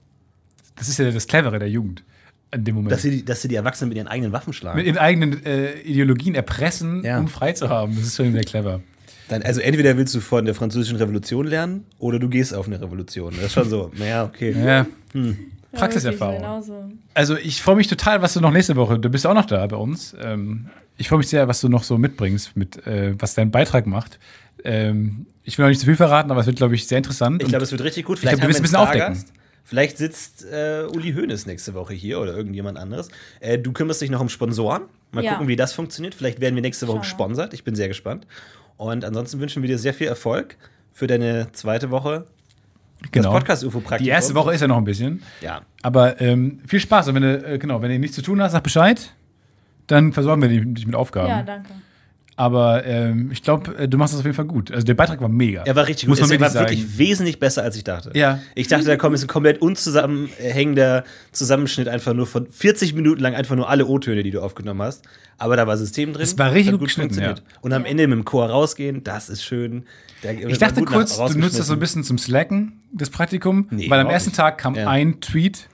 Das 0.74 0.88
ist 0.88 0.98
ja 0.98 1.10
das 1.10 1.26
Clevere 1.28 1.58
der 1.60 1.70
Jugend. 1.70 2.02
In 2.50 2.64
dem 2.64 2.74
Moment. 2.76 2.92
Dass 2.92 3.02
sie, 3.02 3.10
die- 3.10 3.24
dass 3.24 3.42
sie 3.42 3.48
die 3.48 3.56
Erwachsenen 3.56 3.90
mit 3.90 3.98
ihren 3.98 4.08
eigenen 4.08 4.32
Waffen 4.32 4.52
schlagen. 4.52 4.76
mit 4.78 4.86
ihren 4.86 4.98
eigenen 4.98 5.44
äh, 5.44 5.80
Ideologien 5.80 6.34
erpressen, 6.34 7.04
Ja. 7.04 7.18
um 7.18 7.28
frei 7.28 7.52
zu 7.52 7.68
haben. 7.68 7.94
Das 7.96 8.06
ist 8.06 8.16
schon 8.16 8.32
sehr 8.32 8.44
clever. 8.44 8.80
Dann, 9.28 9.42
also 9.42 9.60
entweder 9.60 9.96
willst 9.98 10.14
du 10.14 10.20
von 10.20 10.46
der 10.46 10.54
französischen 10.54 10.96
Revolution 10.96 11.46
lernen 11.46 11.84
oder 11.98 12.18
du 12.18 12.28
gehst 12.30 12.54
auf 12.54 12.66
eine 12.66 12.80
Revolution. 12.80 13.34
Das 13.36 13.44
ist 13.46 13.52
schon 13.52 13.68
so, 13.68 13.90
naja, 13.98 14.24
okay. 14.24 14.52
Ja. 14.58 14.86
Hm. 15.12 15.36
Praxiserfahrung. 15.72 16.40
Ja. 16.40 16.62
Also 17.12 17.36
ich 17.36 17.60
freue 17.62 17.76
mich 17.76 17.88
total, 17.88 18.22
was 18.22 18.32
du 18.32 18.40
noch 18.40 18.50
nächste 18.52 18.74
Woche, 18.76 18.98
du 18.98 19.10
bist 19.10 19.26
auch 19.26 19.34
noch 19.34 19.44
da 19.44 19.66
bei 19.66 19.76
uns. 19.76 20.16
Ähm, 20.18 20.68
ich 20.96 21.08
freue 21.08 21.18
mich 21.18 21.28
sehr, 21.28 21.46
was 21.46 21.60
du 21.60 21.68
noch 21.68 21.82
so 21.84 21.98
mitbringst, 21.98 22.56
mit, 22.56 22.86
äh, 22.86 23.14
was 23.18 23.34
dein 23.34 23.50
Beitrag 23.50 23.86
macht. 23.86 24.18
Ähm, 24.64 25.26
ich 25.44 25.58
will 25.58 25.64
noch 25.66 25.68
nicht 25.70 25.80
zu 25.80 25.86
viel 25.86 25.94
verraten, 25.96 26.30
aber 26.30 26.40
es 26.40 26.46
wird, 26.46 26.56
glaube 26.56 26.74
ich, 26.74 26.86
sehr 26.86 26.98
interessant. 26.98 27.42
Ich 27.42 27.48
glaube, 27.48 27.64
es 27.64 27.70
wird 27.70 27.82
richtig 27.82 28.06
gut. 28.06 28.16
Ich 28.16 28.22
glaube, 28.22 28.36
du 28.38 28.42
haben 28.42 28.48
wirst 28.48 28.60
ein 28.60 28.62
bisschen 28.62 28.76
aufdecken. 28.78 29.14
Stargast. 29.14 29.32
Vielleicht 29.68 29.98
sitzt 29.98 30.46
äh, 30.50 30.84
Uli 30.94 31.12
Hoeneß 31.12 31.44
nächste 31.44 31.74
Woche 31.74 31.92
hier 31.92 32.20
oder 32.20 32.34
irgendjemand 32.34 32.78
anderes. 32.78 33.10
Äh, 33.40 33.58
du 33.58 33.72
kümmerst 33.72 34.00
dich 34.00 34.08
noch 34.08 34.20
um 34.22 34.30
Sponsoren. 34.30 34.84
Mal 35.12 35.22
Ja. 35.22 35.32
gucken, 35.32 35.46
wie 35.46 35.56
das 35.56 35.74
funktioniert. 35.74 36.14
Vielleicht 36.14 36.40
werden 36.40 36.54
wir 36.54 36.62
nächste 36.62 36.88
Woche 36.88 37.00
gesponsert. 37.00 37.52
Ich 37.52 37.64
bin 37.64 37.74
sehr 37.74 37.86
gespannt. 37.86 38.26
Und 38.78 39.04
ansonsten 39.04 39.40
wünschen 39.40 39.62
wir 39.62 39.68
dir 39.68 39.76
sehr 39.76 39.92
viel 39.92 40.06
Erfolg 40.06 40.56
für 40.94 41.06
deine 41.06 41.52
zweite 41.52 41.90
Woche. 41.90 42.24
Genau. 43.12 43.28
Das 43.30 43.40
Podcast-UFO-Praktikum. 43.40 44.04
Die 44.04 44.10
erste 44.10 44.34
Woche 44.34 44.54
ist 44.54 44.62
ja 44.62 44.68
noch 44.68 44.78
ein 44.78 44.84
bisschen. 44.84 45.22
Ja. 45.42 45.60
Aber 45.82 46.18
ähm, 46.18 46.60
viel 46.66 46.80
Spaß. 46.80 47.08
Und 47.08 47.16
wenn 47.16 47.22
du, 47.22 47.46
äh, 47.46 47.58
genau, 47.58 47.82
wenn 47.82 47.90
du 47.90 47.98
nichts 47.98 48.16
zu 48.16 48.22
tun 48.22 48.40
hast, 48.40 48.52
sag 48.52 48.62
Bescheid. 48.62 49.12
Dann 49.86 50.14
versorgen 50.14 50.40
wir 50.40 50.48
dich 50.48 50.86
mit 50.86 50.94
Aufgaben. 50.96 51.28
Ja, 51.28 51.42
danke. 51.42 51.68
Aber 52.40 52.84
ähm, 52.86 53.30
ich 53.32 53.42
glaube, 53.42 53.76
äh, 53.76 53.88
du 53.88 53.98
machst 53.98 54.14
das 54.14 54.20
auf 54.20 54.24
jeden 54.24 54.36
Fall 54.36 54.44
gut. 54.44 54.70
Also 54.70 54.84
der 54.84 54.94
Beitrag 54.94 55.20
war 55.20 55.28
mega. 55.28 55.64
Er 55.64 55.74
war 55.74 55.88
richtig 55.88 56.08
Muss 56.08 56.20
gut. 56.20 56.28
man 56.28 56.36
Es 56.36 56.54
war 56.54 56.60
wirklich 56.62 56.78
sagen. 56.82 56.88
wirklich 56.88 56.98
wesentlich 56.98 57.40
besser, 57.40 57.64
als 57.64 57.74
ich 57.74 57.82
dachte. 57.82 58.12
Ja. 58.14 58.38
Ich 58.54 58.68
dachte, 58.68 58.84
da 58.84 58.96
kommt 58.96 59.16
jetzt 59.16 59.24
ein 59.24 59.28
komplett 59.28 59.60
unzusammenhängender 59.60 61.02
Zusammenschnitt 61.32 61.88
einfach 61.88 62.14
nur 62.14 62.26
von 62.28 62.46
40 62.50 62.94
Minuten 62.94 63.20
lang 63.20 63.34
einfach 63.34 63.56
nur 63.56 63.68
alle 63.68 63.86
O-Töne, 63.86 64.22
die 64.22 64.30
du 64.30 64.40
aufgenommen 64.40 64.80
hast. 64.82 65.04
Aber 65.36 65.56
da 65.56 65.66
war 65.66 65.76
System 65.76 66.12
drin. 66.12 66.22
Es 66.22 66.38
war 66.38 66.52
richtig 66.52 66.72
gut 66.72 66.82
geschnitten, 66.84 67.14
funktioniert. 67.14 67.42
Und 67.60 67.72
am 67.72 67.84
Ende 67.84 68.06
mit 68.06 68.16
dem 68.18 68.24
Chor 68.24 68.48
rausgehen, 68.48 69.02
das 69.02 69.28
ist 69.28 69.42
schön. 69.42 69.84
Der- 70.22 70.48
Ich 70.48 70.58
dachte 70.58 70.80
gut 70.80 70.88
kurz, 70.92 71.16
du 71.16 71.38
nutzt 71.38 71.58
das 71.58 71.66
so 71.66 71.72
ein 71.72 71.80
bisschen 71.80 72.04
zum 72.04 72.18
Slacken, 72.18 72.80
das 72.92 73.10
Praktikum, 73.10 73.66
Nee, 73.70 73.90
weil 73.90 74.00
am 74.00 74.08
ersten. 74.10 74.32
Tag 74.32 74.58
kam 74.58 74.74
Ja. 74.74 74.88
ein 74.88 75.20
Tweet. 75.20 75.68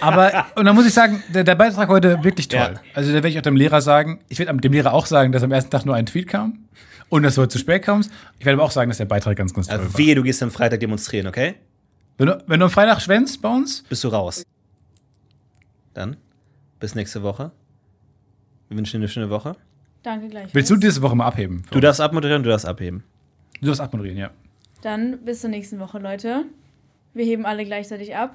Aber, 0.00 0.46
und 0.56 0.64
da 0.64 0.72
muss 0.72 0.86
ich 0.86 0.92
sagen, 0.94 1.22
der, 1.32 1.44
der 1.44 1.54
Beitrag 1.54 1.88
heute 1.88 2.22
wirklich 2.24 2.48
toll. 2.48 2.58
Ja. 2.60 2.80
Also, 2.94 3.08
da 3.10 3.14
werde 3.16 3.28
ich 3.28 3.38
auch 3.38 3.42
dem 3.42 3.56
Lehrer 3.56 3.80
sagen, 3.80 4.20
ich 4.28 4.38
werde 4.38 4.54
dem 4.56 4.72
Lehrer 4.72 4.92
auch 4.92 5.06
sagen, 5.06 5.32
dass 5.32 5.42
am 5.42 5.52
ersten 5.52 5.70
Tag 5.70 5.86
nur 5.86 5.94
ein 5.94 6.06
Tweet 6.06 6.28
kam 6.28 6.58
und 7.08 7.22
dass 7.22 7.34
du 7.36 7.42
heute 7.42 7.50
zu 7.50 7.58
spät 7.58 7.84
kommst. 7.84 8.10
Ich 8.38 8.44
werde 8.46 8.56
aber 8.58 8.64
auch 8.64 8.70
sagen, 8.70 8.90
dass 8.90 8.98
der 8.98 9.06
Beitrag 9.06 9.36
ganz, 9.36 9.54
ganz 9.54 9.66
toll 9.68 9.78
Also 9.78 9.92
war. 9.92 9.98
wehe, 9.98 10.14
du 10.14 10.22
gehst 10.22 10.42
am 10.42 10.50
Freitag 10.50 10.80
demonstrieren, 10.80 11.26
okay? 11.26 11.54
Wenn 12.18 12.26
du, 12.26 12.44
wenn 12.46 12.60
du 12.60 12.66
am 12.66 12.70
Freitag 12.70 13.00
schwänzt 13.00 13.40
bei 13.40 13.48
uns, 13.48 13.82
Bist 13.88 14.04
du 14.04 14.08
raus. 14.08 14.44
Dann, 15.94 16.16
bis 16.80 16.94
nächste 16.94 17.22
Woche. 17.22 17.50
Wir 18.68 18.76
wünschen 18.76 18.98
dir 19.00 19.04
eine 19.04 19.08
schöne 19.08 19.30
Woche. 19.30 19.56
Danke 20.02 20.28
gleich. 20.28 20.54
willst 20.54 20.70
du 20.70 20.76
diese 20.76 21.02
Woche 21.02 21.16
mal 21.16 21.26
abheben? 21.26 21.62
Du 21.70 21.80
darfst 21.80 22.00
abmoderieren, 22.00 22.42
du 22.42 22.50
darfst 22.50 22.66
abheben. 22.66 23.02
Du 23.60 23.66
darfst 23.66 23.80
abmoderieren, 23.80 24.18
ja. 24.18 24.30
Dann 24.82 25.18
bis 25.24 25.40
zur 25.40 25.50
nächsten 25.50 25.80
Woche, 25.80 25.98
Leute. 25.98 26.44
Wir 27.14 27.24
heben 27.24 27.46
alle 27.46 27.64
gleichzeitig 27.64 28.14
ab. 28.14 28.34